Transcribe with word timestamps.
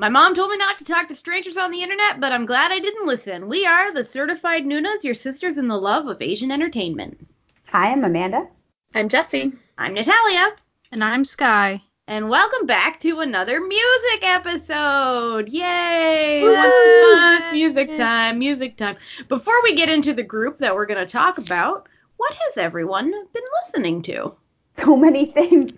My 0.00 0.08
mom 0.08 0.32
told 0.32 0.50
me 0.50 0.56
not 0.56 0.78
to 0.78 0.84
talk 0.84 1.08
to 1.08 1.14
strangers 1.16 1.56
on 1.56 1.72
the 1.72 1.82
internet, 1.82 2.20
but 2.20 2.30
I'm 2.30 2.46
glad 2.46 2.70
I 2.70 2.78
didn't 2.78 3.08
listen. 3.08 3.48
We 3.48 3.66
are 3.66 3.92
the 3.92 4.04
Certified 4.04 4.64
Nunas, 4.64 5.02
your 5.02 5.16
sisters 5.16 5.58
in 5.58 5.66
the 5.66 5.76
love 5.76 6.06
of 6.06 6.22
Asian 6.22 6.52
entertainment. 6.52 7.26
Hi, 7.72 7.90
I'm 7.90 8.04
Amanda. 8.04 8.46
I'm 8.94 9.08
Jesse. 9.08 9.52
I'm 9.76 9.94
Natalia. 9.94 10.50
And 10.92 11.02
I'm 11.02 11.24
Sky. 11.24 11.82
And 12.06 12.28
welcome 12.30 12.64
back 12.64 13.00
to 13.00 13.18
another 13.18 13.60
music 13.60 14.22
episode. 14.22 15.48
Yay! 15.48 16.42
Yay! 16.42 17.50
Music 17.52 17.96
time, 17.96 18.38
music 18.38 18.76
time. 18.76 18.96
Before 19.26 19.60
we 19.64 19.74
get 19.74 19.88
into 19.88 20.14
the 20.14 20.22
group 20.22 20.60
that 20.60 20.76
we're 20.76 20.86
going 20.86 21.04
to 21.04 21.12
talk 21.12 21.38
about, 21.38 21.88
what 22.18 22.34
has 22.34 22.56
everyone 22.56 23.10
been 23.10 23.44
listening 23.64 24.02
to? 24.02 24.32
So 24.78 24.96
many 24.96 25.32
things. 25.32 25.72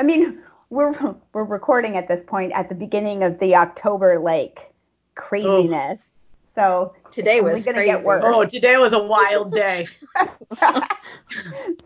I 0.00 0.02
mean, 0.02 0.42
we're 0.72 1.14
we're 1.34 1.44
recording 1.44 1.98
at 1.98 2.08
this 2.08 2.24
point 2.26 2.50
at 2.52 2.70
the 2.70 2.74
beginning 2.74 3.22
of 3.22 3.38
the 3.40 3.54
October 3.54 4.18
like 4.18 4.72
craziness. 5.14 5.98
Oh. 6.00 6.08
So 6.54 6.94
today 7.10 7.42
was 7.42 7.64
gonna 7.64 7.78
crazy. 7.78 7.92
get 7.92 8.02
worse. 8.02 8.22
Oh, 8.24 8.44
today 8.46 8.78
was 8.78 8.94
a 8.94 9.02
wild 9.02 9.52
day. 9.54 9.86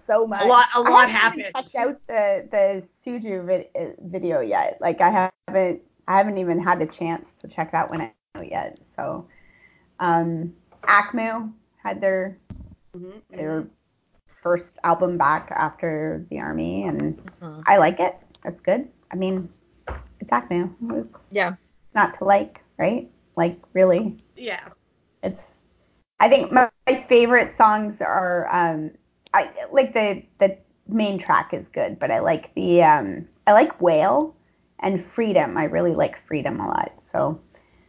so 0.06 0.26
much. 0.26 0.42
A 0.42 0.46
lot, 0.46 0.66
a 0.74 0.80
lot 0.80 1.08
I 1.08 1.10
happened. 1.10 1.46
Checked 1.54 1.74
out 1.74 2.00
the 2.06 2.48
the 2.50 2.82
Suju 3.04 3.44
vid- 3.44 3.96
video 4.04 4.40
yet. 4.40 4.78
Like 4.80 5.00
I 5.00 5.30
haven't 5.48 5.82
I 6.06 6.16
haven't 6.16 6.38
even 6.38 6.62
had 6.62 6.80
a 6.80 6.86
chance 6.86 7.34
to 7.40 7.48
check 7.48 7.72
that 7.72 7.90
one 7.90 8.02
out 8.36 8.48
yet. 8.48 8.78
So, 8.94 9.26
um, 9.98 10.52
AKMU 10.84 11.52
had 11.82 12.00
their 12.00 12.38
mm-hmm, 12.96 13.18
their 13.36 13.62
mm-hmm. 13.62 13.68
first 14.42 14.66
album 14.84 15.18
back 15.18 15.50
after 15.50 16.24
the 16.30 16.38
army, 16.38 16.84
and 16.84 17.16
mm-hmm. 17.42 17.62
I 17.66 17.78
like 17.78 17.98
it. 17.98 18.16
That's 18.46 18.60
good. 18.60 18.88
I 19.10 19.16
mean, 19.16 19.48
it's 20.20 20.30
AKMU. 20.30 21.08
Yeah. 21.32 21.56
Not 21.96 22.16
to 22.18 22.24
like, 22.24 22.60
right? 22.78 23.10
Like 23.36 23.58
really. 23.72 24.16
Yeah. 24.36 24.68
It's. 25.22 25.40
I 26.20 26.28
think 26.28 26.52
my, 26.52 26.70
my 26.86 27.04
favorite 27.08 27.54
songs 27.58 27.96
are 28.00 28.48
um, 28.54 28.92
I 29.34 29.50
like 29.72 29.92
the 29.92 30.22
the 30.38 30.56
main 30.88 31.18
track 31.18 31.52
is 31.52 31.66
good, 31.74 31.98
but 31.98 32.12
I 32.12 32.20
like 32.20 32.54
the 32.54 32.84
um, 32.84 33.26
I 33.48 33.52
like 33.52 33.80
Whale 33.82 34.34
and 34.78 35.04
Freedom. 35.04 35.58
I 35.58 35.64
really 35.64 35.94
like 35.94 36.24
Freedom 36.28 36.60
a 36.60 36.68
lot. 36.68 36.92
So, 37.12 37.40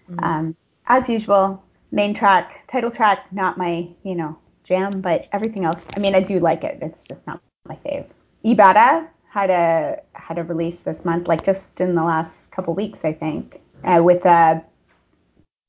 mm-hmm. 0.10 0.24
um, 0.24 0.56
as 0.88 1.08
usual, 1.08 1.64
main 1.92 2.16
track, 2.16 2.68
title 2.72 2.90
track, 2.92 3.32
not 3.32 3.60
my 3.60 3.88
you 4.04 4.16
know 4.16 4.36
jam, 4.66 5.02
but 5.02 5.28
everything 5.32 5.66
else. 5.66 5.82
I 5.96 6.00
mean, 6.00 6.16
I 6.16 6.20
do 6.20 6.40
like 6.40 6.64
it. 6.64 6.80
It's 6.82 7.06
just 7.06 7.26
not 7.28 7.42
my 7.68 7.78
fave. 7.86 8.08
Ibada 8.44 9.08
had 9.38 9.52
a 9.52 10.02
had 10.14 10.40
a 10.40 10.44
release 10.44 10.78
this 10.84 10.98
month, 11.06 11.28
like 11.28 11.46
just 11.46 11.62
in 11.78 11.94
the 11.94 12.04
last 12.04 12.50
couple 12.50 12.74
weeks, 12.74 12.98
I 13.04 13.14
think, 13.14 13.62
uh, 13.84 14.02
with 14.02 14.26
a 14.26 14.64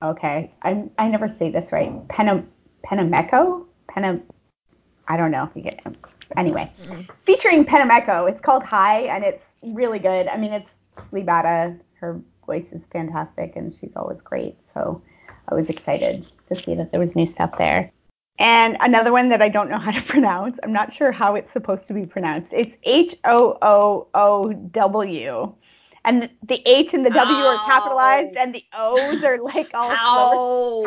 okay, 0.02 0.55
I 0.62 0.84
I 0.97 1.08
never 1.08 1.28
say 1.38 1.50
this 1.50 1.70
right, 1.70 1.92
Pena 2.08 2.42
Penameco, 2.86 3.66
Pena, 3.88 4.20
I 5.06 5.19
don't 5.19 5.30
know 5.30 5.44
if 5.44 5.50
you 5.55 5.62
get 5.62 5.80
anyway, 6.38 6.72
mm-hmm. 6.83 7.02
featuring 7.27 7.66
Penameco. 7.66 8.30
It's 8.30 8.41
called 8.41 8.62
High, 8.62 9.02
and 9.02 9.22
it's 9.22 9.44
really 9.62 9.98
good. 9.98 10.28
I 10.28 10.38
mean, 10.38 10.55
it's 10.55 10.70
Libata. 11.12 11.78
Her 12.00 12.19
voice 12.47 12.64
is 12.72 12.80
fantastic, 12.91 13.53
and 13.56 13.75
she's 13.78 13.92
always 13.97 14.20
great. 14.25 14.56
So 14.72 15.03
I 15.47 15.55
was 15.55 15.66
excited 15.69 16.27
to 16.48 16.62
see 16.62 16.75
that 16.75 16.91
there 16.91 17.00
was 17.00 17.14
new 17.14 17.30
stuff 17.34 17.50
there. 17.58 17.92
And 18.39 18.77
another 18.81 19.12
one 19.12 19.28
that 19.31 19.42
I 19.42 19.48
don't 19.48 19.69
know 19.69 19.78
how 19.78 19.91
to 19.91 20.03
pronounce. 20.08 20.56
I'm 20.62 20.72
not 20.72 20.94
sure 20.94 21.12
how 21.12 21.34
it's 21.34 21.53
supposed 21.53 21.86
to 21.89 21.94
be 21.94 22.06
pronounced. 22.06 22.48
It's 22.53 22.70
H 22.84 23.17
O 23.25 23.58
O 23.62 24.08
O 24.14 24.53
W. 24.53 25.55
And 26.05 26.31
the 26.48 26.62
H 26.64 26.94
and 26.94 27.05
the 27.05 27.11
W 27.11 27.36
are 27.36 27.66
capitalized, 27.66 28.36
and 28.36 28.55
the 28.55 28.64
O's 28.72 29.22
are 29.25 29.39
like 29.42 29.69
all 29.75 29.91
How? 29.91 30.84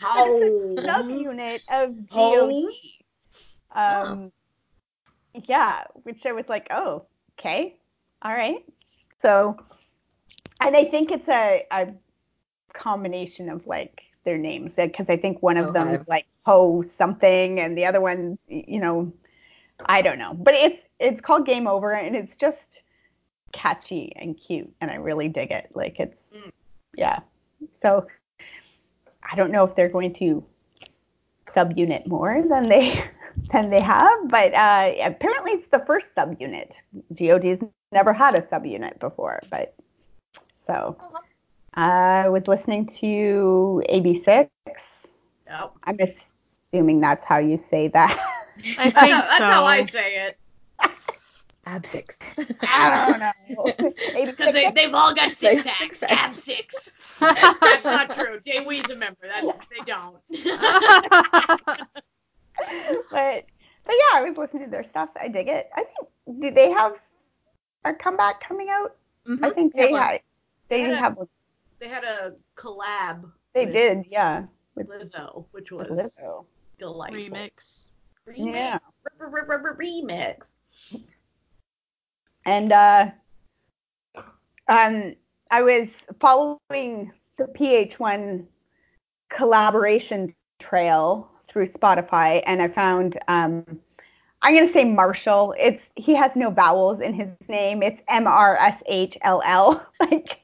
How? 0.00 0.24
subunit 0.24 1.60
of 1.70 2.08
GOD. 2.08 2.64
Um, 3.72 4.32
oh. 5.34 5.42
yeah, 5.46 5.84
which 6.02 6.24
I 6.24 6.32
was 6.32 6.46
like, 6.48 6.66
oh, 6.70 7.04
okay, 7.38 7.76
all 8.22 8.32
right. 8.32 8.64
So, 9.22 9.56
and 10.60 10.76
I 10.76 10.86
think 10.86 11.10
it's 11.10 11.28
a, 11.28 11.64
a 11.70 11.88
combination 12.78 13.48
of 13.48 13.66
like 13.66 14.02
their 14.24 14.38
names 14.38 14.72
because 14.76 15.06
I 15.08 15.16
think 15.16 15.42
one 15.42 15.56
of 15.56 15.68
okay. 15.68 15.78
them 15.78 15.88
is 15.88 16.06
like 16.06 16.26
Ho 16.44 16.84
something 16.96 17.60
and 17.60 17.76
the 17.76 17.84
other 17.84 18.00
one, 18.00 18.38
you 18.48 18.80
know, 18.80 19.12
I 19.86 20.02
don't 20.02 20.18
know. 20.18 20.34
But 20.34 20.54
it's 20.54 20.82
it's 20.98 21.20
called 21.20 21.46
Game 21.46 21.66
Over 21.66 21.92
and 21.92 22.16
it's 22.16 22.36
just 22.36 22.82
catchy 23.52 24.12
and 24.16 24.38
cute 24.38 24.70
and 24.80 24.90
I 24.90 24.96
really 24.96 25.28
dig 25.28 25.50
it. 25.50 25.70
Like 25.74 25.98
it's 25.98 26.16
mm. 26.34 26.50
yeah. 26.94 27.20
So 27.82 28.06
I 29.30 29.36
don't 29.36 29.50
know 29.50 29.64
if 29.64 29.74
they're 29.74 29.88
going 29.88 30.14
to 30.14 30.44
subunit 31.56 32.06
more 32.06 32.42
than 32.48 32.68
they 32.68 33.04
than 33.52 33.70
they 33.70 33.80
have, 33.80 34.28
but 34.28 34.52
uh, 34.54 34.92
apparently 35.02 35.52
it's 35.52 35.70
the 35.70 35.84
first 35.86 36.06
subunit. 36.16 36.70
GOD's 37.14 37.62
never 37.92 38.12
had 38.12 38.34
a 38.34 38.42
subunit 38.42 38.98
before, 38.98 39.40
but 39.50 39.74
so. 40.66 40.96
I 41.78 42.28
was 42.28 42.46
listening 42.48 42.90
to 43.00 43.82
AB6. 43.88 44.26
Yep. 44.26 44.50
I'm 45.84 45.98
assuming 46.72 47.00
that's 47.00 47.24
how 47.24 47.38
you 47.38 47.62
say 47.70 47.86
that. 47.88 48.18
I 48.78 48.90
think 48.90 48.94
that's 48.94 49.38
so. 49.38 49.44
how 49.44 49.64
I 49.64 49.86
say 49.86 50.26
it. 50.26 50.36
Ab 51.66 51.86
six. 51.86 52.16
I 52.62 53.06
don't 53.06 53.20
know. 53.20 53.32
Because 54.26 54.54
they, 54.54 54.72
they've 54.74 54.92
all 54.92 55.14
got 55.14 55.36
six 55.36 55.62
packs. 55.62 56.02
Ab 56.02 56.32
six. 56.32 56.90
that's 57.20 57.84
not 57.84 58.12
true. 58.12 58.40
Jay 58.44 58.66
Wee's 58.66 58.90
a 58.90 58.96
member. 58.96 59.20
That, 59.22 59.44
they 59.70 59.84
don't. 59.86 60.16
but 63.10 63.44
but 63.84 63.94
yeah, 63.94 64.14
I 64.14 64.22
was 64.22 64.36
listening 64.36 64.64
to 64.64 64.70
their 64.70 64.84
stuff. 64.90 65.10
I 65.20 65.28
dig 65.28 65.46
it. 65.46 65.70
I 65.76 65.84
think 65.84 66.08
do 66.40 66.50
they 66.50 66.70
have 66.70 66.94
a 67.84 67.94
comeback 67.94 68.40
coming 68.46 68.68
out? 68.68 68.96
Mm-hmm. 69.28 69.44
I 69.44 69.50
think 69.50 69.74
they 69.74 69.92
had. 69.92 70.22
They, 70.68 70.82
they 70.84 70.96
have. 70.96 71.16
A, 71.78 71.84
they 71.84 71.88
had 71.88 72.04
a 72.04 72.34
collab. 72.56 73.30
They 73.54 73.66
did, 73.66 74.06
yeah. 74.10 74.44
With 74.74 74.88
Lizzo, 74.88 75.46
which 75.52 75.70
was 75.72 75.88
Lizzo. 75.88 76.44
delightful. 76.78 77.18
Remix. 77.18 77.88
Remix. 78.26 78.54
Yeah. 78.54 78.78
Remix. 79.20 80.36
And 82.46 82.72
uh, 82.72 83.10
um, 84.68 85.14
I 85.50 85.62
was 85.62 85.88
following 86.20 87.12
the 87.36 87.44
PH1 87.44 88.44
collaboration 89.36 90.34
trail 90.58 91.30
through 91.50 91.68
Spotify, 91.72 92.42
and 92.46 92.62
I 92.62 92.68
found 92.68 93.18
um, 93.28 93.64
I'm 94.42 94.54
gonna 94.54 94.72
say 94.72 94.84
Marshall. 94.84 95.54
It's 95.58 95.82
he 95.96 96.14
has 96.14 96.30
no 96.36 96.50
vowels 96.50 97.00
in 97.00 97.14
his 97.14 97.28
name. 97.48 97.82
It's 97.82 98.00
M 98.08 98.26
R 98.26 98.56
S 98.56 98.80
H 98.86 99.18
L 99.22 99.42
L. 99.44 99.84
Like 100.00 100.38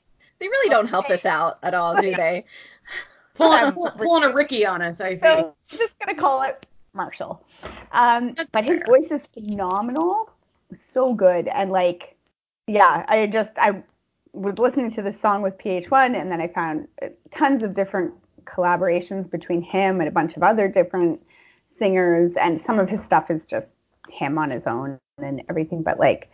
they 0.44 0.48
really 0.48 0.68
don't 0.68 0.88
help 0.88 1.08
us 1.08 1.24
out 1.24 1.58
at 1.62 1.74
all, 1.74 1.98
do 2.00 2.14
they? 2.14 2.44
pulling, 3.34 3.72
pulling 3.72 4.24
a 4.24 4.32
Ricky 4.32 4.66
on 4.66 4.82
us, 4.82 5.00
I 5.00 5.14
see. 5.14 5.20
So 5.20 5.54
I'm 5.70 5.78
just 5.78 5.98
gonna 5.98 6.18
call 6.18 6.42
it 6.42 6.66
Marshall. 6.92 7.42
Um, 7.92 8.34
but 8.52 8.64
his 8.64 8.80
voice 8.86 9.08
is 9.10 9.22
phenomenal, 9.32 10.30
so 10.92 11.14
good, 11.14 11.48
and 11.48 11.70
like, 11.70 12.14
yeah, 12.66 13.04
I 13.08 13.26
just 13.26 13.50
I 13.56 13.82
was 14.32 14.58
listening 14.58 14.92
to 14.92 15.02
this 15.02 15.16
song 15.22 15.40
with 15.40 15.56
PH1, 15.58 16.20
and 16.20 16.30
then 16.30 16.40
I 16.40 16.48
found 16.48 16.88
tons 17.34 17.62
of 17.62 17.74
different 17.74 18.12
collaborations 18.44 19.30
between 19.30 19.62
him 19.62 20.00
and 20.00 20.08
a 20.08 20.12
bunch 20.12 20.36
of 20.36 20.42
other 20.42 20.68
different 20.68 21.22
singers, 21.78 22.32
and 22.38 22.62
some 22.66 22.78
of 22.78 22.90
his 22.90 23.02
stuff 23.06 23.30
is 23.30 23.40
just 23.48 23.66
him 24.10 24.36
on 24.36 24.50
his 24.50 24.64
own 24.66 24.98
and 25.22 25.40
everything, 25.48 25.82
but 25.82 25.98
like 25.98 26.30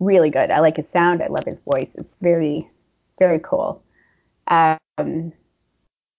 really 0.00 0.28
good. 0.28 0.50
I 0.50 0.60
like 0.60 0.76
his 0.76 0.86
sound. 0.92 1.22
I 1.22 1.28
love 1.28 1.44
his 1.46 1.58
voice. 1.64 1.88
It's 1.94 2.12
very, 2.20 2.68
very 3.18 3.40
cool. 3.40 3.82
Um, 4.48 5.32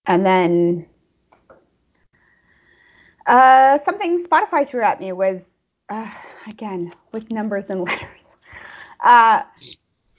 and 0.07 0.25
then 0.25 0.85
uh, 3.27 3.79
something 3.85 4.23
Spotify 4.23 4.69
threw 4.69 4.83
at 4.83 4.99
me 4.99 5.11
was, 5.11 5.39
uh, 5.89 6.09
again, 6.47 6.93
with 7.11 7.29
numbers 7.31 7.65
and 7.69 7.81
letters. 7.85 8.09
Uh, 9.03 9.41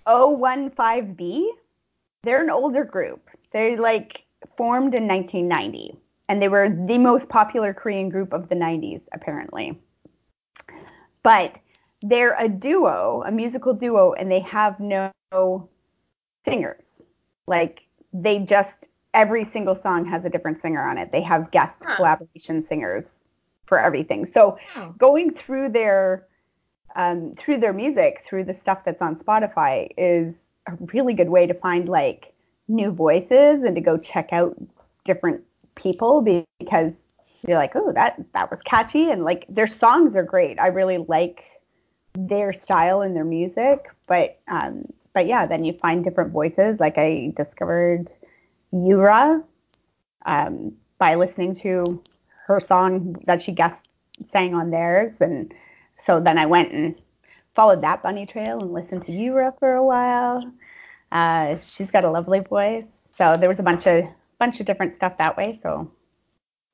015B. 0.06 1.46
They're 2.22 2.42
an 2.42 2.50
older 2.50 2.84
group. 2.84 3.28
They're 3.52 3.80
like 3.80 4.24
formed 4.56 4.94
in 4.94 5.06
1990, 5.06 5.96
and 6.28 6.42
they 6.42 6.48
were 6.48 6.68
the 6.68 6.98
most 6.98 7.28
popular 7.28 7.72
Korean 7.72 8.08
group 8.08 8.32
of 8.32 8.48
the 8.48 8.54
90s, 8.54 9.00
apparently. 9.12 9.78
But 11.22 11.54
they're 12.02 12.36
a 12.38 12.48
duo, 12.48 13.22
a 13.26 13.32
musical 13.32 13.74
duo, 13.74 14.12
and 14.12 14.30
they 14.30 14.40
have 14.40 14.78
no 14.80 15.10
singers. 16.48 16.82
Like 17.46 17.80
they 18.12 18.38
just 18.38 18.70
every 19.14 19.48
single 19.52 19.78
song 19.82 20.04
has 20.06 20.24
a 20.24 20.28
different 20.28 20.60
singer 20.60 20.86
on 20.86 20.98
it. 20.98 21.10
They 21.12 21.22
have 21.22 21.50
guest 21.50 21.74
huh. 21.82 21.96
collaboration 21.96 22.66
singers 22.68 23.04
for 23.66 23.78
everything. 23.78 24.26
So 24.26 24.58
going 24.98 25.34
through 25.34 25.70
their 25.70 26.26
um, 26.94 27.34
through 27.38 27.60
their 27.60 27.72
music, 27.72 28.24
through 28.28 28.44
the 28.44 28.56
stuff 28.62 28.78
that's 28.84 29.02
on 29.02 29.16
Spotify, 29.16 29.88
is 29.98 30.34
a 30.66 30.72
really 30.92 31.14
good 31.14 31.28
way 31.28 31.46
to 31.46 31.54
find 31.54 31.88
like 31.88 32.32
new 32.68 32.90
voices 32.90 33.62
and 33.64 33.74
to 33.74 33.80
go 33.80 33.96
check 33.96 34.32
out 34.32 34.56
different 35.04 35.42
people 35.74 36.20
because 36.58 36.92
you're 37.46 37.58
like, 37.58 37.72
oh, 37.74 37.92
that 37.92 38.16
that 38.32 38.50
was 38.50 38.60
catchy 38.64 39.10
and 39.10 39.24
like 39.24 39.44
their 39.48 39.68
songs 39.68 40.16
are 40.16 40.22
great. 40.22 40.58
I 40.58 40.68
really 40.68 40.98
like 40.98 41.44
their 42.16 42.52
style 42.52 43.02
and 43.02 43.14
their 43.14 43.24
music, 43.24 43.86
but 44.06 44.38
um, 44.48 44.86
but 45.16 45.26
yeah, 45.26 45.46
then 45.46 45.64
you 45.64 45.72
find 45.80 46.04
different 46.04 46.30
voices. 46.30 46.76
Like 46.78 46.98
I 46.98 47.32
discovered 47.38 48.12
Yura 48.70 49.42
um, 50.26 50.74
by 50.98 51.14
listening 51.14 51.58
to 51.62 52.02
her 52.46 52.60
song 52.68 53.16
that 53.26 53.42
she 53.42 53.52
guest 53.52 53.80
sang 54.30 54.54
on 54.54 54.70
theirs, 54.70 55.14
and 55.20 55.54
so 56.06 56.20
then 56.20 56.36
I 56.36 56.44
went 56.44 56.70
and 56.70 56.94
followed 57.54 57.82
that 57.82 58.02
bunny 58.02 58.26
trail 58.26 58.60
and 58.60 58.74
listened 58.74 59.06
to 59.06 59.12
Yura 59.12 59.54
for 59.58 59.72
a 59.72 59.82
while. 59.82 60.52
Uh, 61.10 61.56
she's 61.74 61.90
got 61.90 62.04
a 62.04 62.10
lovely 62.10 62.40
voice, 62.40 62.84
so 63.16 63.38
there 63.40 63.48
was 63.48 63.58
a 63.58 63.62
bunch 63.62 63.86
of 63.86 64.04
bunch 64.38 64.60
of 64.60 64.66
different 64.66 64.96
stuff 64.96 65.14
that 65.16 65.34
way. 65.34 65.58
So 65.62 65.90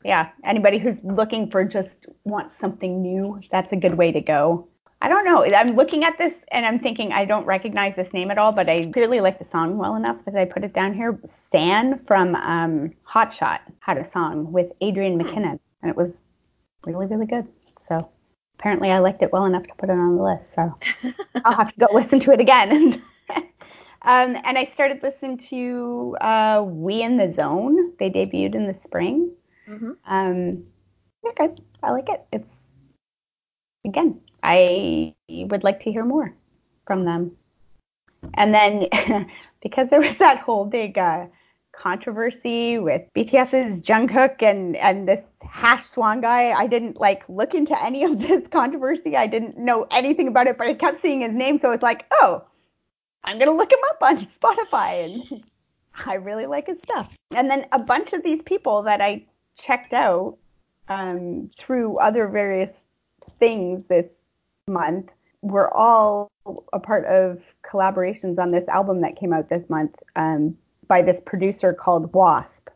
yeah, 0.05 0.31
anybody 0.45 0.81
who's 0.81 0.99
looking 1.05 1.49
for 1.49 1.63
just 1.63 1.91
wants 2.25 2.57
something 2.61 3.03
new, 3.03 3.41
that's 3.53 3.73
a 3.73 3.77
good 3.77 3.97
way 3.97 4.11
to 4.11 4.21
go. 4.21 4.67
I 5.03 5.09
don't 5.09 5.25
know. 5.25 5.45
I'm 5.45 5.75
looking 5.75 6.05
at 6.05 6.17
this 6.17 6.33
and 6.53 6.65
I'm 6.65 6.79
thinking 6.79 7.11
I 7.11 7.25
don't 7.25 7.45
recognize 7.45 7.93
this 7.97 8.07
name 8.13 8.31
at 8.31 8.39
all, 8.39 8.53
but 8.53 8.71
I 8.71 8.89
clearly 8.93 9.21
like 9.21 9.41
the 9.41 9.47
song 9.51 9.77
well 9.77 9.97
enough 9.97 10.17
that 10.27 10.37
I 10.37 10.45
put 10.45 10.63
it 10.63 10.73
down 10.75 10.95
here. 10.95 11.19
Stan 11.49 12.01
from 12.07 12.37
um, 12.37 12.93
Hot 13.03 13.35
Shot 13.37 13.63
had 13.81 13.99
a 13.99 14.09
song 14.13 14.53
with 14.53 14.71
Adrian 14.81 15.19
McKinnon, 15.19 15.59
and 15.83 15.91
it 15.91 15.97
was 15.97 16.13
really, 16.87 17.07
really 17.07 17.27
good. 17.27 17.49
So 17.89 18.09
apparently 18.61 18.93
I 18.93 19.01
liked 19.01 19.23
it 19.23 19.33
well 19.33 19.45
enough 19.45 19.65
to 19.65 19.75
put 19.77 19.89
it 19.89 19.93
on 19.93 20.17
the 20.17 20.23
list. 20.23 20.45
So 20.55 21.13
I'll 21.45 21.57
have 21.57 21.75
to 21.75 21.81
go 21.81 21.89
listen 21.93 22.21
to 22.21 22.31
it 22.31 22.41
again. 22.41 23.03
um, 24.03 24.37
and 24.45 24.57
I 24.57 24.71
started 24.75 25.03
listening 25.03 25.39
to 25.51 26.17
uh, 26.21 26.63
We 26.65 27.03
in 27.03 27.17
the 27.17 27.35
Zone. 27.37 27.93
They 27.99 28.09
debuted 28.09 28.55
in 28.55 28.69
the 28.69 28.77
spring. 28.87 29.33
Mm-hmm. 29.69 29.91
Um, 30.07 30.63
okay, 31.27 31.61
I 31.83 31.91
like 31.91 32.09
it. 32.09 32.25
It's 32.33 32.49
again, 33.85 34.21
I 34.43 35.15
would 35.29 35.65
like 35.65 35.83
to 35.85 35.93
hear 35.93 36.05
more 36.05 36.35
from 36.87 37.05
them. 37.05 37.33
And 38.35 38.55
then 38.55 38.87
because 39.63 39.89
there 39.91 40.01
was 40.01 40.17
that 40.19 40.39
whole 40.39 40.65
big 40.65 40.99
uh, 40.99 41.27
controversy 41.73 42.79
with 42.79 43.03
BTS's 43.17 43.83
Jungkook 43.83 44.43
and 44.43 44.77
and 44.77 45.09
this 45.09 45.25
hash 45.41 45.87
swan 45.87 46.21
guy, 46.21 46.53
I 46.53 46.67
didn't 46.67 47.01
like 47.01 47.23
look 47.29 47.55
into 47.55 47.81
any 47.83 48.05
of 48.05 48.19
this 48.19 48.43
controversy. 48.51 49.17
I 49.17 49.27
didn't 49.27 49.59
know 49.59 49.87
anything 49.91 50.29
about 50.29 50.47
it, 50.47 50.59
but 50.59 50.67
I 50.67 50.75
kept 50.75 51.03
seeing 51.03 51.23
his 51.23 51.33
name, 51.33 51.59
so 51.61 51.71
it's 51.73 51.83
like, 51.83 52.05
oh, 52.11 52.45
I'm 53.25 53.39
gonna 53.39 53.53
look 53.53 53.73
him 53.73 53.79
up 53.91 54.03
on 54.03 54.29
Spotify, 54.43 55.05
and 55.05 55.45
I 56.07 56.15
really 56.15 56.47
like 56.47 56.67
his 56.67 56.79
stuff. 56.83 57.11
And 57.31 57.49
then 57.51 57.67
a 57.73 57.79
bunch 57.79 58.13
of 58.13 58.23
these 58.23 58.41
people 58.45 58.83
that 58.83 59.01
I 59.01 59.25
checked 59.57 59.93
out 59.93 60.39
um, 60.89 61.51
through 61.59 61.99
other 61.99 62.29
various 62.29 62.71
things 63.39 63.85
this 63.89 64.07
month 64.69 65.11
We're 65.43 65.71
all 65.71 66.31
a 66.73 66.79
part 66.79 67.05
of 67.07 67.41
collaborations 67.69 68.39
on 68.39 68.51
this 68.51 68.67
album 68.69 69.01
that 69.01 69.17
came 69.17 69.33
out 69.33 69.49
this 69.49 69.69
month 69.69 69.95
um, 70.17 70.57
by 70.89 71.03
this 71.03 71.21
producer 71.25 71.73
called 71.73 72.13
Wasp. 72.13 72.69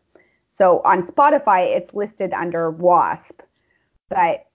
So 0.59 0.81
on 0.85 1.07
Spotify, 1.07 1.77
it's 1.77 1.93
listed 1.95 2.33
under 2.33 2.71
Wasp, 2.71 3.41
but 4.09 4.47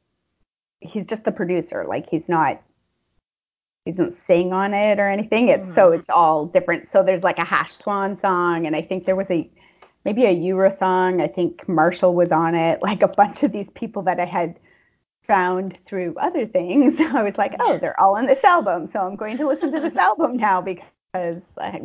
he's 0.80 1.06
just 1.06 1.24
the 1.24 1.32
producer. 1.32 1.86
Like 1.88 2.10
he's 2.10 2.28
not, 2.28 2.62
he 3.86 3.92
doesn't 3.92 4.18
sing 4.26 4.52
on 4.52 4.74
it 4.74 5.00
or 5.00 5.10
anything. 5.10 5.50
It's 5.50 5.62
mm-hmm. 5.62 5.76
so 5.76 5.92
it's 5.92 6.10
all 6.10 6.48
different. 6.48 6.90
So 6.92 7.04
there's 7.04 7.24
like 7.24 7.38
a 7.38 7.46
Hash 7.46 7.72
Swan 7.84 8.20
song, 8.20 8.66
and 8.66 8.76
I 8.76 8.82
think 8.82 9.06
there 9.06 9.16
was 9.16 9.28
a 9.30 9.50
maybe 10.04 10.26
a 10.26 10.32
Yura 10.32 10.76
song. 10.80 11.22
I 11.22 11.28
think 11.28 11.68
Marshall 11.70 12.16
was 12.16 12.32
on 12.32 12.56
it. 12.56 12.80
Like 12.92 13.04
a 13.04 13.08
bunch 13.08 13.44
of 13.44 13.52
these 13.52 13.68
people 13.76 14.02
that 14.04 14.20
I 14.20 14.26
had 14.26 14.58
found 15.28 15.78
through 15.88 16.16
other 16.22 16.46
things. 16.46 17.00
I 17.14 17.24
was 17.24 17.34
like, 17.38 17.54
oh, 17.60 17.78
they're 17.78 18.00
all 18.00 18.18
on 18.18 18.26
this 18.26 18.44
album, 18.44 18.90
so 18.94 19.00
I'm 19.00 19.16
going 19.16 19.38
to 19.38 19.48
listen 19.48 19.72
to 19.74 19.80
this 19.80 19.96
album 19.96 20.38
now 20.38 20.62
because 20.62 21.42
I, 21.58 21.82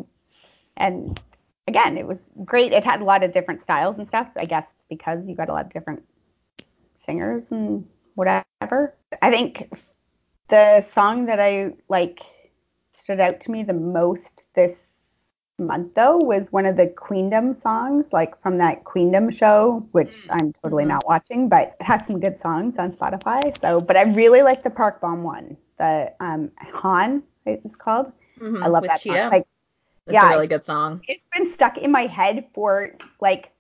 and 0.76 1.20
again, 1.68 1.96
it 1.96 2.06
was 2.06 2.18
great. 2.44 2.72
It 2.72 2.84
had 2.84 3.00
a 3.00 3.04
lot 3.04 3.22
of 3.22 3.32
different 3.32 3.62
styles 3.62 3.96
and 3.98 4.08
stuff. 4.08 4.28
I 4.36 4.44
guess 4.44 4.66
because 4.88 5.18
you 5.26 5.34
got 5.34 5.48
a 5.48 5.52
lot 5.52 5.66
of 5.66 5.72
different 5.72 6.02
singers 7.04 7.42
and 7.50 7.86
whatever. 8.14 8.94
I 9.22 9.30
think 9.30 9.72
the 10.48 10.84
song 10.94 11.26
that 11.26 11.40
I 11.40 11.72
like 11.88 12.18
stood 13.02 13.20
out 13.20 13.40
to 13.42 13.50
me 13.50 13.62
the 13.62 13.72
most 13.72 14.20
this 14.54 14.76
month 15.58 15.94
though 15.94 16.16
was 16.16 16.46
one 16.50 16.66
of 16.66 16.76
the 16.76 16.86
Queendom 16.96 17.60
songs, 17.62 18.04
like 18.12 18.40
from 18.42 18.58
that 18.58 18.84
Queendom 18.84 19.30
show, 19.30 19.86
which 19.92 20.08
mm. 20.08 20.26
I'm 20.30 20.52
totally 20.62 20.84
mm-hmm. 20.84 20.92
not 20.92 21.06
watching, 21.06 21.48
but 21.48 21.76
it 21.80 21.84
has 21.84 22.00
some 22.06 22.20
good 22.20 22.38
songs 22.42 22.74
on 22.78 22.92
Spotify. 22.92 23.58
So, 23.60 23.80
but 23.80 23.96
I 23.96 24.02
really 24.02 24.42
like 24.42 24.62
the 24.62 24.70
Park 24.70 25.00
Bom 25.00 25.22
one, 25.22 25.56
the 25.78 26.12
um 26.20 26.50
Han 26.74 27.22
it's 27.46 27.76
called. 27.76 28.12
Mm-hmm. 28.40 28.62
I 28.62 28.66
love 28.66 28.84
that 28.84 29.00
Cheetah. 29.00 29.16
song. 29.16 29.30
Like, 29.30 29.46
It's 30.06 30.14
yeah, 30.14 30.28
a 30.28 30.30
really 30.30 30.48
good 30.48 30.64
song. 30.64 31.00
it's 31.08 31.22
been 31.32 31.54
stuck 31.54 31.78
in 31.78 31.90
my 31.90 32.06
head 32.06 32.46
for 32.54 32.90
like 33.20 33.52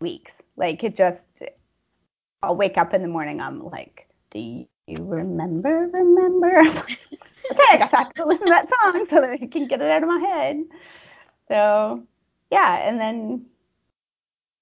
weeks. 0.00 0.32
Like 0.56 0.84
it 0.84 0.96
just, 0.96 1.18
I'll 2.42 2.56
wake 2.56 2.76
up 2.76 2.92
in 2.92 3.02
the 3.02 3.08
morning, 3.08 3.40
I'm 3.40 3.64
like, 3.64 4.08
do 4.30 4.38
you 4.38 4.66
remember, 4.88 5.88
remember? 5.92 6.60
okay, 7.50 7.82
I 7.82 7.88
have 7.92 8.12
to 8.14 8.26
listen 8.26 8.46
to 8.46 8.50
that 8.50 8.68
song 8.82 9.06
so 9.10 9.20
that 9.20 9.30
I 9.30 9.46
can 9.46 9.66
get 9.66 9.80
it 9.80 9.90
out 9.90 10.02
of 10.02 10.08
my 10.08 10.18
head. 10.18 10.64
So 11.50 12.02
yeah, 12.50 12.88
and 12.88 13.00
then 13.00 13.46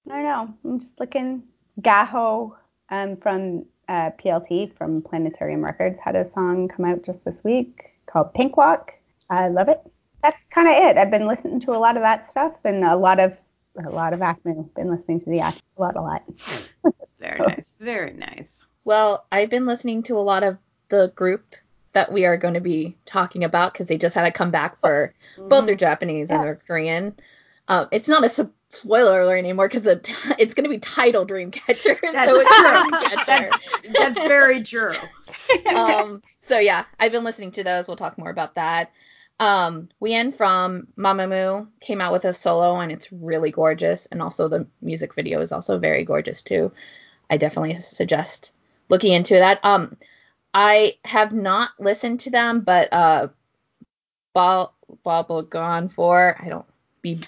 I 0.09 0.13
don't 0.15 0.23
know. 0.23 0.53
I'm 0.65 0.79
just 0.79 0.91
looking. 0.99 1.43
Gaho 1.81 2.57
um, 2.89 3.15
from 3.17 3.65
uh, 3.87 4.11
PLT 4.21 4.75
from 4.77 5.01
Planetarium 5.01 5.63
Records 5.63 5.97
had 6.03 6.15
a 6.15 6.29
song 6.33 6.67
come 6.67 6.85
out 6.85 7.05
just 7.05 7.23
this 7.23 7.41
week 7.43 7.91
called 8.05 8.33
Pink 8.33 8.57
Walk. 8.57 8.91
I 9.29 9.47
love 9.47 9.69
it. 9.69 9.79
That's 10.21 10.35
kind 10.53 10.67
of 10.67 10.73
it. 10.73 10.97
I've 10.97 11.11
been 11.11 11.27
listening 11.27 11.61
to 11.61 11.71
a 11.71 11.79
lot 11.79 11.95
of 11.95 12.03
that 12.03 12.29
stuff 12.31 12.53
and 12.65 12.83
a 12.83 12.97
lot 12.97 13.19
of 13.19 13.33
a 13.85 13.89
lot 13.89 14.13
of 14.13 14.21
Acme. 14.21 14.55
Been 14.75 14.89
listening 14.89 15.21
to 15.21 15.29
the 15.29 15.39
Acme 15.39 15.61
a 15.77 15.81
lot, 15.81 15.95
a 15.95 16.01
lot. 16.01 16.23
Very 17.19 17.39
nice. 17.39 17.75
Very 17.79 18.13
nice. 18.13 18.63
Well, 18.83 19.25
I've 19.31 19.49
been 19.49 19.65
listening 19.65 20.03
to 20.03 20.17
a 20.17 20.19
lot 20.19 20.43
of 20.43 20.57
the 20.89 21.13
group 21.15 21.55
that 21.93 22.11
we 22.11 22.25
are 22.25 22.37
going 22.37 22.53
to 22.53 22.59
be 22.61 22.95
talking 23.05 23.43
about 23.43 23.73
because 23.73 23.87
they 23.87 23.97
just 23.97 24.15
had 24.15 24.27
a 24.27 24.31
comeback 24.31 24.79
for 24.79 25.13
both 25.37 25.65
their 25.65 25.75
Japanese 25.75 26.27
Yeah. 26.29 26.35
and 26.35 26.43
their 26.43 26.55
Korean. 26.55 27.15
Um, 27.67 27.87
it's 27.91 28.07
not 28.07 28.23
a 28.25 28.49
spoiler 28.69 29.21
alert 29.21 29.37
anymore 29.37 29.67
because 29.67 29.83
t- 30.01 30.13
it's 30.39 30.53
going 30.53 30.63
to 30.65 30.69
be 30.69 30.79
title 30.79 31.25
Dreamcatcher. 31.25 31.97
That's 32.01 32.29
so 32.29 32.39
it's. 32.39 32.49
Dreamcatcher. 33.25 33.25
That's, 33.25 33.97
that's 33.97 34.21
very 34.27 34.63
true. 34.63 34.93
um, 35.75 36.21
so 36.39 36.59
yeah, 36.59 36.85
I've 36.99 37.11
been 37.11 37.23
listening 37.23 37.51
to 37.53 37.63
those. 37.63 37.87
We'll 37.87 37.97
talk 37.97 38.17
more 38.17 38.29
about 38.29 38.55
that. 38.55 38.91
Um, 39.39 39.87
Wheein 40.01 40.33
from 40.35 40.87
Mamamoo 40.97 41.67
came 41.79 42.01
out 42.01 42.11
with 42.11 42.25
a 42.25 42.33
solo 42.33 42.79
and 42.79 42.91
it's 42.91 43.11
really 43.11 43.51
gorgeous. 43.51 44.05
And 44.07 44.21
also 44.21 44.47
the 44.49 44.67
music 44.81 45.15
video 45.15 45.41
is 45.41 45.51
also 45.51 45.77
very 45.77 46.03
gorgeous 46.03 46.41
too. 46.41 46.71
I 47.29 47.37
definitely 47.37 47.77
suggest 47.77 48.51
looking 48.89 49.13
into 49.13 49.35
that. 49.35 49.63
Um, 49.63 49.95
I 50.53 50.97
have 51.05 51.31
not 51.33 51.71
listened 51.79 52.21
to 52.21 52.29
them, 52.31 52.61
but 52.61 52.91
uh, 52.91 53.27
Bal 54.33 54.73
Gone 55.49 55.89
for 55.89 56.35
I 56.39 56.49
don't 56.49 56.65
be. 57.01 57.19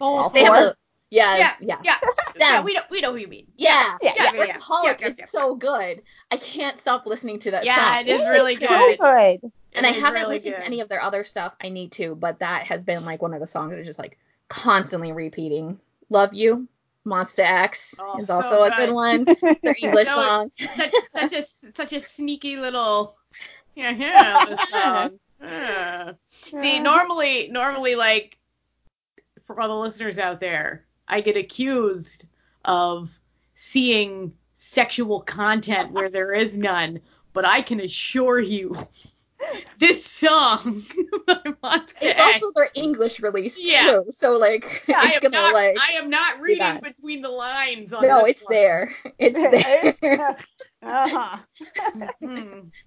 Oh, 0.00 0.30
They 0.30 0.44
have 0.44 0.54
a 0.56 0.74
yeah 1.10 1.36
yeah, 1.38 1.54
yeah 1.60 1.78
yeah, 1.84 1.96
yeah. 2.38 2.56
Them. 2.56 2.64
We 2.64 2.74
know 2.74 2.82
we 2.90 3.00
know 3.00 3.12
who 3.12 3.18
you 3.18 3.28
mean. 3.28 3.46
yeah 3.56 3.98
Yeah, 4.02 4.12
yeah. 4.16 4.30
yeah, 4.32 4.44
yeah, 4.44 4.56
Workaholic 4.56 4.84
yeah, 4.84 4.96
yeah, 5.00 5.08
is 5.08 5.16
yeah. 5.18 5.26
so 5.26 5.54
good. 5.54 6.02
I 6.30 6.36
can't 6.36 6.78
stop 6.78 7.06
listening 7.06 7.38
to 7.40 7.50
that 7.52 7.64
Yeah, 7.64 7.98
song. 7.98 8.06
it 8.06 8.10
is 8.20 8.26
really 8.26 8.54
So 8.60 8.66
good. 8.66 8.98
good. 8.98 9.52
and 9.74 9.86
It 9.86 9.90
I 9.90 9.90
haven't 9.90 10.22
really 10.22 10.34
listened 10.34 10.54
good. 10.54 10.62
to 10.62 10.66
any 10.66 10.80
of 10.80 10.88
their 10.88 11.02
other 11.02 11.24
stuff. 11.24 11.54
I 11.62 11.68
need 11.68 11.92
to, 11.92 12.14
but 12.14 12.38
that 12.40 12.66
has 12.66 12.84
been 12.84 13.04
like 13.04 13.22
one 13.22 13.34
of 13.34 13.40
the 13.40 13.46
songs 13.46 13.70
that 13.72 13.78
is 13.80 13.86
just 13.86 13.98
like 13.98 14.18
constantly 14.48 15.12
repeating. 15.12 15.78
Love 16.08 16.34
you, 16.34 16.68
Monsta 17.06 17.40
X 17.44 17.94
Oh, 17.98 18.18
is 18.20 18.26
so 18.26 18.34
also 18.34 18.62
a 18.64 18.70
good. 18.70 18.88
good 18.88 18.92
one. 18.94 19.24
Their 19.62 19.76
English 19.82 20.06
No, 20.06 20.14
song. 20.14 20.50
Such, 20.76 20.92
such 21.14 21.32
a 21.32 21.46
such 21.74 21.92
a 21.92 22.00
sneaky 22.00 22.56
little 22.56 23.16
yeah 23.74 23.90
yeah 23.90 24.56
song. 24.70 25.18
Yeah. 25.40 26.12
See, 26.28 26.80
normally 26.80 27.48
normally 27.48 27.94
like 27.94 28.36
for 29.46 29.60
all 29.60 29.68
the 29.68 29.74
listeners 29.74 30.18
out 30.18 30.40
there, 30.40 30.84
I 31.08 31.20
get 31.20 31.36
accused 31.36 32.24
of 32.64 33.10
seeing 33.54 34.32
sexual 34.54 35.20
content 35.20 35.92
where 35.92 36.10
there 36.10 36.32
is 36.32 36.56
none, 36.56 37.00
but 37.32 37.44
I 37.44 37.62
can 37.62 37.80
assure 37.80 38.40
you 38.40 38.74
this 39.78 40.04
song 40.04 40.82
It's 42.00 42.20
also 42.20 42.52
their 42.54 42.70
English 42.74 43.20
release 43.20 43.58
Yeah. 43.58 43.92
too, 43.92 44.06
so 44.10 44.32
like 44.36 44.84
I 44.88 45.08
it's 45.14 45.24
am 45.24 45.30
gonna 45.30 45.42
not 45.44 45.54
like 45.54 45.76
I 45.80 45.92
am 45.92 46.10
not 46.10 46.40
reading 46.40 46.80
between 46.82 47.22
the 47.22 47.28
lines 47.30 47.92
on 47.92 48.02
no, 48.02 48.24
it's 48.24 48.42
one. 48.44 48.52
there. 48.52 48.94
It's 49.18 49.38
there. 50.02 50.36
Uh-huh. 50.82 51.38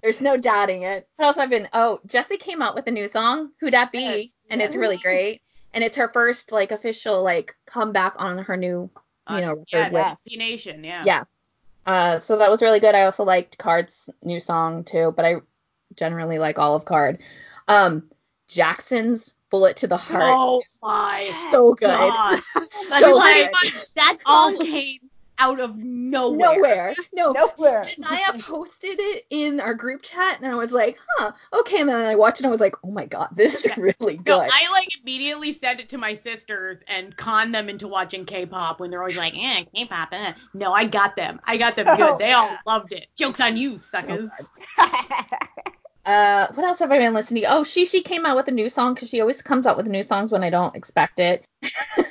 There's 0.01 0.21
no 0.21 0.37
doubting 0.37 0.83
it. 0.83 1.07
What 1.17 1.25
else 1.27 1.37
I've 1.37 1.49
been? 1.49 1.67
Oh, 1.73 1.99
Jessi 2.07 2.39
came 2.39 2.61
out 2.61 2.75
with 2.75 2.87
a 2.87 2.91
new 2.91 3.07
song, 3.07 3.51
"Who 3.59 3.69
Dat 3.71 3.91
B," 3.91 4.33
and 4.49 4.61
it's 4.61 4.75
really 4.75 4.97
great. 4.97 5.41
And 5.73 5.83
it's 5.83 5.97
her 5.97 6.09
first 6.09 6.51
like 6.51 6.71
official 6.71 7.21
like 7.23 7.55
comeback 7.65 8.13
on 8.17 8.39
her 8.39 8.57
new, 8.57 8.89
you 9.29 9.35
Uh, 9.35 9.39
know, 9.39 9.63
yeah, 9.71 9.89
with- 9.89 10.37
Nation, 10.37 10.83
yeah. 10.83 11.03
yeah. 11.05 11.23
Uh, 11.85 12.19
so 12.19 12.37
that 12.37 12.49
was 12.51 12.61
really 12.61 12.79
good. 12.79 12.95
I 12.95 13.03
also 13.03 13.23
liked 13.23 13.57
KARD's 13.57 14.09
new 14.23 14.39
song 14.39 14.83
too, 14.83 15.13
but 15.15 15.25
I 15.25 15.35
generally 15.99 16.39
like 16.39 16.57
all 16.57 16.75
of 16.75 16.85
KARD. 16.85 17.19
Um, 17.67 18.09
Jackson's 18.47 19.35
"Bullet 19.51 19.77
to 19.77 19.87
the 19.87 19.97
Heart." 19.97 20.33
Oh 20.35 20.63
my 20.81 21.29
so 21.51 21.73
good. 21.75 21.87
God. 21.87 22.41
so 22.69 23.13
like, 23.13 23.51
good. 23.61 23.73
that 23.95 24.17
all 24.25 24.57
came 24.57 25.09
out 25.39 25.59
of 25.59 25.77
nowhere. 25.77 26.37
Nowhere. 26.37 26.95
No. 27.13 27.31
Nowhere. 27.31 27.83
Janaya 27.83 28.41
posted 28.41 28.99
it 28.99 29.25
in 29.29 29.59
our 29.59 29.73
group 29.73 30.01
chat, 30.01 30.37
and 30.41 30.51
I 30.51 30.55
was 30.55 30.71
like, 30.71 30.99
huh, 31.17 31.31
okay. 31.53 31.79
And 31.81 31.89
then 31.89 31.95
I 31.95 32.15
watched 32.15 32.39
it, 32.39 32.43
and 32.43 32.49
I 32.49 32.51
was 32.51 32.59
like, 32.59 32.75
oh 32.83 32.91
my 32.91 33.05
god, 33.05 33.29
this 33.35 33.65
is 33.65 33.77
really 33.77 34.17
good. 34.17 34.25
No, 34.27 34.41
I 34.41 34.69
like 34.71 34.89
immediately 35.01 35.53
sent 35.53 35.79
it 35.79 35.89
to 35.89 35.97
my 35.97 36.13
sisters 36.13 36.79
and 36.87 37.15
conned 37.15 37.55
them 37.55 37.69
into 37.69 37.87
watching 37.87 38.25
K-pop 38.25 38.79
when 38.79 38.91
they're 38.91 39.01
always 39.01 39.17
like, 39.17 39.33
eh, 39.35 39.63
K-pop. 39.73 40.09
Eh. 40.11 40.33
No, 40.53 40.73
I 40.73 40.85
got 40.85 41.15
them. 41.15 41.39
I 41.45 41.57
got 41.57 41.75
them 41.75 41.85
good. 41.97 42.01
Oh, 42.01 42.17
they 42.17 42.33
all 42.33 42.49
yeah. 42.49 42.57
loved 42.67 42.91
it. 42.91 43.07
Jokes 43.15 43.39
on 43.39 43.57
you, 43.57 43.77
suckers. 43.77 44.29
Uh, 46.05 46.47
what 46.53 46.65
else 46.65 46.79
have 46.79 46.91
I 46.91 46.97
been 46.97 47.13
listening 47.13 47.43
to? 47.43 47.53
Oh, 47.53 47.63
she 47.63 47.85
she 47.85 48.01
came 48.01 48.25
out 48.25 48.35
with 48.35 48.47
a 48.47 48.51
new 48.51 48.69
song 48.69 48.93
because 48.93 49.09
she 49.09 49.21
always 49.21 49.41
comes 49.41 49.67
out 49.67 49.77
with 49.77 49.87
new 49.87 50.03
songs 50.03 50.31
when 50.31 50.43
I 50.43 50.49
don't 50.49 50.75
expect 50.75 51.19
it. 51.19 51.45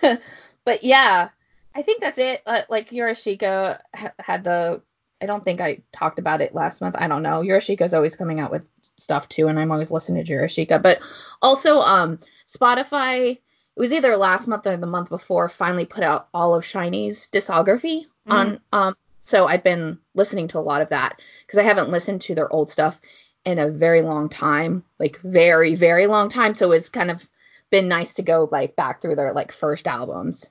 but 0.64 0.84
yeah, 0.84 1.30
I 1.74 1.82
think 1.82 2.00
that's 2.00 2.18
it. 2.18 2.42
Uh, 2.46 2.62
like 2.68 2.90
Yorushika 2.90 3.80
ha- 3.94 4.12
had 4.18 4.44
the. 4.44 4.82
I 5.20 5.26
don't 5.26 5.42
think 5.42 5.60
I 5.60 5.82
talked 5.92 6.20
about 6.20 6.40
it 6.40 6.54
last 6.54 6.80
month. 6.80 6.94
I 6.96 7.08
don't 7.08 7.22
know. 7.24 7.40
Yorushika's 7.40 7.94
always 7.94 8.14
coming 8.14 8.38
out 8.38 8.52
with 8.52 8.68
stuff 8.96 9.28
too, 9.28 9.48
and 9.48 9.58
I'm 9.58 9.72
always 9.72 9.90
listening 9.90 10.24
to 10.24 10.32
Yorushika. 10.32 10.80
But 10.80 11.00
also, 11.42 11.80
um, 11.80 12.20
Spotify. 12.46 13.32
It 13.32 13.80
was 13.80 13.92
either 13.92 14.16
last 14.16 14.48
month 14.48 14.66
or 14.66 14.76
the 14.76 14.86
month 14.86 15.08
before. 15.08 15.48
Finally 15.48 15.86
put 15.86 16.02
out 16.02 16.28
all 16.34 16.54
of 16.54 16.64
SHINee's 16.64 17.28
discography 17.28 18.06
on. 18.26 18.60
Um, 18.72 18.96
so 19.22 19.46
I've 19.46 19.62
been 19.62 19.98
listening 20.14 20.48
to 20.48 20.58
a 20.58 20.60
lot 20.60 20.82
of 20.82 20.88
that 20.88 21.20
because 21.46 21.58
I 21.58 21.62
haven't 21.62 21.90
listened 21.90 22.22
to 22.22 22.34
their 22.34 22.50
old 22.50 22.70
stuff 22.70 23.00
in 23.44 23.58
a 23.58 23.70
very 23.70 24.02
long 24.02 24.28
time, 24.28 24.84
like 24.98 25.18
very, 25.20 25.74
very 25.74 26.06
long 26.06 26.28
time. 26.28 26.54
So 26.54 26.72
it's 26.72 26.88
kind 26.88 27.10
of 27.10 27.26
been 27.70 27.88
nice 27.88 28.14
to 28.14 28.22
go 28.22 28.48
like 28.50 28.76
back 28.76 29.00
through 29.00 29.16
their 29.16 29.32
like 29.32 29.52
first 29.52 29.86
albums. 29.86 30.50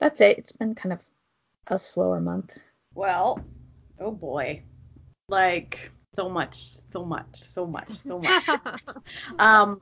That's 0.00 0.20
it. 0.20 0.38
It's 0.38 0.52
been 0.52 0.74
kind 0.74 0.92
of 0.92 1.00
a 1.66 1.78
slower 1.78 2.20
month. 2.20 2.52
Well, 2.94 3.38
oh 3.98 4.12
boy. 4.12 4.62
Like, 5.28 5.90
so 6.14 6.28
much, 6.28 6.56
so 6.90 7.04
much, 7.04 7.40
so 7.40 7.66
much, 7.66 7.90
so 7.90 8.18
much. 8.18 8.48
um, 9.38 9.80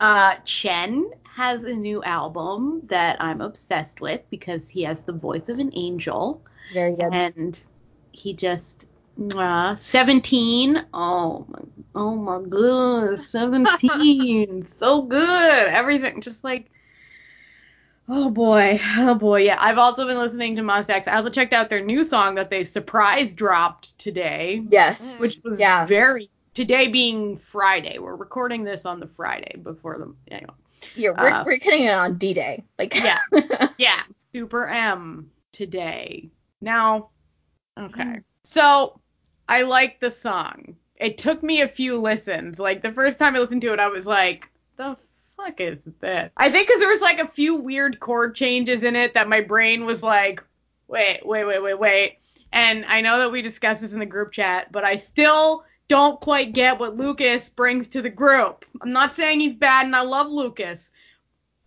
uh, 0.00 0.36
Chen 0.44 1.10
has 1.24 1.64
a 1.64 1.72
new 1.72 2.02
album 2.02 2.82
that 2.86 3.20
I'm 3.20 3.40
obsessed 3.40 4.00
with 4.00 4.22
because 4.30 4.68
he 4.68 4.82
has 4.84 5.00
the 5.02 5.12
voice 5.12 5.48
of 5.48 5.58
an 5.58 5.70
angel. 5.74 6.42
It's 6.64 6.72
very 6.72 6.96
good. 6.96 7.12
and 7.12 7.60
he 8.12 8.32
just 8.32 8.86
uh, 9.34 9.76
17 9.76 10.86
oh 10.94 11.46
my 11.48 11.58
oh 11.94 12.16
my 12.16 12.40
goodness. 12.48 13.28
17 13.30 14.64
so 14.78 15.02
good. 15.02 15.68
Everything 15.68 16.20
just 16.20 16.42
like 16.44 16.70
oh 18.08 18.30
boy. 18.30 18.80
Oh 18.96 19.14
boy. 19.14 19.42
Yeah 19.42 19.56
i've 19.60 19.78
also 19.78 20.06
been 20.06 20.18
listening 20.18 20.56
to 20.56 20.62
Monsta 20.62 20.90
X 20.90 21.06
i 21.08 21.14
also 21.16 21.30
checked 21.30 21.52
out 21.52 21.68
their 21.70 21.84
new 21.84 22.04
song 22.04 22.34
that 22.36 22.50
they 22.50 22.64
surprise 22.64 23.34
dropped 23.34 23.98
today. 23.98 24.62
Yes. 24.68 25.00
which 25.18 25.40
was 25.44 25.58
Yeah. 25.60 25.84
very 25.86 26.30
today 26.54 26.88
being 26.88 27.36
friday. 27.36 27.98
We're 27.98 28.16
recording 28.16 28.64
this 28.64 28.86
on 28.86 29.00
the 29.00 29.06
friday 29.08 29.56
before 29.62 29.98
the 29.98 30.14
anyway. 30.34 30.52
Yeah, 30.96 31.10
we're, 31.10 31.28
uh, 31.28 31.44
we're 31.44 31.58
getting 31.58 31.82
it 31.86 31.90
on 31.92 32.16
D 32.16 32.32
Day. 32.34 32.64
Like 32.78 32.94
yeah. 32.94 33.18
Yeah, 33.78 34.00
Super 34.32 34.66
M 34.66 35.30
today. 35.52 36.30
Now, 36.62 37.10
okay. 37.78 38.20
So, 38.50 38.98
I 39.48 39.62
like 39.62 40.00
the 40.00 40.10
song. 40.10 40.74
It 40.96 41.18
took 41.18 41.40
me 41.40 41.60
a 41.60 41.68
few 41.68 42.00
listens. 42.00 42.58
Like 42.58 42.82
the 42.82 42.90
first 42.90 43.16
time 43.16 43.36
I 43.36 43.38
listened 43.38 43.62
to 43.62 43.72
it, 43.72 43.78
I 43.78 43.86
was 43.86 44.08
like, 44.08 44.48
"The 44.76 44.96
fuck 45.36 45.60
is 45.60 45.78
this?" 46.00 46.32
I 46.36 46.50
think 46.50 46.66
because 46.66 46.80
there 46.80 46.88
was 46.88 47.00
like 47.00 47.20
a 47.20 47.28
few 47.28 47.54
weird 47.54 48.00
chord 48.00 48.34
changes 48.34 48.82
in 48.82 48.96
it 48.96 49.14
that 49.14 49.28
my 49.28 49.40
brain 49.40 49.86
was 49.86 50.02
like, 50.02 50.42
"Wait, 50.88 51.24
wait, 51.24 51.44
wait, 51.44 51.62
wait, 51.62 51.78
wait." 51.78 52.18
And 52.50 52.84
I 52.86 53.00
know 53.00 53.18
that 53.20 53.30
we 53.30 53.40
discussed 53.40 53.82
this 53.82 53.92
in 53.92 54.00
the 54.00 54.06
group 54.06 54.32
chat, 54.32 54.72
but 54.72 54.84
I 54.84 54.96
still 54.96 55.64
don't 55.86 56.20
quite 56.20 56.52
get 56.52 56.80
what 56.80 56.96
Lucas 56.96 57.48
brings 57.50 57.86
to 57.90 58.02
the 58.02 58.10
group. 58.10 58.64
I'm 58.82 58.92
not 58.92 59.14
saying 59.14 59.38
he's 59.38 59.54
bad, 59.54 59.86
and 59.86 59.94
I 59.94 60.02
love 60.02 60.26
Lucas 60.26 60.90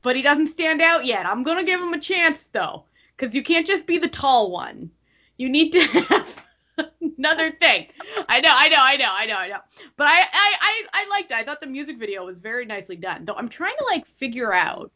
but 0.01 0.17
he 0.17 0.21
doesn't 0.21 0.47
stand 0.47 0.81
out 0.81 1.05
yet. 1.05 1.25
I'm 1.25 1.43
gonna 1.43 1.63
give 1.63 1.79
him 1.79 1.93
a 1.93 1.99
chance 1.99 2.43
though, 2.51 2.83
because 3.15 3.33
you 3.33 3.41
can't 3.41 3.65
just 3.65 3.87
be 3.87 3.97
the 3.97 4.09
tall 4.09 4.51
one. 4.51 4.91
You 5.37 5.49
need 5.49 5.71
to 5.71 5.81
have 6.09 6.42
another 7.17 7.51
thing. 7.51 7.87
I 8.27 8.41
know, 8.41 8.51
I 8.53 8.69
know, 8.69 8.77
I 8.79 8.97
know, 8.97 9.09
I 9.11 9.25
know, 9.25 9.35
I 9.35 9.47
know. 9.47 9.59
But 9.97 10.07
I, 10.07 10.21
I, 10.21 10.55
I, 10.61 10.83
I 10.93 11.07
liked 11.09 11.31
it. 11.31 11.35
I 11.35 11.43
thought 11.43 11.61
the 11.61 11.67
music 11.67 11.97
video 11.97 12.25
was 12.25 12.39
very 12.39 12.65
nicely 12.65 12.95
done. 12.95 13.25
Though 13.25 13.35
I'm 13.35 13.49
trying 13.49 13.75
to 13.77 13.85
like 13.85 14.05
figure 14.05 14.53
out 14.53 14.91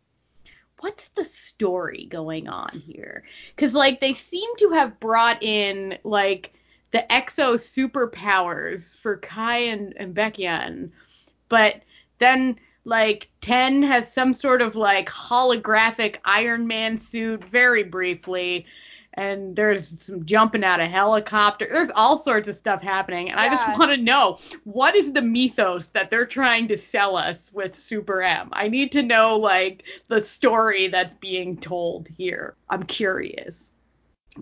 what's 0.79 1.09
the 1.09 1.25
story 1.25 2.07
going 2.09 2.47
on 2.47 2.71
here, 2.71 3.23
because 3.55 3.73
like 3.73 3.99
they 3.99 4.13
seem 4.13 4.49
to 4.57 4.69
have 4.69 4.99
brought 4.99 5.41
in 5.41 5.97
like 6.03 6.53
the 6.91 7.05
Exo 7.09 7.55
superpowers 7.55 8.95
for 8.95 9.17
Kai 9.17 9.57
and 9.57 9.93
and 9.97 10.15
Baekhyun, 10.15 10.91
but 11.49 11.81
then 12.19 12.57
like 12.85 13.29
10 13.41 13.83
has 13.83 14.11
some 14.11 14.33
sort 14.33 14.61
of 14.61 14.77
like 14.77 15.09
holographic 15.09 16.15
Iron 16.23 16.65
Man 16.65 16.97
suit 16.97 17.43
very 17.43 17.83
briefly 17.83 18.65
and 19.17 19.55
there's 19.55 19.83
some 19.99 20.23
jumping 20.25 20.63
out 20.63 20.79
of 20.79 20.89
helicopter 20.89 21.67
there's 21.73 21.89
all 21.95 22.17
sorts 22.21 22.47
of 22.47 22.55
stuff 22.55 22.81
happening 22.81 23.31
and 23.31 23.39
I 23.39 23.49
just 23.49 23.67
want 23.79 23.91
to 23.91 23.97
know 23.97 24.37
what 24.63 24.95
is 24.95 25.11
the 25.11 25.21
mythos 25.21 25.87
that 25.87 26.09
they're 26.09 26.25
trying 26.25 26.67
to 26.69 26.77
sell 26.77 27.17
us 27.17 27.51
with 27.53 27.75
Super 27.75 28.21
M 28.21 28.49
I 28.53 28.67
need 28.67 28.91
to 28.93 29.03
know 29.03 29.35
like 29.35 29.83
the 30.07 30.23
story 30.23 30.87
that's 30.87 31.15
being 31.19 31.57
told 31.57 32.07
here 32.15 32.55
I'm 32.69 32.83
curious 32.83 33.71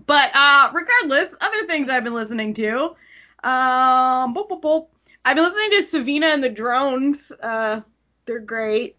but 0.06 0.30
uh 0.34 0.70
regardless 0.72 1.34
other 1.40 1.66
things 1.66 1.88
I've 1.88 2.04
been 2.04 2.14
listening 2.14 2.54
to 2.54 2.94
um 3.42 4.34
boop, 4.34 4.48
boop, 4.48 4.60
boop. 4.62 4.86
I've 5.24 5.36
been 5.36 5.44
listening 5.44 5.70
to 5.70 5.82
Savina 5.84 6.26
and 6.26 6.44
the 6.44 6.50
Drones 6.50 7.32
uh 7.42 7.80
they're 8.26 8.40
great. 8.40 8.95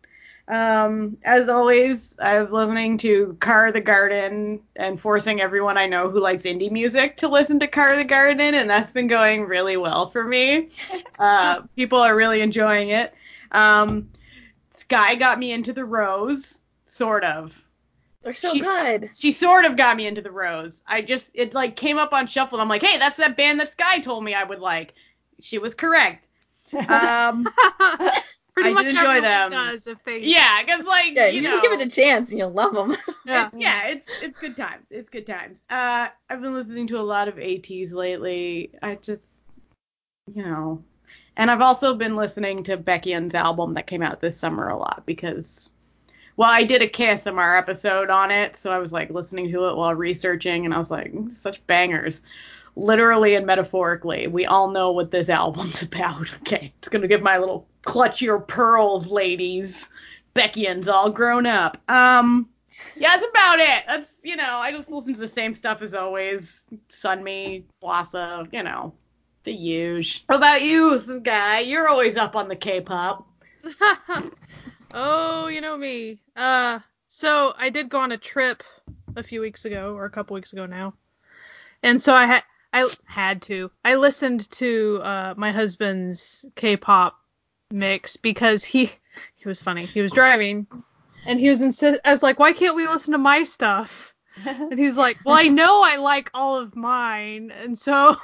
Um, 0.48 1.18
as 1.24 1.50
always, 1.50 2.16
I'm 2.20 2.50
listening 2.52 2.98
to 3.00 3.36
Car 3.42 3.72
the 3.74 3.82
Garden 3.82 4.62
and 4.78 5.00
forcing 5.00 5.42
everyone 5.42 5.78
I 5.78 5.88
know 5.88 6.10
who 6.10 6.20
likes 6.22 6.46
indie 6.46 6.72
music 6.72 7.18
to 7.18 7.28
listen 7.28 7.60
to 7.60 7.68
Car 7.68 7.98
the 7.98 8.06
Garden, 8.06 8.54
and 8.56 8.70
that's 8.70 8.92
been 8.92 9.08
going 9.08 9.44
really 9.46 9.76
well 9.78 10.10
for 10.10 10.24
me. 10.24 10.70
Uh, 11.20 11.62
people 11.76 12.00
are 12.00 12.16
really 12.16 12.42
enjoying 12.42 12.90
it. 12.90 13.12
Um, 13.52 14.08
Sky 14.76 15.16
got 15.16 15.40
me 15.40 15.52
into 15.52 15.74
the 15.74 15.84
Rose, 15.84 16.62
sort 16.88 17.24
of. 17.24 17.60
they're 18.22 18.34
so 18.36 18.54
She- 18.54 18.60
good. 18.60 19.10
She 19.18 19.32
sort 19.32 19.66
of 19.66 19.76
got 19.76 19.98
me 19.98 20.06
into 20.06 20.22
the 20.22 20.30
Rose. 20.32 20.84
I 20.88 21.02
just 21.02 21.32
it 21.34 21.56
like 21.56 21.76
came 21.76 21.98
up 21.98 22.14
on 22.14 22.28
shuffle. 22.28 22.58
And 22.60 22.62
I'm 22.62 22.70
like, 22.70 22.84
hey, 22.84 23.00
that's 23.00 23.18
that 23.18 23.36
band 23.36 23.60
that 23.60 23.70
Sky 23.70 24.00
told 24.00 24.24
me 24.24 24.36
I 24.36 24.44
would 24.44 24.60
like. 24.60 24.94
She 25.42 25.58
was 25.58 25.74
correct. 25.74 26.24
Um, 26.88 27.48
Pretty 28.58 28.72
I 28.72 28.74
much 28.74 28.88
enjoy 28.88 29.02
everyone 29.02 29.22
them. 29.22 29.52
does 29.52 29.86
if 29.86 30.04
they. 30.04 30.20
yeah, 30.20 30.64
cause 30.64 30.84
like 30.88 31.14
Yeah, 31.14 31.28
you, 31.28 31.42
you, 31.42 31.42
know, 31.44 31.50
just 31.52 31.62
give 31.62 31.74
it 31.74 31.86
a 31.86 31.90
chance 31.92 32.32
and 32.32 32.40
you'll 32.40 32.50
love 32.50 32.74
them. 32.74 32.98
Yeah. 33.28 33.52
yeah, 33.56 33.86
it's 33.90 34.10
it's 34.24 34.40
good 34.40 34.58
times. 34.58 34.88
It's 34.90 35.12
good 35.12 35.28
times. 35.28 35.62
Uh, 35.70 36.08
I've 36.28 36.42
been 36.42 36.56
listening 36.56 36.88
to 36.88 36.98
a 36.98 37.04
lot 37.04 37.28
of 37.28 37.36
ATEEZ 37.36 37.94
lately. 37.94 38.72
I 38.82 38.96
just, 38.96 39.28
you 40.34 40.42
know, 40.44 40.82
and 41.36 41.52
I've 41.52 41.62
also 41.62 41.94
been 41.94 42.16
listening 42.16 42.64
to 42.64 42.78
Baekhyun's 42.78 43.36
album 43.36 43.76
that 43.76 43.86
came 43.86 44.02
out 44.02 44.22
this 44.22 44.40
summer 44.40 44.70
a 44.70 44.78
lot 44.78 45.04
because, 45.06 45.70
well, 46.36 46.50
I 46.50 46.64
did 46.64 46.82
a 46.82 46.88
KSMR 46.90 47.60
episode 47.60 48.10
on 48.10 48.32
it, 48.32 48.56
so 48.56 48.72
I 48.72 48.80
was 48.80 48.92
like 48.92 49.12
listening 49.12 49.52
to 49.52 49.68
it 49.68 49.76
while 49.78 49.94
researching, 49.94 50.66
and 50.66 50.74
I 50.74 50.80
was 50.80 50.90
like, 50.90 51.14
such 51.36 51.64
bangers. 51.68 52.24
Literally 52.78 53.34
and 53.34 53.48
metaphorically, 53.48 54.28
we 54.28 54.46
all 54.46 54.70
know 54.70 54.92
what 54.92 55.10
this 55.10 55.30
album's 55.30 55.82
about. 55.82 56.28
Okay, 56.42 56.72
it's 56.78 56.90
gonna 56.90 57.08
give 57.08 57.24
my 57.24 57.40
little 57.40 57.68
clutch 57.82 58.22
your 58.22 58.40
pearls, 58.40 59.08
ladies. 59.08 59.90
Becky's 60.36 60.88
all 60.88 61.10
grown 61.10 61.48
up. 61.48 61.82
Um, 61.90 62.48
yeah, 62.96 63.16
that's 63.16 63.26
about 63.28 63.60
it. 63.60 63.84
That's 63.88 64.14
you 64.22 64.36
know, 64.36 64.58
I 64.58 64.72
just 64.72 64.92
listen 64.92 65.16
to 65.16 65.20
the 65.20 65.28
same 65.28 65.56
stuff 65.56 65.82
as 65.82 65.96
always. 65.96 66.66
Sunmi, 66.92 67.64
Hwasa, 67.82 68.48
you 68.54 68.62
know, 68.62 68.94
the 69.44 69.54
huge. 69.54 70.24
What 70.28 70.36
about 70.36 70.62
you, 70.62 71.20
guy? 71.24 71.62
You're 71.62 71.88
always 71.88 72.16
up 72.16 72.36
on 72.36 72.48
the 72.48 72.56
K-pop. 72.56 73.28
oh, 74.94 75.48
you 75.48 75.62
know 75.62 75.76
me. 75.76 76.22
Uh, 76.36 76.78
so 77.08 77.56
I 77.58 77.72
did 77.72 77.90
go 77.90 78.00
on 78.00 78.12
a 78.12 78.18
trip 78.20 78.62
a 79.16 79.24
few 79.24 79.42
weeks 79.42 79.66
ago, 79.66 79.96
or 79.96 80.06
a 80.06 80.12
couple 80.12 80.36
weeks 80.36 80.54
ago 80.54 80.68
now, 80.68 80.94
and 81.82 82.00
so 82.00 82.14
I 82.14 82.28
had 82.28 82.44
I 82.74 82.90
had 83.06 83.42
to. 83.44 83.72
I 83.84 83.96
listened 83.96 84.50
to 84.52 85.02
uh, 85.04 85.34
my 85.38 85.52
husband's 85.52 86.46
K-pop 86.56 87.20
mix 87.72 88.18
because 88.18 88.64
he 88.64 88.92
he 89.36 89.48
was 89.48 89.62
funny. 89.62 89.86
He 89.86 90.02
was 90.02 90.12
driving 90.12 90.68
and 91.26 91.40
he 91.40 91.50
was 91.50 91.60
insi- 91.60 92.00
I 92.06 92.12
was 92.12 92.24
like, 92.24 92.40
"Why 92.40 92.54
can't 92.54 92.76
we 92.76 92.88
listen 92.88 93.12
to 93.14 93.18
my 93.18 93.44
stuff?" 93.44 94.14
And 94.46 94.78
he's 94.78 94.98
like, 94.98 95.18
"Well, 95.26 95.36
I 95.36 95.48
know 95.48 95.82
I 95.84 95.96
like 95.96 96.30
all 96.34 96.58
of 96.58 96.76
mine." 96.76 97.52
And 97.52 97.78
so 97.78 98.18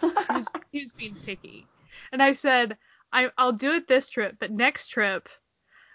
he 0.00 0.06
was, 0.34 0.46
he 0.70 0.80
was 0.80 0.92
being 0.92 1.14
picky. 1.24 1.66
And 2.12 2.22
I 2.22 2.32
said, 2.32 2.76
I, 3.12 3.30
I'll 3.38 3.52
do 3.52 3.72
it 3.72 3.88
this 3.88 4.10
trip, 4.10 4.36
but 4.38 4.50
next 4.50 4.88
trip 4.88 5.28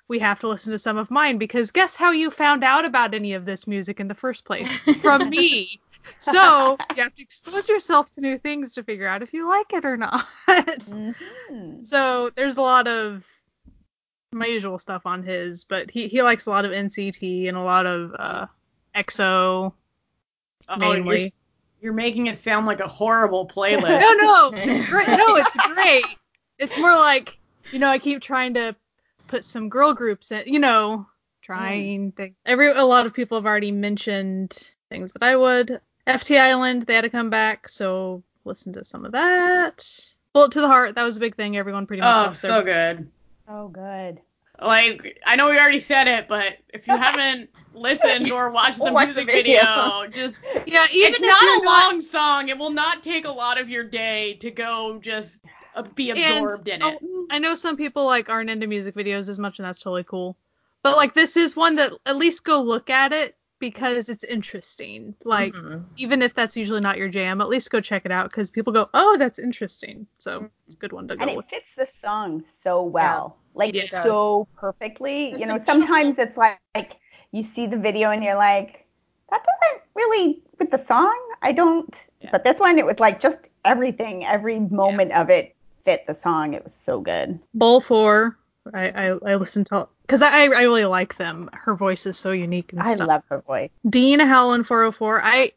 we 0.07 0.19
have 0.19 0.39
to 0.39 0.47
listen 0.47 0.71
to 0.71 0.79
some 0.79 0.97
of 0.97 1.11
mine 1.11 1.37
because 1.37 1.71
guess 1.71 1.95
how 1.95 2.11
you 2.11 2.29
found 2.29 2.63
out 2.63 2.85
about 2.85 3.13
any 3.13 3.33
of 3.33 3.45
this 3.45 3.67
music 3.67 3.99
in 3.99 4.07
the 4.07 4.15
first 4.15 4.45
place? 4.45 4.69
From 5.01 5.29
me. 5.29 5.79
So 6.19 6.77
you 6.95 7.03
have 7.03 7.13
to 7.15 7.21
expose 7.21 7.67
yourself 7.69 8.11
to 8.11 8.21
new 8.21 8.37
things 8.37 8.73
to 8.73 8.83
figure 8.83 9.07
out 9.07 9.21
if 9.21 9.33
you 9.33 9.47
like 9.47 9.73
it 9.73 9.85
or 9.85 9.97
not. 9.97 10.25
Mhm. 10.47 11.85
so 11.85 12.29
there's 12.35 12.57
a 12.57 12.61
lot 12.61 12.87
of 12.87 13.25
my 14.31 14.45
usual 14.45 14.79
stuff 14.79 15.05
on 15.05 15.23
his, 15.23 15.63
but 15.63 15.91
he, 15.91 16.07
he 16.07 16.21
likes 16.23 16.45
a 16.45 16.49
lot 16.49 16.65
of 16.65 16.71
NCT 16.71 17.47
and 17.47 17.55
a 17.57 17.61
lot 17.61 17.85
of 17.85 18.13
uh, 18.17 18.47
EXO 18.95 19.73
Oh, 20.69 20.77
mainly. 20.77 21.21
you're, 21.21 21.29
you're 21.81 21.93
making 21.93 22.27
it 22.27 22.37
sound 22.37 22.65
like 22.65 22.79
a 22.79 22.87
horrible 22.87 23.47
playlist. 23.55 23.99
No, 23.99 24.13
no, 24.13 24.51
it's 24.55 24.85
great. 24.89 25.07
No, 25.07 25.35
it's 25.35 25.55
great. 25.73 26.05
It's 26.57 26.77
more 26.77 26.95
like, 26.95 27.37
you 27.71 27.79
know, 27.79 27.89
I 27.89 27.99
keep 27.99 28.21
trying 28.21 28.53
to 28.55 28.75
put 29.27 29.43
some 29.43 29.69
girl 29.69 29.93
groups 29.93 30.31
in, 30.31 30.43
you 30.47 30.59
know, 30.59 31.05
trying 31.41 32.11
things. 32.13 32.35
Every 32.45 32.71
a 32.71 32.83
lot 32.85 33.05
of 33.05 33.13
people 33.13 33.37
have 33.37 33.45
already 33.45 33.71
mentioned 33.71 34.73
things 34.89 35.11
that 35.13 35.23
I 35.23 35.35
would. 35.35 35.81
FT 36.07 36.39
Island, 36.39 36.83
they 36.83 36.95
had 36.95 37.01
to 37.01 37.09
come 37.09 37.29
back, 37.29 37.69
so 37.69 38.23
listen 38.45 38.73
to 38.73 38.83
some 38.83 39.05
of 39.05 39.11
that. 39.13 39.87
Bullet 40.33 40.51
to 40.53 40.61
the 40.61 40.67
Heart, 40.67 40.95
that 40.95 41.03
was 41.03 41.17
a 41.17 41.19
big 41.19 41.35
thing. 41.35 41.55
Everyone 41.57 41.85
pretty 41.87 42.01
much 42.01 42.13
Oh, 42.15 42.21
lost 42.27 42.41
their 42.41 42.51
so 42.51 42.63
good. 42.63 43.09
Oh, 43.47 43.67
good. 43.69 44.19
Like, 44.61 45.19
I 45.25 45.35
know 45.35 45.49
we 45.49 45.57
already 45.57 45.79
said 45.79 46.07
it, 46.07 46.27
but 46.27 46.57
if 46.69 46.87
you 46.87 46.95
haven't 46.97 47.49
listened 47.73 48.31
or 48.31 48.49
watched 48.51 48.77
the 48.77 48.85
Or 48.85 48.93
watched 48.93 49.15
music 49.15 49.27
the 49.27 49.33
video, 49.33 49.61
video. 49.61 50.07
just 50.29 50.39
Yeah, 50.65 50.85
even 50.91 51.09
it's 51.13 51.19
if 51.19 51.21
not 51.21 51.41
you're 51.41 51.63
a 51.63 51.65
long 51.65 52.01
song. 52.01 52.49
It 52.49 52.57
will 52.57 52.69
not 52.71 53.01
take 53.03 53.25
a 53.25 53.31
lot 53.31 53.59
of 53.59 53.69
your 53.69 53.83
day 53.83 54.33
to 54.35 54.51
go 54.51 54.99
just 55.01 55.37
uh, 55.75 55.83
be 55.95 56.11
And- 56.11 56.19
absorbed 56.19 56.67
in 56.67 56.81
it. 56.81 56.99
oh, 57.01 57.27
I 57.29 57.39
know 57.39 57.55
some 57.55 57.77
people 57.77 58.05
like 58.05 58.29
aren't 58.29 58.49
into 58.49 58.67
music 58.67 58.95
videos 58.95 59.29
as 59.29 59.39
much, 59.39 59.59
and 59.59 59.65
that's 59.65 59.79
totally 59.79 60.03
cool. 60.03 60.35
But 60.83 60.97
like 60.97 61.13
this 61.13 61.37
is 61.37 61.55
one 61.55 61.75
that 61.77 61.93
at 62.05 62.17
least 62.17 62.43
go 62.43 62.61
look 62.61 62.89
at 62.89 63.13
it 63.13 63.35
because 63.63 64.09
it's 64.09 64.25
interesting. 64.25 65.15
Like 65.23 65.53
Mhm. 65.53 65.85
even 65.95 66.21
if 66.21 66.33
that's 66.33 66.57
usually 66.57 66.81
not 66.81 66.97
your 66.97 67.07
jam, 67.07 67.39
at 67.39 67.47
least 67.47 67.71
go 67.71 67.79
check 67.79 68.03
it 68.03 68.11
out 68.11 68.29
because 68.29 68.51
people 68.51 68.73
go, 68.73 68.89
oh, 68.93 69.15
that's 69.17 69.39
interesting. 69.39 70.05
So 70.17 70.49
it's 70.67 70.75
a 70.75 70.77
good 70.77 70.91
one 70.91 71.07
to 71.07 71.15
go. 71.15 71.21
And 71.21 71.31
it 71.31 71.37
with. 71.37 71.45
fits 71.45 71.65
the 71.77 71.87
song 72.03 72.43
so 72.61 72.83
well. 72.83 73.37
Like 73.53 73.73
it 73.73 73.89
does. 73.89 74.03
so 74.03 74.49
perfectly. 74.57 75.29
It's 75.29 75.39
you 75.39 75.45
know, 75.45 75.63
sometimes 75.65 76.15
it's 76.17 76.35
like, 76.35 76.59
like 76.75 76.97
you 77.31 77.47
see 77.55 77.65
the 77.65 77.77
video 77.77 78.11
and 78.11 78.21
you're 78.21 78.35
like, 78.35 78.85
that 79.29 79.41
doesn't 79.45 79.81
really 79.95 80.41
with 80.59 80.69
the 80.69 80.83
song. 80.85 81.17
I 81.41 81.53
don't. 81.53 81.93
Yeah. 82.19 82.31
But 82.33 82.43
this 82.43 82.59
one, 82.59 82.77
it 82.77 82.85
was 82.85 82.99
like 82.99 83.21
just 83.21 83.37
everything, 83.63 84.25
every 84.25 84.59
moment 84.59 85.13
of 85.13 85.29
it 85.29 85.55
fit 85.85 86.05
the 86.05 86.17
song. 86.21 86.53
It 86.53 86.65
was 86.65 86.73
so 86.85 86.99
good. 86.99 87.39
Bowl 87.53 87.79
four, 87.79 88.37
I 88.71 88.89
I, 88.89 89.05
I 89.31 89.35
listened 89.35 89.67
to 89.67 89.87
because 90.01 90.21
I 90.21 90.43
I 90.43 90.45
really 90.45 90.85
like 90.85 91.17
them. 91.17 91.49
Her 91.53 91.75
voice 91.75 92.05
is 92.05 92.17
so 92.17 92.31
unique 92.31 92.71
and 92.73 92.81
I 92.81 92.93
stuff. 92.95 93.07
love 93.07 93.23
her 93.29 93.41
voice. 93.41 93.71
Dean 93.89 94.19
Howlin' 94.19 94.63
404. 94.63 95.21
I, 95.23 95.51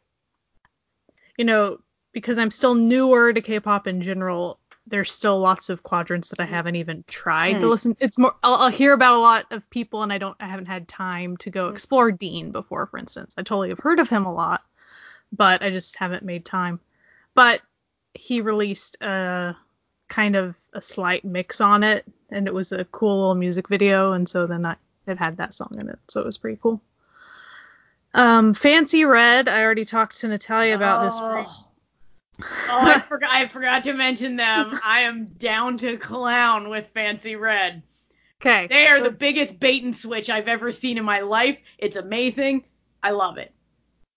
you 1.37 1.45
know, 1.45 1.79
because 2.11 2.37
I'm 2.37 2.51
still 2.51 2.73
newer 2.73 3.31
to 3.31 3.41
K-pop 3.41 3.87
in 3.87 4.01
general, 4.01 4.59
there's 4.87 5.11
still 5.11 5.39
lots 5.39 5.69
of 5.69 5.83
quadrants 5.83 6.29
that 6.29 6.39
I 6.39 6.45
haven't 6.45 6.75
even 6.75 7.03
tried 7.07 7.59
to 7.61 7.67
Mm. 7.67 7.69
listen. 7.69 7.97
It's 7.99 8.17
more 8.17 8.35
I'll, 8.43 8.55
I'll 8.55 8.69
hear 8.71 8.93
about 8.93 9.15
a 9.15 9.19
lot 9.19 9.45
of 9.51 9.69
people, 9.69 10.03
and 10.03 10.11
I 10.11 10.17
don't 10.17 10.35
I 10.39 10.47
haven't 10.47 10.65
had 10.67 10.87
time 10.87 11.37
to 11.37 11.49
go 11.49 11.67
explore 11.67 12.11
Dean 12.11 12.51
before, 12.51 12.85
for 12.87 12.97
instance. 12.97 13.35
I 13.37 13.41
totally 13.43 13.69
have 13.69 13.79
heard 13.79 13.99
of 13.99 14.09
him 14.09 14.25
a 14.25 14.33
lot, 14.33 14.63
but 15.31 15.61
I 15.61 15.69
just 15.69 15.95
haven't 15.97 16.23
made 16.23 16.43
time. 16.45 16.79
But 17.35 17.61
he 18.13 18.41
released 18.41 18.97
a 19.01 19.55
kind 20.07 20.35
of 20.35 20.55
a 20.73 20.81
slight 20.81 21.25
mix 21.25 21.61
on 21.61 21.83
it, 21.83 22.05
and 22.29 22.47
it 22.47 22.53
was 22.53 22.71
a 22.71 22.85
cool 22.85 23.19
little 23.19 23.35
music 23.35 23.67
video, 23.67 24.13
and 24.13 24.27
so 24.27 24.47
then 24.47 24.65
I 24.65 24.75
it 25.05 25.17
had 25.17 25.37
that 25.37 25.53
song 25.53 25.75
in 25.79 25.89
it, 25.89 25.99
so 26.07 26.19
it 26.19 26.25
was 26.25 26.37
pretty 26.37 26.59
cool. 26.61 26.81
Um, 28.13 28.53
FANXY 28.53 29.09
RED, 29.09 29.47
I 29.47 29.63
already 29.63 29.85
talked 29.85 30.19
to 30.19 30.27
Natalia 30.27 30.75
about 30.75 31.03
this. 31.03 31.13
Oh. 31.17 31.63
Oh, 32.69 32.85
I 32.85 32.99
forgot. 32.99 33.31
I 33.31 33.47
forgot 33.47 33.83
to 33.85 33.93
mention 33.93 34.35
them. 34.35 34.79
I 34.85 34.99
am 35.01 35.25
down 35.25 35.75
to 35.79 35.97
clown 35.97 36.69
with 36.69 36.85
FANXY 36.93 37.39
RED. 37.39 37.81
Okay. 38.39 38.67
They 38.67 38.85
are 38.85 39.01
the 39.01 39.09
biggest 39.09 39.59
bait 39.59 39.83
and 39.83 39.97
switch 39.97 40.29
I've 40.29 40.47
ever 40.47 40.71
seen 40.71 40.99
in 40.99 41.03
my 41.03 41.21
life. 41.21 41.57
It's 41.79 41.95
amazing. 41.95 42.63
I 43.01 43.09
love 43.09 43.39
it. 43.39 43.51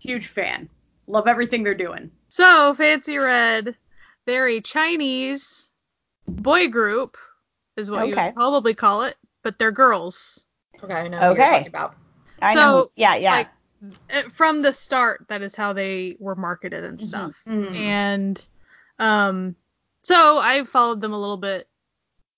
Huge 0.00 0.26
fan. 0.26 0.68
Love 1.06 1.28
everything 1.28 1.62
they're 1.62 1.74
doing. 1.74 2.10
So, 2.28 2.74
FANXY 2.74 3.24
RED, 3.24 3.76
they're 4.26 4.48
a 4.48 4.60
Chinese 4.60 5.69
boy 6.30 6.68
group, 6.68 7.16
is 7.76 7.90
what 7.90 8.06
you 8.06 8.14
Okay. 8.14 8.26
would 8.26 8.34
probably 8.34 8.74
call 8.74 9.02
it, 9.02 9.16
but 9.42 9.58
they're 9.58 9.72
girls. 9.72 10.44
Okay, 10.82 10.92
I 10.94 11.08
know 11.08 11.28
what 11.28 11.36
you're 11.36 11.46
talking 11.46 11.66
about. 11.68 11.96
I 12.42 12.54
So, 12.54 12.60
know. 12.60 12.90
Yeah, 12.96 13.14
yeah. 13.16 13.36
like, 13.36 13.48
Uh, 14.10 14.28
From 14.34 14.60
the 14.60 14.72
start, 14.74 15.24
that 15.28 15.40
is 15.40 15.54
how 15.54 15.72
they 15.72 16.14
were 16.18 16.34
marketed 16.34 16.84
and 16.84 16.98
Mhm. 16.98 17.02
stuff. 17.02 17.34
Mm. 17.46 17.74
And 17.74 18.48
um, 18.98 19.56
so 20.02 20.36
I 20.38 20.64
followed 20.64 21.00
them 21.00 21.14
a 21.14 21.18
little 21.18 21.38
bit 21.38 21.66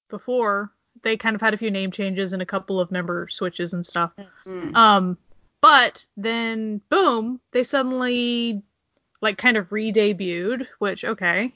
before. 0.09 0.71
They 1.03 1.17
kind 1.17 1.35
of 1.35 1.41
had 1.41 1.53
a 1.53 1.57
few 1.57 1.71
name 1.73 1.91
changes 1.91 2.33
and 2.33 2.43
a 2.43 2.47
couple 2.47 2.79
of 2.79 2.93
member 2.93 3.27
switches 3.29 3.75
and 3.75 3.85
stuff. 3.85 4.13
Mm. 4.47 4.77
Um, 4.77 5.19
but 5.61 6.07
then 6.17 6.81
boom, 6.91 7.41
they 7.51 7.65
suddenly 7.65 8.63
like 9.21 9.37
kind 9.37 9.57
of 9.57 9.73
re-debuted, 9.73 10.69
which 10.79 11.05
okay, 11.05 11.53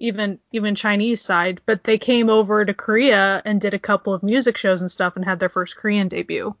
even 0.00 0.40
even 0.50 0.74
Chinese 0.74 1.20
side, 1.20 1.60
but 1.66 1.84
they 1.84 1.98
came 1.98 2.28
over 2.28 2.64
to 2.64 2.74
Korea 2.74 3.40
and 3.44 3.60
did 3.60 3.74
a 3.74 3.78
couple 3.78 4.12
of 4.12 4.22
music 4.22 4.56
shows 4.56 4.80
and 4.80 4.90
stuff 4.90 5.14
and 5.14 5.24
had 5.24 5.38
their 5.38 5.48
first 5.48 5.76
Korean 5.76 6.08
debut. 6.08 6.54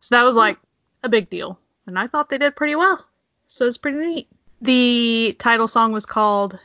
So 0.00 0.14
that 0.14 0.24
was 0.24 0.36
like 0.36 0.58
a 1.02 1.08
big 1.08 1.30
deal, 1.30 1.58
and 1.86 1.98
I 1.98 2.06
thought 2.06 2.28
they 2.28 2.38
did 2.38 2.56
pretty 2.56 2.74
well. 2.74 3.06
So 3.48 3.66
it's 3.66 3.78
pretty 3.78 3.98
neat. 3.98 4.28
The 4.60 5.36
title 5.38 5.68
song 5.68 5.92
was 5.92 6.06
called 6.06 6.58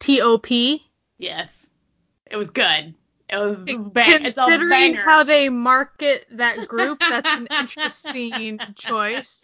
T.O.P. 0.00 0.84
Yes. 1.18 1.70
It 2.26 2.36
was 2.36 2.50
good. 2.50 2.94
Bang. 3.28 3.92
Considering 3.94 4.94
how 4.94 5.24
they 5.24 5.48
market 5.48 6.26
that 6.32 6.68
group, 6.68 7.00
that's 7.00 7.28
an 7.28 7.46
interesting 7.58 8.58
choice. 8.74 9.42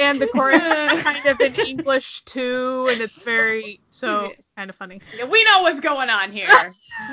And 0.00 0.20
the 0.20 0.28
chorus 0.32 0.64
is 0.64 1.02
kind 1.02 1.26
of 1.26 1.40
in 1.40 1.54
English 1.54 2.22
too, 2.22 2.88
and 2.90 3.00
it's 3.00 3.22
very 3.22 3.80
so 3.90 4.32
it's 4.38 4.50
kind 4.56 4.70
of 4.70 4.76
funny. 4.76 5.00
Yeah, 5.16 5.26
we 5.26 5.44
know 5.44 5.62
what's 5.62 5.80
going 5.80 6.08
on 6.08 6.32
here. 6.32 6.48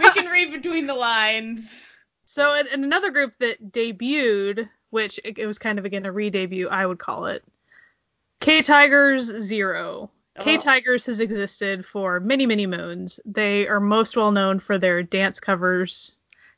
we 0.02 0.10
can 0.12 0.26
read 0.32 0.52
between 0.52 0.88
the 0.88 0.96
lines. 0.96 1.70
So 2.26 2.54
and, 2.54 2.68
and 2.68 2.84
another 2.84 3.12
group 3.12 3.34
that 3.40 3.72
debuted, 3.72 4.70
which 4.92 5.20
it, 5.26 5.38
it 5.38 5.46
was 5.46 5.60
kind 5.60 5.78
of 5.78 5.86
again 5.86 6.06
a 6.06 6.12
re-debut, 6.12 6.70
I 6.70 6.86
would 6.86 7.00
call 7.00 7.26
it. 7.26 7.44
K 8.40 8.62
Tigers 8.62 9.26
Zero. 9.26 10.10
K 10.38 10.56
Oh. 10.56 10.60
Tigers 10.60 11.06
has 11.08 11.20
existed 11.20 11.86
for 11.86 12.20
many 12.20 12.46
many 12.46 12.68
moons. 12.68 13.20
They 13.26 13.68
are 13.68 13.80
most 13.80 14.16
well 14.16 14.32
known 14.32 14.60
for 14.60 14.78
their 14.78 15.04
dance 15.04 15.40
covers, 15.40 16.16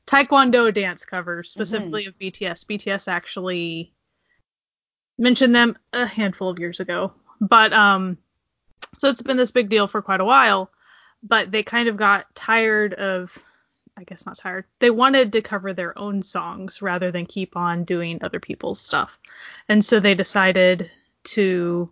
Taekwondo 0.08 0.74
dance 0.74 1.06
covers, 1.06 1.50
specifically 1.50 2.06
of 2.06 2.18
BTS. 2.20 2.66
BTS 2.66 3.08
actually 3.08 3.94
mentioned 5.18 5.56
them 5.56 5.78
a 5.94 6.06
handful 6.06 6.50
of 6.50 6.60
years 6.60 6.80
ago, 6.80 7.14
but 7.40 7.72
um, 7.74 8.18
so 8.98 9.08
it's 9.08 9.22
been 9.22 9.38
this 9.38 9.52
big 9.52 9.70
deal 9.70 9.88
for 9.88 10.02
quite 10.02 10.22
a 10.22 10.26
while. 10.26 10.72
But 11.24 11.52
they 11.52 11.62
kind 11.64 11.88
of 11.88 11.98
got 11.98 12.34
tired 12.36 12.94
of 12.96 13.38
I 13.98 14.04
guess 14.04 14.26
not 14.26 14.38
tired. 14.38 14.66
They 14.80 14.90
wanted 14.90 15.34
to 15.34 15.42
cover 15.42 15.74
their 15.74 15.98
own 15.98 16.24
songs 16.24 16.82
rather 16.82 17.12
than 17.12 17.26
keep 17.26 17.56
on 17.56 17.84
doing 17.84 18.20
other 18.22 18.40
people's 18.40 18.82
stuff. 18.82 19.18
And 19.70 19.84
so 19.84 20.00
they 20.00 20.16
decided 20.16 20.90
to 21.26 21.92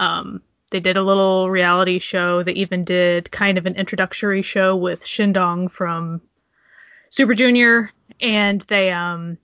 um 0.00 0.42
they 0.74 0.80
did 0.80 0.96
a 0.96 1.02
little 1.02 1.50
reality 1.50 2.00
show. 2.00 2.42
They 2.42 2.54
even 2.54 2.82
did 2.82 3.30
kind 3.30 3.58
of 3.58 3.66
an 3.66 3.76
introductory 3.76 4.42
show 4.42 4.74
with 4.74 5.04
Shindong 5.04 5.70
from 5.70 6.20
Super 7.10 7.32
Junior 7.32 7.92
and 8.20 8.60
they 8.62 8.90
um 8.90 9.38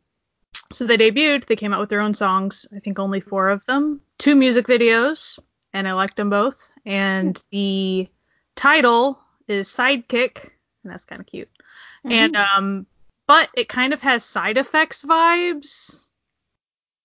so 0.73 0.87
they 0.87 0.99
debuted, 0.99 1.47
they 1.47 1.55
came 1.55 1.73
out 1.73 1.79
with 1.79 1.88
their 1.88 2.01
own 2.01 2.14
songs, 2.14 2.66
I 2.75 2.81
think 2.81 2.99
only 2.99 3.21
4 3.21 3.49
of 3.51 3.64
them, 3.66 4.01
two 4.19 4.35
music 4.35 4.66
videos, 4.66 5.38
and 5.73 5.87
I 5.87 5.93
liked 5.93 6.16
them 6.16 6.31
both. 6.31 6.69
And 6.85 7.40
the 7.53 8.09
title 8.57 9.21
is 9.47 9.69
Sidekick, 9.69 10.51
and 10.83 10.93
that's 10.93 11.05
kind 11.05 11.21
of 11.21 11.29
cute 11.29 11.49
and 12.07 12.35
um 12.35 12.87
but 13.29 13.51
it 13.55 13.69
kind 13.69 13.93
of 13.93 14.01
has 14.01 14.25
side 14.25 14.57
effects 14.57 15.05
vibes 15.05 16.07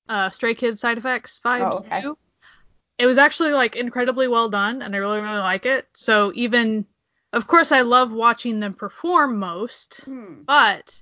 uh 0.09 0.31
stray 0.31 0.55
kids 0.55 0.79
side 0.79 0.97
effects 0.97 1.39
vibes 1.45 1.73
Oh, 1.75 1.77
okay. 1.77 2.01
too 2.01 2.17
it 2.97 3.05
was 3.05 3.17
actually 3.17 3.51
like 3.53 3.75
incredibly 3.75 4.27
well 4.27 4.49
done, 4.49 4.81
and 4.81 4.95
I 4.95 4.99
really 4.99 5.21
really 5.21 5.37
like 5.37 5.65
it. 5.65 5.87
So 5.93 6.31
even, 6.35 6.85
of 7.33 7.47
course, 7.47 7.71
I 7.71 7.81
love 7.81 8.11
watching 8.11 8.59
them 8.59 8.73
perform 8.73 9.37
most, 9.37 10.05
Hmm. 10.05 10.43
but 10.43 11.01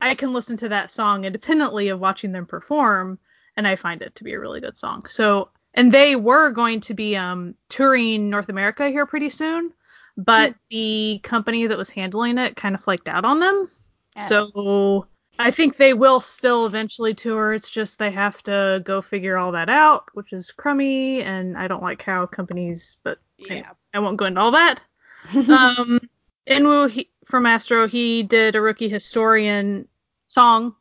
I 0.00 0.14
can 0.14 0.32
listen 0.32 0.56
to 0.58 0.68
that 0.70 0.90
song 0.90 1.24
independently 1.24 1.88
of 1.88 2.00
watching 2.00 2.32
them 2.32 2.46
perform, 2.46 3.18
and 3.56 3.66
I 3.66 3.76
find 3.76 4.02
it 4.02 4.14
to 4.16 4.24
be 4.24 4.34
a 4.34 4.40
really 4.40 4.60
good 4.60 4.76
song. 4.76 5.06
So, 5.06 5.50
and 5.74 5.92
they 5.92 6.16
were 6.16 6.50
going 6.50 6.80
to 6.80 6.94
be 6.94 7.16
um, 7.16 7.54
touring 7.68 8.28
North 8.28 8.48
America 8.48 8.88
here 8.88 9.06
pretty 9.06 9.30
soon, 9.30 9.72
but 10.16 10.54
the 10.70 11.20
company 11.22 11.66
that 11.66 11.78
was 11.78 11.90
handling 11.90 12.38
it 12.38 12.56
kind 12.56 12.74
of 12.74 12.82
flaked 12.82 13.08
out 13.08 13.24
on 13.24 13.40
them. 13.40 13.70
Yeah. 14.16 14.26
So 14.26 15.06
I 15.38 15.50
think 15.50 15.76
they 15.76 15.94
will 15.94 16.20
still 16.20 16.66
eventually 16.66 17.14
tour. 17.14 17.54
It's 17.54 17.70
just 17.70 17.98
they 17.98 18.10
have 18.10 18.42
to 18.44 18.82
go 18.84 19.02
figure 19.02 19.36
all 19.38 19.52
that 19.52 19.68
out, 19.68 20.04
which 20.14 20.32
is 20.32 20.50
crummy, 20.50 21.22
and 21.22 21.56
I 21.56 21.68
don't 21.68 21.82
like 21.82 22.02
how 22.02 22.26
companies, 22.26 22.98
but 23.02 23.18
Yeah. 23.38 23.70
I 23.94 23.98
won't 23.98 24.16
go 24.16 24.26
into 24.26 24.40
all 24.40 24.52
that 24.52 24.84
um, 25.34 26.00
Eunwoo 26.48 26.90
he, 26.90 27.08
from 27.24 27.46
Astro, 27.46 27.86
he 27.86 28.22
did 28.22 28.56
a 28.56 28.60
rookie 28.60 28.88
historian 28.88 29.88
song 30.28 30.74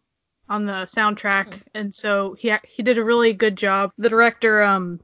on 0.49 0.65
the 0.65 0.85
soundtrack, 0.85 1.61
and 1.73 1.93
so 1.93 2.35
he 2.37 2.53
he 2.67 2.83
did 2.83 2.97
a 2.97 3.03
really 3.03 3.33
good 3.33 3.55
job. 3.55 3.91
The 3.97 4.09
director 4.09 4.63
um 4.63 4.99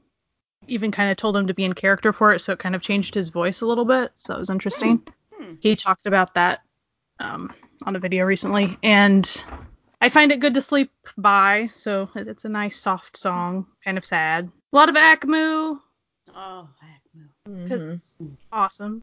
even 0.66 0.90
kind 0.90 1.10
of 1.10 1.16
told 1.16 1.36
him 1.36 1.46
to 1.46 1.54
be 1.54 1.64
in 1.64 1.72
character 1.72 2.12
for 2.12 2.32
it, 2.32 2.40
so 2.40 2.52
it 2.52 2.58
kind 2.58 2.74
of 2.74 2.82
changed 2.82 3.14
his 3.14 3.30
voice 3.30 3.60
a 3.60 3.66
little 3.66 3.84
bit. 3.84 4.12
So 4.16 4.34
it 4.34 4.38
was 4.38 4.50
interesting. 4.50 5.02
Hmm. 5.34 5.54
He 5.60 5.76
talked 5.76 6.06
about 6.06 6.34
that 6.34 6.60
um, 7.20 7.52
on 7.84 7.96
a 7.96 7.98
video 7.98 8.24
recently, 8.24 8.76
and 8.82 9.44
I 10.00 10.08
find 10.08 10.32
it 10.32 10.40
good 10.40 10.54
to 10.54 10.60
sleep 10.60 10.90
by. 11.16 11.68
So 11.74 12.08
it's 12.14 12.44
a 12.44 12.48
nice 12.48 12.78
soft 12.78 13.16
song, 13.16 13.66
kind 13.84 13.98
of 13.98 14.04
sad. 14.04 14.50
A 14.72 14.76
lot 14.76 14.88
of 14.88 14.94
Akmu, 14.94 15.78
Oh, 16.34 16.68
Acmo. 16.84 17.62
because 17.62 17.82
Mhm. 17.82 17.94
it's 17.94 18.18
awesome. 18.52 19.02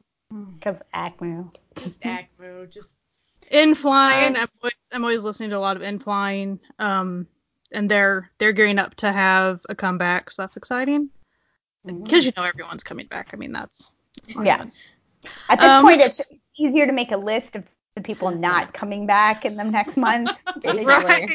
Because 0.53 0.77
Acme. 0.93 1.43
Just 1.77 2.01
Acmo. 2.03 2.69
Just 2.69 2.89
N.Flying, 3.51 4.35
I'm 4.35 4.47
always, 4.61 4.73
I'm 4.91 5.03
always 5.03 5.23
listening 5.23 5.51
to 5.51 5.57
a 5.57 5.59
lot 5.59 5.75
of 5.75 5.83
N.Flying. 5.83 6.59
Um, 6.79 7.27
and 7.71 7.89
they're 7.89 8.29
they're 8.37 8.53
gearing 8.53 8.79
up 8.79 8.95
to 8.95 9.11
have 9.11 9.61
a 9.69 9.75
comeback, 9.75 10.31
so 10.31 10.41
that's 10.43 10.57
exciting. 10.57 11.09
Because 11.85 12.25
you 12.25 12.31
know 12.35 12.43
everyone's 12.43 12.83
coming 12.83 13.05
back. 13.07 13.29
I 13.33 13.37
mean 13.37 13.51
that's, 13.51 13.91
that's 14.15 14.45
Yeah. 14.45 14.65
At 15.49 15.59
this 15.59 15.69
Um, 15.69 15.83
point, 15.85 16.01
it's 16.01 16.19
easier 16.57 16.85
to 16.87 16.91
make 16.93 17.11
a 17.11 17.17
list 17.17 17.55
of 17.55 17.63
the 17.95 18.01
people 18.01 18.29
not 18.29 18.73
coming 18.73 19.05
back 19.05 19.45
in 19.45 19.55
the 19.55 19.63
next 19.63 19.95
month. 19.97 20.29
Basically. 20.61 20.85
Right. 20.85 21.29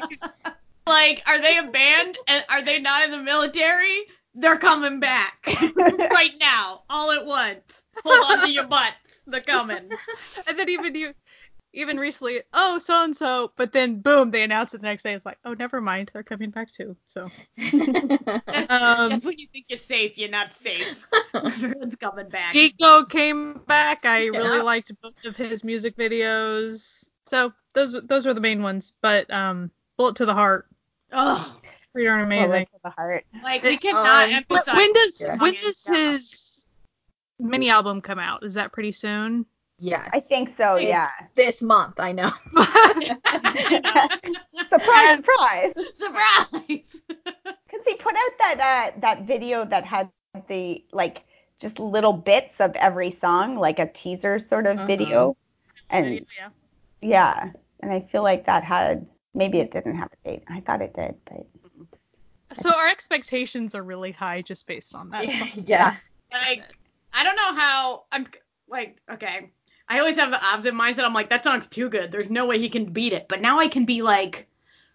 like, 0.86 1.22
are 1.26 1.40
they 1.40 1.56
a 1.58 1.64
band 1.64 2.18
and 2.26 2.44
are 2.50 2.62
they 2.62 2.78
not 2.80 3.04
in 3.04 3.10
the 3.10 3.18
military? 3.18 4.02
They're 4.34 4.58
coming 4.58 5.00
back 5.00 5.38
right 5.76 6.34
now, 6.38 6.82
all 6.90 7.10
at 7.10 7.24
once. 7.24 7.60
Hold 8.04 8.30
on 8.30 8.46
to 8.46 8.52
your 8.52 8.66
butts. 8.66 8.94
They're 9.26 9.40
coming. 9.40 9.90
and 10.46 10.58
then 10.58 10.68
even 10.68 10.94
you, 10.94 11.14
even 11.72 11.98
recently, 11.98 12.42
oh 12.52 12.78
so 12.78 13.04
and 13.04 13.16
so, 13.16 13.52
but 13.56 13.72
then 13.72 14.00
boom, 14.00 14.30
they 14.30 14.42
announce 14.42 14.74
it 14.74 14.80
the 14.80 14.86
next 14.86 15.02
day. 15.04 15.12
It's 15.14 15.24
like, 15.26 15.38
oh 15.44 15.54
never 15.54 15.80
mind, 15.80 16.10
they're 16.12 16.22
coming 16.22 16.50
back 16.50 16.72
too. 16.72 16.96
So 17.06 17.30
Just, 17.58 18.70
Um, 18.70 19.10
just 19.10 19.24
when 19.24 19.38
you 19.38 19.46
think 19.52 19.66
you're 19.68 19.78
safe, 19.78 20.16
you're 20.18 20.28
not 20.30 20.52
safe. 20.54 21.06
Everyone's 21.34 21.96
coming 21.96 22.28
back. 22.28 22.52
Zico 22.54 23.08
came 23.08 23.60
back. 23.66 24.04
I 24.04 24.26
really 24.26 24.62
liked 24.62 24.90
both 25.00 25.14
of 25.24 25.36
his 25.36 25.62
music 25.64 25.96
videos. 25.96 27.04
So 27.28 27.52
those 27.74 27.94
those 28.04 28.26
were 28.26 28.34
the 28.34 28.40
main 28.40 28.62
ones. 28.62 28.92
But 29.00 29.30
um, 29.32 29.70
Bullet 29.96 30.16
to 30.16 30.26
the 30.26 30.34
Heart, 30.34 30.66
Oh, 31.12 31.56
pretty 31.92 32.06
darn 32.06 32.22
amazing. 32.22 32.48
Bullet 32.48 32.68
to 32.72 32.80
the 32.84 32.90
heart. 32.90 33.24
like 33.44 33.62
we 33.62 33.72
Um, 33.74 33.78
cannot 33.78 34.04
But 34.04 34.44
But 34.48 34.56
emphasize. 34.68 34.76
when 34.76 34.92
does 34.92 35.20
Yeah. 35.20 35.36
when 35.36 35.54
does 35.54 35.78
stuff. 35.78 35.96
his 35.96 36.66
mini 37.38 37.70
album 37.70 38.00
come 38.00 38.18
out? 38.18 38.42
Is 38.44 38.54
that 38.54 38.72
pretty 38.72 38.92
soon? 38.92 39.46
Yes. 39.80 40.08
I 40.12 40.20
think 40.20 40.54
so, 40.56 40.76
It's 40.76 40.88
yeah. 40.88 41.08
This 41.34 41.60
month, 41.62 41.98
I 41.98 42.12
know. 42.12 42.30
surprise, 44.68 45.18
surprise. 45.18 45.72
Surprise! 45.94 46.86
Because 47.08 47.84
he 47.86 47.94
put 47.96 48.14
out 48.14 48.32
that 48.38 48.60
uh, 48.94 48.98
that 49.00 49.22
video 49.26 49.64
that 49.64 49.84
had 49.84 50.10
the 50.48 50.84
like 50.92 51.24
just 51.60 51.78
little 51.78 52.12
bits 52.12 52.54
of 52.60 52.74
every 52.76 53.18
song, 53.20 53.56
like 53.56 53.78
a 53.78 53.86
teaser 53.92 54.38
sort 54.48 54.66
of 54.66 54.76
Mhm. 54.78 54.86
video, 54.86 55.36
and 55.90 56.26
yeah. 56.38 56.48
yeah, 57.02 57.50
and 57.80 57.92
I 57.92 58.00
feel 58.12 58.22
like 58.22 58.46
that 58.46 58.64
had 58.64 59.06
maybe 59.34 59.58
it 59.60 59.72
didn't 59.72 59.96
have 59.96 60.08
a 60.12 60.28
date. 60.28 60.44
I 60.48 60.60
thought 60.60 60.82
it 60.82 60.94
did, 60.94 61.14
but 61.26 61.46
So 62.56 62.70
our 62.70 62.88
expectations 62.88 63.74
are 63.74 63.82
really 63.82 64.12
high 64.12 64.42
just 64.42 64.66
based 64.66 64.94
on 64.94 65.10
that. 65.10 65.22
song. 65.30 65.48
yeah. 65.66 65.96
like, 66.32 66.62
I 67.12 67.24
don't 67.24 67.36
know 67.36 67.54
how. 67.54 68.04
I'm 68.12 68.26
like, 68.68 69.00
okay. 69.10 69.50
I 69.90 69.98
always 69.98 70.16
have 70.16 70.30
the 70.30 70.42
opposite 70.42 70.72
mindset. 70.72 71.04
I'm 71.04 71.12
like, 71.12 71.28
that 71.30 71.42
song's 71.42 71.66
too 71.66 71.88
good. 71.88 72.12
There's 72.12 72.30
no 72.30 72.46
way 72.46 72.60
he 72.60 72.68
can 72.68 72.86
beat 72.86 73.12
it. 73.12 73.26
But 73.28 73.40
now 73.40 73.58
I 73.58 73.66
can 73.66 73.84
be 73.84 74.02
like 74.02 74.46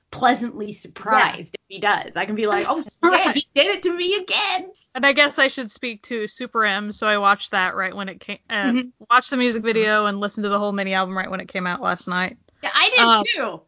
pleasantly 0.10 0.74
surprised 0.74 1.54
if 1.54 1.62
he 1.68 1.80
does. 1.80 2.14
I 2.16 2.26
can 2.26 2.36
be 2.36 2.48
like, 2.48 2.66
oh 2.70 2.82
shit, 3.04 3.36
he 3.36 3.46
did 3.54 3.68
it 3.68 3.84
to 3.84 3.94
me 3.94 4.16
again. 4.16 4.72
And 4.96 5.06
I 5.06 5.12
guess 5.12 5.38
I 5.38 5.50
should 5.50 5.70
speak 5.70 6.02
to 6.04 6.28
Super 6.30 6.64
M. 6.64 6.94
So 6.94 7.08
I 7.08 7.18
watched 7.18 7.52
that 7.52 7.76
right 7.76 7.94
when 7.94 8.08
it 8.08 8.22
came. 8.22 8.40
Uh, 8.50 8.54
Mhm. 8.72 8.92
Watched 9.12 9.32
the 9.32 9.38
music 9.38 9.64
video 9.64 10.06
and 10.06 10.22
listened 10.22 10.44
to 10.44 10.50
the 10.50 10.58
whole 10.58 10.72
mini 10.72 10.94
album 10.94 11.18
right 11.18 11.30
when 11.30 11.42
it 11.42 11.50
came 11.50 11.68
out 11.68 11.82
last 11.82 12.08
night. 12.08 12.38
Yeah, 12.64 12.72
I 12.74 12.90
did 12.90 13.00
Um, 13.02 13.24
too. 13.26 13.62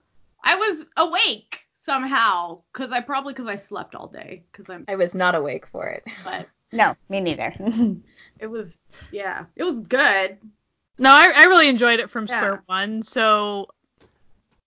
I 0.45 0.55
was 0.55 0.85
awake 0.95 1.67
somehow 1.85 2.61
because 2.71 2.93
I 2.93 3.01
probably 3.01 3.33
because 3.33 3.47
I 3.47 3.57
slept 3.57 3.95
all 3.95 4.07
day 4.07 4.43
because 4.49 4.69
I'm. 4.69 4.85
I 4.87 4.95
was 4.95 5.13
not 5.13 5.35
awake 5.35 5.67
for 5.67 5.87
it. 5.87 6.05
But 6.23 6.47
no, 6.71 6.95
me 7.09 7.19
neither. 7.19 7.53
it 8.39 8.47
was 8.47 8.77
yeah, 9.11 9.43
it 9.57 9.65
was 9.65 9.81
good. 9.81 10.37
No, 10.99 11.11
I, 11.11 11.31
I 11.35 11.43
really 11.45 11.69
enjoyed 11.69 11.99
it 11.99 12.09
from 12.09 12.25
Yeah. 12.27 12.37
square 12.39 12.63
one. 12.65 13.03
So, 13.03 13.67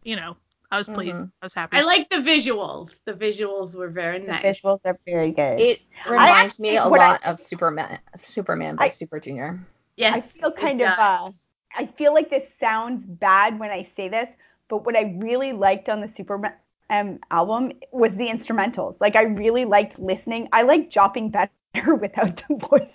you 0.04 0.16
know, 0.16 0.36
I 0.70 0.78
was 0.78 0.88
pleased. 0.88 1.18
Mhm. 1.18 1.32
I 1.42 1.46
was 1.46 1.54
happy. 1.54 1.76
I 1.76 1.80
like 1.82 2.08
the 2.10 2.18
visuals. 2.18 2.94
The 3.04 3.12
visuals 3.12 3.74
were 3.76 3.88
very 3.88 4.20
the 4.20 4.26
nice. 4.28 4.42
visuals 4.44 4.80
are 4.84 4.98
very 5.04 5.32
good. 5.32 5.60
It 5.60 5.80
reminds 6.08 6.60
me 6.60 6.76
a 6.76 6.88
what 6.88 7.00
I- 7.00 7.10
lot 7.12 7.26
of 7.26 7.40
Superman 7.40 7.98
Superman 8.22 8.76
by 8.76 8.84
I- 8.84 8.88
Super 8.88 9.18
Junior. 9.18 9.58
Yes, 9.96 10.16
I 10.16 10.20
feel 10.20 10.48
it 10.50 10.56
kind 10.56 10.80
of, 10.82 10.98
uh. 10.98 11.30
I 11.76 11.86
feel 11.98 12.14
like 12.14 12.30
this 12.30 12.48
sounds 12.58 13.04
bad 13.06 13.58
when 13.58 13.70
I 13.70 13.88
say 13.96 14.08
this, 14.08 14.28
but 14.68 14.84
what 14.84 14.96
I 14.96 15.14
really 15.18 15.52
liked 15.52 15.88
on 15.88 16.00
the 16.00 16.10
Superman 16.16 16.54
um, 16.88 17.20
album 17.30 17.72
was 17.92 18.10
the 18.16 18.26
instrumentals. 18.26 18.96
Like 19.00 19.14
I 19.14 19.22
really 19.22 19.64
liked 19.64 19.98
listening. 19.98 20.48
I 20.52 20.62
like 20.62 20.90
jopping 20.90 21.30
better 21.30 21.50
without 22.00 22.42
the 22.48 22.56
voices. 22.56 22.90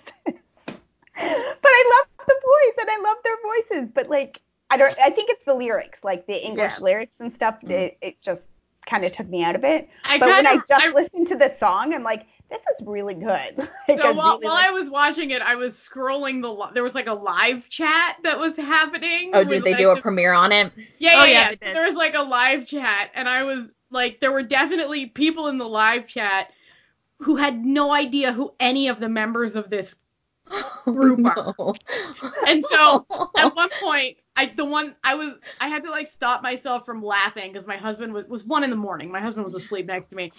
but 0.66 0.74
I 1.64 1.84
love 1.98 2.06
the 2.26 2.34
voice 2.34 2.74
and 2.80 2.88
I 2.90 3.00
love 3.08 3.16
their 3.24 3.36
voices. 3.42 3.90
But 3.94 4.08
like 4.08 4.40
I 4.70 4.76
don't 4.76 4.94
I 5.02 5.10
think 5.10 5.30
it's 5.30 5.44
the 5.44 5.54
lyrics, 5.54 5.98
like 6.02 6.26
the 6.26 6.44
English 6.44 6.72
Yeah. 6.78 6.84
lyrics 6.84 7.12
and 7.20 7.32
stuff. 7.34 7.56
Mm. 7.64 7.70
It, 7.70 7.98
it 8.02 8.16
just 8.22 8.42
kind 8.86 9.04
of 9.04 9.12
took 9.12 9.28
me 9.28 9.42
out 9.42 9.54
of 9.56 9.64
it. 9.64 9.88
I 10.04 10.18
But 10.18 10.28
when 10.28 10.46
I 10.46 10.56
just 10.56 10.70
I, 10.70 10.88
listened 10.90 11.28
to 11.28 11.36
the 11.36 11.54
song, 11.58 11.92
I'm 11.92 12.04
like, 12.04 12.24
this 12.48 12.60
is 12.60 12.86
really 12.86 13.14
good. 13.14 13.56
like, 13.88 13.98
so 13.98 14.08
I 14.08 14.10
while, 14.12 14.34
really 14.34 14.44
while 14.46 14.54
like- 14.54 14.66
I 14.66 14.70
was 14.70 14.88
watching 14.88 15.32
it, 15.32 15.42
I 15.42 15.56
was 15.56 15.74
scrolling 15.74 16.40
the 16.40 16.52
li- 16.52 16.70
there 16.74 16.84
was 16.84 16.94
like 16.94 17.08
a 17.08 17.12
live 17.12 17.68
chat 17.68 18.16
that 18.22 18.38
was 18.38 18.56
happening. 18.56 19.30
Oh, 19.34 19.40
with, 19.40 19.48
did 19.48 19.64
they 19.64 19.72
like, 19.72 19.78
do 19.80 19.90
a 19.90 19.96
the- 19.96 20.00
premiere 20.00 20.32
on 20.32 20.52
it? 20.52 20.70
Yeah, 20.98 21.14
Oh, 21.16 21.24
yeah, 21.24 21.30
yeah, 21.50 21.54
yeah. 21.60 21.68
So 21.68 21.74
there 21.74 21.86
was 21.86 21.96
like 21.96 22.14
a 22.14 22.22
live 22.22 22.64
chat, 22.66 23.10
and 23.14 23.28
I 23.28 23.42
was 23.42 23.66
like, 23.90 24.20
there 24.20 24.30
were 24.30 24.42
definitely 24.44 25.06
people 25.06 25.48
in 25.48 25.58
the 25.58 25.66
live 25.68 26.06
chat 26.06 26.52
who 27.18 27.34
had 27.34 27.64
no 27.64 27.92
idea 27.92 28.32
who 28.32 28.52
any 28.60 28.86
of 28.88 29.00
the 29.00 29.08
members 29.08 29.56
of 29.56 29.68
this. 29.70 29.96
Group 30.84 31.18
no. 31.36 31.74
And 32.46 32.64
so 32.66 33.06
at 33.36 33.54
one 33.54 33.68
point, 33.80 34.18
I 34.36 34.46
the 34.46 34.64
one 34.64 34.94
I 35.02 35.14
was 35.14 35.34
I 35.60 35.68
had 35.68 35.82
to 35.84 35.90
like 35.90 36.08
stop 36.08 36.42
myself 36.42 36.86
from 36.86 37.02
laughing 37.02 37.52
because 37.52 37.66
my 37.66 37.76
husband 37.76 38.12
was 38.12 38.26
was 38.26 38.44
one 38.44 38.62
in 38.62 38.70
the 38.70 38.76
morning. 38.76 39.10
My 39.10 39.20
husband 39.20 39.44
was 39.44 39.54
asleep 39.54 39.86
next 39.86 40.06
to 40.08 40.14
me, 40.14 40.30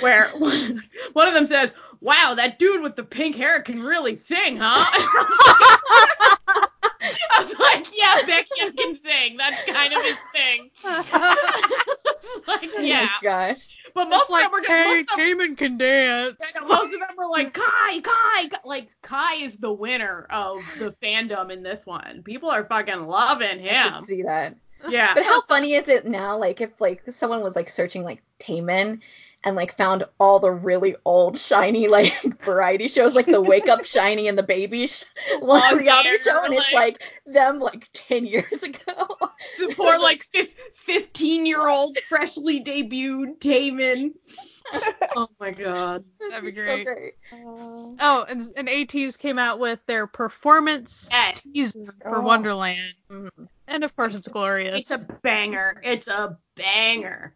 where 0.00 0.28
one, 0.30 0.82
one 1.12 1.28
of 1.28 1.34
them 1.34 1.46
says, 1.46 1.72
"Wow, 2.00 2.34
that 2.36 2.58
dude 2.58 2.82
with 2.82 2.96
the 2.96 3.04
pink 3.04 3.36
hair 3.36 3.60
can 3.60 3.82
really 3.82 4.14
sing, 4.14 4.58
huh?" 4.60 4.84
I 7.30 7.42
was 7.42 7.58
like, 7.58 7.86
"Yeah, 7.96 8.16
Becky 8.26 8.76
can 8.76 8.98
sing. 9.02 9.36
That's 9.36 9.62
kind 9.64 9.92
of 9.92 10.02
his 10.02 10.16
thing." 10.32 10.70
like, 12.46 12.70
Oh 12.76 12.80
yeah, 12.80 13.04
my 13.04 13.10
gosh. 13.22 13.76
but 13.94 14.08
most 14.08 14.22
It's 14.22 14.30
like, 14.30 14.44
of 14.46 14.50
them 14.50 14.60
were 14.60 14.66
just 14.66 14.72
hey, 14.72 15.04
most 15.08 15.08
Taemin 15.18 15.56
can 15.56 15.78
dance. 15.78 16.36
I 16.56 16.60
most 16.66 16.94
of 16.94 17.00
them 17.00 17.16
were 17.16 17.28
like 17.28 17.52
Kai, 17.54 18.00
Kai, 18.00 18.48
Kai. 18.48 18.58
like 18.64 18.88
Kai 19.02 19.34
is 19.36 19.56
the 19.56 19.72
winner 19.72 20.26
of 20.30 20.58
the 20.78 20.94
fandom 21.02 21.50
in 21.50 21.62
this 21.62 21.86
one. 21.86 22.22
People 22.22 22.50
are 22.50 22.64
fucking 22.64 23.06
loving 23.06 23.66
I 23.66 23.68
him. 23.68 23.92
could 23.94 24.06
see 24.06 24.22
that. 24.22 24.56
Yeah. 24.88 25.12
But 25.14 25.24
how 25.24 25.42
funny 25.42 25.74
is 25.74 25.88
it 25.88 26.06
now? 26.06 26.36
Like 26.38 26.60
if 26.60 26.70
like 26.80 27.02
someone 27.10 27.42
was 27.42 27.54
like 27.56 27.68
searching 27.68 28.02
like 28.02 28.22
Taemin 28.38 29.00
and 29.44 29.56
like 29.56 29.76
found 29.76 30.04
all 30.18 30.38
the 30.38 30.50
really 30.52 30.94
old 31.04 31.34
SHINee 31.36 31.88
like 31.88 32.14
variety 32.44 32.88
shows 32.88 33.14
like 33.14 33.26
the 33.26 33.40
Wake 33.40 33.68
Up 33.68 33.80
SHINee 33.80 34.28
and 34.28 34.36
the 34.36 34.42
Baby 34.42 34.86
sh- 34.86 35.04
one 35.40 35.62
Oh, 35.64 35.76
reality 35.76 36.10
yeah, 36.10 36.16
show 36.22 36.44
and 36.44 36.54
it's 36.54 36.72
like- 36.72 37.00
like 37.00 37.02
them 37.26 37.58
like 37.60 37.88
10 37.94 38.26
years 38.26 38.62
ago. 38.62 39.06
Poor 39.76 39.98
like 39.98 40.26
15 40.74 41.46
year 41.46 41.68
old 41.68 41.96
freshly 42.08 42.62
debuted 42.62 43.38
Taemin. 43.38 44.10
Oh 45.16 45.28
my 45.40 45.50
god. 45.50 46.04
That'd 46.30 46.44
be 46.44 46.50
So 46.50 46.54
great. 46.62 46.84
great. 46.86 47.12
Oh, 47.32 48.24
and, 48.28 48.42
and 48.56 48.68
ATEEZ 48.68 49.18
came 49.18 49.38
out 49.38 49.58
with 49.58 49.80
their 49.86 50.06
performance 50.06 51.08
Yes. 51.10 51.40
teaser 51.40 51.94
for 52.02 52.18
Oh. 52.18 52.20
Wonderland, 52.20 52.94
Mhm. 53.10 53.30
and 53.66 53.82
of 53.84 53.96
course 53.96 54.14
it's 54.14 54.28
glorious. 54.28 54.80
It's 54.80 54.90
a 54.90 55.06
banger. 55.22 55.80
It's 55.82 56.06
a 56.08 56.38
banger. 56.56 57.34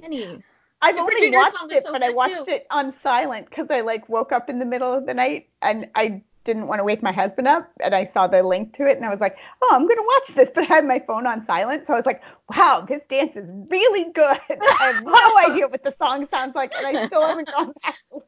Penny. 0.00 0.42
I've 0.82 0.96
Super 0.96 1.12
only 1.12 1.30
watched 1.30 1.72
it, 1.72 1.84
but 1.90 2.02
I 2.02 2.10
watched 2.10 2.46
too. 2.46 2.52
it 2.52 2.66
on 2.70 2.94
silent 3.02 3.48
because 3.48 3.66
I 3.70 3.80
like 3.80 4.08
woke 4.08 4.32
up 4.32 4.48
in 4.48 4.58
the 4.58 4.64
middle 4.64 4.92
of 4.92 5.06
the 5.06 5.14
night 5.14 5.48
and 5.62 5.88
I 5.94 6.22
didn't 6.44 6.68
want 6.68 6.78
to 6.78 6.84
wake 6.84 7.02
my 7.02 7.10
husband 7.12 7.48
up, 7.48 7.68
and 7.82 7.92
I 7.92 8.08
saw 8.14 8.28
the 8.28 8.40
link 8.42 8.76
to 8.76 8.86
it, 8.86 8.96
and 8.96 9.04
I 9.04 9.10
was 9.10 9.18
like, 9.20 9.34
oh, 9.62 9.70
I'm 9.74 9.88
gonna 9.88 10.02
watch 10.02 10.34
this, 10.36 10.48
but 10.54 10.62
I 10.70 10.74
had 10.76 10.84
my 10.84 11.02
phone 11.06 11.26
on 11.26 11.44
silent, 11.46 11.84
so 11.86 11.94
I 11.94 11.96
was 11.96 12.06
like, 12.06 12.22
wow, 12.48 12.86
this 12.88 13.00
dance 13.10 13.32
is 13.34 13.44
really 13.68 14.12
good. 14.14 14.38
I 14.78 14.86
have 14.94 15.02
no 15.02 15.38
idea 15.50 15.66
what 15.68 15.82
the 15.82 15.92
song 15.98 16.28
sounds 16.30 16.54
like, 16.54 16.72
and 16.76 16.86
I 16.86 17.06
still 17.06 17.26
haven't 17.26 17.50
gone 17.50 17.72
back 17.82 17.96
to 18.10 18.20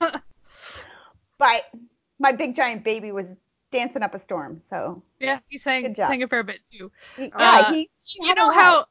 listen. 0.00 0.22
but 1.38 1.62
my 2.18 2.32
big 2.32 2.54
giant 2.54 2.84
baby 2.84 3.12
was 3.12 3.26
dancing 3.72 4.02
up 4.02 4.14
a 4.14 4.22
storm, 4.24 4.62
so 4.70 5.02
yeah, 5.18 5.40
he 5.48 5.58
sang 5.58 5.96
sang 6.06 6.22
a 6.22 6.28
fair 6.28 6.42
bit 6.42 6.60
too. 6.72 6.90
yeah, 7.16 7.30
Uh, 7.34 7.64
he, 7.72 7.90
You 8.20 8.34
know 8.34 8.50
how 8.50 8.86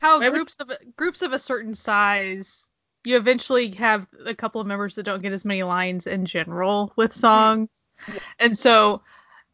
how 0.00 0.18
Why 0.18 0.28
would- 0.28 0.34
groups 0.34 0.56
of 0.56 0.70
groups 0.96 1.22
of 1.22 1.32
a 1.32 1.38
certain 1.38 1.74
size, 1.74 2.68
you 3.04 3.16
eventually 3.16 3.70
have 3.72 4.06
a 4.26 4.34
couple 4.34 4.60
of 4.60 4.66
members 4.66 4.96
that 4.96 5.04
don't 5.04 5.22
get 5.22 5.32
as 5.32 5.44
many 5.44 5.62
lines 5.62 6.06
in 6.06 6.26
general 6.26 6.92
with 6.96 7.12
mm-hmm. 7.12 7.20
songs, 7.20 7.68
and 8.38 8.56
so. 8.56 9.02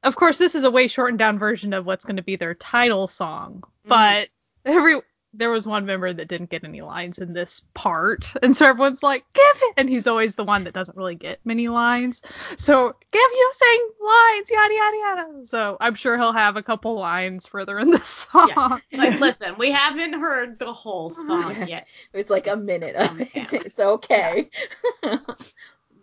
Of 0.02 0.14
course, 0.14 0.38
this 0.38 0.54
is 0.54 0.62
a 0.62 0.70
way 0.70 0.86
shortened 0.86 1.18
down 1.18 1.36
version 1.36 1.72
of 1.72 1.84
what's 1.84 2.04
going 2.04 2.18
to 2.18 2.22
be 2.22 2.36
their 2.36 2.54
title 2.54 3.08
song, 3.08 3.64
mm-hmm. 3.64 3.88
but 3.88 4.28
every 4.64 5.00
there 5.34 5.50
was 5.50 5.66
one 5.66 5.84
member 5.84 6.10
that 6.12 6.28
didn't 6.28 6.48
get 6.50 6.64
any 6.64 6.80
lines 6.80 7.18
in 7.18 7.32
this 7.34 7.60
part, 7.74 8.32
and 8.42 8.56
so 8.56 8.66
everyone's 8.66 9.02
like, 9.02 9.24
"Give 9.34 9.44
it," 9.62 9.74
and 9.76 9.88
he's 9.88 10.06
always 10.06 10.34
the 10.34 10.44
one 10.44 10.64
that 10.64 10.72
doesn't 10.72 10.96
really 10.96 11.14
get 11.14 11.40
many 11.44 11.68
lines. 11.68 12.22
So 12.56 12.94
give 13.12 13.20
you 13.32 13.52
sing 13.54 13.88
lines, 14.00 14.50
yada 14.50 14.74
yada 14.74 14.96
yada. 14.96 15.46
So 15.46 15.76
I'm 15.80 15.94
sure 15.94 16.16
he'll 16.16 16.32
have 16.32 16.56
a 16.56 16.62
couple 16.62 16.94
lines 16.94 17.46
further 17.46 17.78
in 17.78 17.90
the 17.90 18.00
song. 18.02 18.80
Yeah. 18.90 18.98
Like, 18.98 19.20
listen, 19.20 19.56
we 19.58 19.70
haven't 19.70 20.14
heard 20.14 20.58
the 20.58 20.72
whole 20.72 21.10
song 21.28 21.50
Yeah. 21.56 21.66
yet. 21.66 21.86
It's 22.14 22.30
like 22.30 22.46
a 22.46 22.56
minute 22.56 22.96
of 22.96 23.20
it. 23.20 23.34
down. 23.34 23.46
It's 23.52 23.78
okay. 23.80 24.48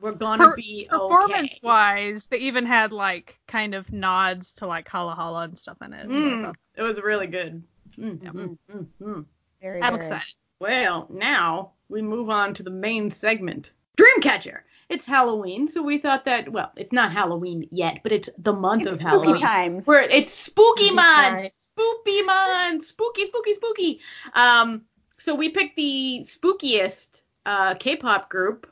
We're 0.02 0.12
gonna 0.12 0.50
Per- 0.50 0.56
be 0.58 0.88
Performance 0.90 1.54
okay. 1.60 1.66
wise, 1.68 2.28
they 2.28 2.38
even 2.40 2.66
had 2.66 2.92
like 2.92 3.40
kind 3.48 3.74
of 3.74 3.92
nods 3.94 4.54
to 4.56 4.68
like 4.68 4.88
Hala 4.90 5.16
Hala 5.16 5.44
and 5.44 5.58
stuff 5.58 5.78
in 5.82 5.94
it. 5.94 6.08
Mm, 6.10 6.44
thought- 6.44 6.56
it 6.76 6.82
was 6.82 7.02
really 7.02 7.28
good. 7.28 7.64
Mm, 7.98 8.24
Yeah. 8.24 8.30
mm, 8.32 8.58
mm, 8.72 8.88
mm. 9.02 9.26
Very, 9.62 9.82
I'm 9.82 9.94
very- 9.94 10.06
excited. 10.06 10.34
Well, 10.60 11.08
now 11.10 11.72
we 11.90 12.02
move 12.02 12.30
on 12.30 12.54
to 12.56 12.64
the 12.64 12.70
main 12.70 13.10
segment. 13.12 13.72
Dreamcatcher. 13.98 14.60
It's 14.90 15.06
Halloween, 15.06 15.68
so 15.68 15.82
we 15.82 15.98
thought 15.98 16.26
that 16.26 16.52
well, 16.52 16.72
it's 16.76 16.92
not 16.92 17.12
Halloween 17.12 17.68
yet, 17.72 18.00
but 18.04 18.12
it's 18.12 18.30
the 18.38 18.54
month 18.54 18.86
of 18.88 18.96
It's 18.96 19.04
Halloween. 19.04 19.30
spooky 19.36 19.42
times. 19.46 19.88
Where 19.88 20.02
it's 20.02 20.34
spooky 20.34 20.86
Spooky 20.86 20.96
month, 20.96 21.36
time. 21.38 21.48
spooky 21.54 22.22
month, 22.22 22.86
spooky, 22.86 23.28
spooky, 23.28 23.54
spooky. 23.56 24.00
Um, 24.34 24.84
so 25.20 25.34
we 25.36 25.50
picked 25.50 25.76
the 25.76 26.22
spookiest 26.26 27.22
uh, 27.46 27.76
K-pop 27.76 28.30
group 28.30 28.70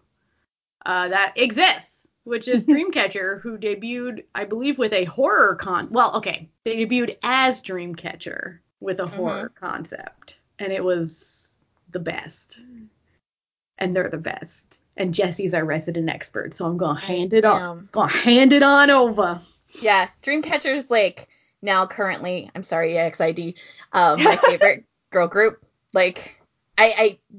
uh, 0.85 1.07
that 1.09 1.33
exists, 1.37 2.07
which 2.25 2.47
is 2.47 2.61
Dreamcatcher, 2.67 3.41
who 3.41 3.57
debuted, 3.57 4.25
I 4.35 4.45
believe, 4.45 4.77
with 4.77 4.93
a 4.93 5.05
horror 5.05 5.55
con. 5.55 5.87
Well, 5.91 6.15
okay, 6.17 6.49
they 6.65 6.75
debuted 6.85 7.17
as 7.23 7.61
Dreamcatcher 7.61 8.59
with 8.81 8.99
a 8.99 9.07
horror 9.07 9.49
concept, 9.57 10.37
and 10.59 10.73
it 10.73 10.83
was 10.83 11.53
the 11.91 11.99
best. 11.99 12.59
And 13.77 13.95
they're 13.95 14.09
the 14.09 14.17
best. 14.17 14.65
And 14.97 15.13
Jesse's 15.13 15.53
our 15.53 15.63
resident 15.65 16.09
expert, 16.09 16.55
so 16.57 16.65
I'm 16.65 16.77
gonna 16.77 16.99
hand 16.99 17.33
it 17.33 17.45
on. 17.45 17.87
Gonna 17.93 18.11
hand 18.11 18.51
it 18.53 18.61
on 18.63 18.89
over. 18.89 19.39
Yeah, 19.81 20.09
Dreamcatcher's 20.21 20.89
like 20.89 21.29
now 21.61 21.87
currently, 21.87 22.51
I'm 22.53 22.63
sorry, 22.63 22.97
EXID, 22.97 23.55
um, 23.93 24.21
my 24.23 24.35
favorite 24.45 24.83
girl 25.11 25.27
group. 25.27 25.63
Like 25.93 26.35
I 26.77 27.17
I 27.23 27.37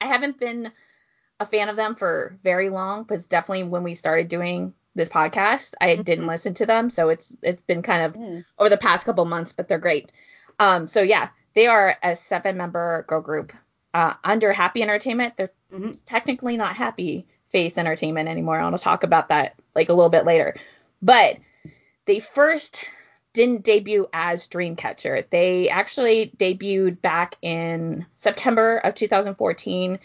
I 0.00 0.06
haven't 0.06 0.40
been 0.40 0.72
a 1.40 1.46
fan 1.46 1.68
of 1.68 1.76
them 1.76 1.94
for 1.94 2.38
very 2.42 2.70
long, 2.70 3.04
but 3.04 3.28
definitely 3.28 3.64
when 3.64 3.82
we 3.82 3.94
started 3.94 4.28
doing 4.28 4.72
this 4.94 5.08
podcast, 5.08 5.74
I 5.80 5.94
didn't 5.96 6.26
listen 6.26 6.54
to 6.54 6.66
them, 6.66 6.90
so 6.90 7.10
it's 7.10 7.36
it's 7.42 7.62
been 7.62 7.82
kind 7.82 8.02
of 8.04 8.14
Mm. 8.14 8.44
over 8.58 8.70
the 8.70 8.76
past 8.78 9.04
couple 9.04 9.24
months, 9.26 9.52
but 9.52 9.68
they're 9.68 9.78
great. 9.78 10.10
Um, 10.58 10.86
so 10.86 11.02
yeah, 11.02 11.28
they 11.54 11.66
are 11.66 11.96
a 12.02 12.16
seven 12.16 12.56
member 12.56 13.04
girl 13.08 13.20
group 13.20 13.52
uh, 13.94 14.14
under 14.24 14.52
Happy 14.52 14.82
Entertainment. 14.82 15.34
They're 15.36 15.52
Mhm. 15.72 15.98
technically 16.06 16.56
not 16.56 16.76
Happy 16.76 17.26
Face 17.50 17.78
Entertainment 17.78 18.28
anymore. 18.28 18.58
I 18.58 18.62
want 18.62 18.76
to 18.76 18.82
talk 18.82 19.02
about 19.04 19.28
that 19.28 19.54
like 19.74 19.88
a 19.88 19.92
little 19.92 20.10
bit 20.10 20.24
later. 20.24 20.54
But 21.02 21.38
they 22.06 22.20
first 22.20 22.84
didn't 23.34 23.62
debut 23.64 24.06
as 24.12 24.48
Dreamcatcher. 24.48 25.28
They 25.30 25.68
actually 25.68 26.32
debuted 26.38 27.00
back 27.02 27.36
in 27.42 28.06
September 28.16 28.78
of 28.78 28.94
2014 28.94 29.98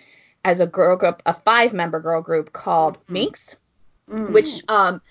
as 0.46 0.60
a 0.60 0.68
girl 0.68 0.98
group, 0.98 1.22
a 1.26 1.34
five 1.34 1.74
member 1.74 2.00
girl 2.02 2.22
group 2.22 2.52
called 2.54 2.98
Mhm. 3.08 3.10
Minx 3.10 3.56
Mm. 4.10 4.34
which 4.34 4.62
um 4.68 5.02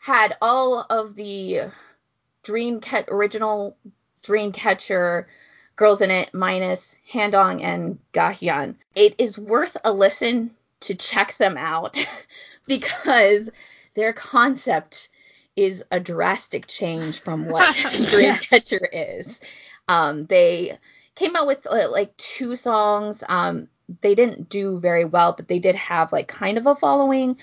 had 0.00 0.36
all 0.42 0.80
of 0.90 1.14
the 1.14 1.70
Dreamcat 2.42 3.08
original 3.08 3.76
Dreamcatcher 4.30 5.26
girls 5.76 6.02
in 6.02 6.10
it 6.10 6.32
minus 6.32 6.96
Handong 7.12 7.62
and 7.62 7.98
Gahyun. 8.12 8.76
It 8.94 9.16
is 9.18 9.38
worth 9.38 9.76
a 9.84 9.92
listen 9.92 10.50
to 10.80 10.94
check 10.94 11.36
them 11.38 11.56
out 11.56 11.96
because 12.66 13.50
their 13.94 14.12
concept 14.12 15.08
is 15.56 15.84
a 15.90 16.00
drastic 16.00 16.66
change 16.66 17.20
from 17.20 17.46
what 17.46 17.62
Dreamcatcher 17.74 18.86
is. 18.92 19.40
Um, 19.88 20.26
they 20.26 20.78
came 21.16 21.34
out 21.36 21.46
with 21.46 21.66
uh, 21.66 21.90
like 21.90 22.16
two 22.16 22.56
songs. 22.56 23.24
Um, 23.28 23.68
they 24.02 24.14
didn't 24.14 24.48
do 24.48 24.78
very 24.80 25.04
well, 25.04 25.34
but 25.36 25.48
they 25.48 25.58
did 25.58 25.74
have 25.74 26.12
like 26.12 26.28
kind 26.28 26.56
of 26.58 26.66
a 26.66 26.76
following. 26.76 27.36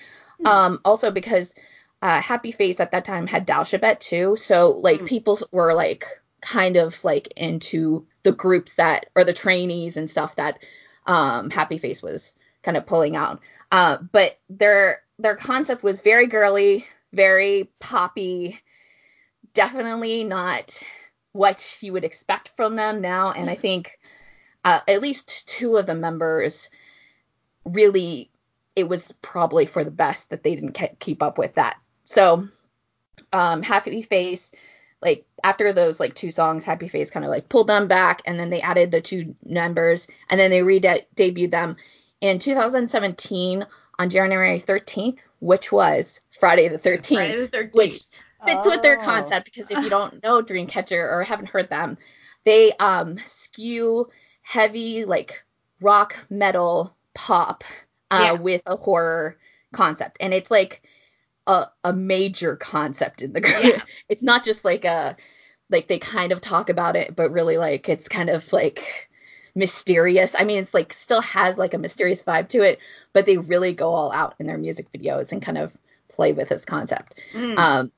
Um, 0.45 0.79
also 0.85 1.11
because 1.11 1.53
uh, 2.01 2.21
Happy 2.21 2.51
Face 2.51 2.79
at 2.79 2.91
that 2.91 3.03
time 3.05 3.27
had 3.27 3.45
Dalshabet 3.47 3.99
too, 3.99 4.35
so 4.37 4.71
like 4.71 5.01
Mm. 5.01 5.07
people 5.07 5.39
were 5.51 5.73
like 5.73 6.05
kind 6.41 6.77
of 6.77 7.03
like 7.03 7.33
into 7.35 8.05
the 8.23 8.31
groups 8.31 8.75
that 8.75 9.07
or 9.15 9.23
the 9.23 9.33
trainees 9.33 9.97
and 9.97 10.09
stuff 10.09 10.35
that 10.35 10.59
um, 11.05 11.49
Happy 11.49 11.77
Face 11.77 12.01
was 12.01 12.33
kind 12.63 12.77
of 12.77 12.85
pulling 12.85 13.15
out. 13.15 13.41
Uh, 13.71 13.97
but 14.11 14.39
their 14.49 15.01
their 15.19 15.35
concept 15.35 15.83
was 15.83 16.01
very 16.01 16.27
girly, 16.27 16.85
very 17.13 17.69
poppy, 17.79 18.59
definitely 19.53 20.23
not 20.23 20.81
what 21.31 21.77
you 21.81 21.93
would 21.93 22.03
expect 22.03 22.51
from 22.55 22.75
them 22.75 23.01
now. 23.01 23.31
And 23.31 23.49
I 23.49 23.55
think 23.55 23.99
uh, 24.63 24.81
at 24.87 25.01
least 25.01 25.47
two 25.47 25.77
of 25.77 25.85
the 25.85 25.95
members 25.95 26.69
really 27.65 28.31
it 28.77 28.87
was 28.87 29.11
probably 29.23 29.65
for 29.65 29.83
the 29.83 29.91
best 29.91 30.29
that 30.29 30.43
they 30.43 30.53
didn't 30.53 30.77
ke- 30.77 30.99
keep 30.99 31.23
up 31.23 31.39
with 31.39 31.55
that. 31.55 31.77
So, 32.03 32.47
um, 33.33 33.63
Happy 33.63 34.03
Face, 34.03 34.51
like 35.01 35.25
after 35.43 35.71
those 35.73 35.99
like 35.99 36.15
two 36.15 36.31
songs, 36.31 36.65
Happy 36.65 36.87
Face 36.87 37.09
kind 37.09 37.25
of 37.25 37.31
like 37.31 37.49
pulled 37.49 37.67
them 37.67 37.87
back, 37.87 38.21
and 38.25 38.39
then 38.39 38.49
they 38.49 38.61
added 38.61 38.91
the 38.91 39.01
two 39.01 39.35
numbers, 39.45 40.07
and 40.29 40.39
then 40.39 40.49
they 40.51 40.63
re-debuted 40.63 41.51
them 41.51 41.77
in 42.21 42.39
2017 42.39 43.65
on 43.99 44.09
January 44.09 44.59
13th, 44.59 45.19
which 45.39 45.71
was 45.71 46.19
Friday 46.39 46.67
the 46.67 46.77
13th, 46.79 47.07
Friday 47.15 47.35
the 47.45 47.47
13th. 47.47 47.73
which 47.73 48.03
fits 48.45 48.65
with 48.65 48.81
their 48.81 48.97
Oh. 48.99 49.03
concept 49.03 49.45
because 49.45 49.69
if 49.71 49.83
you 49.83 49.89
don't 49.91 50.21
know 50.23 50.41
Dreamcatcher 50.41 51.11
or 51.11 51.23
haven't 51.23 51.49
heard 51.49 51.69
them, 51.69 51.97
they 52.45 52.71
um 52.73 53.17
skew 53.25 54.07
heavy 54.41 55.05
like 55.05 55.43
rock 55.81 56.15
metal 56.29 56.95
pop 57.13 57.63
uh, 58.09 58.19
Yeah. 58.21 58.31
with 58.41 58.61
a 58.65 58.75
horror 58.77 59.37
concept, 59.73 60.17
and 60.21 60.33
it's 60.33 60.49
like 60.49 60.81
a 61.47 61.71
a 61.83 61.93
major 61.93 62.55
concept 62.55 63.21
in 63.21 63.33
the 63.33 63.41
group. 63.41 63.63
Yeah. 63.63 63.81
It's 64.09 64.23
not 64.23 64.43
just 64.43 64.63
like 64.63 64.85
a 64.85 65.17
like 65.69 65.87
they 65.87 65.99
kind 65.99 66.31
of 66.31 66.41
talk 66.41 66.69
about 66.69 66.95
it, 66.95 67.15
but 67.15 67.31
really 67.31 67.57
like 67.57 67.89
it's 67.89 68.07
kind 68.07 68.29
of 68.29 68.51
like 68.53 69.09
mysterious. 69.55 70.35
I 70.37 70.43
mean, 70.43 70.59
it's 70.59 70.73
like 70.73 70.93
still 70.93 71.21
has 71.21 71.57
like 71.57 71.73
a 71.73 71.77
mysterious 71.77 72.21
vibe 72.21 72.49
to 72.49 72.61
it, 72.61 72.79
but 73.11 73.25
they 73.25 73.37
really 73.37 73.73
go 73.73 73.93
all 73.93 74.11
out 74.11 74.35
in 74.39 74.47
their 74.47 74.57
music 74.57 74.91
videos 74.91 75.31
and 75.31 75.41
kind 75.41 75.57
of 75.57 75.71
play 76.09 76.33
with 76.33 76.49
this 76.49 76.65
concept. 76.65 77.15
Mm. 77.33 77.57
Um, 77.57 77.91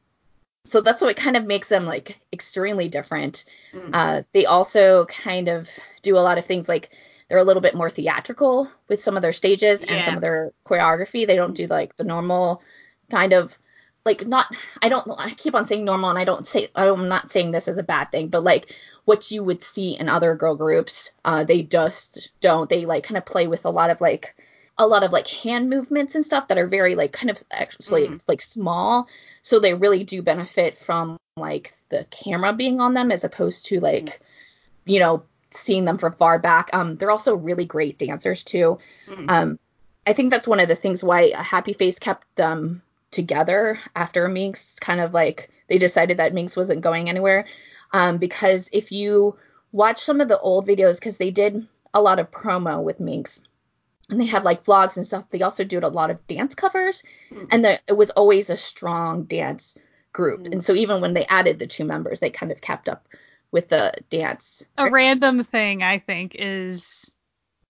so 0.65 0.81
that's 0.81 1.01
what 1.01 1.15
kind 1.15 1.35
of 1.35 1.45
makes 1.45 1.69
them 1.69 1.85
like 1.85 2.19
extremely 2.31 2.89
different. 2.89 3.45
Mm. 3.73 3.89
Uh, 3.93 4.23
they 4.33 4.45
also 4.45 5.05
kind 5.05 5.47
of 5.47 5.69
do 6.01 6.17
a 6.17 6.19
lot 6.19 6.37
of 6.37 6.45
things 6.45 6.67
like 6.67 6.89
they're 7.27 7.37
a 7.37 7.43
little 7.43 7.61
bit 7.61 7.75
more 7.75 7.89
theatrical 7.89 8.69
with 8.87 9.01
some 9.01 9.15
of 9.15 9.21
their 9.21 9.33
stages 9.33 9.83
and 9.83 10.03
some 10.03 10.15
of 10.15 10.21
their 10.21 10.51
choreography. 10.65 11.27
They 11.27 11.35
don't 11.35 11.55
do 11.55 11.67
like 11.67 11.95
the 11.95 12.03
normal 12.03 12.63
kind 13.09 13.33
of 13.33 13.57
like 14.05 14.25
not 14.25 14.55
I 14.81 14.89
don't 14.89 15.09
I 15.17 15.31
keep 15.31 15.55
on 15.55 15.65
saying 15.65 15.85
normal 15.85 16.09
and 16.09 16.19
I 16.19 16.23
don't 16.23 16.47
say 16.47 16.69
I'm 16.75 17.07
not 17.07 17.31
saying 17.31 17.51
this 17.51 17.67
as 17.67 17.77
a 17.77 17.83
bad 17.83 18.11
thing, 18.11 18.29
but 18.29 18.43
like 18.43 18.73
what 19.05 19.31
you 19.31 19.43
would 19.43 19.63
see 19.63 19.97
in 19.97 20.07
other 20.07 20.35
girl 20.35 20.55
groups, 20.55 21.11
uh, 21.25 21.43
they 21.43 21.63
just 21.63 22.31
don't. 22.41 22.69
They 22.69 22.85
like 22.85 23.03
kind 23.03 23.17
of 23.17 23.25
play 23.25 23.47
with 23.47 23.65
a 23.65 23.69
lot 23.69 23.89
of 23.89 24.01
like 24.01 24.35
a 24.77 24.87
lot 24.87 25.03
of 25.03 25.11
like 25.11 25.27
hand 25.27 25.69
movements 25.69 26.15
and 26.15 26.23
stuff 26.23 26.47
that 26.47 26.57
are 26.57 26.67
very 26.67 26.95
like 26.95 27.11
kind 27.11 27.29
of 27.29 27.43
actually 27.51 28.07
mm. 28.07 28.21
like 28.27 28.41
small. 28.41 29.07
So 29.41 29.59
they 29.59 29.73
really 29.73 30.03
do 30.03 30.21
benefit 30.21 30.77
from 30.79 31.17
like 31.35 31.73
the 31.89 32.05
camera 32.11 32.53
being 32.53 32.79
on 32.79 32.93
them 32.93 33.11
as 33.11 33.23
opposed 33.23 33.65
to 33.65 33.79
like, 33.79 34.05
mm. 34.05 34.19
you 34.85 34.99
know, 34.99 35.23
seeing 35.51 35.85
them 35.85 35.97
from 35.97 36.13
far 36.13 36.39
back. 36.39 36.69
Um, 36.73 36.95
they're 36.95 37.11
also 37.11 37.35
really 37.35 37.65
great 37.65 37.97
dancers 37.97 38.43
too. 38.43 38.77
Mm. 39.07 39.25
Um, 39.29 39.59
I 40.07 40.13
think 40.13 40.31
that's 40.31 40.47
one 40.47 40.59
of 40.59 40.67
the 40.67 40.75
things 40.75 41.03
why 41.03 41.31
a 41.33 41.43
Happy 41.43 41.73
Face 41.73 41.99
kept 41.99 42.25
them 42.35 42.81
together 43.11 43.79
after 43.95 44.27
Minx 44.27 44.77
kind 44.79 44.99
of 44.99 45.13
like 45.13 45.49
they 45.67 45.77
decided 45.77 46.17
that 46.17 46.33
Minx 46.33 46.55
wasn't 46.55 46.81
going 46.81 47.09
anywhere. 47.09 47.45
Um, 47.91 48.17
because 48.17 48.69
if 48.71 48.91
you 48.91 49.37
watch 49.71 49.99
some 49.99 50.21
of 50.21 50.27
the 50.27 50.39
old 50.39 50.67
videos, 50.67 50.99
because 50.99 51.17
they 51.17 51.31
did 51.31 51.67
a 51.93 52.01
lot 52.01 52.19
of 52.19 52.31
promo 52.31 52.83
with 52.83 52.99
Minx, 52.99 53.41
and 54.09 54.19
they 54.19 54.25
have 54.25 54.43
like 54.43 54.63
vlogs 54.63 54.97
and 54.97 55.05
stuff. 55.05 55.25
They 55.29 55.41
also 55.41 55.63
do 55.63 55.79
a 55.79 55.87
lot 55.87 56.11
of 56.11 56.25
dance 56.27 56.55
covers, 56.55 57.03
mm. 57.31 57.47
and 57.51 57.63
the, 57.63 57.79
it 57.87 57.97
was 57.97 58.09
always 58.11 58.49
a 58.49 58.57
strong 58.57 59.23
dance 59.23 59.75
group. 60.13 60.41
Mm. 60.41 60.53
And 60.53 60.65
so 60.65 60.73
even 60.73 61.01
when 61.01 61.13
they 61.13 61.25
added 61.25 61.59
the 61.59 61.67
two 61.67 61.85
members, 61.85 62.19
they 62.19 62.29
kind 62.29 62.51
of 62.51 62.61
kept 62.61 62.89
up 62.89 63.07
with 63.51 63.69
the 63.69 63.93
dance. 64.09 64.65
A 64.77 64.89
random 64.89 65.43
thing 65.43 65.83
I 65.83 65.99
think 65.99 66.35
is 66.37 67.13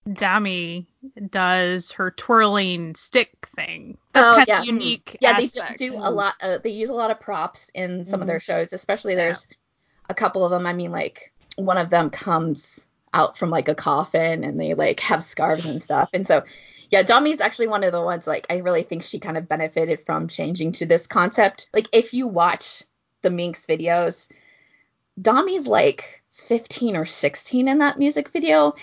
Dami 0.09 0.85
does 1.29 1.91
her 1.91 2.11
twirling 2.11 2.95
stick 2.95 3.47
thing. 3.55 3.97
That's 4.13 4.27
oh, 4.27 4.35
kind 4.37 4.47
yeah. 4.47 4.59
of 4.59 4.65
unique. 4.65 5.17
Yeah, 5.21 5.31
aspect. 5.31 5.79
they 5.79 5.87
do, 5.87 5.91
do 5.91 5.97
a 5.97 6.09
lot. 6.09 6.35
Uh, 6.41 6.57
they 6.63 6.71
use 6.71 6.89
a 6.89 6.93
lot 6.93 7.11
of 7.11 7.19
props 7.19 7.69
in 7.73 8.05
some 8.05 8.19
mm. 8.19 8.23
of 8.23 8.27
their 8.27 8.39
shows, 8.39 8.73
especially 8.73 9.15
there's 9.15 9.47
yeah. 9.49 9.57
a 10.09 10.13
couple 10.13 10.43
of 10.43 10.51
them. 10.51 10.65
I 10.65 10.73
mean, 10.73 10.91
like 10.91 11.31
one 11.57 11.77
of 11.77 11.89
them 11.89 12.09
comes 12.09 12.85
out 13.13 13.37
from 13.37 13.49
like 13.49 13.67
a 13.67 13.75
coffin 13.75 14.43
and 14.43 14.59
they 14.59 14.73
like 14.73 14.99
have 15.01 15.23
scarves 15.23 15.65
and 15.65 15.81
stuff. 15.81 16.09
And 16.13 16.25
so 16.25 16.43
yeah, 16.89 17.03
Dami's 17.03 17.41
actually 17.41 17.67
one 17.67 17.83
of 17.83 17.91
the 17.91 18.01
ones 18.01 18.25
like 18.25 18.47
I 18.49 18.57
really 18.57 18.83
think 18.83 19.03
she 19.03 19.19
kind 19.19 19.37
of 19.37 19.47
benefited 19.47 19.99
from 19.99 20.27
changing 20.27 20.73
to 20.73 20.85
this 20.85 21.07
concept. 21.07 21.69
Like 21.73 21.87
if 21.93 22.13
you 22.13 22.27
watch 22.27 22.83
the 23.21 23.29
Minx 23.29 23.65
videos, 23.65 24.29
Dami's 25.21 25.67
like 25.67 26.23
15 26.31 26.95
or 26.95 27.05
16 27.05 27.67
in 27.67 27.77
that 27.79 27.99
music 27.99 28.29
video. 28.29 28.73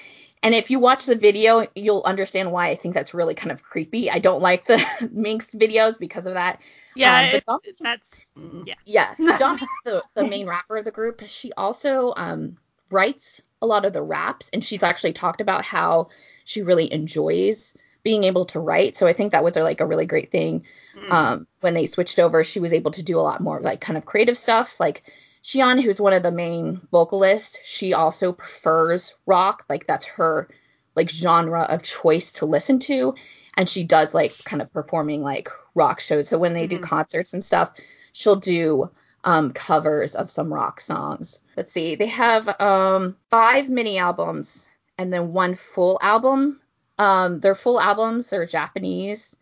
And 0.42 0.54
if 0.54 0.70
you 0.70 0.78
watch 0.78 1.06
the 1.06 1.16
video, 1.16 1.66
you'll 1.74 2.02
understand 2.04 2.52
why 2.52 2.68
I 2.68 2.76
think 2.76 2.94
that's 2.94 3.14
really 3.14 3.34
kind 3.34 3.50
of 3.50 3.62
creepy. 3.62 4.10
I 4.10 4.18
don't 4.18 4.40
like 4.40 4.66
the 4.66 4.84
Minx 5.12 5.50
videos 5.50 5.98
because 5.98 6.26
of 6.26 6.34
that. 6.34 6.60
Yeah, 6.94 7.40
um, 7.48 7.58
that's 7.80 8.26
yeah. 8.64 8.74
Yeah, 8.84 9.14
Dami's 9.38 9.68
the, 9.84 10.02
the 10.14 10.24
main 10.24 10.46
rapper 10.46 10.76
of 10.76 10.84
the 10.84 10.90
group. 10.90 11.22
She 11.26 11.52
also 11.52 12.14
um, 12.16 12.56
writes 12.90 13.42
a 13.60 13.66
lot 13.66 13.84
of 13.84 13.92
the 13.92 14.02
raps, 14.02 14.50
and 14.52 14.62
she's 14.62 14.82
actually 14.82 15.12
talked 15.12 15.40
about 15.40 15.64
how 15.64 16.08
she 16.44 16.62
really 16.62 16.92
enjoys 16.92 17.76
being 18.02 18.22
able 18.22 18.44
to 18.44 18.60
write. 18.60 18.96
So 18.96 19.08
I 19.08 19.12
think 19.12 19.32
that 19.32 19.42
was 19.42 19.56
like 19.56 19.80
a 19.80 19.86
really 19.86 20.06
great 20.06 20.30
thing. 20.30 20.64
Mm. 20.96 21.10
Um, 21.10 21.46
when 21.60 21.74
they 21.74 21.86
switched 21.86 22.20
over, 22.20 22.44
she 22.44 22.60
was 22.60 22.72
able 22.72 22.92
to 22.92 23.02
do 23.02 23.18
a 23.18 23.20
lot 23.20 23.40
more 23.40 23.60
like 23.60 23.80
kind 23.80 23.96
of 23.96 24.06
creative 24.06 24.38
stuff. 24.38 24.78
Like 24.78 25.02
Siyeon, 25.46 25.80
who's 25.80 26.00
one 26.00 26.12
of 26.12 26.24
the 26.24 26.32
main 26.32 26.74
vocalists, 26.90 27.56
she 27.64 27.94
also 27.94 28.32
prefers 28.32 29.14
rock. 29.26 29.64
Like 29.68 29.86
that's 29.86 30.06
her 30.06 30.48
like 30.96 31.08
genre 31.08 31.62
of 31.62 31.84
choice 31.84 32.32
to 32.32 32.46
listen 32.46 32.80
to. 32.80 33.14
And 33.56 33.68
she 33.68 33.84
does 33.84 34.12
like 34.12 34.32
kind 34.44 34.60
of 34.60 34.72
performing 34.72 35.22
like 35.22 35.48
rock 35.76 36.00
shows. 36.00 36.28
So 36.28 36.36
when 36.36 36.52
they 36.52 36.66
mm-hmm. 36.66 36.78
do 36.78 36.82
concerts 36.82 37.32
and 37.32 37.44
stuff, 37.44 37.70
she'll 38.10 38.34
do 38.34 38.90
um, 39.22 39.52
covers 39.52 40.16
of 40.16 40.30
some 40.30 40.52
rock 40.52 40.80
songs. 40.80 41.38
Let's 41.56 41.70
see, 41.70 41.94
they 41.94 42.06
have 42.06 42.60
um, 42.60 43.16
five 43.30 43.68
mini 43.68 43.98
albums 43.98 44.68
and 44.98 45.12
then 45.12 45.32
one 45.32 45.54
full 45.54 46.00
album. 46.02 46.60
Um, 46.98 47.38
their 47.38 47.54
full 47.54 47.78
albums, 47.78 48.28
they're 48.28 48.46
Japanese 48.46 49.36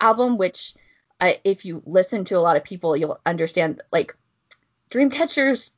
album, 0.00 0.38
which 0.38 0.74
uh, 1.20 1.32
if 1.44 1.66
you 1.66 1.82
listen 1.84 2.24
to 2.24 2.38
a 2.38 2.40
lot 2.40 2.56
of 2.56 2.64
people, 2.64 2.96
you'll 2.96 3.20
understand 3.26 3.82
like 3.92 4.16
Dreamcatcher's 4.92 5.70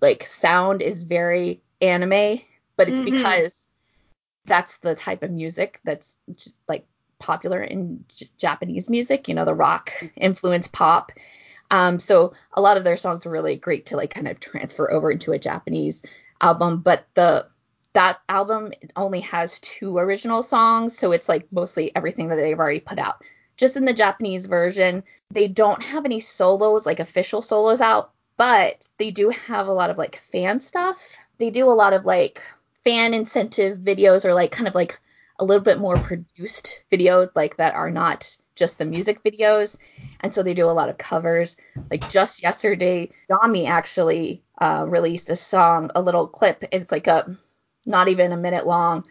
like 0.00 0.24
sound 0.24 0.80
is 0.80 1.04
very 1.04 1.62
anime, 1.80 2.40
but 2.76 2.88
it's 2.88 3.00
mm-hmm. 3.00 3.04
because 3.04 3.68
that's 4.46 4.78
the 4.78 4.94
type 4.94 5.22
of 5.22 5.30
music 5.30 5.80
that's 5.84 6.16
like 6.68 6.86
popular 7.18 7.62
in 7.62 8.04
J- 8.08 8.30
Japanese 8.38 8.88
music, 8.88 9.28
you 9.28 9.34
know, 9.34 9.44
the 9.44 9.54
rock 9.54 9.92
influence 10.16 10.68
pop. 10.68 11.12
Um, 11.70 12.00
so 12.00 12.32
a 12.54 12.60
lot 12.60 12.76
of 12.76 12.84
their 12.84 12.96
songs 12.96 13.24
are 13.26 13.30
really 13.30 13.56
great 13.56 13.86
to 13.86 13.96
like 13.96 14.12
kind 14.12 14.28
of 14.28 14.40
transfer 14.40 14.90
over 14.90 15.10
into 15.10 15.32
a 15.32 15.38
Japanese 15.38 16.02
album, 16.40 16.78
but 16.78 17.06
the 17.14 17.46
that 17.94 18.20
album 18.30 18.72
only 18.96 19.20
has 19.20 19.60
two 19.60 19.98
original 19.98 20.42
songs, 20.42 20.96
so 20.96 21.12
it's 21.12 21.28
like 21.28 21.46
mostly 21.52 21.94
everything 21.94 22.28
that 22.28 22.36
they've 22.36 22.58
already 22.58 22.80
put 22.80 22.98
out. 22.98 23.22
Just 23.58 23.76
in 23.76 23.84
the 23.84 23.92
Japanese 23.92 24.46
version, 24.46 25.04
they 25.30 25.46
don't 25.46 25.82
have 25.82 26.06
any 26.06 26.18
solos, 26.18 26.86
like 26.86 27.00
official 27.00 27.42
solos 27.42 27.82
out, 27.82 28.12
but 28.36 28.88
they 28.98 29.10
do 29.10 29.30
have 29.30 29.66
a 29.66 29.72
lot 29.72 29.90
of 29.90 29.98
like 29.98 30.20
fan 30.22 30.60
stuff. 30.60 31.16
They 31.38 31.50
do 31.50 31.68
a 31.68 31.70
lot 31.70 31.92
of 31.92 32.04
like 32.04 32.42
fan 32.84 33.14
incentive 33.14 33.78
videos 33.78 34.24
or 34.24 34.34
like 34.34 34.52
kind 34.52 34.68
of 34.68 34.74
like 34.74 34.98
a 35.38 35.44
little 35.44 35.62
bit 35.62 35.78
more 35.78 35.96
produced 35.96 36.80
videos 36.90 37.30
like 37.34 37.56
that 37.56 37.74
are 37.74 37.90
not 37.90 38.36
just 38.54 38.78
the 38.78 38.84
music 38.84 39.22
videos. 39.22 39.78
And 40.20 40.32
so 40.32 40.42
they 40.42 40.54
do 40.54 40.66
a 40.66 40.72
lot 40.72 40.88
of 40.88 40.98
covers. 40.98 41.56
Like 41.90 42.08
just 42.10 42.42
yesterday, 42.42 43.10
Dami 43.30 43.66
actually 43.66 44.42
uh, 44.60 44.86
released 44.88 45.30
a 45.30 45.36
song, 45.36 45.90
a 45.94 46.02
little 46.02 46.26
clip. 46.26 46.64
It's 46.70 46.92
like 46.92 47.06
a 47.06 47.36
not 47.86 48.08
even 48.08 48.32
a 48.32 48.36
minute 48.36 48.66
long 48.66 49.04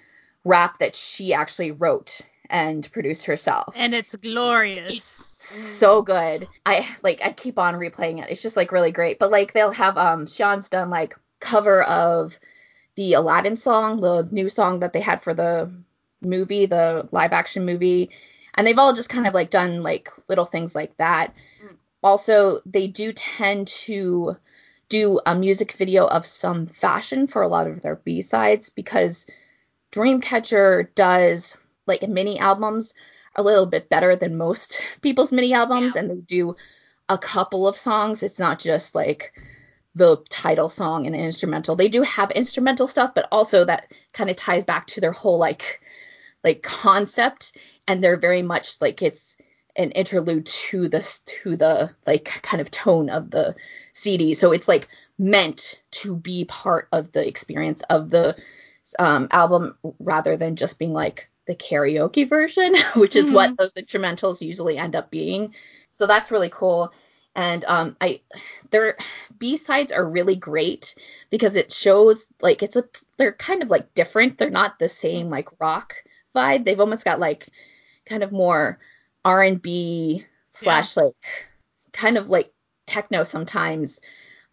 rap 0.44 0.80
that 0.80 0.96
she 0.96 1.34
actually 1.34 1.72
wrote 1.72 2.22
and 2.52 2.88
produced 2.92 3.26
herself. 3.26 3.74
And 3.78 3.96
it's 3.96 4.14
glorious. 4.16 4.92
It's 4.92 5.50
so 5.50 6.02
good. 6.02 6.48
I 6.66 6.88
like 7.02 7.26
I 7.26 7.32
keep 7.32 7.58
on 7.58 7.76
replaying 7.76 8.22
it. 8.22 8.30
It's 8.30 8.44
just 8.44 8.58
like 8.58 8.72
really 8.72 8.92
great. 8.92 9.18
But 9.18 9.32
like 9.32 9.54
they'll 9.54 9.72
have 9.72 9.98
um 9.98 10.26
Siyeon's 10.26 10.70
done 10.70 10.90
like 10.90 11.16
cover 11.40 11.82
of 11.84 12.38
the 12.96 13.14
Aladdin 13.14 13.56
song, 13.56 14.02
the 14.02 14.28
new 14.32 14.50
song 14.50 14.82
that 14.82 14.94
they 14.94 15.02
had 15.02 15.24
for 15.24 15.34
the 15.34 15.72
movie, 16.22 16.68
the 16.68 17.10
live 17.12 17.34
action 17.34 17.66
movie 17.66 18.12
and 18.56 18.66
they've 18.68 18.78
all 18.78 18.94
just 18.94 19.10
kind 19.10 19.28
of 19.28 19.34
like 19.34 19.50
done 19.50 19.84
like 19.84 20.10
little 20.28 20.46
things 20.46 20.76
like 20.76 20.96
that. 20.98 21.34
Mm. 21.64 21.76
Also, 22.04 22.60
they 22.66 22.88
do 22.88 23.14
tend 23.14 23.68
to 23.68 24.38
do 24.90 25.20
a 25.26 25.36
music 25.36 25.72
video 25.74 26.06
of 26.06 26.26
some 26.26 26.68
fashion 26.68 27.28
for 27.28 27.42
a 27.42 27.48
lot 27.48 27.68
of 27.68 27.82
their 27.82 27.96
B-sides 27.96 28.70
because 28.70 29.26
Dreamcatcher 29.92 30.94
does 30.96 31.58
like 31.88 32.08
mini 32.08 32.40
albums 32.40 32.94
a 33.36 33.44
little 33.44 33.66
bit 33.66 33.90
better 33.90 34.16
than 34.16 34.38
most 34.38 34.82
people's 35.02 35.32
mini 35.32 35.54
albums 35.54 35.96
yeah. 35.96 36.02
and 36.02 36.12
they 36.12 36.16
do 36.16 36.56
a 37.10 37.18
couple 37.18 37.68
of 37.68 37.78
songs. 37.78 38.24
It's 38.24 38.40
not 38.40 38.60
just 38.60 38.96
like 38.96 39.34
the 39.96 40.18
title 40.30 40.70
song 40.70 41.06
and 41.06 41.16
instrumental. 41.16 41.76
They 41.76 41.90
do 41.90 42.02
have 42.04 42.32
instrumental 42.32 42.88
stuff, 42.88 43.12
but 43.14 43.28
also 43.32 43.66
that 43.66 43.92
kind 44.14 44.30
of 44.30 44.38
ties 44.38 44.64
back 44.64 44.88
to 44.88 45.02
their 45.02 45.12
whole 45.12 45.38
like 45.38 45.82
like 46.44 46.64
concept 46.64 47.56
and 47.88 48.04
they're 48.04 48.18
very 48.18 48.42
much 48.42 48.80
like 48.82 49.02
it's 49.02 49.38
an 49.76 49.92
interlude 49.92 50.46
to 50.46 50.88
the 50.88 51.20
to 51.26 51.56
the 51.56 51.92
like 52.06 52.26
kind 52.26 52.62
of 52.62 52.72
tone 52.72 53.10
of 53.10 53.30
the 53.32 53.56
CD. 53.94 54.34
So 54.34 54.52
it's 54.52 54.68
like 54.68 54.88
meant 55.18 55.80
to 55.92 56.16
be 56.16 56.46
part 56.46 56.88
of 56.92 57.12
the 57.12 57.28
experience 57.28 57.82
of 57.90 58.10
the 58.10 58.36
um, 58.98 59.28
album 59.32 59.78
rather 60.00 60.38
than 60.38 60.56
just 60.56 60.80
being 60.80 60.94
like 60.94 61.30
the 61.48 61.56
karaoke 61.56 62.28
version, 62.28 62.76
which 62.96 63.16
is 63.16 63.28
mm-hmm. 63.28 63.36
what 63.36 63.58
those 63.58 63.74
instrumentals 63.74 64.42
usually 64.42 64.78
end 64.78 64.96
up 64.96 65.10
being. 65.12 65.56
So 65.96 66.08
that's 66.08 66.32
really 66.32 66.50
cool. 66.50 66.94
And 67.36 67.64
um, 67.66 67.96
I 68.02 68.22
their 68.72 68.98
B 69.38 69.56
sides 69.56 69.92
are 69.92 70.08
really 70.08 70.36
great 70.36 70.96
because 71.30 71.56
it 71.56 71.72
shows 71.72 72.26
like 72.42 72.62
it's 72.62 72.76
a 72.76 72.84
they're 73.18 73.32
kind 73.32 73.64
of 73.64 73.70
like 73.70 73.94
different. 73.94 74.38
They're 74.38 74.50
not 74.50 74.80
the 74.80 74.90
same 74.90 75.30
like 75.30 75.48
rock 75.60 75.96
vibe. 76.36 76.66
They've 76.66 76.80
almost 76.80 77.06
got 77.06 77.20
like 77.20 77.50
kind 78.06 78.24
of 78.24 78.32
more 78.32 78.80
R&B 79.24 80.26
slash 80.50 80.98
yeah. 80.98 81.04
like 81.04 81.16
kind 81.94 82.18
of 82.18 82.28
like 82.28 82.52
techno 82.86 83.24
sometimes 83.24 84.02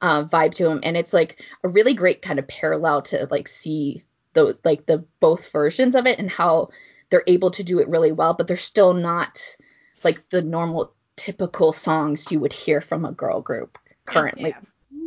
uh, 0.00 0.24
vibe 0.24 0.54
to 0.54 0.64
them, 0.64 0.80
and 0.82 0.96
it's 0.96 1.12
like 1.12 1.42
a 1.64 1.68
really 1.68 1.94
great 1.94 2.22
kind 2.22 2.38
of 2.38 2.46
parallel 2.46 3.02
to 3.02 3.26
like 3.30 3.48
see 3.48 4.04
the 4.38 4.58
like 4.64 4.86
the 4.86 5.04
both 5.20 5.50
versions 5.50 5.94
of 5.94 6.06
it 6.06 6.18
and 6.18 6.30
how 6.30 6.70
they're 7.10 7.24
able 7.26 7.50
to 7.52 7.64
do 7.64 7.78
it 7.78 7.88
really 7.88 8.12
well, 8.12 8.34
but 8.34 8.46
they're 8.46 8.56
still 8.56 8.94
not 8.94 9.56
like 10.04 10.28
the 10.28 10.42
normal 10.42 10.92
typical 11.16 11.72
songs 11.72 12.30
you 12.30 12.38
would 12.40 12.52
hear 12.52 12.80
from 12.80 13.04
a 13.04 13.12
girl 13.12 13.40
group 13.40 13.78
currently. 14.04 14.50
Yeah. 14.50 14.60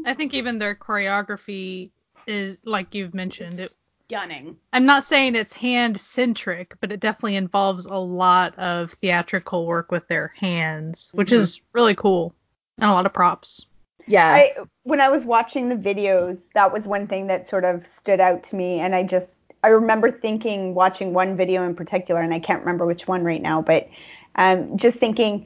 I 0.05 0.13
think 0.13 0.33
even 0.33 0.59
their 0.59 0.75
choreography 0.75 1.91
is 2.27 2.59
like 2.65 2.93
you've 2.93 3.13
mentioned 3.13 3.59
it 3.59 3.73
stunning. 4.07 4.57
I'm 4.73 4.85
not 4.85 5.05
saying 5.05 5.35
it's 5.35 5.53
hand 5.53 5.99
centric, 5.99 6.75
but 6.81 6.91
it 6.91 6.99
definitely 6.99 7.37
involves 7.37 7.85
a 7.85 7.95
lot 7.95 8.57
of 8.59 8.91
theatrical 8.93 9.65
work 9.65 9.91
with 9.91 10.07
their 10.07 10.33
hands, 10.37 11.11
which 11.13 11.29
mm-hmm. 11.29 11.37
is 11.37 11.61
really 11.71 11.95
cool. 11.95 12.35
And 12.77 12.89
a 12.89 12.93
lot 12.93 13.05
of 13.05 13.13
props. 13.13 13.67
Yeah. 14.07 14.31
I, 14.33 14.55
when 14.83 14.99
I 14.99 15.09
was 15.09 15.25
watching 15.25 15.69
the 15.69 15.75
videos, 15.75 16.37
that 16.53 16.71
was 16.71 16.83
one 16.83 17.07
thing 17.07 17.27
that 17.27 17.49
sort 17.49 17.65
of 17.65 17.83
stood 18.01 18.19
out 18.19 18.47
to 18.49 18.55
me 18.55 18.79
and 18.79 18.95
I 18.95 19.03
just 19.03 19.27
I 19.63 19.67
remember 19.67 20.11
thinking, 20.11 20.73
watching 20.73 21.13
one 21.13 21.37
video 21.37 21.63
in 21.65 21.75
particular, 21.75 22.21
and 22.21 22.33
I 22.33 22.39
can't 22.39 22.61
remember 22.61 22.85
which 22.85 23.07
one 23.07 23.23
right 23.23 23.41
now, 23.41 23.61
but 23.61 23.87
um, 24.35 24.77
just 24.77 24.97
thinking, 24.97 25.45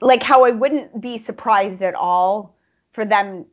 like 0.00 0.22
how 0.22 0.44
I 0.44 0.50
wouldn't 0.50 1.00
be 1.00 1.22
surprised 1.26 1.82
at 1.82 1.94
all 1.94 2.54
for 2.92 3.04
them 3.04 3.44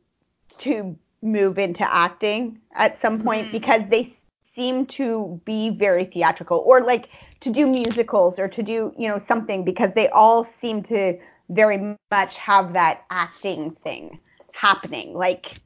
to 0.59 0.95
move 1.21 1.57
into 1.57 1.83
acting 1.83 2.59
at 2.75 2.99
some 3.01 3.23
point 3.23 3.47
Mm-hmm. 3.47 3.57
because 3.57 3.81
they 3.89 4.15
seem 4.55 4.85
to 4.88 5.39
be 5.45 5.69
very 5.69 6.05
theatrical 6.05 6.63
or 6.65 6.81
like 6.81 7.09
to 7.41 7.51
do 7.51 7.67
musicals 7.67 8.35
or 8.38 8.47
to 8.47 8.63
do 8.63 8.91
you 8.97 9.07
know 9.07 9.21
something 9.27 9.63
because 9.63 9.89
they 9.95 10.09
all 10.09 10.47
seem 10.61 10.83
to 10.83 11.17
very 11.49 11.95
much 12.11 12.35
have 12.35 12.73
that 12.73 13.03
acting 13.09 13.75
thing 13.83 14.19
happening. 14.58 15.14
Like 15.14 15.62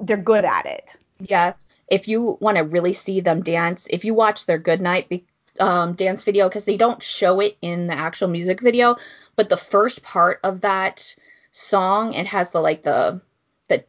they're 0.00 0.16
good 0.16 0.44
at 0.44 0.66
it. 0.66 0.84
Yeah. 1.20 1.54
If 1.88 2.08
you 2.08 2.38
want 2.40 2.56
to 2.56 2.64
really 2.64 2.92
see 2.92 3.20
them 3.20 3.42
dance, 3.42 3.86
if 3.90 4.04
you 4.04 4.14
watch 4.14 4.46
their 4.46 4.58
Good 4.58 4.80
Night 4.80 5.08
be- 5.08 5.26
um, 5.60 5.94
dance 5.94 6.22
video, 6.22 6.48
because 6.48 6.64
they 6.64 6.76
don't 6.76 7.02
show 7.02 7.40
it 7.40 7.58
in 7.60 7.86
the 7.88 7.94
actual 7.94 8.28
music 8.28 8.60
video, 8.62 8.96
but 9.36 9.48
the 9.48 9.56
first 9.56 10.02
part 10.02 10.40
of 10.42 10.62
that 10.62 11.14
song, 11.50 12.14
it 12.14 12.26
has 12.26 12.50
the 12.50 12.60
like 12.60 12.82
the 12.82 13.20
the 13.68 13.84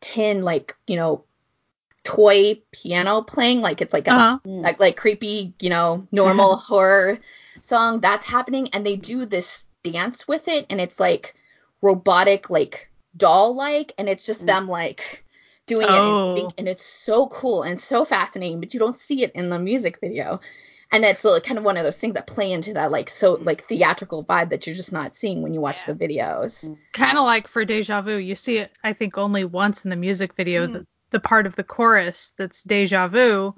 tin 0.00 0.42
like 0.42 0.74
you 0.86 0.96
know 0.96 1.24
toy 2.02 2.60
piano 2.72 3.22
playing, 3.22 3.60
like 3.60 3.80
it's 3.80 3.92
like 3.92 4.08
a 4.08 4.14
Uh-huh. 4.14 4.38
like 4.44 4.80
like 4.80 4.96
creepy, 4.96 5.54
you 5.60 5.70
know, 5.70 6.06
normal 6.10 6.56
horror 6.56 7.18
song. 7.60 8.00
That's 8.00 8.26
happening 8.26 8.68
and 8.72 8.84
they 8.84 8.96
do 8.96 9.26
this 9.26 9.64
dance 9.84 10.26
with 10.26 10.48
it 10.48 10.66
and 10.70 10.80
it's 10.80 10.98
like 10.98 11.34
robotic 11.82 12.48
like 12.50 12.90
doll 13.16 13.54
like 13.54 13.92
and 13.98 14.08
it's 14.08 14.26
just 14.26 14.42
Mm. 14.42 14.46
them 14.46 14.68
like 14.68 15.24
doing 15.66 15.86
Oh. 15.88 16.32
it 16.32 16.36
sync 16.38 16.52
and 16.58 16.68
it's 16.68 16.84
so 16.84 17.26
cool 17.28 17.62
and 17.62 17.78
so 17.80 18.04
fascinating 18.04 18.60
but 18.60 18.74
you 18.74 18.80
don't 18.80 18.98
see 18.98 19.22
it 19.22 19.32
in 19.34 19.48
the 19.50 19.58
music 19.58 19.98
video 20.00 20.40
and 20.92 21.04
it's 21.04 21.24
like 21.24 21.44
kind 21.44 21.58
of 21.58 21.64
one 21.64 21.76
of 21.76 21.84
those 21.84 21.96
things 21.98 22.14
that 22.14 22.26
play 22.26 22.52
into 22.52 22.74
that 22.74 22.90
like 22.90 23.08
so 23.08 23.34
like 23.34 23.66
theatrical 23.66 24.24
vibe 24.24 24.50
that 24.50 24.66
you're 24.66 24.76
just 24.76 24.92
not 24.92 25.16
seeing 25.16 25.42
when 25.42 25.54
you 25.54 25.60
watch 25.60 25.80
Yeah. 25.86 25.94
the 25.94 26.08
videos 26.08 26.76
Kind 26.92 27.18
of 27.18 27.24
like 27.24 27.48
for 27.48 27.64
Deja 27.64 28.02
Vu, 28.02 28.16
you 28.18 28.36
see 28.36 28.58
it, 28.58 28.70
I 28.84 28.92
think, 28.92 29.18
only 29.18 29.44
once 29.44 29.84
in 29.84 29.90
the 29.90 29.96
music 29.96 30.34
video, 30.36 30.66
Mhm. 30.68 30.72
the, 30.74 30.86
the 31.10 31.18
part 31.20 31.44
of 31.46 31.56
the 31.56 31.64
chorus 31.64 32.30
that's 32.38 32.62
Deja 32.62 33.08
Vu, 33.08 33.52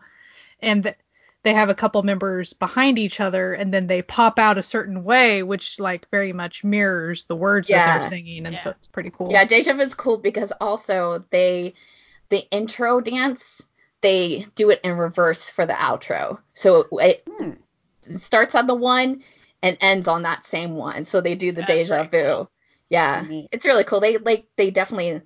and 0.60 0.84
th- 0.84 0.94
they 1.46 1.54
have 1.54 1.68
a 1.68 1.74
couple 1.76 2.02
members 2.02 2.52
behind 2.54 2.98
each 2.98 3.20
other, 3.20 3.54
and 3.54 3.72
then 3.72 3.86
they 3.86 4.02
pop 4.02 4.36
out 4.40 4.58
a 4.58 4.62
certain 4.64 5.04
way, 5.04 5.44
which 5.44 5.78
like 5.78 6.10
very 6.10 6.32
much 6.32 6.64
mirrors 6.64 7.24
the 7.26 7.36
words 7.36 7.68
that 7.68 7.86
they're 7.86 8.08
singing, 8.08 8.46
and 8.46 8.58
so 8.58 8.70
it's 8.70 8.88
pretty 8.88 9.10
cool. 9.10 9.30
Yeah, 9.30 9.44
Deja 9.44 9.72
Vu 9.74 9.80
is 9.82 9.94
cool 9.94 10.18
because 10.18 10.52
also 10.60 11.24
they 11.30 11.74
the 12.30 12.44
intro 12.50 13.00
dance 13.00 13.62
they 14.02 14.44
do 14.56 14.70
it 14.70 14.80
in 14.82 14.96
reverse 14.96 15.48
for 15.48 15.64
the 15.64 15.72
outro. 15.72 16.40
So 16.52 16.88
it, 16.98 17.22
Hmm. 17.28 18.16
starts 18.18 18.56
on 18.56 18.66
the 18.66 18.74
one 18.74 19.22
and 19.62 19.78
ends 19.80 20.08
on 20.08 20.22
that 20.22 20.46
same 20.46 20.74
one. 20.74 21.04
So 21.04 21.20
they 21.20 21.36
do 21.36 21.52
the 21.52 21.60
That's 21.60 21.70
Deja 21.70 22.08
pretty 22.08 22.24
Vu. 22.24 22.34
cool. 22.34 22.50
Yeah, 22.90 23.24
Neat. 23.28 23.48
it's 23.52 23.64
really 23.64 23.84
cool. 23.84 24.00
They 24.00 24.18
like 24.18 24.48
they 24.56 24.72
definitely 24.72 25.22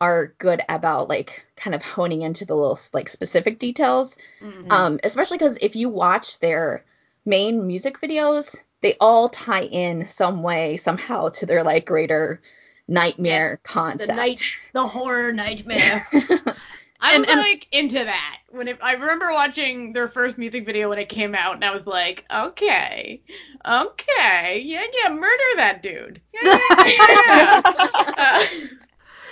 are 0.00 0.34
good 0.38 0.60
about 0.68 1.08
like 1.08 1.44
kind 1.56 1.74
of 1.74 1.82
honing 1.82 2.22
into 2.22 2.44
the 2.44 2.54
little 2.54 2.78
like 2.92 3.08
specific 3.08 3.58
details. 3.58 4.16
Mhm. 4.42 4.70
Um, 4.72 5.00
especially 5.04 5.38
because 5.38 5.56
if 5.60 5.76
you 5.76 5.88
watch 5.88 6.38
their 6.40 6.84
main 7.24 7.66
music 7.66 8.00
videos, 8.00 8.54
they 8.82 8.96
all 9.00 9.28
tie 9.28 9.62
in 9.64 10.04
some 10.06 10.42
way 10.42 10.76
somehow 10.76 11.28
to 11.30 11.46
their 11.46 11.62
like 11.62 11.86
greater 11.86 12.40
nightmare 12.86 13.52
Yes, 13.52 13.72
concept. 13.72 14.08
the 14.10 14.14
night, 14.14 14.42
the 14.72 14.86
horror 14.86 15.32
nightmare. 15.32 16.06
I 17.00 17.14
And- 17.16 17.28
and- 17.28 17.40
like 17.40 17.66
into 17.72 17.98
that 18.04 18.38
when 18.50 18.68
it, 18.68 18.78
I 18.82 18.92
remember 18.92 19.32
watching 19.32 19.92
their 19.92 20.08
first 20.08 20.38
music 20.38 20.64
video 20.66 20.88
when 20.90 20.98
it 20.98 21.08
came 21.08 21.34
out, 21.34 21.54
and 21.54 21.64
I 21.64 21.70
was 21.70 21.86
like, 21.86 22.24
okay, 22.32 23.20
okay, 23.66 24.60
yeah, 24.64 24.84
yeah, 25.02 25.08
murder 25.10 25.42
that 25.56 25.82
dude. 25.82 26.20
Yeah, 26.32 26.58
yeah, 26.84 27.62
yeah. 28.16 28.42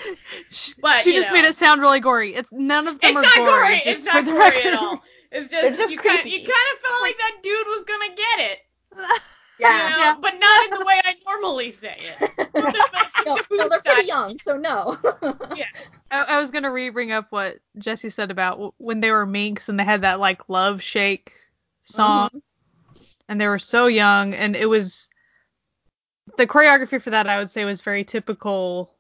yeah. 0.06 0.14
She, 0.50 0.72
But, 0.80 1.02
she 1.02 1.12
just 1.14 1.28
know. 1.28 1.34
made 1.34 1.44
it 1.44 1.54
sound 1.56 1.80
really 1.80 2.00
gory. 2.00 2.34
It's 2.34 2.50
none 2.52 2.86
of 2.88 3.00
them 3.00 3.16
it's 3.16 3.18
are 3.18 3.22
not 3.22 3.50
gory. 3.50 3.74
just 3.76 3.86
It's 3.86 4.08
for 4.08 4.22
not 4.22 4.24
gory 4.26 4.38
record. 4.38 4.66
at 4.66 4.74
all. 4.74 5.02
It's 5.30 5.50
just, 5.50 5.64
It's 5.64 5.76
just 5.76 5.90
you 5.90 5.98
kind 5.98 6.24
you 6.30 6.38
kind 6.38 6.48
of 6.74 6.78
felt 6.80 7.00
like 7.00 7.16
that 7.18 7.36
dude 7.42 7.66
was 7.66 7.84
gonna 7.84 8.14
get 8.14 8.50
it, 8.50 8.58
yeah. 9.58 9.84
you 9.88 9.90
know, 9.90 9.98
Yeah. 9.98 10.16
but 10.20 10.34
not 10.38 10.64
in 10.72 10.78
the 10.78 10.84
way 10.84 11.00
I 11.04 11.14
normally 11.26 11.72
say 11.72 11.96
it. 11.98 12.48
no, 13.26 13.38
no, 13.50 13.68
they're 13.68 13.80
pretty 13.80 14.06
young, 14.08 14.36
so 14.38 14.56
no. 14.58 14.98
I, 16.10 16.20
I 16.28 16.38
was 16.40 16.50
gonna 16.50 16.70
re 16.70 16.90
bring 16.90 17.12
up 17.12 17.28
what 17.30 17.58
Jesse 17.78 18.10
said 18.10 18.30
about 18.30 18.52
w- 18.54 18.72
when 18.78 19.00
they 19.00 19.10
were 19.10 19.24
Minx 19.24 19.68
and 19.70 19.78
they 19.80 19.84
had 19.84 20.02
that 20.02 20.20
like 20.20 20.48
love 20.48 20.82
shake 20.82 21.32
song 21.84 22.28
Mhm. 22.34 22.42
and 23.28 23.40
they 23.40 23.48
were 23.48 23.58
so 23.58 23.86
young 23.86 24.34
and 24.34 24.54
it 24.54 24.66
was 24.66 25.08
the 26.36 26.46
choreography 26.46 27.00
for 27.00 27.10
that 27.10 27.26
I 27.26 27.38
would 27.38 27.50
say 27.50 27.64
was 27.64 27.80
very 27.80 28.04
typical 28.04 28.92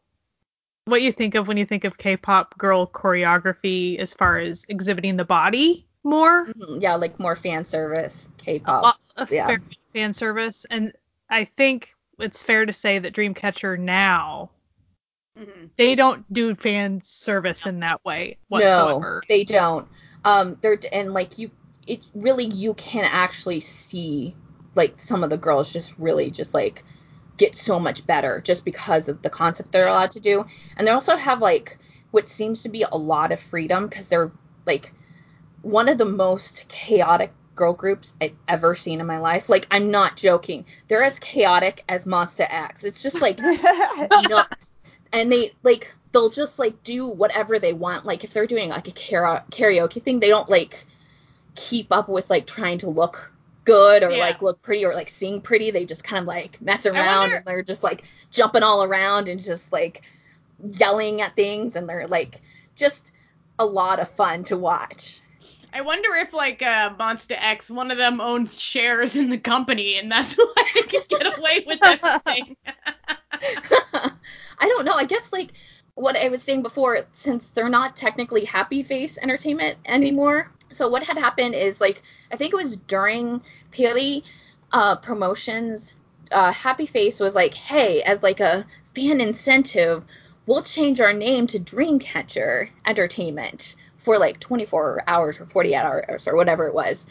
what 0.84 1.02
you 1.02 1.12
think 1.12 1.34
of 1.34 1.46
when 1.48 1.56
you 1.56 1.66
think 1.66 1.84
of 1.84 1.96
K-pop 1.96 2.56
girl 2.58 2.86
choreography 2.86 3.98
as 3.98 4.12
far 4.14 4.38
as 4.38 4.64
exhibiting 4.68 5.16
the 5.16 5.24
body 5.24 5.86
more 6.04 6.46
Mhm, 6.46 6.82
Yeah, 6.82 6.96
like 6.96 7.18
more 7.20 7.36
fan 7.36 7.64
service, 7.64 8.28
K-pop. 8.38 8.82
lot 8.82 9.30
yeah. 9.30 9.46
fair 9.46 9.62
fan 9.92 10.12
service 10.12 10.66
and 10.70 10.92
I 11.30 11.44
think 11.44 11.94
it's 12.18 12.42
fair 12.42 12.66
to 12.66 12.72
say 12.72 12.98
that 12.98 13.14
Dreamcatcher 13.14 13.78
now 13.78 14.50
Mhm. 15.38 15.70
they 15.76 15.94
don't 15.94 16.30
do 16.32 16.54
fan 16.54 17.00
service 17.02 17.66
in 17.66 17.80
that 17.80 18.04
way 18.04 18.36
whatsoever. 18.48 19.22
No, 19.22 19.28
they 19.28 19.44
don't. 19.44 19.88
Um, 20.24 20.58
they're 20.60 20.78
and 20.92 21.14
like 21.14 21.38
you, 21.38 21.50
it 21.86 22.00
really 22.14 22.44
you 22.44 22.74
can 22.74 23.04
actually 23.04 23.60
see 23.60 24.36
like 24.74 25.00
some 25.00 25.24
of 25.24 25.30
the 25.30 25.38
girls 25.38 25.72
just 25.72 25.98
really 25.98 26.30
just 26.30 26.54
like 26.54 26.84
get 27.42 27.56
so 27.56 27.80
much 27.80 28.06
better 28.06 28.40
just 28.40 28.64
because 28.64 29.08
of 29.08 29.20
the 29.22 29.30
concept 29.30 29.72
they're 29.72 29.88
allowed 29.88 30.12
to 30.12 30.20
do, 30.20 30.46
and 30.76 30.86
they 30.86 30.92
also 30.92 31.16
have 31.16 31.40
like 31.40 31.78
what 32.12 32.28
seems 32.28 32.62
to 32.62 32.68
be 32.68 32.84
a 32.90 32.96
lot 32.96 33.32
of 33.32 33.40
freedom 33.40 33.88
because 33.88 34.08
they're 34.08 34.30
like 34.64 34.92
one 35.62 35.88
of 35.88 35.98
the 35.98 36.04
most 36.04 36.68
chaotic 36.68 37.32
girl 37.54 37.72
groups 37.72 38.14
I've 38.20 38.36
ever 38.46 38.74
seen 38.74 39.00
in 39.00 39.06
my 39.06 39.18
life. 39.18 39.48
Like 39.48 39.66
I'm 39.70 39.90
not 39.90 40.16
joking. 40.16 40.66
They're 40.86 41.02
as 41.02 41.18
chaotic 41.18 41.84
as 41.88 42.04
Monsta 42.04 42.46
X. 42.48 42.84
It's 42.84 43.02
just 43.02 43.20
like 43.20 43.38
nuts. 44.28 44.74
And 45.12 45.30
they 45.32 45.52
like 45.62 45.92
they'll 46.12 46.30
just 46.30 46.58
like 46.58 46.82
do 46.84 47.08
whatever 47.08 47.58
they 47.58 47.72
want. 47.72 48.06
Like 48.06 48.22
if 48.22 48.32
they're 48.32 48.46
doing 48.46 48.68
like 48.68 48.86
a 48.86 48.92
karaoke 48.92 50.02
thing, 50.02 50.20
they 50.20 50.28
don't 50.28 50.48
like 50.48 50.84
keep 51.54 51.88
up 51.90 52.08
with 52.08 52.30
like 52.30 52.46
trying 52.46 52.78
to 52.78 52.88
look 52.88 53.31
good 53.64 54.02
or 54.02 54.10
Yeah. 54.10 54.18
like 54.18 54.42
look 54.42 54.60
pretty 54.62 54.84
or 54.84 54.94
like 54.94 55.08
sing 55.08 55.40
pretty. 55.40 55.70
They 55.70 55.84
just 55.84 56.04
kind 56.04 56.20
of 56.22 56.26
like 56.26 56.60
mess 56.60 56.86
around 56.86 57.20
wonder- 57.20 57.36
and 57.36 57.44
they're 57.46 57.62
just 57.62 57.82
like 57.82 58.04
jumping 58.30 58.62
all 58.62 58.82
around 58.84 59.28
and 59.28 59.40
just 59.42 59.72
like 59.72 60.02
yelling 60.64 61.20
at 61.22 61.34
things 61.36 61.76
and 61.76 61.88
they're 61.88 62.06
like 62.06 62.40
just 62.76 63.12
a 63.58 63.64
lot 63.66 64.00
of 64.00 64.08
fun 64.10 64.44
to 64.44 64.56
watch. 64.56 65.20
I 65.74 65.80
wonder 65.80 66.10
if 66.16 66.32
like 66.34 66.60
uh, 66.62 66.90
Monsta 66.96 67.34
X, 67.38 67.70
one 67.70 67.90
of 67.90 67.96
them 67.96 68.20
owns 68.20 68.60
shares 68.60 69.16
in 69.16 69.30
the 69.30 69.38
company, 69.38 69.96
and 69.98 70.12
that's 70.12 70.34
why 70.36 70.64
they 70.74 70.82
can 70.82 71.02
get 71.08 71.38
away 71.38 71.64
with 71.66 71.78
everything. 71.82 72.56
I 73.32 74.10
don't 74.60 74.84
know. 74.84 74.92
I 74.94 75.04
guess 75.04 75.32
like 75.32 75.52
what 75.94 76.16
I 76.16 76.28
was 76.28 76.42
saying 76.42 76.62
before, 76.62 76.98
since 77.12 77.48
they're 77.48 77.68
not 77.68 77.96
technically 77.96 78.44
Happy 78.44 78.82
Face 78.82 79.18
Entertainment 79.18 79.78
anymore. 79.86 80.50
So 80.74 80.88
what 80.88 81.04
had 81.04 81.18
happened 81.18 81.54
is 81.54 81.80
like 81.80 82.02
I 82.32 82.36
think 82.36 82.52
it 82.52 82.56
was 82.56 82.76
during 82.76 83.42
Piri 83.70 84.24
uh, 84.72 84.96
promotions, 84.96 85.94
uh, 86.30 86.52
Happy 86.52 86.86
Face 86.86 87.20
was 87.20 87.34
like, 87.34 87.54
hey, 87.54 88.02
as 88.02 88.22
like 88.22 88.40
a 88.40 88.66
fan 88.94 89.20
incentive, 89.20 90.04
we'll 90.46 90.62
change 90.62 91.00
our 91.00 91.12
name 91.12 91.46
to 91.48 91.58
Dreamcatcher 91.58 92.68
Entertainment 92.86 93.76
for 93.98 94.18
like 94.18 94.40
24 94.40 95.04
hours 95.06 95.38
or 95.38 95.46
48 95.46 95.76
hours 95.76 96.26
or 96.26 96.36
whatever 96.36 96.66
it 96.66 96.74
was, 96.74 97.06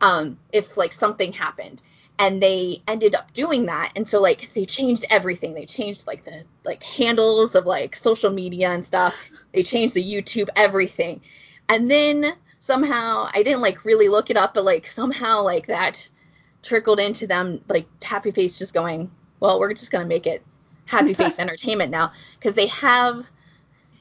um, 0.00 0.38
if 0.52 0.76
like 0.76 0.92
something 0.92 1.32
happened. 1.32 1.82
And 2.18 2.42
they 2.42 2.82
ended 2.88 3.14
up 3.14 3.34
doing 3.34 3.66
that 3.66 3.92
and 3.94 4.08
so 4.08 4.22
like 4.22 4.50
they 4.54 4.64
changed 4.64 5.04
everything. 5.10 5.52
They 5.52 5.66
changed 5.66 6.06
like 6.06 6.24
the 6.24 6.44
like 6.64 6.82
handles 6.82 7.54
of 7.54 7.66
like 7.66 7.94
social 7.94 8.30
media 8.30 8.70
and 8.70 8.84
stuff. 8.84 9.14
They 9.52 9.62
changed 9.62 9.94
the 9.94 10.04
youtube 10.04 10.48
everything. 10.56 11.20
And 11.68 11.90
then 11.90 12.32
somehow 12.66 13.28
i 13.32 13.42
didn't 13.42 13.60
like 13.60 13.84
really 13.84 14.08
look 14.08 14.28
it 14.30 14.36
up 14.36 14.54
but 14.54 14.64
like 14.64 14.86
somehow 14.86 15.40
like 15.42 15.66
that 15.66 16.08
trickled 16.62 16.98
into 16.98 17.26
them 17.26 17.60
like 17.68 17.86
happy 18.02 18.30
face 18.32 18.58
just 18.58 18.74
going 18.74 19.10
well 19.40 19.60
we're 19.60 19.72
just 19.72 19.90
gonna 19.92 20.04
make 20.04 20.26
it 20.26 20.44
happy 20.86 21.14
face 21.22 21.38
entertainment 21.38 21.90
now 21.90 22.12
because 22.38 22.54
they 22.54 22.66
have 22.66 23.24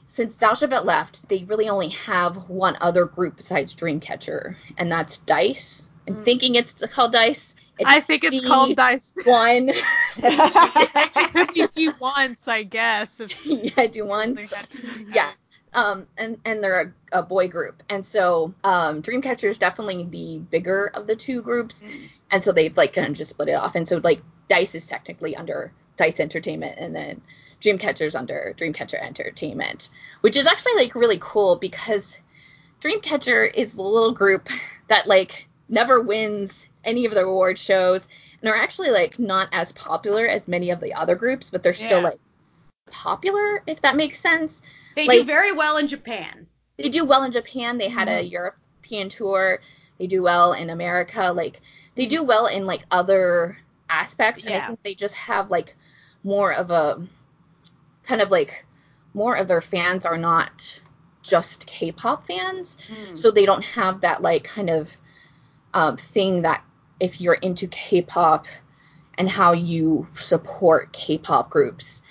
since 0.07 0.38
Dalshabet 0.38 0.86
left, 0.86 1.28
they 1.28 1.43
really 1.43 1.68
only 1.68 1.89
have 1.89 2.47
one 2.49 2.78
other 2.80 3.03
group 3.05 3.36
besides 3.36 3.76
Dreamcatcher, 3.76 4.55
and 4.78 4.89
that's 4.89 5.18
Dice. 5.18 5.89
I'm 6.07 6.16
Mm. 6.16 6.24
thinking 6.24 6.55
it's 6.55 6.74
called 6.93 7.11
Dice. 7.11 7.53
It's 7.78 7.89
I 7.89 7.99
think 7.99 8.24
it's 8.24 8.47
called 8.47 8.78
Dice. 8.78 9.11
one. 9.26 9.72
It 10.18 11.32
could 11.34 11.53
be 11.53 11.68
D 11.76 11.89
once, 11.99 12.47
I 12.47 12.63
guess. 12.63 13.20
Yeah, 13.43 13.88
do 13.88 14.05
once. 14.05 14.38
they 14.38 14.55
had 14.55 14.70
to. 14.70 14.80
Yeah. 15.13 15.32
Um, 15.76 16.07
and 16.17 16.39
and 16.45 16.63
they're 16.63 16.93
a, 17.11 17.19
a 17.19 17.21
boy 17.21 17.49
group, 17.49 17.84
and 17.89 18.05
so 18.05 18.53
um, 18.63 19.01
Dreamcatcher 19.01 19.49
is 19.49 19.57
definitely 19.57 20.05
the 20.05 20.38
bigger 20.39 20.88
of 20.93 21.05
the 21.05 21.17
two 21.17 21.41
groups, 21.41 21.84
Mm. 21.84 22.09
and 22.32 22.41
so 22.43 22.53
they've 22.53 22.76
like 22.78 22.93
kind 22.93 23.07
of 23.07 23.13
just 23.13 23.32
split 23.32 23.49
it 23.49 23.55
off, 23.55 23.76
and 23.76 23.86
so 23.86 23.99
like 24.01 24.21
Dice 24.47 24.73
is 24.73 24.88
technically 24.88 25.36
under 25.36 25.73
Dice 25.97 26.21
Entertainment, 26.21 26.80
and 26.80 26.95
then 26.95 27.21
Dreamcatcher's 27.59 28.15
under 28.15 28.53
Dreamcatcher 28.57 29.01
Entertainment, 29.01 29.89
which 30.21 30.38
is 30.38 30.47
actually 30.47 30.76
like 30.76 30.95
really 30.95 31.17
cool 31.19 31.57
because 31.57 32.17
Dreamcatcher 32.82 33.53
is 33.53 33.73
the 33.73 33.82
little 33.82 34.13
group 34.13 34.47
that 34.88 35.07
like 35.07 35.45
never 35.67 36.01
wins 36.01 36.69
any 36.86 37.05
of 37.05 37.13
the 37.13 37.23
award 37.26 37.59
shows 37.59 38.07
and 38.41 38.49
are 38.49 38.55
actually 38.55 38.91
like 38.91 39.19
not 39.19 39.49
as 39.51 39.71
popular 39.73 40.26
as 40.28 40.47
many 40.47 40.69
of 40.69 40.80
the 40.80 40.93
other 40.93 41.15
groups, 41.15 41.49
but 41.49 41.63
they're 41.63 41.73
still 41.73 41.99
Yeah. 41.99 42.11
like 42.11 42.19
popular 42.91 43.61
if 43.67 43.82
that 43.82 43.95
makes 43.95 44.19
sense. 44.19 44.61
They 44.95 45.07
do 45.07 45.23
very 45.23 45.51
well 45.51 45.77
in 45.77 45.87
Japan. 45.87 46.47
They 46.77 46.89
do 46.89 47.05
well 47.05 47.23
in 47.23 47.31
Japan. 47.31 47.77
They 47.77 47.89
had 47.89 48.07
a 48.07 48.21
European 48.21 49.09
tour. 49.09 49.59
They 49.99 50.07
do 50.07 50.21
well 50.23 50.53
in 50.53 50.69
America. 50.69 51.31
Like 51.31 51.61
they 51.95 52.05
do 52.05 52.23
well 52.23 52.47
in 52.47 52.65
like 52.65 52.85
other 52.91 53.57
aspects. 53.89 54.45
And 54.45 54.53
I 54.53 54.67
think 54.67 54.83
they 54.83 54.95
just 54.95 55.15
have 55.15 55.51
like 55.51 55.75
more 56.23 56.53
of 56.53 56.71
a 56.71 57.05
kind 58.03 58.21
of 58.21 58.31
like 58.31 58.65
more 59.13 59.35
of 59.35 59.47
their 59.47 59.61
fans 59.61 60.05
are 60.05 60.17
not 60.17 60.81
just 61.21 61.65
K-pop 61.65 62.27
fans. 62.27 62.77
Mm. 62.89 63.17
So 63.17 63.31
they 63.31 63.45
don't 63.45 63.63
have 63.63 64.01
that 64.01 64.21
like 64.21 64.43
kind 64.43 64.69
of 64.69 64.95
um, 65.73 65.97
thing 65.97 66.43
that 66.43 66.63
if 66.99 67.19
you're 67.19 67.33
into 67.33 67.67
K-pop 67.67 68.47
and 69.17 69.29
how 69.29 69.53
you 69.53 70.07
support 70.17 70.91
K-pop 70.93 71.49
groups, 71.49 72.01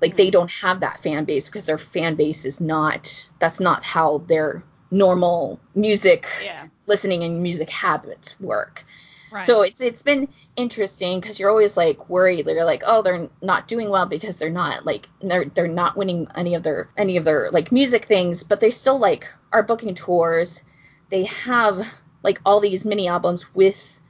like 0.00 0.16
they 0.16 0.30
don't 0.30 0.50
have 0.50 0.80
that 0.80 1.02
fan 1.02 1.24
base 1.24 1.46
because 1.46 1.66
their 1.66 1.78
fan 1.78 2.14
base 2.14 2.44
is 2.44 2.60
not 2.60 3.28
that's 3.38 3.60
not 3.60 3.82
how 3.82 4.18
their 4.26 4.62
normal 4.90 5.60
music 5.74 6.26
Yeah. 6.42 6.66
listening 6.86 7.24
and 7.24 7.42
music 7.42 7.68
habits 7.70 8.38
work. 8.40 8.84
Right. 9.30 9.42
So 9.44 9.62
it's 9.62 9.80
it's 9.80 10.02
been 10.02 10.28
interesting 10.56 11.20
because 11.20 11.38
you're 11.38 11.50
always 11.50 11.76
like 11.76 12.08
worried. 12.08 12.46
They're 12.46 12.64
like, 12.64 12.82
oh, 12.86 13.02
they're 13.02 13.28
not 13.42 13.68
doing 13.68 13.90
well 13.90 14.06
because 14.06 14.38
they're 14.38 14.50
not 14.50 14.86
like 14.86 15.08
they're 15.20 15.44
they're 15.44 15.68
not 15.68 15.96
winning 15.96 16.28
any 16.34 16.54
of 16.54 16.62
their 16.62 16.88
any 16.96 17.16
of 17.18 17.24
their 17.24 17.50
like 17.50 17.70
music 17.70 18.06
things, 18.06 18.42
but 18.42 18.60
they 18.60 18.70
still 18.70 18.98
like 18.98 19.28
are 19.52 19.62
booking 19.62 19.94
tours. 19.94 20.62
They 21.10 21.24
have 21.24 21.86
like 22.22 22.40
all 22.46 22.60
these 22.60 22.84
mini 22.84 23.08
albums 23.08 23.54
with 23.54 24.00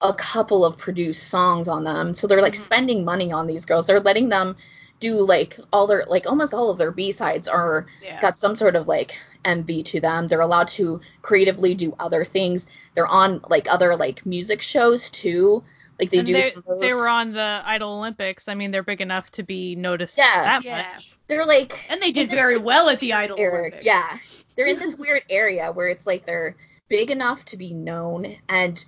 a 0.00 0.14
couple 0.14 0.64
of 0.64 0.78
produced 0.78 1.28
songs 1.28 1.68
on 1.68 1.84
them. 1.84 2.14
So 2.14 2.26
they're 2.26 2.42
like 2.42 2.54
Mhm. 2.54 2.56
spending 2.56 3.04
money 3.04 3.32
on 3.32 3.46
these 3.46 3.66
girls. 3.66 3.86
They're 3.86 4.00
letting 4.00 4.28
them 4.30 4.56
do 5.00 5.24
like 5.24 5.58
all 5.72 5.86
their 5.86 6.04
like 6.06 6.26
almost 6.26 6.54
all 6.54 6.70
of 6.70 6.78
their 6.78 6.92
B 6.92 7.10
sides 7.12 7.48
are 7.48 7.86
Yeah. 8.02 8.20
got 8.20 8.38
some 8.38 8.54
sort 8.54 8.76
of 8.76 8.86
like 8.86 9.18
MV 9.44 9.84
to 9.86 10.00
them. 10.00 10.28
They're 10.28 10.40
allowed 10.40 10.68
to 10.68 11.00
creatively 11.22 11.74
do 11.74 11.96
other 11.98 12.24
things. 12.24 12.66
They're 12.94 13.06
on 13.06 13.40
like 13.48 13.66
other 13.72 13.96
like 13.96 14.24
music 14.26 14.60
shows 14.62 15.08
too. 15.10 15.64
Like 15.98 16.10
they 16.10 16.18
And 16.18 16.26
do 16.26 16.32
they, 16.34 16.50
some 16.52 16.58
of 16.58 16.64
those. 16.66 16.80
they 16.80 16.92
were 16.94 17.08
on 17.08 17.32
the 17.32 17.62
Idol 17.64 17.94
Olympics. 17.98 18.48
I 18.48 18.54
mean, 18.54 18.70
they're 18.70 18.82
big 18.82 19.00
enough 19.00 19.30
to 19.32 19.42
be 19.42 19.74
noticed 19.74 20.16
Yeah. 20.18 20.42
that 20.42 20.64
Yeah. 20.64 20.86
much. 20.94 21.12
They're 21.26 21.46
like 21.46 21.78
and 21.88 22.00
they 22.02 22.12
did 22.12 22.30
very 22.30 22.56
like, 22.56 22.64
well 22.66 22.88
at 22.90 23.00
the 23.00 23.14
Idol 23.14 23.36
weird- 23.38 23.54
Olympics. 23.60 23.84
Yeah. 23.84 24.18
They're 24.56 24.66
in 24.66 24.78
this 24.78 24.94
weird 24.98 25.22
area 25.30 25.72
where 25.72 25.88
it's 25.88 26.06
like 26.06 26.26
they're 26.26 26.56
big 26.88 27.10
enough 27.10 27.44
to 27.46 27.56
be 27.56 27.72
known 27.72 28.36
and 28.48 28.84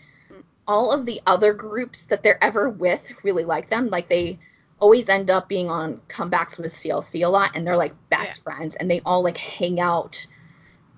all 0.69 0.93
of 0.93 1.07
the 1.07 1.21
other 1.27 1.53
groups 1.55 2.05
that 2.07 2.23
they're 2.23 2.43
ever 2.45 2.69
with 2.69 3.13
really 3.25 3.45
like 3.45 3.71
them. 3.71 3.89
Like 3.89 4.09
they 4.09 4.39
always 4.83 5.09
end 5.09 5.31
up 5.31 5.49
being 5.49 5.71
on 5.71 6.01
comebacks 6.09 6.59
with 6.59 6.73
CLC 6.73 7.23
a 7.23 7.29
lot 7.29 7.53
and 7.55 7.65
they're 7.65 7.77
like 7.77 7.95
best 8.11 8.43
friends 8.43 8.75
and 8.75 8.91
they 8.91 9.01
all 9.07 9.23
like 9.23 9.39
hang 9.39 9.79
out 9.79 10.27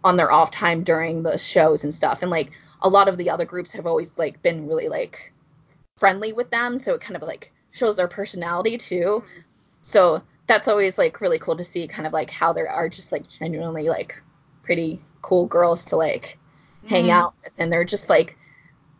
on 0.02 0.16
their 0.16 0.32
off 0.32 0.50
time 0.50 0.82
during 0.82 1.22
the 1.22 1.36
shows 1.36 1.84
and 1.84 1.92
stuff. 1.92 2.22
And 2.22 2.30
like 2.30 2.50
a 2.80 2.88
lot 2.88 3.08
of 3.08 3.18
the 3.18 3.28
other 3.28 3.44
groups 3.44 3.74
have 3.74 3.86
always 3.86 4.10
like 4.16 4.42
been 4.42 4.66
really 4.66 4.88
like 4.88 5.32
friendly 5.98 6.32
with 6.32 6.50
them, 6.50 6.78
so 6.78 6.94
it 6.94 7.02
kind 7.02 7.14
of 7.16 7.22
like 7.22 7.52
shows 7.72 7.96
their 7.96 8.08
personality 8.08 8.78
too. 8.78 9.22
So 9.82 10.22
that's 10.46 10.66
always 10.66 10.96
like 10.96 11.20
really 11.20 11.38
cool 11.38 11.56
to 11.56 11.64
see 11.64 11.86
kind 11.86 12.06
of 12.06 12.12
like 12.14 12.30
how 12.30 12.54
there 12.54 12.70
are 12.70 12.88
just 12.88 13.12
like 13.12 13.28
genuinely 13.28 13.88
like 13.90 14.20
pretty 14.62 14.98
cool 15.20 15.46
girls 15.46 15.84
to 15.84 15.96
like 15.96 16.38
hang 16.86 17.06
Mhm. 17.06 17.10
out 17.10 17.34
with 17.44 17.52
and 17.58 17.70
they're 17.70 17.84
just 17.84 18.08
like 18.08 18.38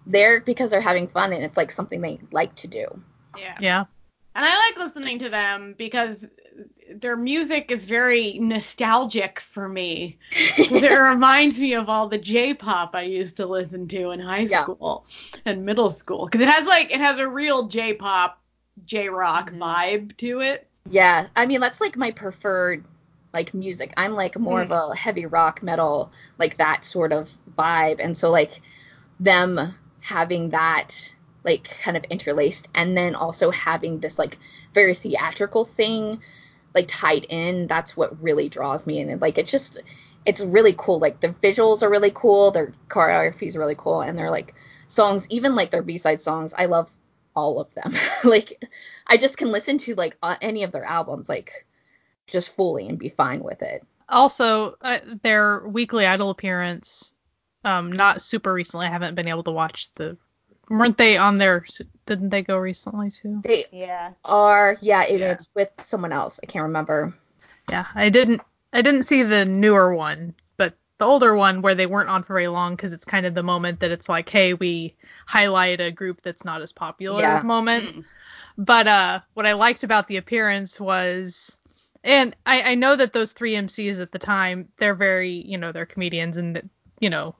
there 0.07 0.41
because 0.41 0.71
they're 0.71 0.81
having 0.81 1.09
fun 1.09 1.33
and 1.33 1.43
it's 1.43 1.57
like 1.57 1.71
something 1.71 2.03
they 2.03 2.19
like 2.33 2.55
to 2.57 2.69
do. 2.69 2.87
Yeah. 3.39 3.57
Yeah. 3.61 3.85
And 4.35 4.45
I 4.45 4.57
like 4.67 4.77
listening 4.77 5.19
to 5.21 5.29
them 5.29 5.75
because 5.79 6.27
their 6.93 7.17
music 7.17 7.71
is 7.71 7.87
very 7.87 8.39
nostalgic 8.39 9.41
for 9.41 9.69
me. 9.69 10.19
it 10.33 11.01
reminds 11.01 11.61
me 11.61 11.75
of 11.75 11.89
all 11.89 12.09
the 12.09 12.19
J-pop 12.19 12.95
I 12.95 13.03
used 13.03 13.37
to 13.39 13.47
listen 13.47 13.89
to 13.89 14.11
in 14.11 14.21
high 14.21 14.41
Yeah. 14.41 14.63
school 14.63 15.07
and 15.45 15.65
middle 15.65 15.91
school. 15.91 16.27
Because 16.27 16.41
it 16.41 16.49
has 16.49 16.67
like 16.67 16.93
it 16.93 17.01
has 17.01 17.19
a 17.19 17.29
real 17.29 17.69
J-pop, 17.69 18.41
J-rock 18.85 19.51
Mhm. 19.51 19.59
vibe 19.59 20.17
to 20.19 20.41
it. 20.41 20.69
Yeah, 20.91 21.29
I 21.37 21.47
mean 21.47 21.61
that's 21.61 21.81
like 21.81 21.97
my 21.97 22.11
preferred 22.11 22.85
like 23.33 23.55
music. 23.55 23.93
I'm 23.97 24.15
like 24.15 24.39
more 24.39 24.63
of 24.63 24.71
a 24.71 24.95
heavy 24.95 25.27
rock 25.27 25.63
metal 25.63 26.13
like 26.39 26.57
that 26.59 26.85
sort 26.85 27.13
of 27.13 27.31
vibe 27.57 27.97
and 28.01 28.17
so 28.17 28.31
like 28.31 28.61
them 29.21 29.75
having 30.01 30.51
that 30.51 31.13
like 31.45 31.65
kind 31.83 31.97
of 31.97 32.05
interlaced 32.11 32.69
and 32.75 32.97
then 32.97 33.15
also 33.15 33.51
having 33.51 34.01
this 34.01 34.19
like 34.19 34.39
very 34.73 34.95
theatrical 34.95 35.65
thing 35.65 36.21
like 36.75 36.87
tied 36.89 37.27
in 37.29 37.67
that's 37.67 37.97
what 37.97 38.21
really 38.23 38.49
draws 38.49 38.87
me 38.87 38.99
in 38.99 39.11
and 39.11 39.21
like 39.21 39.39
it's 39.39 39.51
just 39.51 39.81
it's 40.27 40.41
really 40.41 40.75
cool 40.77 40.99
like 40.99 41.21
the 41.21 41.29
visuals 41.29 41.83
are 41.83 41.91
really 41.91 42.13
cool 42.15 42.51
their 42.51 42.73
choreography 42.89 43.47
is 43.47 43.57
really 43.57 43.77
cool 43.77 44.01
and 44.01 44.19
they're 44.19 44.31
like 44.31 44.55
songs 44.89 45.27
even 45.31 45.55
like 45.55 45.71
their 45.71 45.83
b-side 45.83 46.21
songs 46.21 46.55
i 46.57 46.67
love 46.67 46.91
all 47.37 47.61
of 47.61 47.73
them 47.75 47.93
like 48.25 48.65
i 49.07 49.17
just 49.17 49.37
can 49.37 49.51
listen 49.51 49.79
to 49.79 49.95
like 49.95 50.17
any 50.41 50.63
of 50.63 50.73
their 50.73 50.85
albums 50.85 51.29
like 51.29 51.67
just 52.27 52.55
fully 52.55 52.89
and 52.89 52.99
be 52.99 53.09
fine 53.09 53.43
with 53.43 53.63
it 53.63 53.87
Also, 54.09 54.77
uh, 54.83 54.99
their 55.23 55.67
weekly 55.67 56.07
Idol 56.07 56.31
appearance, 56.31 57.13
um, 57.65 57.91
not 57.91 58.21
super 58.21 58.53
recently. 58.53 58.87
I 58.87 58.91
haven't 58.91 59.15
been 59.15 59.29
able 59.29 59.45
to 59.45 59.51
watch 59.51 59.93
the. 59.95 60.17
Weren't 60.71 60.99
they 60.99 61.17
on 61.17 61.39
there? 61.39 61.65
Didn't 62.07 62.31
they 62.31 62.43
go 62.43 62.57
recently 62.59 63.11
too? 63.11 63.41
they 63.43 63.65
Yeah. 63.73 64.13
are 64.25 64.77
yeah, 64.81 65.05
it, 65.05 65.21
Yeah. 65.21 65.33
it's 65.33 65.49
with 65.55 65.71
someone 65.81 66.13
else 66.13 66.41
i 66.43 66.47
can't 66.47 66.65
remember 66.65 67.13
Yeah, 67.71 67.87
I 67.95 68.11
didn't. 68.11 68.43
I 68.73 68.83
didn't 68.83 69.05
see 69.05 69.23
the 69.23 69.45
newer 69.45 69.95
one, 69.95 70.35
but 70.57 70.75
the 70.99 71.05
older 71.05 71.35
one 71.37 71.63
where 71.63 71.75
they 71.77 71.87
weren't 71.87 72.09
on 72.11 72.23
for 72.25 72.35
very 72.35 72.49
long 72.49 72.75
because 72.75 72.93
it's 72.93 73.05
kind 73.05 73.25
of 73.25 73.35
the 73.35 73.43
moment 73.43 73.81
that 73.81 73.91
it's 73.93 74.09
like, 74.09 74.29
hey, 74.29 74.53
we 74.55 74.95
highlight 75.27 75.81
a 75.81 75.93
group 75.93 76.21
that's 76.23 76.45
not 76.45 76.61
as 76.61 76.73
popular 76.73 77.21
Yeah. 77.21 77.43
moment. 77.43 77.85
Mm. 77.87 78.05
But 78.59 78.87
uh, 78.87 79.21
what 79.35 79.47
I 79.47 79.53
liked 79.53 79.85
about 79.85 80.09
the 80.09 80.17
appearance 80.17 80.79
was, 80.81 81.59
and 82.03 82.35
I, 82.47 82.73
I 82.73 82.75
know 82.75 82.97
that 82.97 83.13
those 83.13 83.33
three 83.33 83.55
MCs 83.55 84.01
at 84.01 84.13
the 84.13 84.19
time, 84.19 84.69
they're 84.79 84.95
very, 84.95 85.31
you 85.33 85.57
know, 85.59 85.73
they're 85.73 85.87
comedians 85.87 86.37
and 86.37 86.57
that, 86.57 86.65
you 87.01 87.11
know, 87.11 87.35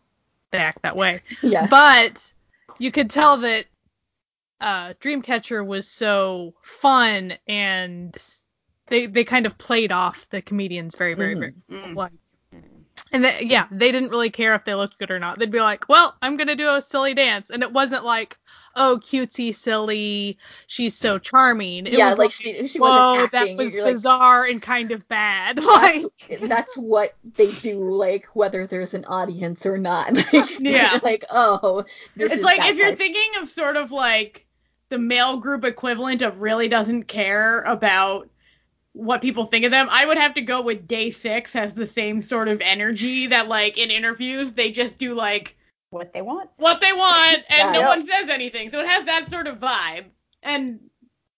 they 0.53 0.59
act 0.59 0.83
that 0.83 0.97
way. 0.97 1.21
yeah 1.43 1.67
But 1.67 2.33
you 2.79 2.91
could 2.91 3.11
tell 3.11 3.39
that 3.39 3.67
uh, 4.61 4.95
Dreamcatcher 5.01 5.65
was 5.67 5.89
so 5.89 6.55
fun 6.63 7.35
and 7.47 8.17
they 8.89 9.07
they 9.07 9.25
kind 9.25 9.47
of 9.47 9.59
played 9.59 9.93
off 9.93 10.27
the 10.31 10.43
comedians 10.43 10.95
very 10.95 11.15
very 11.15 11.35
Mhm. 11.37 11.41
very 11.41 11.55
Mm. 11.71 11.95
well. 11.95 12.11
And 13.13 13.25
they, 13.25 13.45
yeah, 13.45 13.67
they 13.71 13.93
didn't 13.93 14.11
really 14.11 14.31
care 14.31 14.55
if 14.55 14.65
they 14.65 14.75
looked 14.75 14.99
good 14.99 15.11
or 15.11 15.19
not. 15.19 15.39
They'd 15.39 15.51
be 15.51 15.61
like, 15.61 15.89
"Well, 15.89 16.17
I'm 16.23 16.37
gonna 16.37 16.55
do 16.57 16.75
a 16.75 16.83
silly 16.83 17.15
dance," 17.15 17.51
and 17.51 17.63
it 17.63 17.73
wasn't 17.73 18.05
like, 18.05 18.39
"Oh, 18.77 18.99
cutesy, 19.03 19.55
silly, 19.55 20.39
she's 20.67 20.95
so 20.97 21.19
charming." 21.19 21.87
It 21.87 22.01
yeah 22.01 22.03
was 22.03 22.19
like 22.19 22.33
she 22.33 22.67
she 22.67 22.79
"Whoa, 22.79 23.27
wasn't 23.27 23.33
that 23.33 23.51
was 23.57 23.75
you're 23.75 23.85
like 23.85 23.99
bizarre 23.99 24.45
and 24.45 24.63
kind 24.63 24.93
of 24.93 25.07
bad." 25.09 25.59
Like, 25.65 26.07
that's, 26.41 26.49
that's 26.49 26.77
what 26.77 27.15
they 27.37 27.53
do, 27.53 27.95
like 27.95 28.27
whether 28.35 28.67
there's 28.67 28.95
an 28.95 29.05
audience 29.07 29.67
or 29.67 29.79
not. 29.79 30.15
Like, 30.33 30.59
Yeah. 30.59 31.01
like 31.03 31.25
oh, 31.31 31.85
this 32.17 32.35
It's 32.35 32.43
is 32.43 32.45
like 32.45 32.65
if 32.65 32.77
you're 32.77 32.93
type. 32.93 32.97
thinking 32.97 33.37
of 33.41 33.49
sort 33.49 33.77
of 33.77 33.91
like 33.91 34.47
the 34.91 34.99
male 34.99 35.39
group 35.39 35.65
equivalent 35.65 36.23
of 36.23 36.41
really 36.41 36.69
doesn't 36.69 37.05
care 37.05 37.63
about 37.63 38.29
what 38.95 39.21
people 39.21 39.47
think 39.47 39.65
of 39.65 39.71
them, 39.73 39.89
I 39.91 40.07
would 40.07 40.17
have 40.19 40.35
to 40.35 40.41
go 40.41 40.63
with 40.63 40.87
Day 40.87 41.11
Six 41.11 41.53
has 41.53 41.75
the 41.75 41.87
same 41.87 42.21
sort 42.23 42.49
of 42.49 42.61
energy 42.63 43.27
that 43.27 43.49
like 43.49 43.77
in 43.77 43.91
interviews 43.91 44.53
they 44.53 44.71
just 44.71 44.99
do 44.99 45.15
like 45.15 45.57
What 45.91 46.13
they 46.13 46.23
want. 46.23 46.49
what 46.57 46.81
they 46.81 46.93
want 46.93 47.39
and 47.51 47.75
Yeah. 47.75 47.81
no 47.81 47.89
one 47.89 48.07
says 48.07 48.29
anything. 48.31 48.71
So 48.71 48.81
it 48.81 48.89
has 48.89 49.05
that 49.05 49.29
sort 49.29 49.47
of 49.49 49.59
vibe. 49.61 50.07
And 50.43 50.79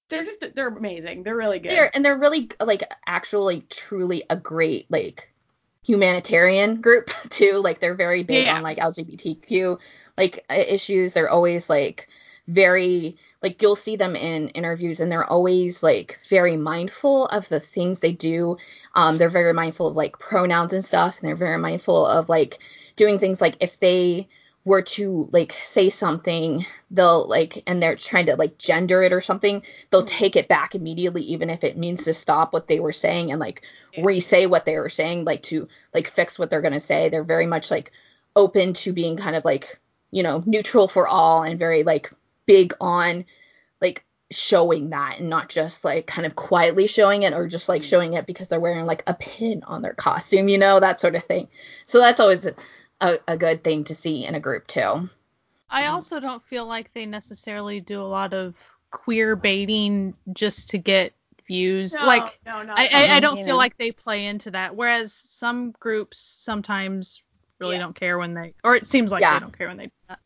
they're 0.08 0.24
just 0.24 0.44
they're 0.54 0.68
amazing. 0.68 1.22
They're 1.24 1.36
really 1.36 1.58
good. 1.58 1.72
They're 1.72 1.90
and 1.94 2.04
they're 2.04 2.16
really 2.18 2.50
like 2.60 2.82
actually 3.06 3.62
truly 3.70 4.22
a 4.30 4.36
great 4.36 4.86
like 4.90 5.32
humanitarian 5.84 6.80
group 6.80 7.10
too. 7.30 7.54
Like 7.54 7.80
they're 7.80 7.94
very 7.94 8.22
big 8.22 8.46
Yeah. 8.46 8.56
on 8.56 8.62
like 8.62 8.78
LGBTQ 8.78 9.78
like 10.18 10.44
issues. 10.50 11.12
They're 11.12 11.30
always 11.30 11.70
like 11.70 12.08
very 12.48 13.16
like 13.46 13.62
you'll 13.62 13.76
see 13.76 13.96
them 13.96 14.16
in 14.16 14.48
interviews 14.50 15.00
and 15.00 15.10
they're 15.12 15.24
always 15.30 15.82
like 15.82 16.18
very 16.28 16.56
mindful 16.56 17.26
of 17.26 17.48
the 17.48 17.60
things 17.60 18.00
they 18.00 18.12
do. 18.12 18.56
Um, 18.94 19.18
they're 19.18 19.28
very 19.30 19.52
mindful 19.52 19.88
of 19.88 19.96
like 19.96 20.18
pronouns 20.18 20.72
and 20.72 20.84
stuff, 20.84 21.18
and 21.20 21.28
they're 21.28 21.36
very 21.36 21.58
mindful 21.58 22.06
of 22.06 22.28
like 22.28 22.58
doing 22.96 23.18
things 23.18 23.40
like 23.40 23.56
if 23.60 23.78
they 23.78 24.28
were 24.64 24.82
to 24.82 25.28
like 25.32 25.52
say 25.62 25.88
something 25.90 26.66
they'll 26.90 27.26
like 27.28 27.62
and 27.68 27.80
they're 27.82 27.96
trying 27.96 28.26
to 28.26 28.34
like 28.36 28.58
gender 28.58 29.02
it 29.02 29.12
or 29.12 29.20
something 29.20 29.62
they'll 29.90 30.02
Mm-hmm. 30.02 30.04
take 30.04 30.34
it 30.36 30.48
back 30.48 30.74
immediately 30.74 31.22
even 31.22 31.50
if 31.50 31.62
it 31.62 31.76
means 31.76 32.04
to 32.04 32.12
stop 32.12 32.52
what 32.52 32.66
they 32.66 32.80
were 32.80 32.92
saying 32.92 33.30
and 33.30 33.40
like 33.40 33.62
Yeah. 33.92 34.04
re-say 34.04 34.46
what 34.46 34.64
they 34.64 34.76
were 34.76 34.88
saying 34.88 35.24
like 35.24 35.42
to 35.42 35.68
like 35.94 36.08
fix 36.08 36.38
what 36.38 36.50
they're 36.50 36.62
going 36.62 36.72
to 36.74 36.80
say 36.80 37.08
they're 37.08 37.22
very 37.24 37.46
much 37.46 37.70
like 37.70 37.92
open 38.34 38.72
to 38.74 38.92
being 38.92 39.16
kind 39.16 39.36
of 39.36 39.44
like 39.44 39.78
you 40.10 40.22
know 40.22 40.42
neutral 40.46 40.88
for 40.88 41.06
all 41.06 41.42
and 41.42 41.58
very 41.58 41.84
like 41.84 42.12
big 42.46 42.74
on 42.80 43.24
like 43.80 44.04
showing 44.30 44.90
that 44.90 45.18
and 45.20 45.28
not 45.28 45.48
just 45.48 45.84
like 45.84 46.06
kind 46.06 46.26
of 46.26 46.34
quietly 46.34 46.86
showing 46.86 47.22
it 47.22 47.32
or 47.32 47.46
just 47.46 47.68
like 47.68 47.82
Mm. 47.82 47.88
showing 47.90 48.14
it 48.14 48.26
because 48.26 48.48
they're 48.48 48.60
wearing 48.60 48.86
like 48.86 49.02
a 49.06 49.14
pin 49.14 49.62
on 49.66 49.82
their 49.82 49.94
costume 49.94 50.48
you 50.48 50.58
know 50.58 50.80
that 50.80 50.98
sort 51.00 51.14
of 51.14 51.24
thing 51.24 51.48
so 51.84 51.98
that's 52.00 52.18
always 52.20 52.46
a, 53.00 53.14
a 53.28 53.36
good 53.36 53.62
thing 53.62 53.84
to 53.84 53.94
see 53.94 54.24
in 54.24 54.34
a 54.34 54.40
group 54.40 54.66
too 54.66 55.08
I 55.68 55.82
Mhm. 55.84 55.92
also 55.92 56.20
don't 56.20 56.42
feel 56.42 56.66
like 56.66 56.92
they 56.92 57.06
necessarily 57.06 57.80
do 57.80 58.00
a 58.00 58.06
lot 58.06 58.32
of 58.32 58.54
queer 58.90 59.36
baiting 59.36 60.14
just 60.32 60.70
to 60.70 60.78
get 60.78 61.12
views. 61.46 61.92
No, 61.92 62.06
like 62.06 62.38
no, 62.46 62.62
not 62.62 62.78
I, 62.78 62.88
I, 62.92 63.16
I 63.16 63.20
don't 63.20 63.36
feel 63.36 63.46
know. 63.48 63.56
like 63.56 63.76
they 63.76 63.90
play 63.90 64.26
into 64.26 64.52
that. 64.52 64.74
Whereas 64.76 65.12
some 65.12 65.72
groups 65.72 66.18
sometimes 66.18 67.22
really 67.58 67.76
Yeah. 67.76 67.82
don't 67.82 67.94
care 67.96 68.16
when 68.18 68.34
they, 68.34 68.54
or 68.64 68.76
it 68.76 68.86
seems 68.86 69.10
like 69.12 69.22
Yeah. 69.22 69.34
they 69.34 69.40
don't 69.40 69.56
care 69.56 69.68
when 69.68 69.76
they 69.76 69.86
do 69.86 69.92
that. 70.08 70.20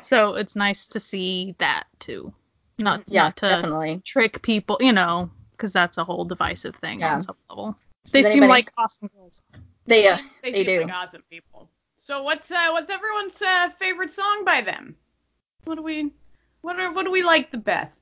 So 0.00 0.34
it's 0.34 0.56
nice 0.56 0.86
to 0.88 1.00
see 1.00 1.54
that 1.58 1.84
too. 1.98 2.32
Not 2.78 3.02
yeah 3.06 3.24
not 3.24 3.36
to 3.36 3.48
definitely 3.48 4.02
trick 4.04 4.42
people, 4.42 4.76
you 4.80 4.92
know, 4.92 5.30
because 5.52 5.72
that's 5.72 5.98
a 5.98 6.04
whole 6.04 6.24
divisive 6.24 6.74
thing 6.76 7.00
Yeah. 7.00 7.14
on 7.14 7.22
some 7.22 7.36
level. 7.48 7.76
They 8.10 8.22
Does 8.22 8.32
seem 8.32 8.42
anybody- 8.42 8.62
like 8.62 8.72
awesome 8.76 9.08
girls. 9.16 9.40
they 9.86 10.08
uh, 10.08 10.18
They, 10.42 10.50
they 10.52 10.64
seem 10.66 10.80
do 10.80 10.84
like 10.86 10.94
awesome 10.94 11.22
people. 11.30 11.70
So 11.98 12.22
what's 12.22 12.50
uh 12.50 12.68
what's 12.72 12.90
everyone's 12.92 13.40
uh, 13.40 13.70
favorite 13.78 14.12
song 14.12 14.44
by 14.44 14.60
them? 14.60 14.96
What 15.64 15.76
do 15.76 15.82
we 15.82 16.12
what 16.60 16.78
are 16.80 16.92
what 16.92 17.04
do 17.04 17.10
we 17.10 17.22
like 17.22 17.50
the 17.50 17.58
best? 17.58 17.98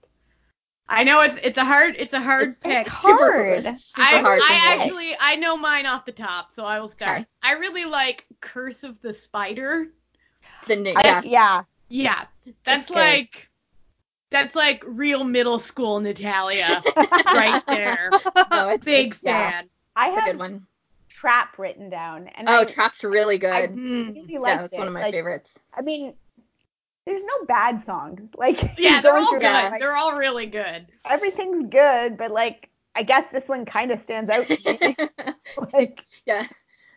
I 0.89 1.05
know 1.05 1.21
it's 1.21 1.39
it's 1.43 1.59
a 1.59 1.65
hard 1.65 1.95
it's 1.99 2.13
a 2.15 2.21
hard 2.21 2.49
It's 2.49 2.59
pick. 2.59 2.89
hard. 2.89 3.63
super, 3.63 3.77
super 3.79 4.09
I, 4.09 4.21
hard 4.21 4.41
I 4.43 4.47
to 4.49 4.53
pick. 4.55 4.81
actually 4.81 5.17
I 5.21 5.37
know 5.37 5.57
mine 5.57 5.87
off 5.87 6.05
the 6.05 6.13
top, 6.13 6.53
so 6.55 6.65
I 6.65 6.81
will 6.81 6.89
start. 6.89 7.21
Okay. 7.21 7.27
I 7.43 7.53
really 7.53 7.85
like 7.85 8.27
Curse 8.41 8.83
of 8.83 9.01
the 9.03 9.13
Spider. 9.13 9.89
the 10.67 10.77
new, 10.77 10.93
I, 10.97 11.03
yeah 11.05 11.23
yeah. 11.25 11.63
Yeah, 11.93 12.25
that's 12.65 12.83
It's 12.83 12.91
good. 12.91 12.97
like 12.97 13.51
that's 14.31 14.55
like 14.55 14.83
real 14.87 15.25
middle 15.25 15.59
school 15.59 16.01
Natalia 16.01 16.83
right 17.35 17.63
there. 17.69 18.11
no 18.51 18.69
it's 18.69 18.85
Big 18.85 19.13
it's, 19.13 19.23
yeah, 19.23 19.51
fan. 19.51 19.69
I 19.97 20.07
it's 20.09 20.17
a 20.17 20.21
have 20.21 20.31
good 20.31 20.39
one. 20.39 20.67
Trap 21.11 21.59
written 21.59 21.91
down, 21.91 22.29
and 22.29 22.49
Oh, 22.49 22.61
I 22.63 22.65
Trap's 22.65 23.05
really 23.05 23.39
good. 23.39 23.51
I 23.53 23.67
Mm. 23.69 24.17
really 24.17 24.33
yeah, 24.45 24.63
that's 24.63 24.75
it. 24.75 24.79
one 24.79 24.89
of 24.89 24.93
my 24.95 25.03
Like, 25.03 25.13
favorites. 25.13 25.59
I 25.75 25.83
mean, 25.83 26.15
there's 27.07 27.23
no 27.23 27.47
bad 27.47 27.83
songs. 27.87 28.21
Like 28.37 28.59
Yeah, 28.79 29.01
they're 29.01 29.17
all 29.17 29.33
good. 29.39 29.43
like, 29.43 29.81
They're 29.81 29.97
all 29.97 30.17
really 30.17 30.47
good. 30.47 30.87
everything's 31.05 31.69
good, 31.71 32.17
but 32.17 32.31
like 32.31 32.69
I 32.95 33.03
guess 33.03 33.25
this 33.33 33.45
one 33.47 33.65
kind 33.67 33.91
of 33.91 34.01
stands 34.05 34.31
out 34.31 34.47
to 34.49 34.59
me. 34.65 34.97
like 35.73 36.01
yeah. 36.27 36.47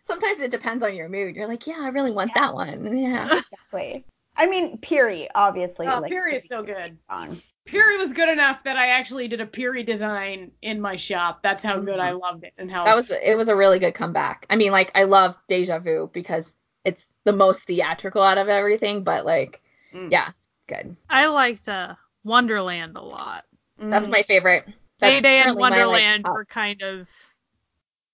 Sometimes 0.05 0.39
it 0.39 0.51
depends 0.51 0.83
on 0.83 0.95
your 0.95 1.09
mood. 1.09 1.35
You're 1.35 1.47
like, 1.47 1.65
yeah, 1.67 1.79
I 1.79 1.87
really 1.89 2.11
want 2.11 2.33
that 2.35 2.53
one. 2.53 2.97
Yeah. 2.97 3.41
exactly. 3.51 4.05
I 4.38 4.47
mean, 4.47 4.77
Piri, 4.79 5.29
obviously. 5.33 5.88
Oh, 5.88 5.99
like, 5.99 6.11
Piri 6.11 6.36
is 6.36 6.47
so 6.47 6.61
good 6.63 6.75
good. 6.75 6.97
Song. 7.09 7.41
Puri 7.65 7.97
was 7.97 8.13
good 8.13 8.29
enough 8.29 8.63
that 8.63 8.77
I 8.77 8.89
actually 8.89 9.27
did 9.27 9.41
a 9.41 9.45
Puri 9.45 9.81
design 9.83 10.51
in 10.61 10.79
my 10.79 10.95
shop. 10.95 11.41
That's 11.41 11.63
how 11.63 11.79
good 11.79 11.95
Mhm. 11.95 12.03
I 12.03 12.11
loved 12.11 12.43
it 12.43 12.53
and 12.57 12.69
how 12.69 12.83
That 12.86 12.95
was 12.95 13.09
it 13.11 13.36
was 13.36 13.47
a 13.49 13.55
really 13.55 13.79
good 13.79 13.95
comeback. 13.95 14.45
I 14.49 14.55
mean, 14.55 14.71
like 14.71 14.91
I 14.95 15.03
love 15.05 15.36
Deja 15.47 15.79
Vu 15.79 16.09
because 16.13 16.55
it's 16.83 17.05
the 17.23 17.31
most 17.33 17.63
theatrical 17.63 18.21
out 18.21 18.38
of 18.38 18.49
everything, 18.49 19.03
but 19.03 19.25
like 19.25 19.61
Mm. 19.93 20.11
yeah, 20.11 20.29
good. 20.67 20.95
I 21.09 21.25
liked 21.27 21.67
uh, 21.69 21.95
Wonderland 22.23 22.97
a 22.97 23.01
lot. 23.01 23.45
That's 23.77 24.07
Mhm. 24.07 24.11
my 24.11 24.21
favorite. 24.23 24.65
That's 24.99 25.13
Mayday 25.13 25.38
and 25.38 25.43
currently 25.45 25.61
my, 25.63 25.69
like, 25.69 25.79
Wonderland 25.79 26.25
were 26.25 26.45
kind 26.45 26.81
of 26.83 27.07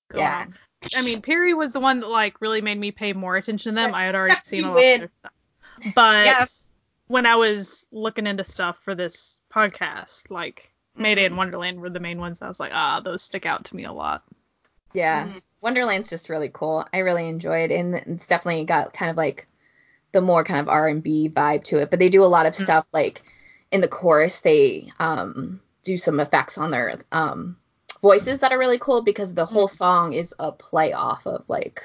going 0.09 0.23
Yeah. 0.23 0.45
off. 0.47 0.95
I 0.95 1.01
mean, 1.03 1.21
Piri 1.21 1.53
was 1.53 1.73
the 1.73 1.79
one 1.79 1.99
that 1.99 2.07
like 2.07 2.39
really 2.41 2.61
made 2.61 2.79
me 2.79 2.91
pay 2.91 3.11
more 3.13 3.35
attention 3.35 3.75
to 3.75 3.81
them. 3.81 3.93
I 3.93 4.05
had 4.05 4.15
already 4.15 4.39
seen 4.43 4.63
a 4.63 4.69
lot 4.69 4.77
of 4.77 4.99
their 4.99 5.11
stuff, 5.17 5.31
but 5.95 6.25
Yeah. 6.25 6.45
when 7.07 7.25
I 7.25 7.35
was 7.35 7.85
looking 7.91 8.27
into 8.27 8.43
stuff 8.43 8.79
for 8.83 8.95
this 8.95 9.39
podcast, 9.53 10.29
like 10.29 10.71
Mayday 10.95 11.21
Mm-hmm. 11.21 11.25
and 11.27 11.37
Wonderland 11.37 11.79
were 11.81 11.89
the 11.89 11.99
main 11.99 12.19
ones. 12.19 12.41
I 12.41 12.47
was 12.47 12.59
like, 12.59 12.71
ah, 12.73 12.99
those 12.99 13.23
stick 13.23 13.45
out 13.45 13.65
to 13.65 13.75
me 13.75 13.85
a 13.85 13.91
lot. 13.93 14.23
Yeah. 14.93 15.27
Mhm. 15.27 15.41
Wonderland's 15.61 16.09
just 16.09 16.29
really 16.29 16.49
cool. 16.51 16.85
I 16.93 16.99
really 16.99 17.27
enjoy 17.29 17.59
it, 17.59 17.71
and 17.71 17.95
it's 17.95 18.27
definitely 18.27 18.65
got 18.65 18.93
kind 18.93 19.11
of 19.11 19.17
like 19.17 19.47
the 20.11 20.21
more 20.21 20.43
kind 20.43 20.59
of 20.59 20.67
R 20.67 20.87
and 20.87 21.01
B 21.03 21.29
vibe 21.29 21.63
to 21.65 21.77
it. 21.77 21.89
But 21.89 21.99
they 21.99 22.09
do 22.09 22.23
a 22.23 22.25
lot 22.25 22.45
of 22.45 22.53
Mhm. 22.53 22.63
stuff 22.63 22.87
like 22.91 23.21
in 23.71 23.81
the 23.81 23.87
chorus. 23.87 24.41
They 24.41 24.91
um 24.99 25.61
do 25.83 25.97
some 25.97 26.19
effects 26.19 26.57
on 26.57 26.71
their 26.71 26.99
um 27.11 27.57
voices 28.01 28.39
that 28.39 28.51
are 28.51 28.57
really 28.57 28.79
cool 28.79 29.01
because 29.01 29.33
the 29.33 29.45
whole 29.45 29.67
song 29.67 30.13
is 30.13 30.33
a 30.39 30.51
play 30.51 30.91
off 30.93 31.25
of 31.27 31.43
like 31.47 31.81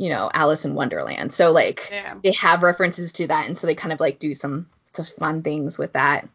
you 0.00 0.08
know 0.08 0.30
Alice 0.32 0.64
in 0.64 0.74
Wonderland. 0.74 1.30
So 1.32 1.52
like 1.52 1.86
Yeah. 1.92 2.14
they 2.24 2.32
have 2.32 2.62
references 2.62 3.12
to 3.12 3.26
that, 3.26 3.46
and 3.46 3.56
so 3.56 3.66
they 3.66 3.74
kind 3.74 3.92
of 3.92 4.00
like 4.00 4.18
do 4.18 4.34
some, 4.34 4.66
some 4.94 5.04
fun 5.04 5.42
things 5.42 5.76
with 5.76 5.92
that. 5.92 6.26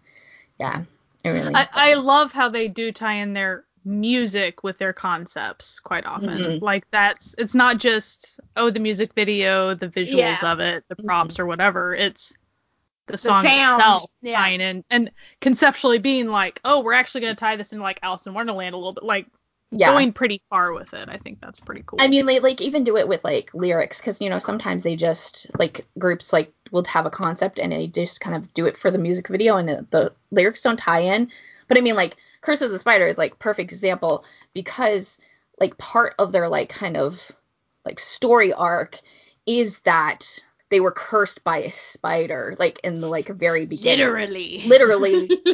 Yeah, 0.60 0.84
I 1.26 1.30
really. 1.30 1.54
I, 1.56 1.68
I 1.74 1.94
love 1.96 2.32
how 2.32 2.48
they 2.48 2.68
do 2.68 2.92
tie 2.92 3.16
in 3.16 3.34
their 3.34 3.66
music 3.84 4.64
with 4.64 4.78
their 4.78 4.94
concepts 4.94 5.80
quite 5.80 6.06
often. 6.06 6.38
Mhm. 6.38 6.62
Like 6.62 6.90
that's 6.92 7.34
it's 7.40 7.56
not 7.56 7.80
just 7.80 8.40
oh 8.56 8.70
the 8.70 8.80
music 8.80 9.14
video, 9.16 9.74
the 9.74 9.88
visuals 9.88 10.42
Yeah. 10.42 10.52
of 10.52 10.60
it, 10.60 10.84
the 10.88 10.96
props 10.96 11.40
or 11.40 11.48
whatever. 11.48 11.96
It's 11.96 12.34
the 13.08 13.18
song 13.18 13.44
sound, 13.44 13.80
itself 13.80 14.10
yeah. 14.22 14.38
tying 14.38 14.62
in 14.62 14.84
and 14.92 15.12
conceptually 15.42 15.98
being 16.00 16.28
like, 16.28 16.60
oh, 16.66 16.82
we're 16.82 16.94
actually 16.94 17.22
gonna 17.22 17.36
tie 17.36 17.56
this 17.56 17.72
into 17.72 17.84
like 17.84 18.00
Alice 18.04 18.28
in 18.28 18.34
Wonderland 18.36 18.76
a 18.76 18.78
little 18.78 18.94
bit, 18.94 19.04
like 19.04 19.26
yeah. 19.72 19.92
going 19.92 20.14
pretty 20.14 20.42
far 20.50 20.74
with 20.74 20.94
it. 20.94 21.10
I 21.10 21.18
think 21.18 21.42
that's 21.42 21.60
pretty 21.60 21.84
cool. 21.86 22.00
I 22.02 22.08
mean, 22.08 22.26
they 22.26 22.40
like 22.40 22.62
even 22.62 22.84
do 22.84 22.98
it 22.98 23.08
with 23.08 23.24
like 23.24 23.54
lyrics 23.54 24.00
because 24.00 24.22
you 24.22 24.30
know 24.30 24.40
sometimes 24.40 24.84
they 24.84 24.96
just 24.96 25.48
like 25.58 25.86
groups 25.98 26.32
like 26.32 26.54
will 26.72 26.84
have 26.86 27.06
a 27.06 27.12
concept 27.12 27.60
and 27.60 27.72
they 27.72 27.88
just 27.88 28.22
kind 28.22 28.36
of 28.36 28.54
do 28.54 28.66
it 28.66 28.78
for 28.78 28.92
the 28.92 28.98
music 28.98 29.28
video 29.28 29.58
and 29.58 29.68
the, 29.68 29.86
the 29.90 30.14
lyrics 30.32 30.62
don't 30.62 30.78
tie 30.78 31.02
in. 31.02 31.30
But 31.68 31.78
I 31.78 31.82
mean, 31.82 31.96
like 31.96 32.18
Curse 32.42 32.62
of 32.62 32.72
the 32.72 32.80
Spider 32.80 33.08
is 33.08 33.18
like 33.18 33.40
perfect 33.40 33.72
example 33.72 34.24
because 34.54 35.18
like 35.60 35.78
part 35.78 36.16
of 36.20 36.32
their 36.32 36.48
like 36.48 36.70
kind 36.70 36.98
of 36.98 37.32
like 37.86 38.00
story 38.00 38.54
arc 38.54 39.00
is 39.46 39.80
that 39.82 40.44
they 40.70 40.80
were 40.80 40.92
cursed 40.92 41.44
by 41.44 41.60
a 41.60 41.72
spider 41.72 42.56
like 42.60 42.80
in 42.84 43.00
the 43.02 43.08
like 43.08 43.28
very 43.28 43.66
beginning. 43.66 44.00
Literally. 44.06 44.64
Literally. 44.66 45.30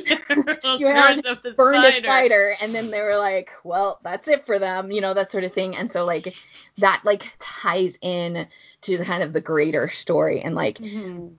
You 0.80 0.88
had 0.88 1.16
curse 1.18 1.26
of 1.26 1.44
the 1.44 1.52
burned 1.52 1.84
a 1.84 1.92
spider. 1.92 2.06
spider 2.06 2.56
and 2.62 2.74
then 2.74 2.90
they 2.92 3.02
were 3.02 3.18
like 3.18 3.50
well 3.64 4.00
that's 4.04 4.28
it 4.28 4.46
for 4.46 4.58
them 4.58 4.92
you 4.92 5.02
know 5.02 5.14
that 5.14 5.30
sort 5.32 5.44
of 5.44 5.54
thing 5.54 5.76
and 5.76 5.92
so 5.92 6.06
like 6.06 6.34
that 6.78 7.02
like 7.04 7.30
ties 7.40 7.98
in 8.02 8.48
to 8.82 8.98
the 8.98 9.06
kind 9.06 9.22
of 9.24 9.34
the 9.34 9.42
greater 9.42 9.90
story 9.90 10.42
and 10.42 10.56
like 10.56 10.78
Mhm. 10.80 11.36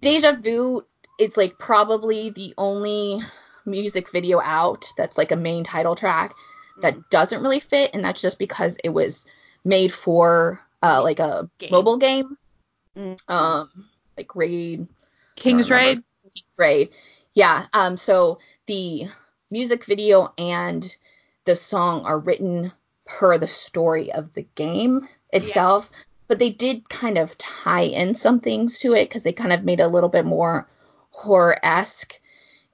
deja 0.00 0.32
vu 0.32 0.84
is 1.18 1.36
like 1.36 1.58
probably 1.58 2.30
the 2.30 2.54
only 2.58 3.20
music 3.64 4.10
video 4.10 4.40
out 4.40 4.84
that's 4.96 5.18
like 5.18 5.32
a 5.32 5.36
main 5.36 5.64
title 5.64 5.94
track 5.94 6.30
that 6.82 6.96
doesn't 7.10 7.42
really 7.42 7.60
fit 7.60 7.90
and 7.94 8.04
that's 8.04 8.20
just 8.20 8.38
because 8.38 8.76
it 8.84 8.90
was 8.90 9.24
made 9.64 9.92
for 9.92 10.60
uh 10.82 11.02
like 11.02 11.18
a 11.18 11.50
Game. 11.58 11.70
mobile 11.72 11.96
game 11.96 12.36
Mm. 12.98 13.18
um 13.28 13.86
like 14.16 14.34
raid 14.34 14.88
King's. 15.38 15.70
Raid. 15.70 16.02
Raid. 16.56 16.90
Yeah. 17.34 17.66
Um. 17.72 17.96
So 17.96 18.38
the 18.66 19.06
music 19.50 19.84
video 19.84 20.32
and 20.36 20.96
the 21.44 21.56
song 21.56 22.04
are 22.04 22.18
written 22.18 22.72
per 23.06 23.38
the 23.38 23.46
story 23.46 24.12
of 24.12 24.34
the 24.34 24.46
game 24.54 25.08
itself, 25.32 25.90
but 26.26 26.38
they 26.38 26.50
did 26.50 26.88
kind 26.88 27.16
of 27.16 27.38
tie 27.38 27.82
in 27.82 28.14
some 28.14 28.40
things 28.40 28.80
to 28.80 28.94
it 28.94 29.08
because 29.08 29.22
they 29.22 29.32
kind 29.32 29.52
of 29.52 29.64
made 29.64 29.80
it 29.80 29.84
a 29.84 29.88
little 29.88 30.10
bit 30.10 30.26
more 30.26 30.68
horror 31.10 31.56
esque 31.62 32.20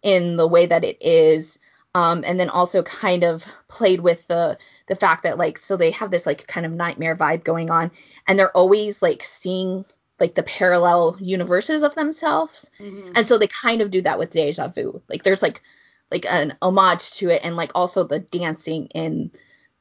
in 0.02 0.36
the 0.36 0.48
way 0.48 0.66
that 0.66 0.84
it 0.84 0.96
is. 1.00 1.58
Um, 1.96 2.24
and 2.26 2.40
then 2.40 2.48
also 2.48 2.82
kind 2.82 3.22
of 3.22 3.44
played 3.68 4.00
with 4.00 4.26
the 4.26 4.58
the 4.88 4.96
fact 4.96 5.22
that 5.22 5.38
like 5.38 5.58
so 5.58 5.76
they 5.76 5.92
have 5.92 6.10
this 6.10 6.26
like 6.26 6.44
kind 6.48 6.66
of 6.66 6.72
nightmare 6.72 7.14
vibe 7.14 7.44
going 7.44 7.70
on, 7.70 7.92
and 8.26 8.36
they're 8.36 8.56
always 8.56 9.00
like 9.00 9.22
seeing 9.22 9.84
like 10.20 10.34
the 10.34 10.42
parallel 10.42 11.16
universes 11.20 11.82
of 11.82 11.94
themselves. 11.94 12.70
Mhm. 12.80 13.12
And 13.16 13.26
so 13.26 13.38
they 13.38 13.48
kind 13.48 13.80
of 13.80 13.90
do 13.90 14.02
that 14.02 14.18
with 14.18 14.30
Deja 14.30 14.68
Vu. 14.68 15.02
Like 15.08 15.22
there's 15.22 15.42
like 15.42 15.62
like 16.10 16.26
an 16.30 16.56
homage 16.62 17.10
to 17.12 17.30
it 17.30 17.40
and 17.44 17.56
like 17.56 17.72
also 17.74 18.04
the 18.04 18.20
dancing 18.20 18.86
in 18.88 19.30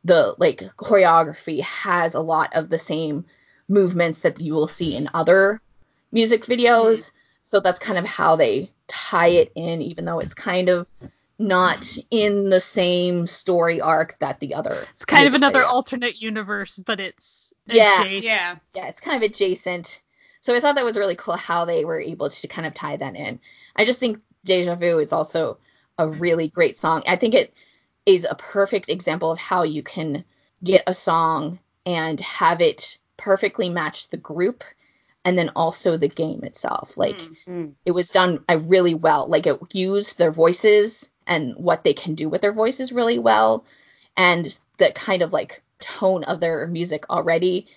the 0.04 0.36
like 0.40 0.60
choreography 0.78 1.62
has 1.62 2.16
a 2.16 2.20
lot 2.20 2.56
of 2.56 2.70
the 2.70 2.80
same 2.80 3.26
movements 3.68 4.22
that 4.22 4.40
you 4.42 4.54
will 4.54 4.68
see 4.68 4.96
in 4.96 5.10
other 5.14 5.62
music 6.12 6.46
videos. 6.46 7.12
So 7.44 7.60
that's 7.60 7.80
kind 7.80 8.00
of 8.00 8.06
how 8.06 8.36
they 8.36 8.72
tie 8.88 9.28
it 9.28 9.52
in, 9.56 9.82
even 9.82 10.06
though 10.06 10.20
it's 10.20 10.34
kind 10.34 10.70
of 10.70 10.88
not 11.38 11.86
in 12.10 12.50
the 12.50 12.62
same 12.62 13.28
story 13.28 13.82
arc 13.82 14.18
that 14.20 14.40
the 14.40 14.54
other. 14.56 14.76
It's 14.94 15.06
kind 15.06 15.28
of 15.28 15.34
another 15.34 15.60
video. 15.60 15.74
alternate 15.74 16.22
universe, 16.22 16.80
but 16.80 17.00
it's 17.00 17.54
Yeah. 17.68 18.02
adjacent. 18.02 18.24
Yeah. 18.24 18.56
yeah, 18.74 18.88
it's 18.88 19.02
kind 19.02 19.22
of 19.24 19.30
adjacent. 19.30 20.02
So 20.44 20.54
I 20.54 20.60
thought 20.60 20.76
that 20.76 20.84
was 20.86 20.98
really 20.98 21.16
cool 21.16 21.38
how 21.38 21.64
they 21.64 21.86
were 21.86 22.02
able 22.02 22.30
to 22.30 22.48
kind 22.50 22.68
of 22.68 22.74
tie 22.74 22.98
that 22.98 23.16
in. 23.16 23.40
I 23.78 23.86
just 23.86 24.00
think 24.00 24.20
Deja 24.44 24.76
Vu 24.76 25.00
is 25.00 25.14
also 25.14 25.58
a 25.98 26.08
really 26.08 26.50
great 26.50 26.76
song. 26.76 27.02
I 27.08 27.16
think 27.16 27.34
it 27.34 27.54
is 28.06 28.28
a 28.30 28.36
perfect 28.36 28.90
example 28.90 29.32
of 29.32 29.40
how 29.40 29.64
you 29.64 29.82
can 29.82 30.26
get 30.62 30.84
a 30.86 30.94
song 30.94 31.60
and 31.86 32.20
have 32.20 32.60
it 32.60 32.98
perfectly 33.16 33.70
match 33.70 34.10
the 34.10 34.18
group 34.18 34.66
and 35.24 35.38
then 35.38 35.50
also 35.56 35.96
the 35.96 36.10
game 36.10 36.44
itself. 36.44 36.98
Like 36.98 37.16
Mm. 37.16 37.38
Mm. 37.48 37.74
it 37.86 37.92
was 37.92 38.10
done 38.10 38.44
uh, 38.50 38.58
really 38.58 38.96
well. 38.96 39.28
Like 39.28 39.48
it 39.48 39.58
used 39.72 40.18
their 40.18 40.32
voices 40.32 41.08
and 41.26 41.56
what 41.56 41.86
they 41.86 41.94
can 41.94 42.16
do 42.16 42.28
with 42.28 42.42
their 42.42 42.52
voices 42.52 42.92
really 42.92 43.18
well, 43.18 43.64
and 44.18 44.60
the 44.78 44.92
kind 44.92 45.22
of 45.22 45.32
like 45.32 45.62
tone 45.80 46.26
of 46.26 46.42
their 46.42 46.68
music 46.68 47.10
already, 47.10 47.68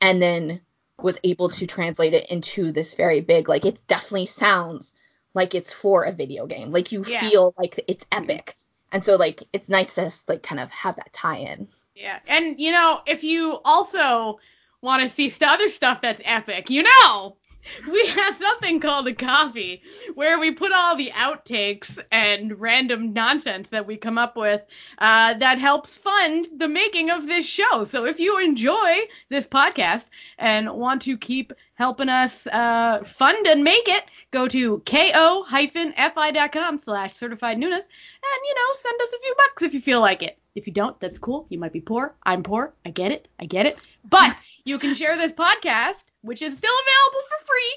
and 0.00 0.22
then 0.22 0.60
was 1.02 1.18
able 1.24 1.48
to 1.50 1.66
translate 1.66 2.14
it 2.14 2.30
into 2.30 2.72
this 2.72 2.94
very 2.94 3.20
big. 3.20 3.48
Like 3.48 3.64
it 3.64 3.80
definitely 3.88 4.26
sounds 4.26 4.94
like 5.34 5.54
it's 5.54 5.72
for 5.72 6.04
a 6.04 6.12
video 6.12 6.46
game. 6.46 6.70
Like 6.70 6.92
you 6.92 7.04
Yeah. 7.06 7.28
feel 7.28 7.54
like 7.58 7.84
it's 7.88 8.06
epic, 8.12 8.56
and 8.92 9.04
so 9.04 9.16
like 9.16 9.42
it's 9.52 9.68
nice 9.68 9.94
to 9.94 10.10
like 10.28 10.42
kind 10.42 10.60
of 10.60 10.70
have 10.70 10.96
that 10.96 11.12
tie-in. 11.12 11.68
Yeah. 11.94 12.18
And 12.28 12.58
you 12.60 12.72
know, 12.72 13.00
if 13.06 13.24
you 13.24 13.58
also 13.64 14.38
want 14.80 15.02
to 15.02 15.08
see 15.08 15.32
other 15.44 15.68
stuff 15.68 16.00
that's 16.00 16.20
epic, 16.24 16.70
you 16.70 16.82
know, 16.84 17.36
we 17.90 18.06
have 18.08 18.36
something 18.36 18.80
called 18.80 19.08
a 19.08 19.14
Ko-fi 19.14 19.80
where 20.14 20.38
we 20.38 20.50
put 20.50 20.72
all 20.72 20.96
the 20.96 21.10
outtakes 21.12 21.98
and 22.10 22.58
random 22.60 23.12
nonsense 23.12 23.68
that 23.70 23.86
we 23.86 23.96
come 23.96 24.18
up 24.18 24.36
with 24.36 24.62
uh, 24.98 25.34
that 25.34 25.58
helps 25.58 25.96
fund 25.96 26.48
the 26.56 26.68
making 26.68 27.10
of 27.10 27.26
this 27.26 27.46
show. 27.46 27.84
So 27.84 28.06
if 28.06 28.18
you 28.20 28.38
enjoy 28.38 29.00
this 29.28 29.46
podcast 29.46 30.06
and 30.38 30.70
want 30.72 31.02
to 31.02 31.16
keep 31.16 31.52
helping 31.74 32.08
us 32.08 32.46
uh, 32.48 33.02
fund 33.04 33.46
and 33.46 33.64
make 33.64 33.88
it, 33.88 34.04
go 34.30 34.48
to 34.48 34.78
ko-fi.com 34.86 36.78
slash 36.78 37.16
certified 37.16 37.58
Nunas 37.58 37.72
and, 37.72 38.40
you 38.46 38.54
know, 38.54 38.72
send 38.74 39.00
us 39.00 39.14
a 39.14 39.18
few 39.18 39.34
bucks 39.36 39.62
if 39.62 39.74
you 39.74 39.80
feel 39.80 40.00
like 40.00 40.22
it. 40.22 40.38
If 40.54 40.68
you 40.68 40.72
don't, 40.72 40.98
that's 41.00 41.18
cool. 41.18 41.46
You 41.48 41.58
might 41.58 41.72
be 41.72 41.80
poor. 41.80 42.14
I'm 42.22 42.42
poor. 42.42 42.74
I 42.86 42.90
get 42.90 43.10
it. 43.10 43.26
I 43.40 43.46
get 43.46 43.66
it. 43.66 43.76
But 44.08 44.36
you 44.64 44.78
can 44.78 44.94
share 44.94 45.16
this 45.16 45.32
podcast, 45.32 46.04
which 46.24 46.42
is 46.42 46.56
still 46.56 46.74
available 46.86 47.22
for 47.28 47.46
free 47.46 47.76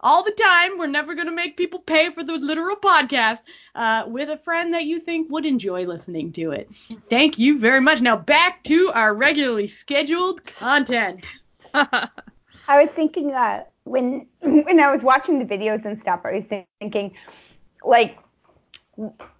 all 0.00 0.22
the 0.22 0.32
time. 0.32 0.78
We're 0.78 0.86
never 0.86 1.14
going 1.14 1.26
to 1.26 1.34
make 1.34 1.56
people 1.56 1.80
pay 1.80 2.10
for 2.10 2.22
the 2.22 2.34
literal 2.34 2.76
podcast 2.76 3.40
uh, 3.74 4.04
with 4.06 4.28
a 4.28 4.36
friend 4.38 4.72
that 4.74 4.84
you 4.84 5.00
think 5.00 5.30
would 5.30 5.46
enjoy 5.46 5.86
listening 5.86 6.32
to 6.32 6.52
it. 6.52 6.70
Thank 7.08 7.38
you 7.38 7.58
very 7.58 7.80
much. 7.80 8.00
Now 8.00 8.16
back 8.16 8.62
to 8.64 8.90
our 8.94 9.14
regularly 9.14 9.66
scheduled 9.66 10.44
content. 10.44 11.40
I 11.74 12.82
was 12.82 12.88
thinking 12.94 13.32
uh, 13.32 13.64
when 13.84 14.26
when 14.40 14.80
I 14.80 14.92
was 14.92 15.02
watching 15.02 15.38
the 15.38 15.44
videos 15.44 15.84
and 15.84 16.00
stuff, 16.02 16.20
I 16.24 16.32
was 16.32 16.64
thinking 16.80 17.12
like 17.84 18.18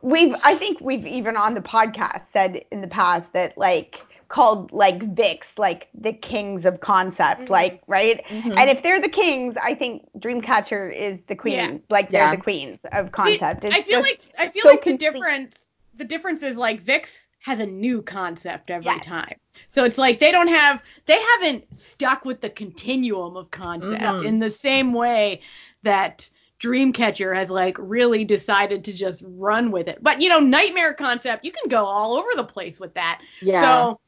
we've 0.03 0.35
I 0.45 0.55
think 0.55 0.81
we've 0.81 1.07
even 1.07 1.37
on 1.37 1.55
the 1.55 1.61
podcast 1.61 2.23
said 2.33 2.65
in 2.71 2.81
the 2.81 2.89
past 2.89 3.27
that 3.33 3.57
like 3.57 3.97
called 4.29 4.73
like 4.73 4.99
VIXX 5.15 5.43
like 5.57 5.89
the 5.95 6.13
kings 6.13 6.65
of 6.65 6.81
concept 6.81 7.43
Mhm. 7.43 7.51
like 7.51 7.83
right 7.87 8.25
Mhm. 8.29 8.57
and 8.57 8.71
if 8.71 8.83
they're 8.83 9.01
the 9.01 9.09
kings 9.09 9.55
I 9.63 9.75
think 9.75 10.03
Dreamcatcher 10.19 10.93
is 10.95 11.21
the 11.29 11.37
queen 11.37 11.55
Yeah. 11.55 11.79
like 11.91 12.11
they're 12.11 12.23
Yeah. 12.25 12.35
the 12.37 12.43
queens 12.43 12.79
of 12.93 13.13
concept 13.13 13.63
See, 13.63 13.69
I 13.73 13.83
feel 13.83 14.01
like 14.01 14.21
I 14.39 14.49
feel 14.49 14.63
so 14.63 14.69
like 14.71 14.85
the 14.85 14.91
complete. 14.91 15.01
difference 15.13 15.55
the 15.95 16.05
difference 16.05 16.43
is 16.43 16.57
like 16.57 16.83
VIXX 16.83 17.27
has 17.45 17.61
a 17.61 17.67
new 17.67 18.03
concept 18.03 18.71
every 18.71 18.87
Yes. 18.87 19.05
time. 19.07 19.37
So 19.71 19.85
it's 19.85 19.99
like 19.99 20.19
they 20.19 20.33
don't 20.33 20.49
have 20.49 20.83
they 21.07 21.21
haven't 21.21 21.65
stuck 21.75 22.25
with 22.25 22.41
the 22.41 22.51
continuum 22.51 23.37
of 23.37 23.51
concept 23.53 24.03
Mhm. 24.03 24.25
in 24.25 24.39
the 24.41 24.51
same 24.51 24.93
way 24.93 25.41
that 25.85 26.29
Dreamcatcher 26.61 27.35
has 27.37 27.51
like 27.51 27.77
really 27.79 28.25
decided 28.25 28.85
to 28.85 28.93
just 28.93 29.23
run 29.27 29.71
with 29.71 29.89
it. 29.89 29.99
But 30.03 30.21
you 30.23 30.29
know, 30.29 30.41
Nightmare 30.41 30.95
concept, 30.95 31.45
you 31.45 31.53
can 31.53 31.69
go 31.69 31.85
all 31.85 32.15
over 32.17 32.29
the 32.35 32.45
place 32.45 32.81
with 32.81 32.95
that. 32.95 33.21
Yeah. 33.43 33.63
So 33.63 34.01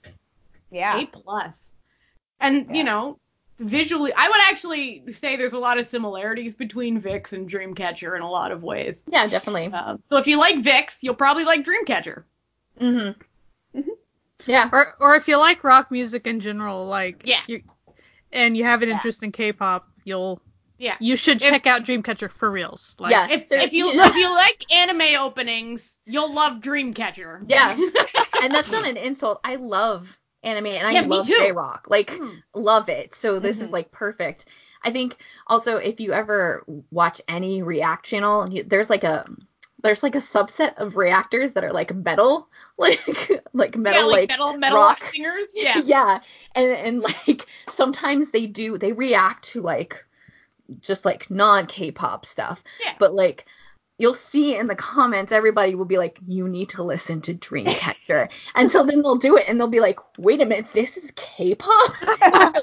yeah 0.71 0.99
a 0.99 1.07
plus. 1.07 1.73
And 2.41 2.67
Yeah. 2.69 2.75
you 2.75 2.85
know, 2.85 3.19
visually, 3.59 4.13
I 4.15 4.29
would 4.29 4.41
actually 4.43 5.13
say 5.13 5.37
there's 5.37 5.53
a 5.53 5.59
lot 5.59 5.79
of 5.79 5.87
similarities 5.89 6.55
between 6.55 7.01
VIXX 7.01 7.33
and 7.33 7.51
Dreamcatcher 7.51 8.17
in 8.17 8.23
a 8.23 8.31
lot 8.31 8.53
of 8.53 8.63
ways. 8.63 9.03
yeah, 9.09 9.27
definitely. 9.27 9.67
Um, 9.73 10.03
so 10.09 10.17
if 10.17 10.27
you 10.27 10.39
like 10.39 10.57
VIXX, 10.63 10.99
you'll 11.03 11.15
probably 11.15 11.45
like 11.45 11.65
Dreamcatcher. 11.65 12.23
Mhm. 12.81 13.15
Mhm. 13.75 13.89
Yeah. 14.47 14.69
or 14.73 14.95
or 15.01 15.17
if 15.17 15.29
you 15.29 15.37
like 15.37 15.65
rock 15.65 15.91
music 15.91 16.27
in 16.27 16.41
general, 16.41 16.87
like 16.87 17.23
Yeah. 17.27 17.41
you, 17.47 17.63
and 18.33 18.57
you 18.57 18.65
have 18.65 18.83
an 18.83 18.89
Yeah. 18.89 18.95
interest 18.95 19.23
in 19.23 19.33
K-pop, 19.33 19.89
you'll 20.05 20.41
Yeah. 20.79 20.97
you 21.01 21.17
should 21.17 21.43
If- 21.43 21.49
check 21.49 21.67
out 21.67 21.85
Dreamcatcher 21.85 22.31
for 22.31 22.51
reals. 22.51 22.95
Like, 22.99 23.11
Yeah. 23.13 23.29
If, 23.31 23.49
There's- 23.49 23.67
if 23.67 23.73
you 23.73 23.93
yeah. 23.93 24.09
if 24.09 24.15
you 24.15 24.33
like 24.33 24.65
anime 24.73 25.21
openings, 25.21 25.93
you'll 26.07 26.33
love 26.33 26.61
Dreamcatcher. 26.61 27.45
Yeah. 27.49 27.73
and 28.43 28.55
that's 28.55 28.71
not 28.73 28.87
an 28.87 28.97
insult. 28.97 29.41
I 29.45 29.57
love 29.57 30.17
anime 30.43 30.67
and 30.67 30.87
I 30.87 30.93
Yeah, 30.93 31.03
me 31.03 31.09
love. 31.09 31.27
J 31.27 31.51
Rock. 31.53 31.87
Like 31.91 32.11
Mm. 32.11 32.43
love 32.55 32.89
it. 32.89 33.15
So 33.15 33.39
this 33.41 33.61
is 33.61 33.69
Mhm. 33.71 33.73
like 33.73 33.91
perfect. 33.91 34.45
I 34.83 34.93
think 34.93 35.17
also 35.49 35.77
if 35.79 35.99
you 36.01 36.13
ever 36.13 36.65
watch 36.93 37.21
any 37.27 37.63
React 37.63 38.05
channel, 38.07 38.49
you- 38.49 38.63
there's 38.63 38.89
like 38.89 39.03
a 39.05 39.27
there's 39.83 40.03
like 40.03 40.17
a 40.17 40.19
subset 40.21 40.77
of 40.79 40.97
reactors 40.97 41.53
that 41.53 41.63
are 41.65 41.73
like 41.73 41.95
metal, 41.95 42.49
like 42.79 43.31
like 43.53 43.77
metal 43.77 44.03
yeah, 44.11 44.17
like, 44.17 44.29
metal 44.29 44.57
metal 44.57 44.79
rock. 44.79 45.03
singers. 45.03 45.47
Yeah. 45.55 45.83
yeah. 45.85 46.21
And 46.55 46.71
and 46.73 47.01
like 47.03 47.47
sometimes 47.69 48.31
they 48.31 48.47
do 48.47 48.79
they 48.79 48.93
react 48.93 49.45
to 49.51 49.61
like 49.61 50.05
just 50.81 51.05
like 51.05 51.31
non 51.31 51.67
K-pop 51.67 52.27
stuff. 52.27 52.63
Yeah. 52.85 52.95
But 52.99 53.15
like 53.15 53.47
you'll 53.99 54.15
see 54.15 54.57
in 54.57 54.69
the 54.69 54.77
comments 54.77 55.33
everybody 55.33 55.75
will 55.75 55.85
be 55.85 55.99
like 55.99 56.19
you 56.27 56.49
need 56.49 56.69
to 56.71 56.83
listen 56.83 57.21
to 57.23 57.35
Dreamcatcher. 57.35 58.31
and 58.55 58.71
so 58.71 58.85
then 58.85 59.03
they'll 59.03 59.17
do 59.17 59.37
it 59.37 59.49
and 59.49 59.59
they'll 59.59 59.67
be 59.67 59.81
like 59.81 59.99
wait 60.19 60.41
a 60.41 60.47
minute 60.47 60.67
this 60.73 60.97
is 60.97 61.11
K-pop? 61.17 61.95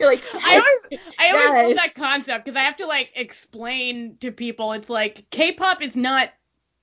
You're 0.00 0.10
like 0.10 0.22
I 0.34 0.54
always 0.90 1.00
I 1.18 1.30
always 1.30 1.76
love 1.76 1.84
that 1.84 1.94
concept 1.94 2.44
because 2.44 2.56
I 2.56 2.62
have 2.62 2.76
to 2.78 2.86
like 2.86 3.12
explain 3.14 4.16
to 4.20 4.30
people 4.32 4.72
it's 4.72 4.90
like 4.90 5.24
K-pop 5.30 5.82
is 5.82 5.96
not 5.96 6.30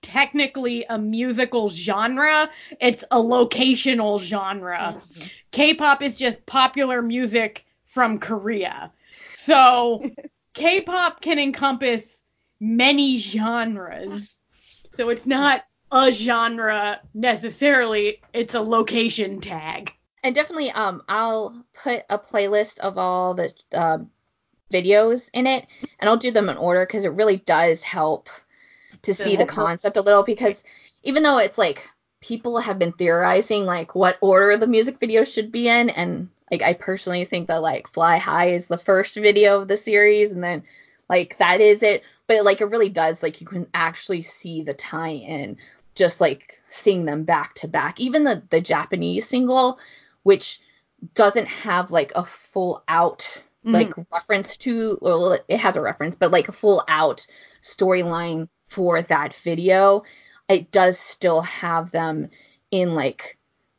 technically 0.02 0.86
a 0.90 0.98
musical 0.98 1.70
genre, 1.70 2.50
it's 2.80 3.04
a 3.12 3.18
locational 3.18 4.22
genre. 4.22 4.96
Mhm. 4.98 5.30
K-pop 5.52 6.02
is 6.02 6.18
just 6.18 6.46
popular 6.46 7.02
music 7.02 7.66
from 7.86 8.20
Korea. 8.20 8.92
So 9.34 10.10
K-pop 10.54 11.22
can 11.22 11.40
encompass 11.40 12.24
many 12.60 13.18
genres. 13.18 14.42
So 14.96 15.10
it's 15.10 15.26
not 15.26 15.64
a 15.92 16.12
genre 16.12 17.00
necessarily, 17.14 18.22
it's 18.34 18.54
a 18.54 18.62
location 18.62 19.42
tag. 19.42 19.92
And 20.24 20.36
definitely, 20.36 20.72
um, 20.72 21.02
I'll 21.08 21.66
put 21.84 22.04
a 22.10 22.20
playlist 22.20 22.80
of 22.80 22.98
all 22.98 23.34
the 23.34 23.54
um 23.74 24.10
videos 24.72 25.30
in 25.34 25.48
it, 25.48 25.66
and 26.00 26.10
I'll 26.10 26.18
do 26.18 26.32
them 26.32 26.50
in 26.50 26.58
order 26.58 26.86
because 26.86 27.06
it 27.06 27.14
really 27.14 27.38
does 27.38 27.82
help 27.82 28.30
to 29.04 29.14
see 29.14 29.36
the 29.36 29.46
concept 29.46 29.98
a 29.98 30.02
little. 30.02 30.24
Because 30.24 30.64
even 31.04 31.24
though 31.24 31.38
it's 31.38 31.58
like 31.58 31.88
people 32.22 32.60
have 32.60 32.78
been 32.78 32.92
theorizing 32.92 33.66
like 33.66 33.96
what 33.96 34.18
order 34.22 34.58
the 34.58 34.68
music 34.68 35.00
video 35.00 35.24
should 35.24 35.52
be 35.52 35.70
in, 35.70 35.90
and 35.90 36.30
like 36.52 36.62
I 36.62 36.74
personally 36.74 37.26
think 37.26 37.48
that 37.48 37.62
like 37.62 37.88
Fly 37.90 38.18
High 38.18 38.50
is 38.50 38.68
the 38.68 38.78
first 38.78 39.16
video 39.16 39.62
of 39.62 39.68
the 39.68 39.78
series, 39.78 40.32
and 40.32 40.44
then 40.44 40.64
like 41.10 41.38
that 41.40 41.62
is 41.62 41.84
it. 41.84 42.04
But 42.28 42.38
it, 42.38 42.46
like 42.46 42.62
it 42.62 42.66
really 42.66 42.90
does 42.90 43.22
like 43.24 43.42
you 43.42 43.48
can 43.48 43.68
actually 43.74 44.22
see 44.22 44.62
the 44.62 44.74
tie-in 44.74 45.58
just 45.96 46.22
like 46.22 46.60
seeing 46.70 47.06
them 47.06 47.24
back 47.24 47.56
to 47.56 47.68
back. 47.68 48.00
Even 48.00 48.24
the 48.24 48.44
the 48.50 48.62
Japanese 48.62 49.28
single, 49.28 49.80
which 50.24 50.60
doesn't 51.14 51.48
have 51.48 51.92
like 51.92 52.12
a 52.16 52.24
full 52.24 52.84
out 52.88 53.42
mm-hmm. 53.66 53.74
like 53.74 53.94
reference 54.12 54.58
to 54.58 54.98
well 55.02 55.38
it 55.48 55.60
has 55.60 55.76
a 55.76 55.82
reference 55.82 56.16
but 56.16 56.32
like 56.32 56.48
a 56.48 56.54
full 56.54 56.84
out 56.88 57.26
storyline 57.62 58.48
for 58.68 59.02
that 59.02 59.34
video 59.36 60.04
it 60.48 60.72
does 60.72 61.00
still 61.00 61.42
have 61.42 61.92
them 61.92 62.30
in 62.72 62.96
like 62.96 63.38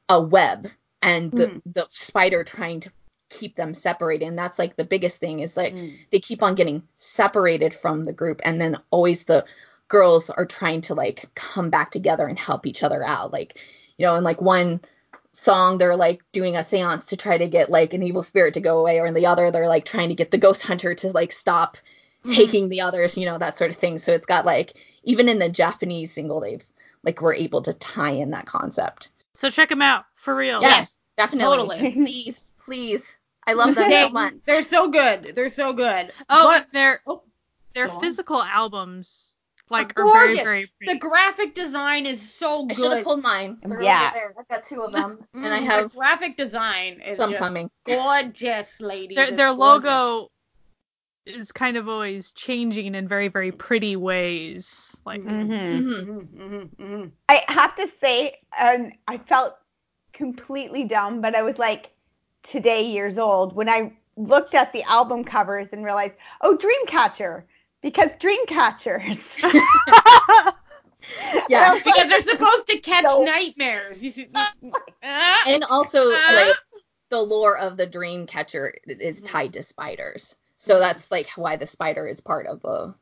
a 0.08 0.20
web 0.20 0.68
and 1.02 1.32
the 1.32 1.46
Mm. 1.48 1.62
the 1.74 1.86
spider 1.90 2.44
trying 2.44 2.80
to 2.80 2.90
keep 3.28 3.54
them 3.54 3.74
separated 3.74 4.26
and 4.26 4.36
that's 4.38 4.58
like 4.58 4.76
the 4.76 4.84
biggest 4.84 5.18
thing 5.18 5.40
is 5.40 5.56
like 5.56 5.72
Mm. 5.72 5.96
they 6.10 6.18
keep 6.18 6.42
on 6.42 6.54
getting 6.56 6.82
separated 6.98 7.72
from 7.74 8.04
the 8.04 8.12
group 8.12 8.40
and 8.44 8.60
then 8.60 8.76
always 8.90 9.24
the 9.24 9.44
girls 9.88 10.30
are 10.30 10.46
trying 10.46 10.80
to 10.82 10.94
like 10.94 11.28
come 11.34 11.70
back 11.70 11.90
together 11.90 12.26
and 12.26 12.38
help 12.38 12.66
each 12.66 12.82
other 12.82 13.02
out 13.04 13.32
like 13.32 13.58
you 13.98 14.06
know 14.06 14.14
in 14.16 14.24
like 14.24 14.40
one 14.40 14.80
song 15.32 15.78
they're 15.78 15.96
like 15.96 16.22
doing 16.32 16.56
a 16.56 16.64
seance 16.64 17.06
to 17.06 17.16
try 17.16 17.38
to 17.38 17.46
get 17.48 17.70
like 17.70 17.94
an 17.94 18.02
evil 18.02 18.22
spirit 18.24 18.54
to 18.54 18.60
go 18.60 18.78
away 18.80 18.98
or 18.98 19.06
in 19.06 19.14
the 19.14 19.26
other 19.26 19.50
they're 19.50 19.68
like 19.68 19.84
trying 19.84 20.08
to 20.08 20.14
get 20.16 20.30
the 20.32 20.38
ghost 20.38 20.62
hunter 20.62 20.94
to 20.94 21.10
like 21.12 21.30
stop 21.32 21.76
Mhm. 22.24 22.34
taking 22.34 22.68
the 22.68 22.80
others 22.82 23.16
you 23.16 23.24
know 23.26 23.38
that 23.38 23.56
sort 23.56 23.70
of 23.70 23.76
thing 23.78 23.98
so 23.98 24.12
it's 24.12 24.26
got 24.26 24.44
like 24.44 24.74
even 25.04 25.28
in 25.28 25.38
the 25.38 25.48
Japanese 25.48 26.12
single, 26.12 26.40
they've 26.40 26.62
like 27.04 27.22
were 27.22 27.32
able 27.32 27.62
to 27.62 27.72
tie 27.72 28.10
in 28.10 28.32
that 28.32 28.44
concept. 28.44 29.08
So 29.34 29.48
check 29.48 29.70
them 29.70 29.80
out 29.80 30.04
for 30.20 30.36
real. 30.36 30.60
Yes, 30.60 30.98
definitely. 31.16 31.56
Totally. 31.56 31.92
Please, 32.04 32.52
please. 32.64 33.16
I 33.46 33.54
love 33.54 33.74
them 33.74 33.88
They, 33.88 34.02
so 34.02 34.08
much. 34.10 34.34
they're 34.44 34.62
so 34.62 34.90
good. 34.90 35.32
They're 35.34 35.50
so 35.50 35.72
good. 35.72 36.12
Oh, 36.28 36.48
But 36.48 36.62
and 36.64 36.72
their 36.72 37.00
Oh, 37.06 37.22
their 37.74 37.88
go 37.88 37.94
on. 37.94 38.00
physical 38.02 38.42
albums 38.42 39.34
like 39.70 39.98
Are 39.98 40.02
are 40.02 40.12
very 40.12 40.28
gorgeous. 40.28 40.44
very 40.44 40.70
the 40.86 40.98
graphic 40.98 41.54
design 41.54 42.06
is 42.06 42.20
so 42.34 42.66
good. 42.66 42.70
I 42.70 42.74
should 42.74 42.84
have 42.84 42.92
good. 42.98 43.04
pulled 43.04 43.22
mine. 43.22 43.58
They're 43.62 43.82
Yeah. 43.82 44.08
over 44.08 44.14
there. 44.14 44.34
I've 44.38 44.48
got 44.48 44.64
two 44.64 44.82
of 44.82 44.92
them, 44.92 45.18
and 45.34 45.46
I 45.46 45.60
Mm, 45.60 45.64
have 45.64 45.90
the 45.90 45.96
graphic 45.96 46.36
design 46.36 47.00
is 47.00 47.18
some 47.18 47.30
just 47.30 47.40
coming. 47.40 47.70
gorgeous, 47.86 48.68
ladies. 48.78 49.16
their 49.16 49.30
their 49.32 49.52
logo 49.52 50.28
is 51.26 51.50
kind 51.52 51.76
of 51.76 51.88
always 51.88 52.32
changing 52.32 52.94
in 52.94 53.08
very 53.08 53.28
very 53.28 53.52
pretty 53.52 53.96
ways. 53.96 55.00
Like 55.06 55.22
Mhm. 55.22 55.50
Mhm. 55.50 55.82
Mhm, 55.82 56.28
mhm, 56.34 56.76
mhm. 56.76 57.12
I 57.28 57.44
have 57.48 57.74
to 57.76 57.88
say, 58.00 58.38
um, 58.58 58.92
I 59.08 59.18
felt 59.18 59.54
completely 60.20 60.84
dumb, 60.84 61.22
but 61.22 61.34
I 61.34 61.40
was 61.40 61.58
like 61.58 61.88
today 62.42 62.84
years 62.86 63.16
old 63.16 63.54
when 63.56 63.70
I 63.70 63.90
looked 64.16 64.54
at 64.54 64.70
the 64.72 64.82
album 64.82 65.24
covers 65.24 65.68
and 65.72 65.82
realized, 65.82 66.12
oh, 66.42 66.58
Dreamcatcher, 66.58 67.42
because 67.82 68.10
Dreamcatchers. 68.20 69.18
Yeah. 71.48 71.72
And 71.72 71.74
like, 71.74 71.84
Because 71.84 72.08
they're 72.08 72.36
supposed 72.36 72.66
to 72.68 72.78
catch 72.78 73.04
No. 73.04 73.24
nightmares. 73.24 74.02
You 74.02 74.10
see, 74.10 74.28
and 75.02 75.64
also 75.64 76.06
like 76.34 76.54
the 77.08 77.20
lore 77.20 77.56
of 77.56 77.76
the 77.78 77.86
dream 77.86 78.26
catcher 78.26 78.74
is 78.86 79.22
tied 79.22 79.54
to 79.54 79.62
spiders. 79.62 80.36
So 80.58 80.78
that's 80.78 81.10
like 81.10 81.30
why 81.36 81.56
the 81.56 81.66
spider 81.66 82.06
is 82.06 82.20
part 82.20 82.46
of 82.46 82.60
the 82.60 82.62
their 82.62 82.68
lore 82.68 82.94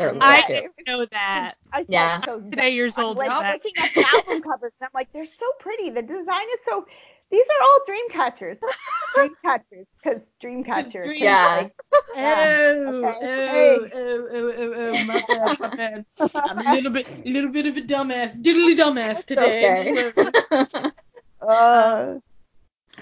I 0.00 0.44
didn't 0.46 0.72
know 0.86 1.06
that. 1.06 1.54
I 1.72 1.76
felt 1.78 1.86
Yeah. 1.88 2.20
so 2.20 2.40
dumb. 2.40 2.50
Today 2.50 2.70
years 2.70 2.98
old. 2.98 3.18
I'm 3.18 3.28
like 3.28 3.46
know 3.46 3.52
looking 3.52 3.72
at 3.82 3.90
the 3.94 4.04
album 4.04 4.42
covers, 4.42 4.72
and 4.80 4.86
I'm 4.86 4.90
like, 4.94 5.08
they're 5.12 5.24
so 5.24 5.46
pretty. 5.60 5.90
The 5.90 6.02
design 6.02 6.46
is 6.54 6.60
so. 6.68 6.86
These 7.30 7.44
are 7.44 7.62
all 7.62 7.78
dream 7.86 8.08
catchers. 8.10 8.58
dream 9.14 9.36
catchers, 9.42 9.86
because 10.02 10.20
Dreamcatcher. 10.42 11.04
Dream- 11.04 11.22
Yeah. 11.22 11.68
Yeah. 12.16 12.84
Oh, 12.86 13.04
Okay. 13.04 13.20
oh, 13.22 13.88
oh, 13.94 14.28
oh, 14.32 14.52
oh, 14.56 14.74
oh, 14.76 15.04
my 15.04 15.22
bad, 15.28 15.60
my 15.60 15.76
bad. 15.76 16.04
I'm 16.34 16.66
a 16.66 16.72
little 16.72 16.90
bit, 16.90 17.26
little 17.26 17.50
bit 17.50 17.66
of 17.66 17.76
a 17.76 17.82
dumbass, 17.82 18.40
diddly 18.42 18.74
dumbass 18.76 19.24
today. 19.26 20.10
Okay. 20.16 20.90
Uh, 21.46 22.14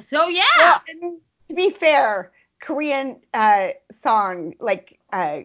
So 0.01 0.27
yeah, 0.27 0.43
well, 0.59 0.83
I 0.89 0.95
mean, 1.01 1.21
to 1.49 1.55
be 1.55 1.75
fair, 1.81 2.33
Korean 2.61 3.21
uh, 3.33 3.69
song 4.03 4.55
like 4.61 4.99
uh, 5.13 5.41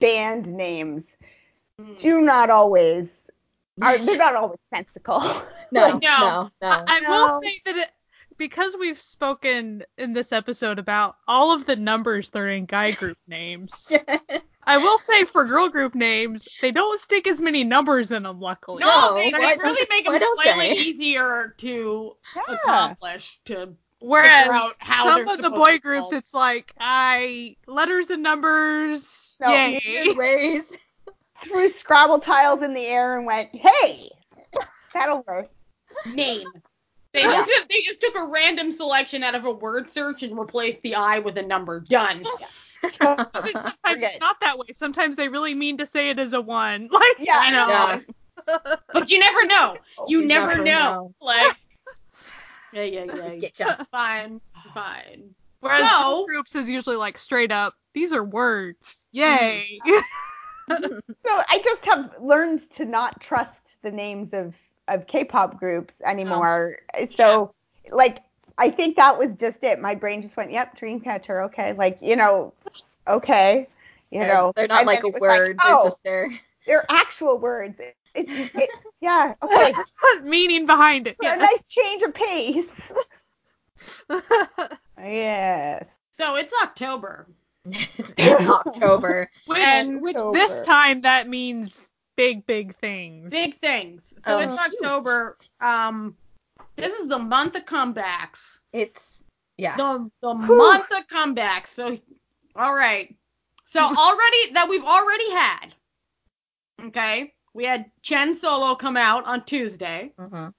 band 0.00 0.46
names 0.46 1.04
mm. 1.80 1.98
do 2.00 2.20
not 2.20 2.50
always 2.50 3.06
are 3.80 3.96
they're 3.98 4.16
not 4.18 4.34
always 4.34 4.58
sensical. 4.74 5.20
no, 5.72 5.88
No. 5.92 5.98
no, 6.02 6.50
no. 6.60 6.84
I 6.86 7.00
No. 7.00 7.10
will 7.10 7.40
say 7.42 7.60
that 7.66 7.76
it, 7.76 7.90
because 8.36 8.76
we've 8.78 9.00
spoken 9.00 9.84
in 9.96 10.12
this 10.12 10.32
episode 10.32 10.78
about 10.78 11.16
all 11.28 11.52
of 11.52 11.64
the 11.66 11.76
numbers 11.76 12.30
that 12.30 12.40
are 12.40 12.48
in 12.50 12.66
guy 12.66 12.90
group 12.92 13.18
names, 13.28 13.92
I 14.64 14.76
will 14.78 14.98
say 14.98 15.24
for 15.24 15.44
girl 15.44 15.68
group 15.68 15.94
names, 15.94 16.46
they 16.60 16.70
don't 16.72 17.00
stick 17.00 17.26
as 17.28 17.40
many 17.40 17.64
numbers 17.64 18.10
in 18.10 18.24
them, 18.24 18.40
luckily. 18.40 18.80
no, 18.82 19.10
No, 19.10 19.14
they, 19.16 19.30
they 19.30 19.38
why- 19.38 19.56
really 19.62 19.86
make 19.90 20.04
them 20.06 20.20
slightly 20.42 20.68
they? 20.68 20.74
easier 20.74 21.54
to 21.58 22.16
Yeah. 22.36 22.54
accomplish. 22.54 23.38
To 23.46 23.74
Whereas 24.00 24.48
out 24.48 24.72
how 24.78 25.08
some 25.10 25.28
of 25.28 25.42
the 25.42 25.50
boy 25.50 25.78
groups, 25.78 26.12
it's 26.12 26.32
like 26.32 26.72
I 26.78 27.56
letters 27.66 28.10
and 28.10 28.22
numbers. 28.22 29.34
No, 29.40 29.50
yay. 29.50 29.80
Weird 29.84 30.16
ways. 30.16 30.72
Threw 31.44 31.72
Scrabble 31.72 32.20
tiles 32.20 32.62
in 32.62 32.74
the 32.74 32.84
air 32.84 33.16
and 33.16 33.26
went, 33.26 33.48
"Hey, 33.54 34.10
that'll 34.92 35.24
work." 35.26 35.48
name. 36.14 36.46
They 37.12 37.22
Yeah. 37.22 37.44
just 37.48 37.68
they 37.68 37.80
just 37.82 38.00
took 38.00 38.14
a 38.16 38.26
random 38.26 38.70
selection 38.72 39.22
out 39.22 39.34
of 39.34 39.44
a 39.46 39.50
word 39.52 39.90
search 39.90 40.22
and 40.22 40.38
replaced 40.38 40.82
the 40.82 40.94
I 40.94 41.18
with 41.18 41.36
a 41.38 41.42
number. 41.42 41.80
Done. 41.80 42.22
But 42.82 42.94
sometimes 43.32 43.76
Forget. 43.84 44.12
it's 44.12 44.20
not 44.20 44.38
that 44.40 44.58
way. 44.58 44.66
Sometimes 44.72 45.16
they 45.16 45.28
really 45.28 45.54
mean 45.54 45.76
to 45.78 45.86
say 45.86 46.10
it 46.10 46.18
as 46.18 46.32
a 46.32 46.40
one. 46.40 46.88
Like 46.92 47.02
Yeah, 47.18 47.38
I 47.38 47.50
know. 47.50 47.68
Yeah. 47.68 48.76
But 48.92 49.10
you 49.10 49.18
never 49.18 49.44
know. 49.46 49.76
You, 50.06 50.20
You 50.20 50.26
never, 50.26 50.48
never 50.52 50.62
know. 50.64 50.72
know. 50.92 51.14
Like 51.20 51.56
Yeah, 52.72 52.82
yeah, 52.82 53.04
yeah. 53.04 53.34
Get. 53.54 53.86
Fine. 53.90 54.40
Fine. 54.74 55.34
Whereas 55.60 55.90
So- 55.90 56.24
groups 56.26 56.54
is 56.54 56.68
usually 56.70 56.96
like 56.96 57.18
straight 57.18 57.50
up, 57.52 57.74
these 57.94 58.12
are 58.12 58.24
words. 58.24 59.06
Yay. 59.12 59.80
So 60.70 61.42
I 61.48 61.62
just 61.64 61.82
have 61.86 62.10
learned 62.20 62.60
to 62.76 62.84
not 62.84 63.20
trust 63.22 63.56
the 63.82 63.90
names 63.90 64.30
of 64.34 64.52
of 64.86 65.06
K-pop 65.06 65.58
groups 65.58 65.94
anymore. 66.06 66.76
Oh. 66.94 67.06
So 67.16 67.54
like 67.90 68.18
I 68.58 68.70
think 68.70 68.96
that 68.96 69.18
was 69.18 69.30
just 69.38 69.56
it. 69.62 69.80
My 69.80 69.94
brain 69.94 70.20
just 70.22 70.36
went, 70.36 70.52
"Yep, 70.52 70.78
Dreamcatcher, 70.78 71.46
okay." 71.46 71.72
Like, 71.72 71.98
you 72.02 72.16
know, 72.16 72.52
okay. 73.06 73.66
You 74.10 74.20
They're- 74.20 74.28
know, 74.28 74.52
they're 74.56 74.68
not 74.68 74.80
and 74.80 74.86
like 74.86 75.04
a 75.04 75.06
it 75.06 75.14
was 75.14 75.22
like, 75.22 75.38
word. 75.40 75.56
oh, 75.62 75.80
They're 75.82 75.90
just 75.90 76.02
there. 76.04 76.28
they're 76.66 76.86
actual 76.90 77.38
words. 77.38 77.80
It, 78.18 78.28
it, 78.30 78.50
it, 78.62 78.70
yeah, 79.00 79.34
okay. 79.42 79.72
Meaning 80.22 80.66
behind 80.66 81.06
it. 81.06 81.16
A 81.22 81.36
nice 81.36 81.62
change 81.68 82.02
of 82.02 82.14
pace. 82.14 82.64
Yes. 85.00 85.86
So 86.10 86.34
it's 86.34 86.52
October. 86.62 87.28
it's 87.64 88.44
October. 88.48 89.30
which 89.46 89.58
And 89.58 90.02
which 90.02 90.16
October. 90.16 90.36
this 90.38 90.62
time 90.62 91.02
that 91.02 91.28
means 91.28 91.88
big 92.16 92.44
big 92.46 92.74
things. 92.76 93.30
Big 93.30 93.54
things. 93.54 94.02
So 94.26 94.38
Oh, 94.38 94.38
it's 94.40 94.52
huge. 94.64 94.72
October. 94.82 95.36
Um 95.60 96.16
this 96.76 96.98
is 96.98 97.08
the 97.08 97.18
month 97.18 97.54
of 97.54 97.64
comebacks. 97.66 98.40
It's 98.72 99.00
yeah. 99.56 99.76
The 99.76 100.10
the 100.20 100.34
Whew. 100.34 100.58
month 100.58 100.86
of 100.90 101.06
comebacks. 101.06 101.68
So 101.68 101.96
all 102.56 102.74
right. 102.74 103.14
So 103.66 103.80
already 103.80 104.52
that 104.54 104.66
we've 104.68 104.84
already 104.84 105.30
had. 105.30 105.66
Okay? 106.86 107.32
We 107.58 107.64
had 107.64 107.90
Chen 108.02 108.36
Solo 108.36 108.76
come 108.76 108.96
out 108.96 109.24
on 109.24 109.44
Tuesday. 109.44 110.12
Mhm. 110.16 110.54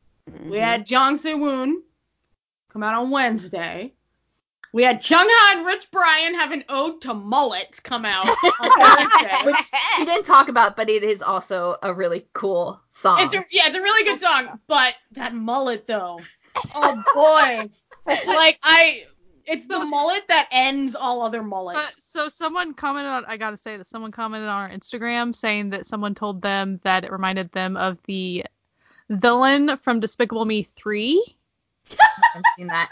We 0.50 0.58
had 0.58 0.86
Jong 0.86 1.16
Se 1.16 1.34
Woon 1.34 1.82
come 2.74 2.84
out 2.84 2.94
on 2.94 3.10
Wednesday. 3.10 3.94
We 4.74 4.84
had 4.84 5.00
Chung 5.00 5.26
Ha 5.26 5.54
and 5.56 5.66
Rich 5.66 5.88
Brian 5.94 6.36
have 6.36 6.52
an 6.52 6.66
ode 6.68 7.00
to 7.04 7.14
mullets 7.14 7.80
come 7.80 8.04
out 8.04 8.28
on 8.28 8.36
Thursday. 9.14 9.46
Which 9.46 9.72
we 9.98 10.04
didn't 10.04 10.26
talk 10.26 10.50
about, 10.50 10.76
but 10.76 10.90
it 10.90 11.04
is 11.04 11.22
also 11.22 11.78
a 11.82 11.94
really 11.94 12.28
cool 12.34 12.82
song. 12.92 13.22
It's 13.22 13.34
a, 13.34 13.46
yeah, 13.50 13.68
it's 13.68 13.78
a 13.78 13.82
really 13.82 14.04
good 14.04 14.20
song, 14.20 14.60
but 14.68 14.94
that 15.12 15.34
mullet 15.34 15.88
though. 15.88 16.20
Oh 16.76 17.02
boy. 17.14 17.70
like 18.28 18.60
I 18.62 19.06
it's 19.50 19.66
the 19.66 19.80
mullet 19.86 20.24
that 20.28 20.48
ends 20.52 20.96
all 20.96 21.22
other 21.22 21.44
mullets. 21.44 21.80
But, 21.80 22.04
so 22.04 22.30
someone 22.30 22.74
commented 22.74 23.12
on 23.12 23.26
I 23.26 23.38
gotta 23.38 23.58
say 23.58 23.78
that 23.78 23.88
someone 23.88 24.12
commented 24.12 24.48
on 24.48 24.62
our 24.62 24.70
Instagram 24.70 25.36
saying 25.36 25.72
that 25.72 25.88
someone 25.88 26.16
told 26.16 26.42
them 26.42 26.80
that 26.84 27.04
it 27.04 27.12
reminded 27.12 27.52
them 27.52 27.76
of 27.78 27.98
the 28.06 28.46
villain 29.10 29.78
from 29.84 30.00
Despicable 30.00 30.46
Me 30.46 30.68
3. 30.76 31.36
I've 32.36 32.44
seen 32.58 32.68
that. 32.68 32.90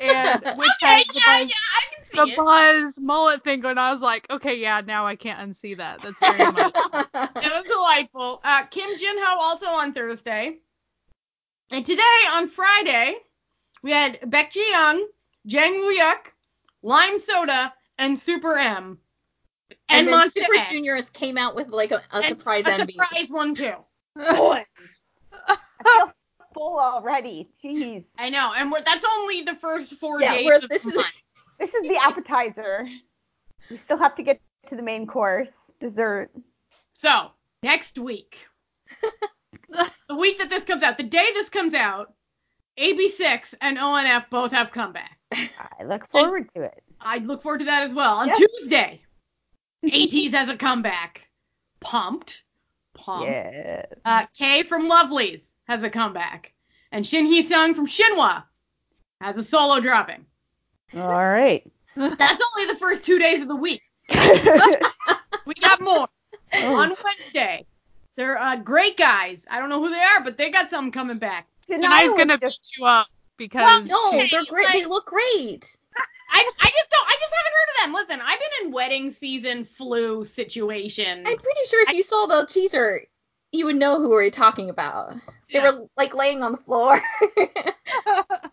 and 0.00 0.42
which 0.58 0.70
okay, 0.82 1.02
has 1.02 1.06
the 1.06 1.14
yeah, 1.14 1.40
buzz, 1.40 1.50
yeah, 1.50 1.54
I 1.76 1.94
can 1.94 2.16
the 2.16 2.26
see 2.26 2.32
it. 2.32 2.36
buzz 2.36 3.00
mullet 3.00 3.44
thing 3.44 3.60
going. 3.60 3.78
I 3.78 3.92
was 3.92 4.02
like, 4.02 4.26
okay, 4.30 4.54
yeah, 4.54 4.80
now 4.80 5.06
I 5.06 5.16
can't 5.16 5.38
unsee 5.38 5.76
that. 5.76 6.00
That's 6.02 6.20
very 6.20 6.52
much. 6.52 6.74
It 7.42 7.52
was 7.52 7.64
delightful. 7.66 8.40
Uh, 8.44 8.64
Kim 8.64 8.98
Jin 8.98 9.16
Ho 9.18 9.38
also 9.40 9.66
on 9.66 9.92
Thursday. 9.92 10.58
And 11.72 11.86
today, 11.86 12.02
on 12.32 12.48
Friday, 12.48 13.16
we 13.82 13.90
had 13.92 14.20
Baek 14.22 14.50
Ji 14.52 14.64
Young, 14.70 15.06
Jang 15.46 15.72
Woo 15.72 15.94
Hyuk, 15.96 16.26
Lime 16.82 17.18
Soda, 17.18 17.72
and 17.98 18.18
Super 18.18 18.56
M. 18.56 18.98
and 19.88 20.08
then 20.08 20.14
Monsta 20.14 20.32
Super 20.32 20.54
X. 20.56 20.70
Juniors 20.70 21.10
came 21.10 21.36
out 21.38 21.54
with 21.54 21.68
like 21.68 21.90
a, 21.92 22.02
a 22.12 22.16
And 22.18 22.38
surprise 22.38 22.64
a 22.66 22.70
MV. 22.70 22.90
surprise 22.92 23.28
one 23.30 23.54
too. 23.54 23.74
I 24.16 24.64
feel 25.84 26.12
full 26.54 26.78
already. 26.78 27.48
Jeez. 27.62 28.04
I 28.18 28.30
know, 28.30 28.52
and 28.56 28.70
we're, 28.72 28.82
that's 28.84 29.04
only 29.18 29.42
the 29.42 29.54
first 29.56 29.94
four 29.94 30.20
Yeah, 30.20 30.34
days 30.34 30.62
of 30.62 30.68
this 30.68 30.82
the 30.82 30.88
is- 30.90 30.94
month. 30.96 31.08
This 31.58 31.68
is 31.74 31.82
the 31.88 31.96
appetizer. 32.02 32.86
We 33.70 33.78
still 33.84 33.98
have 33.98 34.16
to 34.16 34.22
get 34.22 34.40
to 34.70 34.76
the 34.76 34.82
main 34.82 35.06
course, 35.06 35.48
dessert. 35.78 36.30
So 36.94 37.32
next 37.62 37.98
week, 37.98 38.38
the 40.08 40.14
week 40.16 40.38
that 40.38 40.48
this 40.48 40.64
comes 40.64 40.82
out, 40.82 40.96
the 40.96 41.02
day 41.04 41.28
this 41.34 41.50
comes 41.50 41.74
out, 41.74 42.14
AB6 42.78 43.54
and 43.60 43.76
ONF 43.78 44.30
both 44.30 44.52
have 44.52 44.70
comeback. 44.70 45.18
I 45.32 45.84
look 45.84 46.08
forward 46.10 46.48
to 46.54 46.62
it. 46.62 46.82
I 47.00 47.18
look 47.18 47.42
forward 47.42 47.58
to 47.58 47.64
that 47.66 47.84
as 47.84 47.94
well. 47.94 48.14
On 48.16 48.28
Yeah. 48.28 48.34
Tuesday, 48.34 49.02
ATEEZ 49.84 50.32
has 50.32 50.48
a 50.48 50.56
comeback. 50.56 51.22
Pumped. 51.80 52.42
Pumped. 52.94 53.28
Yes. 53.30 53.86
Uh, 54.04 54.26
Kei 54.36 54.62
from 54.64 54.88
Lovelyz 54.88 55.52
has 55.68 55.82
a 55.82 55.90
comeback. 55.90 56.52
And 56.92 57.06
Shin 57.06 57.26
Hye 57.32 57.40
Sung 57.42 57.74
from 57.74 57.86
Shinhwa 57.86 58.44
has 59.20 59.36
a 59.38 59.42
solo 59.42 59.80
dropping. 59.80 60.26
All 60.94 61.08
right. 61.08 61.62
That's 61.96 62.42
only 62.56 62.72
the 62.72 62.78
first 62.78 63.04
two 63.04 63.18
days 63.18 63.42
of 63.42 63.48
the 63.48 63.56
week. 63.56 63.82
We 65.46 65.54
got 65.54 65.80
more. 65.80 66.06
on 66.54 66.94
Wednesday. 67.02 67.66
They're 68.16 68.38
uh, 68.38 68.56
great 68.56 68.96
guys. 68.96 69.46
I 69.50 69.58
don't 69.58 69.68
know 69.68 69.80
who 69.82 69.88
they 69.90 70.00
are, 70.00 70.22
but 70.22 70.36
they 70.36 70.50
got 70.50 70.70
something 70.70 70.92
coming 70.92 71.18
back. 71.18 71.48
And 71.70 71.84
I's 71.86 72.12
gonna 72.12 72.38
just 72.38 72.58
beat 72.62 72.78
you 72.80 72.86
up 72.86 73.06
because 73.36 73.88
No, 73.88 74.08
Okay, 74.08 74.28
they're 74.30 74.44
great. 74.44 74.64
like- 74.66 74.74
they 74.74 74.84
look 74.86 75.06
great. 75.06 75.76
I, 76.32 76.48
I 76.60 76.70
just 76.70 76.90
don't. 76.90 77.06
I 77.08 77.16
just 77.20 77.34
haven't 77.34 77.52
heard 77.52 77.68
of 77.68 77.84
them. 77.84 77.94
Listen, 77.94 78.20
I've 78.24 78.38
been 78.38 78.66
in 78.66 78.72
wedding 78.72 79.10
season 79.10 79.64
flu 79.64 80.24
situation. 80.24 81.24
I'm 81.26 81.36
pretty 81.36 81.60
sure 81.66 81.82
if 81.88 81.94
you 81.96 82.02
saw 82.04 82.26
the 82.26 82.46
teaser, 82.46 83.00
you 83.52 83.66
would 83.66 83.74
know 83.76 83.98
who 83.98 84.10
we're 84.10 84.30
talking 84.30 84.70
about. 84.70 85.14
They 85.52 85.58
were 85.58 85.86
like 85.96 86.14
laying 86.14 86.42
on 86.44 86.52
the 86.52 86.58
floor. 86.58 87.00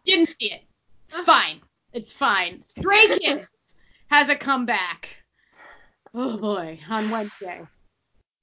Didn't 0.06 0.30
see 0.40 0.52
it. 0.54 0.64
It's 1.10 1.20
fine. 1.20 1.62
It's 1.94 2.12
fine. 2.12 2.64
Stray 2.64 3.08
Kids 3.20 3.48
has 4.08 4.30
a 4.30 4.36
comeback. 4.36 5.10
Oh 6.14 6.38
boy, 6.38 6.80
on 6.90 7.10
Wednesday. 7.12 7.62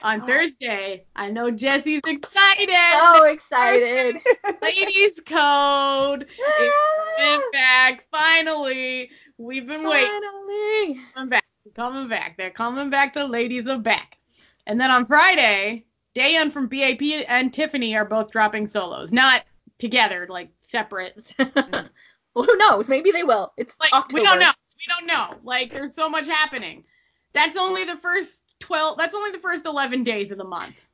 On 0.02 0.20
Oh. 0.22 0.26
Thursday, 0.26 1.06
I 1.16 1.30
know 1.30 1.50
Jesse's 1.50 2.00
excited. 2.06 2.68
so 2.92 3.24
excited. 3.24 4.16
Ladies 4.60 5.20
Code 5.24 6.26
is 6.60 7.42
back. 7.52 8.04
Finally, 8.10 9.10
we've 9.38 9.66
been 9.66 9.86
waiting. 9.88 10.10
Finally. 10.20 11.00
Coming 11.14 11.28
back. 11.30 11.44
Coming 11.74 12.08
back. 12.08 12.36
They're 12.36 12.50
coming 12.50 12.90
back. 12.90 13.14
The 13.14 13.26
ladies 13.26 13.68
are 13.68 13.78
back. 13.78 14.18
And 14.66 14.78
then 14.80 14.90
on 14.90 15.06
Friday, 15.06 15.86
Daehyun 16.14 16.52
from 16.52 16.68
BAP 16.68 17.00
and 17.28 17.52
Tiffany 17.52 17.96
are 17.96 18.04
both 18.04 18.30
dropping 18.30 18.68
solos. 18.68 19.12
Not 19.12 19.44
together, 19.78 20.26
like 20.28 20.50
separate. 20.62 21.32
well, 21.38 22.44
who 22.44 22.56
knows? 22.58 22.88
Maybe 22.88 23.10
they 23.10 23.24
will. 23.24 23.52
It's 23.56 23.74
Like 23.80 23.92
October. 23.92 24.20
we 24.22 24.26
don't 24.26 24.38
know. 24.38 24.52
We 24.76 24.84
don't 24.94 25.06
know. 25.06 25.38
Like 25.44 25.70
there's 25.72 25.94
so 25.94 26.10
much 26.10 26.26
happening. 26.26 26.84
That's 27.32 27.56
only 27.56 27.84
the 27.84 27.96
first 27.96 28.38
12 28.64 28.96
that's 28.98 29.14
only 29.14 29.30
the 29.30 29.38
first 29.38 29.66
11 29.66 30.04
days 30.04 30.30
of 30.30 30.38
the 30.38 30.44
month. 30.44 30.74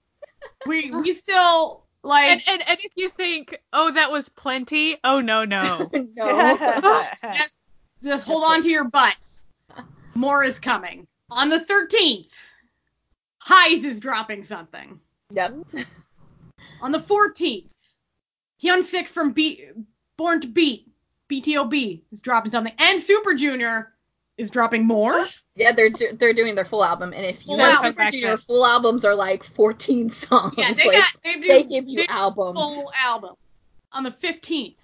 We 0.67 0.91
we 0.91 1.13
still 1.15 1.85
like 2.03 2.31
and, 2.31 2.43
and 2.47 2.69
and 2.69 2.79
if 2.83 2.93
you 2.97 3.11
think, 3.11 3.61
oh, 3.75 3.91
that 3.91 4.11
was 4.11 4.29
plenty, 4.31 4.97
oh 5.05 5.21
no 5.21 5.45
no. 5.45 5.91
no. 6.17 7.07
just 8.03 8.27
hold 8.27 8.45
on 8.45 8.63
to 8.63 8.69
your 8.69 8.85
butts. 8.85 9.45
More 10.15 10.43
is 10.43 10.59
coming. 10.59 11.07
On 11.31 11.49
the 11.51 11.61
13th, 11.61 12.33
Highs 13.39 13.85
is 13.85 14.01
dropping 14.01 14.43
something. 14.45 14.99
yep. 15.31 15.55
On 16.81 16.91
the 16.91 16.99
14th, 16.99 17.69
Hyun 18.63 18.83
Sik 18.83 19.07
from 19.07 19.33
Be- 19.33 19.69
Born 20.17 20.41
to 20.41 20.49
Beat, 20.49 20.91
BTOB, 21.31 22.03
is 22.13 22.23
dropping 22.23 22.51
something. 22.51 22.75
And 22.79 23.01
Super 23.01 23.35
Junior 23.35 23.93
is 24.39 24.51
dropping 24.51 24.87
more. 24.87 25.27
Yeah, 25.61 25.73
they're 25.73 25.91
do- 25.91 26.13
they're 26.15 26.33
doing 26.33 26.55
their 26.55 26.65
full 26.65 26.83
album, 26.83 27.13
and 27.13 27.25
if 27.25 27.43
you 27.43 27.49
Full 27.49 27.59
know. 27.59 27.83
Super 27.83 28.11
Junior, 28.11 28.37
full 28.39 28.65
albums 28.67 29.05
are 29.05 29.15
like 29.15 29.45
14 29.45 30.09
songs. 30.11 30.55
Yeah, 30.57 30.73
they 30.73 30.89
like, 30.89 30.97
got 30.99 31.13
they, 31.23 31.35
do, 31.35 31.49
they 31.49 31.63
give 31.65 31.87
you 31.89 31.97
they 31.99 32.07
albums. 32.07 32.59
full 32.59 32.91
album. 32.99 33.35
On 33.93 34.03
the 34.05 34.11
15th, 34.11 34.77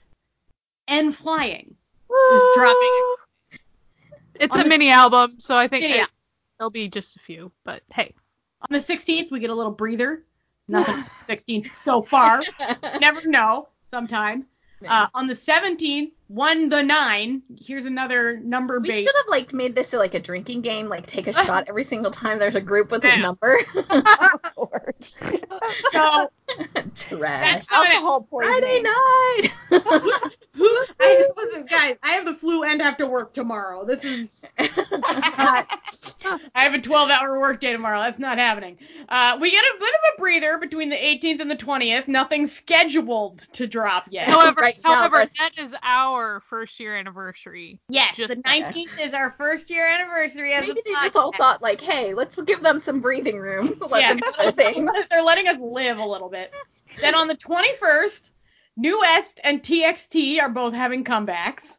N.Flying 0.88 1.74
is 2.10 2.42
dropping. 2.54 3.14
It's 4.34 4.54
On 4.54 4.60
a 4.60 4.64
the- 4.64 4.68
mini 4.68 4.90
album, 4.90 5.36
so 5.38 5.56
I 5.56 5.66
think 5.68 5.82
yeah, 5.84 5.94
yeah. 5.96 6.06
there'll 6.58 6.70
be 6.70 6.88
just 6.88 7.16
a 7.16 7.20
few. 7.20 7.50
But 7.64 7.82
hey, 7.92 8.14
On 8.68 8.68
the 8.78 8.84
16th, 8.84 9.30
we 9.30 9.40
get 9.40 9.50
a 9.50 9.54
little 9.54 9.72
breather. 9.72 10.24
Nothing. 10.68 11.04
16th 11.28 11.74
so 11.74 12.02
far. 12.02 12.42
Never 13.00 13.26
know. 13.26 13.68
Sometimes. 13.92 14.46
Uh, 14.86 15.06
on 15.14 15.26
the 15.26 15.32
17th, 15.34 16.10
1THE9. 16.32 17.42
Here's 17.60 17.84
another 17.84 18.38
number 18.38 18.80
we 18.80 18.88
base. 18.88 19.04
should 19.04 19.14
have 19.16 19.28
like 19.28 19.52
made 19.52 19.74
this 19.74 19.92
like 19.92 20.14
a 20.14 20.20
drinking 20.20 20.62
game, 20.62 20.88
like 20.88 21.06
take 21.06 21.26
a 21.28 21.32
shot 21.44 21.66
every 21.68 21.84
single 21.84 22.10
time 22.10 22.38
there's 22.38 22.56
a 22.56 22.60
group 22.60 22.90
with 22.90 23.04
a 23.04 23.16
number. 23.16 23.58
Lord. 24.56 24.94
So 25.92 26.30
Trash. 26.94 27.66
That's- 27.66 27.72
Alcohol 27.72 28.26
Friday 28.30 28.82
night. 28.82 29.50
who? 29.68 30.84
I 31.00 31.16
just 31.18 31.36
listen, 31.36 31.66
guys. 31.66 31.96
I 32.02 32.10
have 32.12 32.24
the 32.24 32.34
flu 32.34 32.62
and 32.62 32.80
have 32.80 32.96
to 32.98 33.06
work 33.06 33.34
tomorrow. 33.34 33.84
This 33.84 34.04
is 34.04 34.46
not. 34.58 35.66
I 36.54 36.62
have 36.62 36.74
a 36.74 36.78
12-hour 36.78 37.38
workday 37.40 37.72
tomorrow. 37.72 37.98
That's 37.98 38.18
not 38.20 38.38
happening. 38.38 38.78
Uh, 39.08 39.36
we 39.40 39.50
get 39.50 39.64
a 39.64 39.74
bit 39.78 39.88
of 39.88 40.00
a 40.16 40.20
breather 40.20 40.58
between 40.58 40.88
the 40.88 40.96
18th 40.96 41.40
and 41.40 41.50
the 41.50 41.56
20th. 41.56 42.06
Nothing 42.06 42.46
scheduled 42.46 43.38
to 43.54 43.66
drop 43.66 44.06
yet. 44.10 44.28
however, 44.28 44.60
Right 44.60 44.78
now, 44.84 44.94
however, 44.94 45.20
but- 45.24 45.30
that 45.38 45.62
is 45.62 45.74
our 45.82 46.15
first 46.48 46.78
year 46.80 46.96
anniversary. 46.96 47.80
yes, 47.88 48.16
just- 48.16 48.28
the 48.28 48.36
19th 48.36 48.98
is 49.00 49.14
our 49.14 49.34
first 49.38 49.70
year 49.70 49.86
anniversary 49.86 50.52
as 50.52 50.66
Maybe 50.66 50.80
a 50.80 50.82
they 50.84 50.92
just 50.92 51.16
all 51.16 51.32
thought 51.36 51.62
like, 51.62 51.80
hey, 51.80 52.14
let's 52.14 52.40
give 52.42 52.62
them 52.62 52.80
some 52.80 53.00
breathing 53.00 53.38
room. 53.38 53.74
Let 53.90 54.00
Yeah. 54.02 54.14
them 54.14 54.54
do. 54.84 54.92
They're 55.10 55.22
letting 55.22 55.48
us 55.48 55.58
live 55.60 55.98
a 55.98 56.04
little 56.04 56.28
bit. 56.28 56.52
Then 57.00 57.14
on 57.14 57.28
the 57.28 57.36
21st, 57.36 58.30
NU'EST 58.78 59.40
and 59.44 59.62
TXT 59.62 60.40
are 60.40 60.48
both 60.48 60.74
having 60.74 61.04
comebacks. 61.04 61.78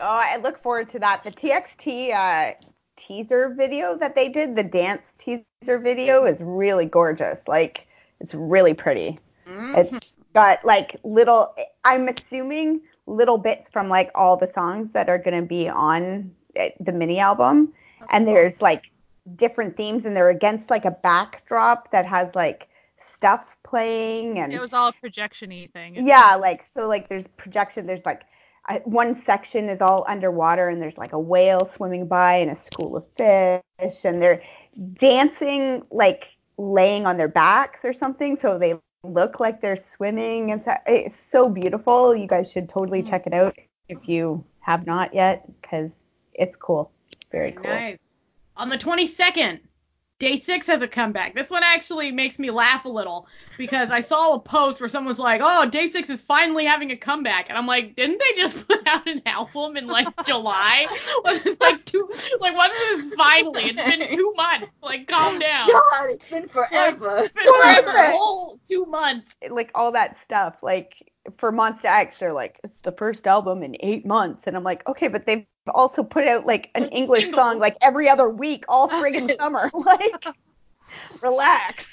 Oh, 0.00 0.04
I 0.04 0.36
look 0.36 0.62
forward 0.62 0.90
to 0.92 0.98
that. 1.00 1.24
The 1.24 1.30
TXT 1.30 2.14
uh, 2.14 2.54
teaser 2.96 3.54
video 3.56 3.96
that 3.98 4.14
they 4.14 4.28
did, 4.28 4.54
the 4.56 4.62
dance 4.62 5.02
teaser 5.18 5.78
video, 5.78 6.24
is 6.26 6.36
really 6.40 6.86
gorgeous. 6.86 7.38
Like, 7.46 7.86
it's 8.20 8.34
really 8.34 8.74
pretty. 8.74 9.18
Mm-hmm. 9.48 9.94
It's 9.96 10.12
got 10.34 10.64
like 10.64 10.96
little, 11.04 11.54
I'm 11.84 12.08
assuming 12.08 12.80
little 13.08 13.38
bits 13.38 13.70
from 13.72 13.88
like 13.88 14.10
all 14.14 14.36
the 14.36 14.50
songs 14.54 14.90
that 14.92 15.08
are 15.08 15.18
going 15.18 15.40
to 15.40 15.46
be 15.46 15.68
on 15.68 16.30
eh, 16.56 16.70
the 16.80 16.92
mini 16.92 17.18
album. 17.18 17.72
and 18.10 18.26
there's 18.26 18.54
like 18.60 18.84
different 19.36 19.76
themes, 19.76 20.04
and 20.06 20.16
they're 20.16 20.30
against 20.30 20.70
like 20.70 20.84
a 20.84 20.90
backdrop 20.90 21.90
that 21.90 22.06
has 22.06 22.28
like 22.34 22.68
stuff 23.16 23.44
playing 23.64 24.38
and 24.38 24.52
It 24.52 24.60
was 24.60 24.72
all 24.72 24.92
projection-y 24.92 25.68
thing. 25.72 26.06
yeah, 26.06 26.36
like 26.36 26.64
so 26.74 26.86
like 26.86 27.08
there's 27.08 27.26
projection. 27.36 27.86
There's 27.86 28.04
like 28.04 28.22
I, 28.66 28.82
one 28.84 29.22
section 29.24 29.68
is 29.68 29.80
all 29.80 30.04
underwater 30.06 30.68
and 30.68 30.80
there's 30.80 30.96
like 30.98 31.12
a 31.14 31.18
whale 31.18 31.70
swimming 31.76 32.06
by 32.06 32.36
and 32.36 32.50
a 32.50 32.58
school 32.70 32.96
of 32.96 33.04
fish 33.16 34.04
and 34.04 34.20
they're 34.20 34.42
dancing 35.00 35.82
like 35.90 36.24
laying 36.58 37.06
on 37.06 37.16
their 37.16 37.28
backs 37.28 37.80
or 37.82 37.92
something 37.94 38.36
so 38.42 38.58
they 38.58 38.74
look 39.04 39.40
like 39.40 39.60
they're 39.60 39.78
swimming 39.96 40.50
and 40.50 40.62
it's 40.86 41.16
so 41.30 41.48
beautiful. 41.48 42.16
You 42.16 42.26
guys 42.26 42.50
should 42.50 42.68
totally 42.68 43.00
mm-hmm. 43.00 43.10
check 43.10 43.26
it 43.26 43.32
out 43.32 43.56
if 43.88 44.08
you 44.08 44.44
have 44.60 44.86
not 44.86 45.14
yet 45.14 45.46
because 45.60 45.90
it's 46.34 46.56
cool. 46.56 46.90
Very 47.30 47.52
cool. 47.52 47.64
Nice. 47.64 47.98
On 48.56 48.68
the 48.68 48.78
22nd, 48.78 49.60
Day 50.18 50.36
6 50.36 50.66
has 50.66 50.82
a 50.82 50.88
comeback. 50.88 51.34
This 51.36 51.48
one 51.48 51.62
actually 51.62 52.10
makes 52.10 52.40
me 52.40 52.50
laugh 52.50 52.84
a 52.84 52.88
little 52.88 53.28
because 53.56 53.92
I 53.92 54.00
saw 54.00 54.34
a 54.34 54.40
post 54.40 54.80
where 54.80 54.88
someone 54.88 55.08
was 55.08 55.20
like, 55.20 55.40
"Oh, 55.44 55.64
Day 55.68 55.86
6 55.86 56.10
is 56.10 56.22
finally 56.22 56.64
having 56.64 56.90
a 56.90 56.96
comeback." 56.96 57.48
And 57.48 57.56
I'm 57.56 57.66
like, 57.68 57.94
"Didn't 57.94 58.18
they 58.18 58.40
just 58.42 58.66
put 58.68 58.84
out 58.88 59.06
an 59.06 59.22
album 59.26 59.76
in 59.76 59.86
like 59.86 60.08
July?" 60.26 60.86
it's 61.24 61.60
like 61.60 61.84
two 61.84 62.10
like 62.40 62.56
what's 62.56 62.76
this 62.76 63.14
finally? 63.16 63.62
It's 63.66 63.82
been 63.96 64.08
2 64.16 64.32
months. 64.36 64.66
Like 64.82 65.06
calm 65.06 65.38
down. 65.38 65.68
God, 65.70 66.10
it's 66.10 66.28
been 66.28 66.48
forever. 66.48 67.18
It's 67.18 67.32
been 67.32 67.44
forever, 67.44 67.82
Forever. 67.92 67.98
a 68.12 68.16
whole 68.18 68.58
2 68.68 68.86
months. 68.86 69.36
like 69.50 69.70
all 69.76 69.92
that 69.92 70.16
stuff. 70.24 70.56
Like 70.62 70.94
for 71.38 71.52
Monsta 71.52 71.84
X, 71.84 72.18
they're 72.18 72.32
like, 72.32 72.58
it's 72.64 72.74
the 72.82 72.92
first 72.92 73.26
album 73.26 73.62
in 73.62 73.76
eight 73.80 74.06
months, 74.06 74.42
and 74.46 74.56
I'm 74.56 74.64
like, 74.64 74.86
okay, 74.88 75.08
but 75.08 75.26
they've 75.26 75.44
also 75.74 76.02
put 76.02 76.26
out 76.26 76.46
like 76.46 76.70
an 76.74 76.84
English 76.88 77.30
song 77.32 77.58
like 77.58 77.76
every 77.80 78.08
other 78.08 78.28
week, 78.28 78.64
all 78.68 78.88
friggin' 78.88 79.36
summer. 79.36 79.70
Like, 79.84 80.24
relax. 81.20 81.84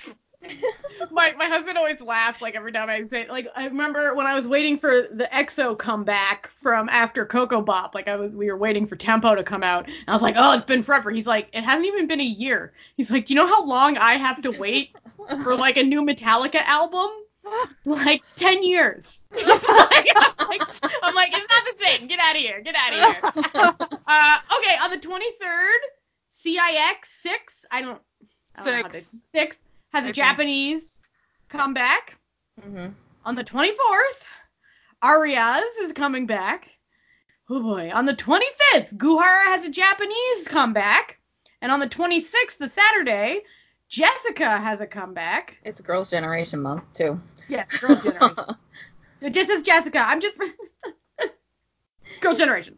my 1.12 1.34
my 1.34 1.48
husband 1.48 1.78
always 1.78 2.00
laughs 2.02 2.42
like 2.42 2.56
every 2.56 2.72
time 2.72 2.90
I 2.90 3.04
say 3.06 3.28
like 3.28 3.48
I 3.56 3.66
remember 3.66 4.14
when 4.16 4.26
I 4.26 4.36
was 4.36 4.48
waiting 4.48 4.78
for 4.78 5.02
the 5.12 5.28
EXO 5.34 5.78
comeback 5.78 6.50
from 6.62 6.90
after 6.90 7.26
Ko 7.26 7.48
Ko 7.48 7.62
Bop 7.62 7.96
like 7.96 8.08
I 8.08 8.16
was 8.16 8.32
we 8.32 8.52
were 8.52 8.58
waiting 8.58 8.88
for 8.88 8.96
Tempo 8.96 9.36
to 9.36 9.44
come 9.44 9.64
out 9.64 9.86
and 9.86 9.96
I 10.08 10.14
was 10.14 10.22
like 10.22 10.36
oh 10.38 10.54
it's 10.54 10.66
been 10.66 10.84
forever. 10.84 11.12
He's 11.12 11.28
like 11.28 11.50
it 11.54 11.64
hasn't 11.64 11.86
even 11.86 12.08
been 12.08 12.22
a 12.22 12.24
year. 12.24 12.74
He's 12.96 13.12
like 13.12 13.26
do 13.26 13.34
you 13.34 13.40
know 13.40 13.48
how 13.48 13.66
long 13.66 13.98
I 13.98 14.14
have 14.14 14.42
to 14.44 14.52
wait 14.52 14.96
for 15.44 15.56
like 15.56 15.78
a 15.78 15.84
new 15.84 16.02
Metallica 16.02 16.62
album 16.64 17.10
like 17.86 18.24
10 18.36 18.64
years 18.64 19.24
like, 19.32 19.46
I'm, 19.50 20.48
like, 20.50 20.64
I'm 21.04 21.16
like 21.16 21.30
it's 21.34 21.48
not 21.50 21.78
the 21.78 21.84
same 21.86 22.08
get 22.08 22.20
out 22.20 22.36
of 22.36 22.42
here 22.42 22.62
get 22.62 22.76
out 22.76 22.94
of 22.94 23.00
here 23.00 23.22
uh 24.08 24.38
okay 24.58 24.76
on 24.82 24.92
the 24.92 24.98
23rd 24.98 25.80
CIX 26.32 27.08
6 27.22 27.66
I 27.72 27.82
don't 27.82 28.02
I 28.56 28.64
don't 28.64 28.66
know 28.66 28.72
how 28.84 28.90
Six. 28.90 29.12
they- 29.34 29.40
six 29.40 29.58
has 29.94 30.06
a 30.06 30.10
Okay. 30.10 30.14
Japanese 30.14 31.02
comeback. 31.50 32.18
hmm 32.62 32.88
On 33.26 33.36
the 33.36 33.44
24th, 33.44 34.24
Arias 35.02 35.64
is 35.82 35.94
coming 35.94 36.26
back. 36.26 36.70
Oh 37.50 37.62
boy. 37.62 37.92
On 37.94 38.06
the 38.06 38.14
25th, 38.14 38.98
Goo 38.98 39.20
Hara 39.20 39.46
has 39.46 39.64
a 39.64 39.70
Japanese 39.70 40.48
comeback. 40.48 41.20
And 41.62 41.72
on 41.72 41.80
the 41.80 41.88
26th, 41.88 42.58
the 42.60 42.70
Saturday, 42.70 43.42
Jessica 43.90 44.58
has 44.58 44.82
a 44.82 44.88
comeback. 44.88 45.58
It's 45.64 45.82
Girls' 45.82 46.10
Generation 46.10 46.62
Month 46.62 46.94
too. 46.94 47.20
Yeah, 47.48 47.66
Girl 47.80 47.96
Generation. 47.96 48.56
Just 49.32 49.50
says 49.50 49.62
Jessica. 49.64 50.00
I'm 50.00 50.22
just. 50.22 50.36
Girl 52.22 52.36
Generation. 52.36 52.78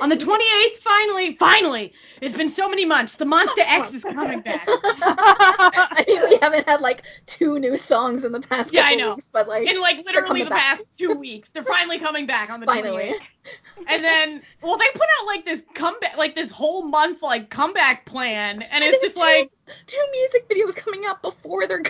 On 0.00 0.08
the 0.08 0.16
28th, 0.16 0.76
finally, 0.78 1.36
finally, 1.36 1.92
it's 2.20 2.34
been 2.34 2.50
so 2.50 2.68
many 2.68 2.84
months. 2.84 3.16
The 3.16 3.24
Monsta 3.24 3.58
oh. 3.58 3.80
X 3.82 3.94
is 3.94 4.02
coming 4.02 4.40
back. 4.40 4.64
I 4.68 6.04
mean, 6.08 6.22
we 6.28 6.38
haven't 6.42 6.66
had 6.68 6.80
like 6.80 7.02
two 7.26 7.58
new 7.58 7.76
songs 7.76 8.24
in 8.24 8.32
the 8.32 8.40
past 8.40 8.72
couple 8.72 8.78
Yeah, 8.78 8.84
I 8.86 8.94
know. 8.94 9.10
weeks, 9.10 9.28
but 9.30 9.46
like 9.46 9.68
In 9.70 9.80
like 9.80 9.98
literally 10.04 10.42
the 10.42 10.50
back. 10.50 10.78
past 10.78 10.84
two 10.98 11.12
weeks, 11.14 11.50
they're 11.50 11.64
finally 11.64 11.98
coming 11.98 12.26
back 12.26 12.50
on 12.50 12.60
the 12.60 12.66
finally. 12.66 13.14
28th. 13.14 13.86
And 13.88 14.04
then, 14.04 14.42
well, 14.62 14.76
they 14.76 14.86
put 14.92 15.06
out 15.20 15.26
like 15.26 15.44
this 15.44 15.62
comeback, 15.74 16.16
like 16.16 16.34
this 16.34 16.50
whole 16.50 16.84
month 16.88 17.22
like 17.22 17.50
comeback 17.50 18.06
plan, 18.06 18.62
and 18.62 18.72
And 18.72 18.84
it's 18.84 19.02
just 19.02 19.16
like, 19.16 19.50
two, 19.66 19.72
two 19.86 20.04
music 20.12 20.48
videos 20.48 20.74
coming 20.76 21.04
out 21.06 21.22
before 21.22 21.66
they're. 21.66 21.82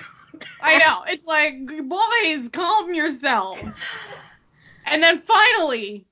I 0.60 0.78
know, 0.78 1.04
it's 1.06 1.24
like, 1.24 1.54
boys, 1.88 2.48
calm 2.52 2.92
yourselves. 2.94 3.76
And 4.86 5.02
then 5.02 5.22
finally, 5.22 6.06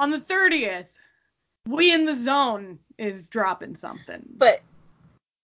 on 0.00 0.10
the 0.10 0.18
30th, 0.18 0.86
we 1.68 1.92
in 1.92 2.06
the 2.06 2.16
zone 2.16 2.78
is 2.98 3.28
dropping 3.28 3.76
something. 3.76 4.22
But 4.36 4.62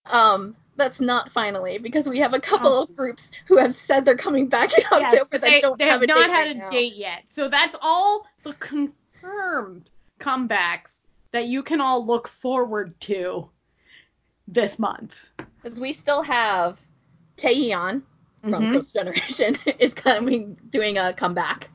um 0.06 0.56
that's 0.76 1.00
not 1.00 1.30
finally 1.32 1.78
because 1.78 2.08
we 2.08 2.18
have 2.18 2.32
a 2.34 2.40
couple 2.40 2.70
Oh. 2.72 2.82
of 2.82 2.96
groups 2.96 3.30
who 3.46 3.56
have 3.58 3.74
said 3.74 4.04
they're 4.04 4.16
coming 4.16 4.46
back 4.48 4.72
in 4.76 4.84
Yes, 4.90 5.12
October 5.14 5.38
that 5.38 5.40
they, 5.42 5.60
don't 5.60 5.78
they 5.78 5.84
have, 5.84 5.94
have 6.00 6.02
a 6.02 6.06
not 6.06 6.16
date 6.26 6.30
had 6.30 6.46
right 6.46 6.56
a 6.56 6.58
now. 6.58 6.70
date 6.70 6.94
yet. 6.96 7.22
So 7.28 7.48
that's 7.48 7.76
all 7.80 8.26
the 8.44 8.52
confirmed 8.54 9.88
comebacks 10.20 10.90
that 11.32 11.46
you 11.46 11.62
can 11.62 11.80
all 11.80 12.04
look 12.04 12.28
forward 12.28 12.98
to 13.02 13.48
this 14.48 14.78
month. 14.78 15.16
Because 15.62 15.80
we 15.80 15.92
still 15.92 16.22
have 16.22 16.78
Taeyeon 17.36 18.02
from 18.42 18.52
Mhm. 18.52 18.72
Ghost 18.74 18.94
Generation 18.94 19.56
is 19.78 19.92
coming 19.94 20.56
doing 20.68 20.98
a 20.98 21.12
comeback. 21.14 21.68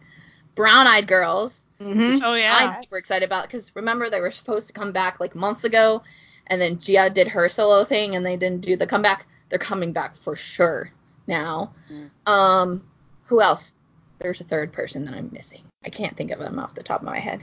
Brown 0.55 0.86
Eyed 0.88 1.07
Girls, 1.07 1.65
Mm-hmm. 1.82 2.23
Oh 2.23 2.36
yeah. 2.36 2.55
I'm 2.55 2.84
super 2.84 2.97
excited 2.97 3.25
about 3.25 3.43
because 3.43 3.75
remember 3.75 4.09
they 4.09 4.21
were 4.21 4.32
supposed 4.32 4.67
to 4.67 4.73
come 4.73 4.91
back 4.91 5.19
like 5.19 5.36
months 5.36 5.63
ago, 5.63 6.03
and 6.47 6.61
then 6.61 6.75
Gain 6.75 7.13
did 7.13 7.27
her 7.29 7.49
solo 7.49 7.84
thing 7.84 8.15
and 8.15 8.25
they 8.25 8.38
didn't 8.38 8.61
do 8.61 8.75
the 8.75 8.88
comeback. 8.88 9.25
They're 9.49 9.59
coming 9.59 9.91
back 9.91 10.17
for 10.17 10.36
sure 10.36 10.91
now. 11.27 11.73
Mm. 11.91 12.09
Um, 12.32 12.84
who 13.25 13.41
else? 13.41 13.73
There's 14.19 14.41
a 14.41 14.43
third 14.43 14.71
person 14.71 15.05
that 15.05 15.15
I'm 15.15 15.29
missing. 15.34 15.63
I 15.84 15.89
can't 15.89 16.15
think 16.15 16.32
of 16.32 16.39
them 16.39 16.59
off 16.59 16.75
the 16.75 16.84
top 16.84 17.01
of 17.01 17.07
my 17.07 17.19
head. 17.19 17.41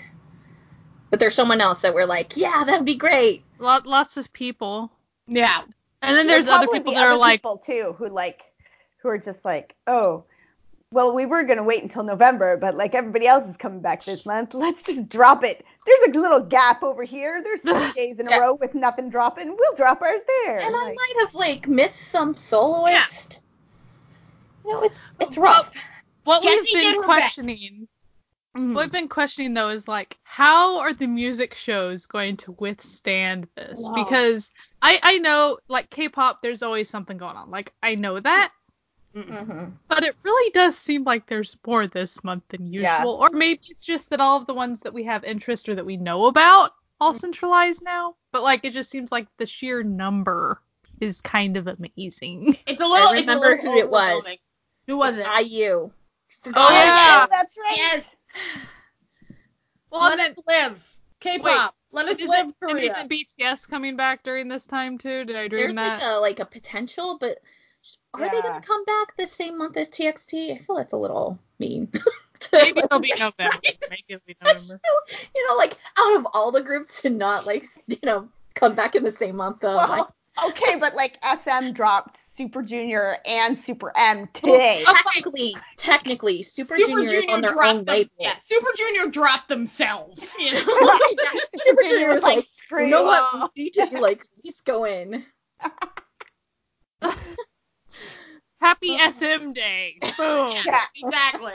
But 1.11 1.21
there's 1.21 1.35
someone 1.35 1.61
else 1.61 1.81
that 1.81 1.95
we're 1.95 2.07
like, 2.07 2.37
yeah, 2.37 2.65
that'd 2.65 2.85
be 2.85 2.95
great. 2.95 3.43
Lot, 3.59 3.87
lots 3.87 4.17
of 4.17 4.33
people. 4.33 4.93
Yeah. 5.27 5.63
And 6.03 6.17
then 6.17 6.27
There's 6.27 6.47
there's 6.47 6.55
other 6.55 6.69
people 6.69 6.93
the 6.93 7.01
that 7.01 7.07
are 7.07 7.13
other 7.13 7.19
like, 7.19 7.41
people 7.41 7.63
too 7.67 7.95
who 7.99 8.09
like 8.09 8.43
who 9.03 9.09
are 9.09 9.19
just 9.19 9.45
like, 9.45 9.75
oh, 9.87 10.25
well, 10.91 11.13
we 11.15 11.27
were 11.27 11.45
gonna 11.45 11.63
wait 11.63 11.83
until 11.83 12.03
November, 12.03 12.57
but 12.57 12.75
like 12.75 12.95
everybody 12.95 13.27
else 13.27 13.49
is 13.49 13.57
coming 13.59 13.81
back 13.81 14.05
this 14.05 14.25
month, 14.25 14.51
let's 14.55 14.83
just 14.83 15.09
drop 15.09 15.45
it. 15.45 15.65
There's 15.87 16.17
a 16.17 16.19
little 16.19 16.41
gap 16.41 16.83
over 16.83 17.03
here. 17.05 17.43
There's 17.43 17.61
three 17.61 17.93
days 18.07 18.19
in 18.19 18.27
a 18.27 18.31
Yeah. 18.31 18.39
row 18.39 18.55
with 18.55 18.75
nothing 18.75 19.11
dropping. 19.11 19.49
We'll 19.49 19.77
drop 19.77 20.01
ours 20.03 20.21
there. 20.45 20.57
And 20.57 20.75
I 20.75 20.95
might 20.95 21.15
have 21.21 21.35
like 21.35 21.69
missed 21.69 22.09
some 22.09 22.37
soloist. 22.37 23.45
You 24.65 24.73
know, 24.73 24.83
it's 24.83 25.13
it's 25.21 25.37
rough. 25.39 25.73
what 26.25 26.43
Jessie 26.43 26.71
we've 26.75 26.85
been 26.85 26.95
her 26.95 27.01
best. 27.01 27.07
questioning. 27.07 27.89
Mhm. 28.57 28.75
What 28.75 28.87
we've 28.87 28.93
been 28.93 29.09
questioning 29.09 29.53
though 29.55 29.69
is 29.69 29.89
like, 29.89 30.17
how 30.25 30.79
are 30.81 30.93
the 30.95 31.07
music 31.07 31.55
shows 31.55 32.07
going 32.07 32.37
to 32.39 32.53
withstand 32.53 33.47
this? 33.57 33.79
Wow. 33.83 33.95
Because 33.95 34.51
I 34.83 34.99
I 35.03 35.19
know 35.19 35.59
like 35.69 35.91
K-pop, 35.91 36.41
there's 36.43 36.63
always 36.63 36.89
something 36.89 37.19
going 37.19 37.37
on. 37.37 37.51
Like 37.51 37.73
I 37.83 37.95
know 37.95 38.19
that, 38.21 38.53
Mm-mm. 39.17 39.47
hmm 39.47 39.65
but 39.89 40.05
it 40.05 40.15
really 40.23 40.51
does 40.53 40.77
seem 40.79 41.03
like 41.05 41.27
there's 41.27 41.57
more 41.67 41.87
this 41.87 42.23
month 42.23 42.45
than 42.51 42.67
usual. 42.67 42.83
Yeah. 42.83 43.05
Or 43.05 43.31
maybe 43.31 43.61
it's 43.71 43.85
just 43.85 44.11
that 44.11 44.21
all 44.21 44.37
of 44.37 44.47
the 44.47 44.55
ones 44.55 44.81
that 44.81 44.93
we 44.93 45.03
have 45.05 45.25
interest 45.25 45.69
or 45.69 45.75
that 45.75 45.87
we 45.87 45.97
know 45.97 46.27
about 46.27 46.75
all 47.01 47.13
Mm. 47.15 47.19
centralized 47.21 47.83
now. 47.83 48.15
But 48.33 48.43
like 48.43 48.65
it 48.65 48.73
just 48.75 48.91
seems 48.91 49.11
like 49.11 49.27
the 49.39 49.47
sheer 49.47 49.83
number 49.83 50.61
is 51.01 51.21
kind 51.23 51.57
of 51.57 51.67
amazing. 51.69 52.57
It's 52.67 52.83
a 52.83 52.87
little. 52.87 53.09
I 53.09 53.13
remember 53.21 53.53
it's 53.53 53.65
a 53.65 53.67
little 53.67 53.73
who 53.73 53.79
it 53.79 53.91
was. 53.91 54.03
overwhelming. 54.03 54.39
Who 54.89 54.97
was 54.99 55.17
it? 55.17 55.27
IU. 55.27 55.91
Oh, 56.55 56.71
yeah. 56.71 57.27
that's 57.31 57.57
right. 57.57 57.77
Yes. 57.77 58.05
Well, 59.91 60.03
Let 60.03 60.17
then, 60.19 60.31
us 60.33 60.37
live. 60.47 60.85
K-pop. 61.21 61.75
Let 61.91 62.07
us 62.09 62.19
is 62.19 62.29
live 62.29 62.41
it, 62.49 62.55
and 62.61 62.71
Korea. 62.71 62.93
isn't 62.93 63.11
BTS 63.11 63.69
coming 63.69 63.97
back 63.97 64.23
during 64.23 64.49
this 64.49 64.67
time 64.67 64.99
too? 64.99 65.25
Did 65.25 65.35
I 65.37 65.49
dream 65.49 65.63
There's 65.63 65.75
that? 65.77 65.95
like 65.95 66.03
a 66.03 66.17
like 66.21 66.41
a 66.41 66.45
potential, 66.45 67.17
but 67.19 67.39
are 68.15 68.29
they 68.31 68.41
gonna 68.43 68.61
come 68.61 68.85
back 68.85 69.17
the 69.17 69.27
same 69.27 69.59
month 69.59 69.77
as 69.77 69.89
TXT? 69.89 70.55
I 70.61 70.65
feel 70.65 70.77
that's 70.77 70.93
a 70.93 70.97
little 70.97 71.39
mean. 71.59 71.91
Maybe 72.53 72.81
it'll 72.81 73.01
be 73.01 73.13
November. 73.19 73.57
Maybe 73.91 74.05
it'll 74.09 74.23
be 74.27 74.37
November. 74.45 74.81
you 75.35 75.47
know, 75.49 75.57
like 75.57 75.77
out 75.99 76.17
of 76.17 76.27
all 76.35 76.53
the 76.53 76.63
groups 76.63 77.03
to 77.03 77.11
not 77.11 77.47
like 77.47 77.65
you 77.87 77.99
know 78.03 78.29
come 78.55 78.75
back 78.75 78.95
in 78.95 79.05
the 79.05 79.11
same 79.11 79.37
month. 79.37 79.61
though. 79.61 79.79
I- 79.79 79.89
Well, 79.91 80.15
okay, 80.51 80.77
but 80.77 80.95
like 80.95 81.19
SM 81.23 81.73
dropped 81.73 82.21
Super 82.37 82.63
Junior 82.63 83.17
and 83.27 83.59
Super 83.67 83.93
M 83.97 84.19
well, 84.19 84.29
today. 84.35 84.85
technically, 84.85 85.57
technically, 85.77 86.43
Super, 86.45 86.77
Junior, 86.77 87.13
is 87.13 87.25
on 87.29 87.41
their 87.41 87.53
dropped 87.53 87.69
own 87.69 87.85
them. 87.85 87.95
label. 87.95 88.11
Yeah, 88.21 88.37
Super 88.39 88.71
Junior 88.77 89.07
dropped 89.09 89.49
themselves. 89.49 90.33
You 90.39 90.53
know. 90.53 90.61
Super 91.65 91.83
Junior 91.83 92.13
was 92.15 92.23
like, 92.23 92.47
screw 92.57 92.85
you 92.85 92.91
know 92.91 93.03
what? 93.03 93.51
We 93.57 93.65
need 93.65 93.75
to 93.75 93.87
like 93.99 94.21
at 94.21 94.45
least 94.45 94.65
go 94.65 94.85
in. 94.85 95.25
Happy 98.69 98.99
oh 99.01 99.11
SM 99.11 99.53
Day. 99.53 99.97
Boom. 100.19 100.55
Yeah. 100.67 100.83
exactly. 100.95 101.55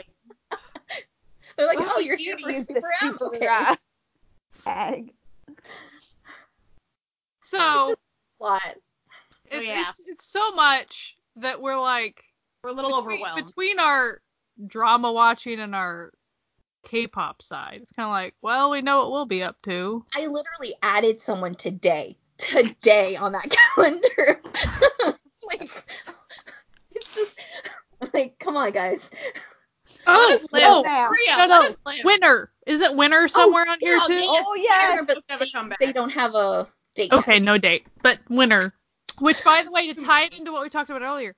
They're 1.58 1.68
like, 1.68 1.78
Well, 1.78 1.94
oh, 1.98 2.00
you're 2.00 2.18
do 2.18 2.24
here 2.24 2.36
to 2.38 2.42
for 2.42 2.50
use 2.50 2.66
the 2.66 2.74
Super 2.74 2.90
M. 3.04 3.18
Okay. 3.22 3.76
tag. 4.64 5.14
So 7.44 7.94
What? 8.40 8.78
Oh, 9.52 9.60
yeah. 9.60 9.84
it's 9.90 10.00
it's 10.08 10.26
so 10.26 10.54
much 10.54 11.16
that 11.36 11.62
we're 11.62 11.80
like 11.80 12.24
We're 12.64 12.72
a 12.72 12.74
little 12.74 12.90
between, 13.00 13.18
overwhelmed. 13.20 13.46
between 13.46 13.80
our 13.80 14.20
drama 14.66 15.12
watching 15.12 15.60
and 15.60 15.76
our 15.76 16.14
K-pop 16.84 17.44
side. 17.44 17.82
It's 17.84 17.92
kind 17.92 18.08
of 18.08 18.12
like, 18.12 18.34
well, 18.42 18.72
we 18.72 18.82
know 18.82 18.98
what 18.98 19.12
we'll 19.12 19.28
be 19.28 19.44
up 19.44 19.58
to. 19.66 20.04
I 20.16 20.22
literally 20.26 20.74
added 20.82 21.22
someone 21.22 21.54
today, 21.54 22.18
today 22.40 23.16
on 23.18 23.34
that 23.34 23.56
calendar. 23.76 24.42
Like, 28.14 28.26
it's 28.26 28.40
just 28.40 28.40
like, 28.40 28.40
come 28.40 28.58
on, 28.58 28.72
guys. 28.72 29.10
Oh, 30.06 30.14
oh 30.16 30.28
Let 30.30 30.42
us 30.42 30.52
live. 30.52 30.62
no, 30.62 30.82
now. 30.82 31.08
Korea, 31.08 31.30
no, 31.30 31.38
let 31.38 31.48
no. 31.48 31.68
us 31.68 31.78
live. 31.86 32.04
Winter. 32.04 32.52
Isn't 32.66 32.98
Winter 32.98 33.24
oh, 33.24 33.28
somewhere 33.28 33.68
on 33.68 33.78
here 33.80 33.96
yeah, 33.96 34.06
too? 34.08 34.22
Oh 34.22 34.56
yeah. 34.56 35.02
They're 35.06 35.16
supposed 35.16 35.52
to 35.52 35.58
have 35.58 35.74
They, 35.80 35.86
they 35.88 35.94
don't 35.94 36.12
have 36.12 36.36
a 36.36 36.68
date. 36.96 37.14
Okay, 37.14 37.40
no 37.40 37.58
date, 37.58 37.88
but 38.02 38.20
Winter. 38.30 38.74
Which, 39.20 39.44
by 39.44 39.64
the 39.64 39.72
way, 39.72 39.94
to 39.94 40.00
hmm. 40.00 40.06
tie 40.06 40.24
it 40.24 40.38
into 40.38 40.52
what 40.52 40.64
we 40.64 40.70
talked 40.70 40.90
about 40.90 41.04
earlier, 41.04 41.36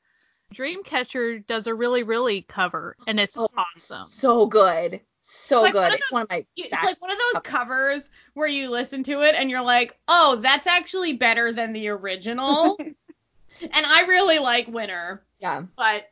Dreamcatcher 0.53 1.45
does 1.45 1.67
a 1.67 1.73
really, 1.73 2.03
really 2.03 2.41
cover, 2.43 2.95
and 3.07 3.19
it's 3.19 3.37
Oh, 3.37 3.49
awesome. 3.57 4.05
So 4.07 4.45
good. 4.45 5.01
So 5.21 5.63
Like, 5.63 5.73
good. 5.73 5.79
one 5.79 5.91
of 5.91 5.97
It's 5.99 6.11
one 6.11 6.21
of 6.23 6.29
my 6.29 6.45
It's 6.55 6.69
best. 6.69 6.83
like 6.83 7.01
one 7.01 7.11
of 7.11 7.17
those 7.33 7.41
covers 7.43 8.09
where 8.35 8.47
you 8.47 8.69
listen 8.69 9.03
to 9.03 9.21
it 9.21 9.35
and 9.35 9.49
you're 9.49 9.61
like, 9.61 9.97
oh, 10.07 10.37
that's 10.37 10.67
actually 10.67 11.13
better 11.13 11.51
than 11.51 11.73
the 11.73 11.89
original. 11.89 12.77
and 12.79 13.85
I 13.85 14.05
really 14.05 14.39
like 14.39 14.67
Winter, 14.67 15.25
yeah. 15.39 15.63
but 15.75 16.11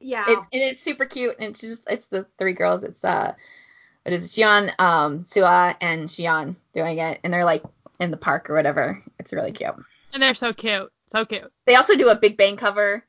yeah. 0.00 0.24
It's 0.26 0.46
and 0.52 0.62
it's 0.62 0.82
super 0.82 1.04
cute 1.04 1.36
and 1.38 1.50
it's 1.50 1.60
just 1.60 1.84
it's 1.90 2.06
the 2.06 2.26
three 2.38 2.52
girls. 2.54 2.82
It's 2.84 3.04
uh 3.04 3.34
what 4.04 4.12
is 4.14 4.22
it 4.22 4.26
is 4.26 4.36
Siyeon, 4.36 4.80
um, 4.80 5.24
Sua 5.24 5.76
and 5.80 6.08
Siyeon 6.08 6.56
doing 6.72 6.98
it 6.98 7.20
and 7.22 7.32
they're 7.32 7.44
like 7.44 7.62
in 8.00 8.10
the 8.10 8.16
park 8.16 8.48
or 8.48 8.54
whatever. 8.54 9.02
It's 9.18 9.32
really 9.32 9.52
cute. 9.52 9.74
And 10.12 10.22
they're 10.22 10.34
so 10.34 10.52
cute. 10.52 10.90
So 11.12 11.24
cute. 11.24 11.52
They 11.66 11.74
also 11.74 11.96
do 11.96 12.08
a 12.08 12.14
Big 12.14 12.36
Bang 12.36 12.56
cover. 12.56 13.04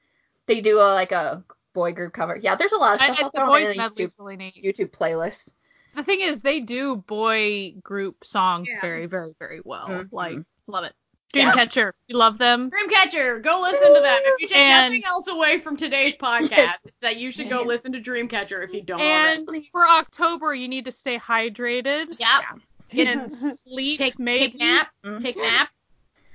They 0.48 0.62
do 0.62 0.78
a 0.80 0.94
like 0.94 1.12
a 1.12 1.44
boy 1.74 1.94
group 1.94 2.14
cover. 2.14 2.36
Yeah, 2.36 2.56
there's 2.56 2.72
a 2.72 2.78
lot 2.78 2.96
of 2.96 3.02
I, 3.02 3.06
stuff 3.06 3.20
I, 3.20 3.26
out 3.26 3.32
the 3.34 3.38
there 3.38 3.46
on 3.46 3.52
boys 3.52 3.68
the 3.70 3.76
medley's 3.76 4.10
YouTube, 4.10 4.20
really 4.20 4.36
neat. 4.36 4.64
YouTube 4.64 4.92
playlist. 4.92 5.50
The 5.96 6.04
thing 6.04 6.22
is, 6.22 6.42
they 6.42 6.60
do 6.60 6.96
boy 6.96 7.74
group 7.82 8.24
songs 8.24 8.68
Yeah. 8.70 8.82
very, 8.82 9.06
very, 9.06 9.34
very 9.40 9.62
well. 9.64 9.88
Mhm. 9.88 10.10
Like, 10.12 10.38
love 10.68 10.86
it. 10.86 10.94
Yeah. 11.34 11.52
Dreamcatcher, 11.54 11.92
we 12.08 12.16
love 12.16 12.38
them. 12.40 12.72
Dreamcatcher, 12.72 13.44
go 13.44 13.62
listen 13.62 13.94
to 13.94 14.02
them. 14.02 14.20
If 14.24 14.42
you 14.42 14.48
take 14.48 14.58
And- 14.58 14.86
nothing 14.94 15.06
else 15.06 15.28
away 15.28 15.60
from 15.62 15.78
today's 15.78 16.16
podcast, 16.22 16.76
it's 16.86 16.98
that 17.02 17.18
you 17.18 17.32
should 17.32 17.50
go 17.50 17.62
listen 17.62 17.92
to 17.94 18.00
Dreamcatcher 18.02 18.64
if 18.64 18.74
you 18.74 18.82
don't 18.82 19.00
And 19.00 19.48
already. 19.48 19.70
for 19.72 19.88
October, 19.88 20.56
you 20.56 20.68
need 20.68 20.86
to 20.86 20.92
stay 20.92 21.20
hydrated 21.20 22.08
Yep. 22.20 23.08
and 23.08 23.32
sleep. 23.68 24.00
Take 24.00 24.18
maybe. 24.18 24.52
take 24.52 24.60
nap. 24.60 24.90
Mhm. 25.06 25.22
Take 25.22 25.38
nap. 25.38 25.70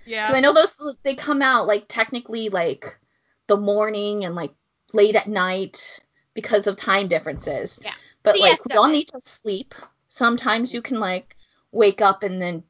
Yeah. 0.07 0.27
Because 0.29 0.37
I 0.37 0.41
know 0.41 0.53
those 0.53 0.77
they 1.03 1.15
come 1.17 1.43
out 1.43 1.67
like 1.67 1.87
technically 1.89 2.49
like 2.51 2.99
the 3.49 3.57
morning 3.57 4.25
and 4.25 4.35
like 4.35 4.53
late 4.93 5.17
at 5.17 5.27
night 5.29 6.01
because 6.35 6.67
of 6.69 6.77
time 6.77 7.09
differences. 7.09 7.81
Yeah. 7.83 7.95
But 8.23 8.39
like 8.39 8.53
Siesta. 8.59 8.69
we 8.71 8.77
all 8.77 8.89
need 8.89 9.09
to 9.09 9.21
sleep. 9.25 9.75
Sometimes 10.09 10.73
you 10.73 10.83
can 10.83 11.01
like 11.01 11.37
wake 11.73 12.01
up 12.01 12.23
and 12.23 12.41
then 12.41 12.63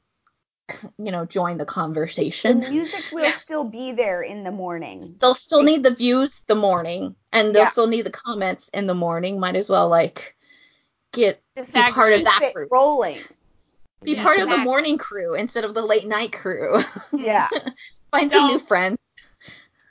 you 0.98 1.12
know 1.12 1.24
join 1.26 1.58
the 1.58 1.64
conversation 1.66 2.60
The 2.60 2.66
conversation. 2.66 2.74
music 2.74 3.12
will 3.12 3.24
Yeah. 3.24 3.38
still 3.44 3.64
be 3.64 3.92
there 3.92 4.22
in 4.22 4.44
the 4.44 4.50
morning. 4.50 5.16
They'll 5.20 5.34
still 5.34 5.62
need 5.62 5.82
the 5.82 5.94
views 5.94 6.40
the 6.46 6.54
morning 6.54 7.16
and 7.32 7.54
they'll 7.54 7.64
Yeah. 7.64 7.70
still 7.70 7.86
need 7.86 8.06
the 8.06 8.10
comments 8.10 8.70
in 8.72 8.86
the 8.86 8.94
morning. 8.94 9.38
Might 9.38 9.56
as 9.56 9.68
well 9.68 9.88
like 9.88 10.34
get 11.12 11.42
Just 11.56 11.72
be 11.72 11.82
part 11.82 12.12
of 12.12 12.24
that 12.24 12.40
it 12.42 12.54
group. 12.54 12.70
rolling. 12.72 13.22
Be 14.02 14.14
Yeah, 14.14 14.22
part 14.22 14.38
of 14.40 14.48
the 14.50 14.58
morning 14.58 14.98
crew 14.98 15.34
instead 15.34 15.64
of 15.64 15.74
the 15.74 15.82
late 15.82 16.06
night 16.06 16.32
crew. 16.32 16.78
Yeah. 17.12 17.48
Find 18.10 18.30
some 18.30 18.46
new 18.46 18.58
friends. 18.58 18.96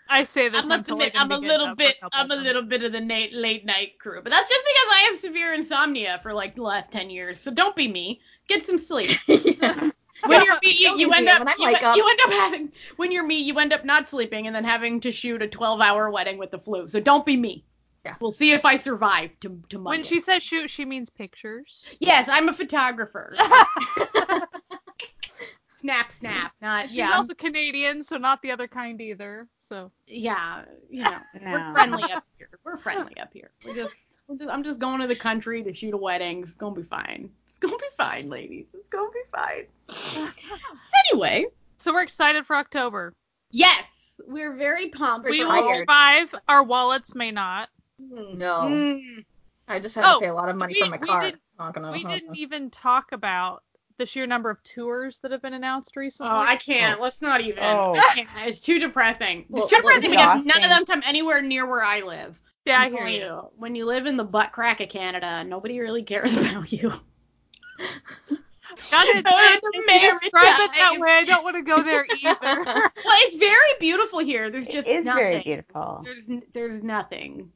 I 0.10 0.24
say 0.24 0.50
this. 0.50 0.60
I 0.60 0.64
I'm, 0.64 0.70
must 0.70 0.86
totally 0.88 1.08
admit, 1.08 1.22
I'm 1.22 1.32
a 1.32 1.38
little 1.38 1.68
getting 1.68 1.68
up 1.72 1.78
for 1.78 1.84
bit, 1.84 2.00
couple 2.02 2.20
I'm 2.20 2.32
a 2.32 2.34
of 2.34 2.40
them. 2.40 2.44
little 2.46 2.62
bit 2.62 2.84
of 2.84 2.92
the 2.92 3.00
late, 3.02 3.34
late 3.34 3.66
night 3.66 4.00
crew, 4.00 4.22
but 4.22 4.32
that's 4.32 4.48
just 4.50 4.62
because 4.66 4.88
I 4.92 5.00
have 5.10 5.20
severe 5.20 5.54
insomnia 5.54 6.20
for 6.22 6.34
like 6.34 6.56
the 6.56 6.62
last 6.62 6.92
ten 6.92 7.10
years. 7.10 7.40
So 7.40 7.52
don't 7.52 7.76
be 7.76 7.88
me. 7.88 8.22
Get 8.48 8.66
some 8.66 8.78
sleep. 8.78 9.18
yeah. 10.24 10.30
When 10.30 10.46
you're 10.46 10.60
me, 10.64 10.76
you, 10.78 10.98
you 10.98 11.12
end 11.12 11.28
up, 11.28 11.48
you, 11.58 11.66
like 11.66 11.84
up- 11.84 11.98
you 11.98 12.08
end 12.08 12.20
up 12.26 12.32
having, 12.32 12.72
when 12.96 13.12
you're 13.12 13.26
me, 13.26 13.40
you 13.40 13.58
end 13.60 13.74
up 13.74 13.86
not 13.86 14.10
sleeping 14.10 14.48
and 14.48 14.56
then 14.56 14.64
having 14.64 15.00
to 15.02 15.12
shoot 15.12 15.42
a 15.42 15.48
12-hour 15.48 16.10
wedding 16.10 16.38
with 16.38 16.52
the 16.52 16.60
flu. 16.60 16.88
So 16.88 17.00
don't 17.00 17.26
be 17.26 17.38
me. 17.38 17.66
Yeah. 18.06 18.16
We'll 18.20 18.32
see 18.34 18.52
if 18.52 18.66
I 18.66 18.76
survive 18.76 19.32
to 19.42 19.62
to 19.70 19.78
Monday. 19.80 19.98
When 19.98 20.04
she 20.04 20.20
says 20.20 20.44
shoot, 20.44 20.70
she 20.70 20.84
means 20.84 21.10
pictures. 21.10 21.86
yes, 22.00 22.28
I'm 22.28 22.50
a 22.50 22.54
photographer. 22.54 23.34
snap, 25.80 26.12
snap, 26.12 26.52
not 26.62 26.88
She's 26.88 26.98
yeah, 26.98 27.14
also 27.14 27.34
Canadian, 27.34 28.04
so 28.04 28.18
not 28.18 28.42
the 28.42 28.52
other 28.52 28.68
kind 28.68 29.00
either. 29.00 29.48
So 29.64 29.90
yeah, 30.06 30.66
you 30.90 31.04
know. 31.04 31.18
We're 31.42 31.74
friendly 31.74 32.04
up 32.12 32.26
here. 32.38 32.50
We're 32.66 32.78
friendly 32.78 33.18
up 33.18 33.30
here. 33.32 33.52
We're 33.66 33.76
just, 33.76 33.96
we're 34.28 34.38
just, 34.38 34.50
I'm 34.50 34.64
just 34.64 34.80
going 34.80 35.00
to 35.00 35.08
the 35.08 35.16
country 35.16 35.64
to 35.64 35.74
shoot 35.74 35.94
a 35.94 35.98
wedding. 35.98 36.42
It's 36.42 36.56
gonna 36.56 36.76
be 36.76 36.84
fine. 36.84 37.30
It's 37.64 37.72
gonna 37.72 37.78
be 37.82 37.86
fine, 37.98 38.30
ladies. 38.30 38.66
It's 38.74 38.88
gonna 38.90 39.10
be 39.12 39.22
fine. 39.32 40.30
anyway, 41.12 41.46
so 41.78 41.94
we're 41.94 42.04
excited 42.04 42.46
for 42.46 42.56
October. 42.56 43.14
yes, 43.52 43.86
we're 44.28 44.54
very 44.56 44.90
pumped. 44.90 45.28
We're 45.28 45.44
for 45.44 45.50
will 45.50 45.52
all- 45.56 45.62
tired. 45.70 45.80
survive. 45.80 46.36
Our 46.48 46.64
wallets 46.64 47.16
may 47.16 47.32
not. 47.32 47.70
No. 48.00 48.62
Mm, 48.64 49.26
I 49.68 49.80
just 49.80 49.96
had 49.96 50.02
to 50.04 50.16
Oh, 50.16 50.20
pay 50.20 50.28
a 50.28 50.34
lot 50.34 50.50
of 50.50 50.56
money 50.58 50.74
we- 50.76 50.84
for 50.84 50.90
my 50.92 50.98
we 51.00 51.08
car. 51.08 51.22
did- 51.22 51.40
Not 51.58 51.74
gonna 51.74 51.92
we 51.92 52.02
happen. 52.02 52.14
didn't 52.20 52.38
even 52.38 52.70
talk 52.70 53.12
about 53.12 53.64
the 53.98 54.06
sheer 54.06 54.26
number 54.28 54.50
of 54.50 54.62
tours 54.64 55.20
that 55.20 55.32
have 55.32 55.42
been 55.42 55.54
announced 55.54 55.96
recently. 55.96 56.32
oh. 56.34 56.40
I 56.40 56.58
can't. 56.58 57.00
Let's 57.00 57.22
not 57.22 57.42
even. 57.42 57.64
Oh. 57.64 57.94
I 57.98 58.14
can't. 58.16 58.30
It's 58.48 58.60
too 58.60 58.80
depressing. 58.80 59.46
Well, 59.50 59.64
it's 59.64 59.72
too 59.72 59.82
well, 59.84 59.94
depressing 59.96 60.12
because 60.12 60.46
none 60.46 60.64
of 60.64 60.70
them 60.70 60.86
come 60.86 61.02
anywhere 61.06 61.42
near 61.42 61.66
where 61.68 61.84
I 61.84 62.02
live. 62.02 62.38
yeah, 62.66 62.80
I 62.80 62.86
I'm 62.86 62.92
hear 62.92 63.00
telling 63.00 63.16
you. 63.16 63.50
When 63.56 63.76
you 63.76 63.86
live 63.86 64.06
in 64.08 64.18
the 64.18 64.24
butt 64.24 64.52
crack 64.52 64.80
of 64.82 64.90
Canada, 64.90 65.44
nobody 65.44 65.80
really 65.80 66.04
cares 66.04 66.36
about 66.38 66.72
you. 66.72 66.92
Got 68.92 69.08
it. 69.08 69.26
Oh, 69.28 69.58
it's 69.62 70.20
describe 70.22 70.60
it 70.62 70.72
that 70.76 71.00
way, 71.00 71.12
I 71.12 71.24
don't 71.26 71.44
want 71.44 71.56
to 71.58 71.62
go 71.62 71.84
there 71.84 72.06
either. 72.06 72.34
Well, 73.06 73.18
it's 73.22 73.36
very 73.36 73.74
beautiful 73.80 74.20
here. 74.20 74.50
There's 74.50 74.66
just 74.66 74.88
it 74.88 75.00
is 75.00 75.06
nothing. 75.06 75.24
very 75.24 75.42
beautiful. 75.44 76.02
There's 76.04 76.42
there's 76.54 76.82
nothing. 76.84 77.52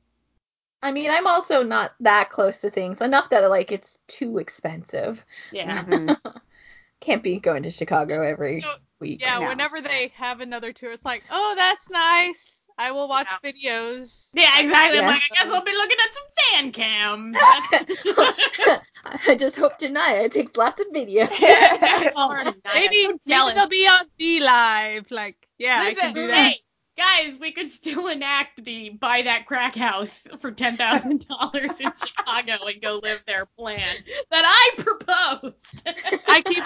I 0.84 0.92
mean, 0.92 1.10
I'm 1.10 1.26
also 1.26 1.64
not 1.64 1.94
that 2.02 2.30
close 2.30 2.60
to 2.60 2.70
things 2.70 3.02
enough 3.02 3.30
that 3.32 3.48
like 3.50 3.72
it's 3.72 3.98
too 4.08 4.38
expensive. 4.38 5.26
Yeah. 5.52 6.16
Can't 7.00 7.24
be 7.24 7.40
going 7.40 7.64
to 7.64 7.72
Chicago 7.72 8.22
every 8.24 8.62
So, 8.62 8.70
week. 9.00 9.22
yeah, 9.22 9.40
No. 9.40 9.48
whenever 9.50 9.82
they 9.82 10.12
have 10.16 10.40
another 10.42 10.72
tour, 10.74 10.92
it's 10.92 11.06
like, 11.06 11.24
oh, 11.32 11.54
that's 11.58 11.90
nice. 11.90 12.60
I 12.78 12.92
will 12.92 13.08
watch 13.08 13.28
videos. 13.44 14.30
Yeah, 14.34 14.60
exactly. 14.60 15.00
I'm 15.00 15.06
Yeah. 15.06 15.10
like, 15.10 15.22
I 15.32 15.36
guess 15.36 15.54
I'll 15.54 15.64
be 15.64 15.74
looking 15.74 15.98
at 16.00 16.14
some 16.14 16.24
fan 16.62 16.72
cams. 16.72 17.38
I 19.28 19.36
just 19.36 19.58
hope 19.58 19.78
tonight 19.80 20.20
I 20.20 20.28
take 20.28 20.56
lots 20.56 20.82
of 20.82 20.88
video. 20.94 21.28
oh, 21.32 22.30
Or 22.32 22.40
maybe, 22.74 23.06
I'm 23.06 23.20
so 23.28 23.46
maybe 23.46 23.54
they'll 23.56 23.68
be 23.68 23.88
on 23.88 24.06
V 24.20 24.40
Live. 24.42 25.10
Like, 25.12 25.48
yeah, 25.58 25.82
I 25.82 25.94
can 25.96 26.14
do 26.14 26.28
that. 26.28 26.52
Hey, 26.52 26.62
guys, 26.98 27.40
we 27.40 27.52
could 27.52 27.70
still 27.70 28.08
enact 28.08 28.64
the 28.64 28.90
buy 28.92 29.24
that 29.24 29.46
crack 29.48 29.76
house 29.76 30.28
for 30.40 30.52
ten 30.52 30.78
thousand 30.78 31.28
dollars 31.28 31.80
in 31.80 31.92
Chicago 32.06 32.66
and 32.68 32.82
go 32.82 33.00
live 33.02 33.24
their 33.26 33.46
plan 33.46 33.96
that 34.30 34.44
I 34.46 34.82
proposed. 34.84 35.88
I 36.28 36.42
keep 36.42 36.64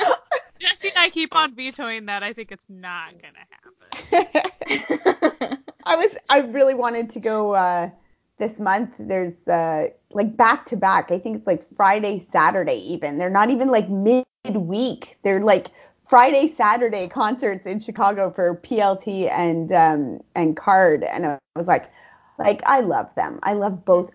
Jesse 0.60 0.90
and 0.90 0.98
I 0.98 1.10
keep 1.10 1.36
on 1.36 1.56
vetoing 1.56 2.06
that. 2.08 2.22
I 2.24 2.34
think 2.34 2.52
it's 2.52 2.66
not 2.70 3.14
gonna 3.22 3.46
happen. 4.10 5.31
I 5.84 5.96
was 5.96 6.12
I 6.30 6.40
really 6.40 6.74
wanted 6.74 7.12
to 7.12 7.20
go 7.20 7.54
uh 7.54 7.90
this 8.40 8.58
month. 8.60 8.92
There's 9.00 9.36
uh 9.48 9.88
like 10.12 10.36
back 10.36 10.66
to 10.68 10.78
back. 10.78 11.12
I 11.12 11.20
think 11.20 11.38
it's 11.38 11.48
like 11.48 11.66
Friday, 11.76 12.28
Saturday 12.32 12.84
even. 12.88 13.18
They're 13.18 13.30
not 13.30 13.50
even 13.50 13.70
like 13.70 13.90
midweek. 13.90 15.18
They're 15.24 15.42
like 15.42 15.68
Friday, 16.10 16.54
Saturday 16.58 17.08
concerts 17.08 17.66
in 17.66 17.80
Chicago 17.80 18.32
for 18.36 18.60
PLT 18.64 19.32
and 19.32 19.72
um 19.72 20.22
and 20.36 20.58
KARD 20.58 21.04
and 21.04 21.26
I 21.26 21.40
was 21.56 21.68
like 21.68 21.90
like 22.38 22.62
I 22.66 22.82
love 22.82 23.10
them. 23.16 23.40
I 23.44 23.54
love 23.54 23.86
both. 23.86 24.10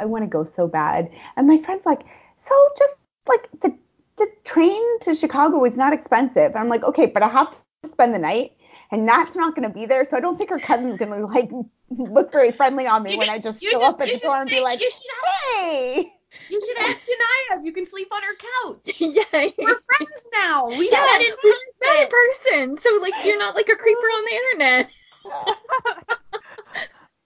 I 0.00 0.04
want 0.04 0.24
to 0.24 0.28
go 0.28 0.48
so 0.56 0.66
bad. 0.66 1.10
And 1.36 1.46
my 1.46 1.60
friend's 1.64 1.84
like, 1.84 2.02
"So 2.46 2.54
just 2.78 2.94
like 3.26 3.48
the 3.62 3.74
the 4.16 4.26
train 4.44 4.82
to 5.00 5.14
Chicago 5.14 5.64
is 5.64 5.76
not 5.76 5.92
expensive." 5.92 6.54
I'm 6.56 6.68
like, 6.68 6.84
"Okay, 6.84 7.06
but 7.06 7.22
I 7.22 7.28
have 7.28 7.50
to 7.82 7.90
spend 7.90 8.14
the 8.14 8.18
night." 8.18 8.52
And 8.90 9.04
Nat's 9.06 9.36
not 9.36 9.54
going 9.54 9.68
to 9.68 9.74
be 9.74 9.86
there, 9.86 10.04
so 10.04 10.16
I 10.16 10.20
don't 10.20 10.36
think 10.38 10.50
her 10.50 10.58
cousin's 10.58 10.98
going 10.98 11.12
to 11.12 11.24
like 11.26 11.50
look 11.90 12.32
very 12.32 12.52
friendly 12.52 12.86
on 12.86 13.02
me 13.02 13.12
You 13.12 13.18
when 13.18 13.26
should- 13.28 13.34
I 13.34 13.38
just 13.38 13.62
you 13.62 13.70
show 13.70 13.78
should- 13.80 13.86
up 13.86 14.00
at 14.00 14.08
the 14.08 14.18
door 14.18 14.40
and 14.40 14.48
be 14.50 14.60
like, 14.60 14.80
you 14.80 14.90
should 14.90 15.02
"Hey." 15.54 16.12
You 16.50 16.60
should 16.60 16.76
ask 16.78 17.00
Janaya 17.02 17.58
if 17.58 17.64
you 17.64 17.72
can 17.72 17.86
sleep 17.86 18.08
on 18.12 18.22
her 18.22 18.34
couch. 18.36 19.00
yeah. 19.00 19.24
We're 19.58 19.80
friends 19.96 20.24
now. 20.32 20.66
We 20.68 20.90
Yeah, 20.90 20.98
met 21.00 21.20
in 21.22 21.34
we 21.42 21.54
met 21.82 22.00
in 22.02 22.08
person. 22.08 22.76
person, 22.76 22.76
so 22.76 22.98
like 23.00 23.14
you're 23.24 23.38
not 23.38 23.54
like 23.56 23.68
a 23.70 23.76
creeper 23.76 24.06
on 24.06 24.24
the 24.26 24.34
internet. 24.34 24.90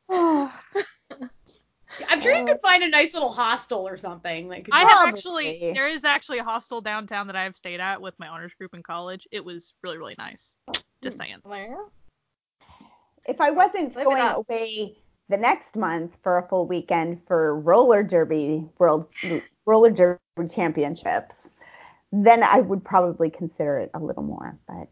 I'm 2.09 2.21
sure 2.23 2.35
you 2.35 2.47
could 2.47 2.61
find 2.63 2.83
a 2.85 2.89
nice 2.89 3.13
little 3.13 3.33
hostel 3.33 3.87
or 3.87 3.97
something. 3.97 4.49
Like, 4.49 4.69
I 4.73 4.81
have 4.85 5.09
actually 5.09 5.73
there 5.75 5.89
is 5.89 6.05
actually 6.05 6.39
a 6.39 6.45
hostel 6.45 6.81
downtown 6.81 7.27
that 7.27 7.37
I 7.37 7.43
have 7.45 7.57
stayed 7.57 7.81
at 7.81 8.01
with 8.01 8.15
my 8.19 8.29
honors 8.29 8.55
group 8.55 8.73
in 8.75 8.83
college. 8.83 9.27
It 9.31 9.45
was 9.45 9.75
really 9.83 9.99
really 9.99 10.15
nice. 10.17 10.57
Just 11.03 11.19
hmm. 11.19 11.25
saying. 11.25 11.77
if 13.27 13.41
I 13.41 13.51
wasn't 13.51 13.95
Live 13.97 14.05
going 14.05 14.23
away 14.23 14.97
the 15.29 15.37
next 15.37 15.77
month 15.77 16.13
for 16.23 16.39
a 16.39 16.49
full 16.49 16.67
weekend 16.67 17.21
for 17.27 17.59
roller 17.59 18.03
derby 18.03 18.69
world 18.79 19.07
roller 19.67 19.91
derby 19.91 20.21
championships, 20.49 21.35
then 22.13 22.43
I 22.43 22.61
would 22.61 22.85
probably 22.85 23.31
consider 23.31 23.79
it 23.79 23.91
a 23.95 23.99
little 23.99 24.23
more. 24.23 24.59
But 24.69 24.89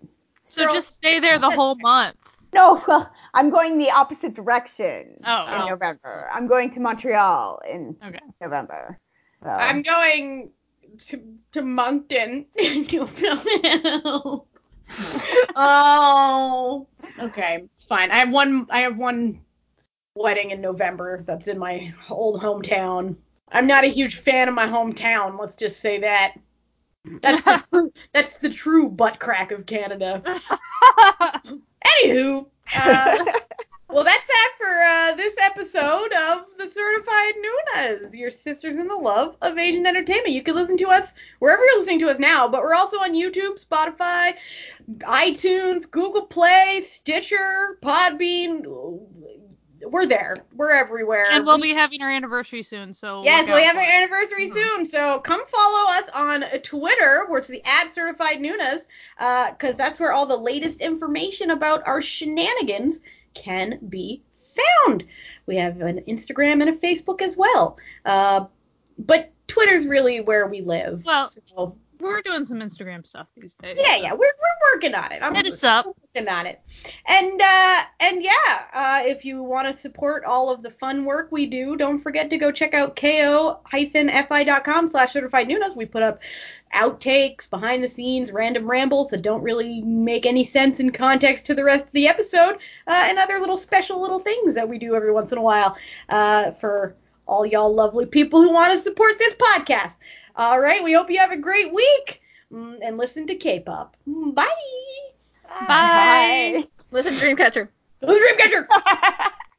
So 0.49 0.65
Girl- 0.65 0.75
just 0.75 0.95
stay 0.95 1.21
there 1.21 1.39
the 1.39 1.51
whole 1.51 1.75
month. 1.81 2.17
no, 2.55 2.83
well, 2.89 3.11
I'm 3.35 3.51
going 3.51 3.79
the 3.79 3.91
opposite 3.91 4.35
direction 4.35 5.21
Oh, 5.25 5.47
in 5.47 5.63
oh. 5.63 5.69
November. 5.69 6.29
I'm 6.33 6.49
going 6.49 6.73
to 6.75 6.81
Montreal 6.81 7.61
in 7.71 7.97
Okay. 8.05 8.19
November. 8.41 8.99
So. 9.43 9.49
I'm 9.49 9.83
going 9.83 10.51
to 11.07 11.23
to 11.53 11.63
Moncton. 11.63 12.47
oh. 15.57 16.87
Okay, 17.19 17.65
it's 17.77 17.85
fine. 17.85 18.11
I 18.11 18.17
have 18.17 18.31
one. 18.31 18.67
I 18.71 18.81
have 18.81 18.97
one 18.97 19.41
wedding 20.15 20.51
in 20.51 20.61
November. 20.61 21.23
That's 21.27 21.47
in 21.49 21.59
my 21.59 21.93
old 22.09 22.41
hometown. 22.41 23.17
I'm 23.53 23.67
not 23.67 23.85
a 23.85 23.89
huge 23.89 24.17
fan 24.17 24.49
of 24.49 24.55
my 24.55 24.67
hometown. 24.67 25.39
Let's 25.39 25.57
just 25.57 25.81
say 25.81 26.01
that. 26.01 26.35
That's 27.23 27.43
the 27.43 27.65
true, 27.71 27.93
that's 28.13 28.39
the 28.39 28.51
true 28.51 28.89
butt 28.89 29.19
crack 29.19 29.53
of 29.53 29.67
Canada. 29.67 30.23
Anywho, 31.87 32.47
uh, 32.75 33.25
well, 33.93 34.05
that's 34.05 34.27
that 34.27 34.53
for 34.57 34.83
uh, 34.83 35.15
this 35.15 35.35
episode 35.41 36.13
of 36.13 36.45
the 36.59 36.71
Certified 36.73 37.35
Nunas, 37.77 38.15
your 38.15 38.31
sisters 38.31 38.77
in 38.77 38.87
the 38.87 38.95
love 38.95 39.37
of 39.43 39.59
Asian 39.59 39.87
entertainment. 39.87 40.31
You 40.31 40.43
can 40.43 40.55
listen 40.55 40.77
to 40.79 40.89
us 40.89 41.13
wherever 41.41 41.65
you're 41.65 41.79
listening 41.79 41.99
to 42.01 42.09
us 42.11 42.19
now, 42.19 42.47
but 42.49 42.63
we're 42.63 42.75
also 42.75 42.99
on 42.99 43.15
YouTube, 43.15 43.65
Spotify, 43.65 44.35
iTunes, 45.01 45.91
Google 45.91 46.27
Play, 46.27 46.85
Stitcher, 46.87 47.79
Podbean. 47.83 48.65
We're 49.83 50.07
there. 50.07 50.37
We're 50.55 50.73
everywhere. 50.73 51.27
and 51.31 51.47
we'll 51.47 51.59
be 51.59 51.73
having 51.73 52.03
our 52.03 52.11
anniversary 52.11 52.63
soon, 52.63 52.93
so 52.93 53.25
Yes, 53.25 53.47
we 53.47 53.65
have 53.65 53.77
our 53.77 53.83
anniversary 53.83 54.51
soon, 54.51 54.85
so 54.85 55.21
come 55.21 55.47
follow 55.47 55.91
us 55.91 56.09
on 56.15 56.45
Twitter, 56.63 57.25
where 57.29 57.39
it's 57.39 57.49
the 57.49 57.65
at 57.65 57.93
Certified 57.95 58.41
Nunas, 58.41 58.87
because 59.19 59.79
that's 59.79 59.99
where 59.99 60.13
all 60.13 60.27
the 60.27 60.37
latest 60.37 60.81
information 60.81 61.51
about 61.51 61.87
our 61.87 62.03
shenanigans 62.03 63.01
can 63.35 63.79
be 63.89 64.23
found. 64.85 65.05
We 65.47 65.57
have 65.57 65.81
an 65.81 66.01
Instagram 66.09 66.61
and 66.61 66.71
a 66.71 66.73
Facebook 66.75 67.23
as 67.23 67.37
well, 67.37 67.77
uh, 68.05 68.47
but 68.99 69.33
Twitter's 69.49 69.87
really 69.87 70.21
where 70.21 70.47
we 70.47 70.61
live. 70.61 71.03
Well, 71.05 71.29
so, 71.29 71.77
We're 71.99 72.23
doing 72.23 72.45
some 72.45 72.61
Instagram 72.61 73.07
stuff 73.07 73.27
these 73.37 73.55
days. 73.55 73.77
yeah, 73.81 73.97
yeah, 73.97 74.13
we're 74.13 74.19
we're 74.19 74.75
working 74.75 74.95
on 74.95 75.13
it. 75.13 75.23
I'm 75.23 75.35
Hit 75.35 75.47
us 75.47 75.63
up. 75.65 75.87
working 75.87 76.29
on 76.29 76.47
it. 76.47 76.61
And 77.07 77.41
uh, 77.43 77.83
and 78.01 78.23
yeah, 78.23 78.63
uh, 78.73 79.03
if 79.05 79.25
you 79.25 79.43
want 79.43 79.67
to 79.75 79.79
support 79.79 80.25
all 80.25 80.51
of 80.51 80.63
the 80.63 80.71
fun 80.71 81.05
work 81.05 81.29
we 81.31 81.47
do, 81.47 81.77
don't 81.77 82.01
forget 82.01 82.31
to 82.31 82.39
go 82.39 82.51
check 82.53 82.75
out 82.75 82.97
ko-fi.com 82.97 84.89
slash 84.89 85.13
certified 85.13 85.49
nunas. 85.49 85.77
We 85.77 85.85
put 85.87 86.03
up 86.03 86.21
outtakes, 86.75 87.49
behind 87.51 87.83
the 87.83 87.89
scenes, 87.89 88.33
random 88.33 88.71
rambles 88.71 89.09
that 89.11 89.23
don't 89.23 89.43
really 89.43 89.83
make 89.83 90.27
any 90.27 90.45
sense 90.45 90.81
in 90.81 90.91
context 90.91 91.47
to 91.47 91.55
the 91.55 91.65
rest 91.65 91.87
of 91.87 91.93
the 91.93 92.07
episode, 92.09 92.55
uh, 92.87 93.07
and 93.09 93.19
other 93.19 93.39
little 93.41 93.57
special 93.57 94.01
little 94.01 94.19
things 94.21 94.55
that 94.55 94.69
we 94.69 94.79
do 94.79 94.95
every 94.95 95.13
once 95.13 95.33
in 95.33 95.39
a 95.39 95.43
while 95.43 95.77
uh, 96.09 96.53
for 96.53 96.95
all 97.27 97.45
y'all 97.47 97.75
lovely 97.75 98.07
people 98.07 98.41
who 98.41 98.53
want 98.53 98.75
to 98.77 98.83
support 98.83 99.19
this 99.19 99.35
podcast. 99.35 99.97
All 100.37 100.61
right, 100.61 100.83
we 100.83 100.93
hope 100.93 101.11
you 101.11 101.19
have 101.19 101.33
a 101.33 101.37
great 101.37 101.73
week. 101.73 102.21
mm, 102.53 102.79
and 102.83 102.97
listen 102.97 103.27
to 103.27 103.35
K-pop. 103.35 103.97
Mm, 104.09 104.35
Bye. 104.35 104.47
Bye. 105.67 106.65
Listen 106.91 107.15
to 107.15 107.19
Dreamcatcher. 107.25 107.69
Dreamcatcher. 108.03 108.67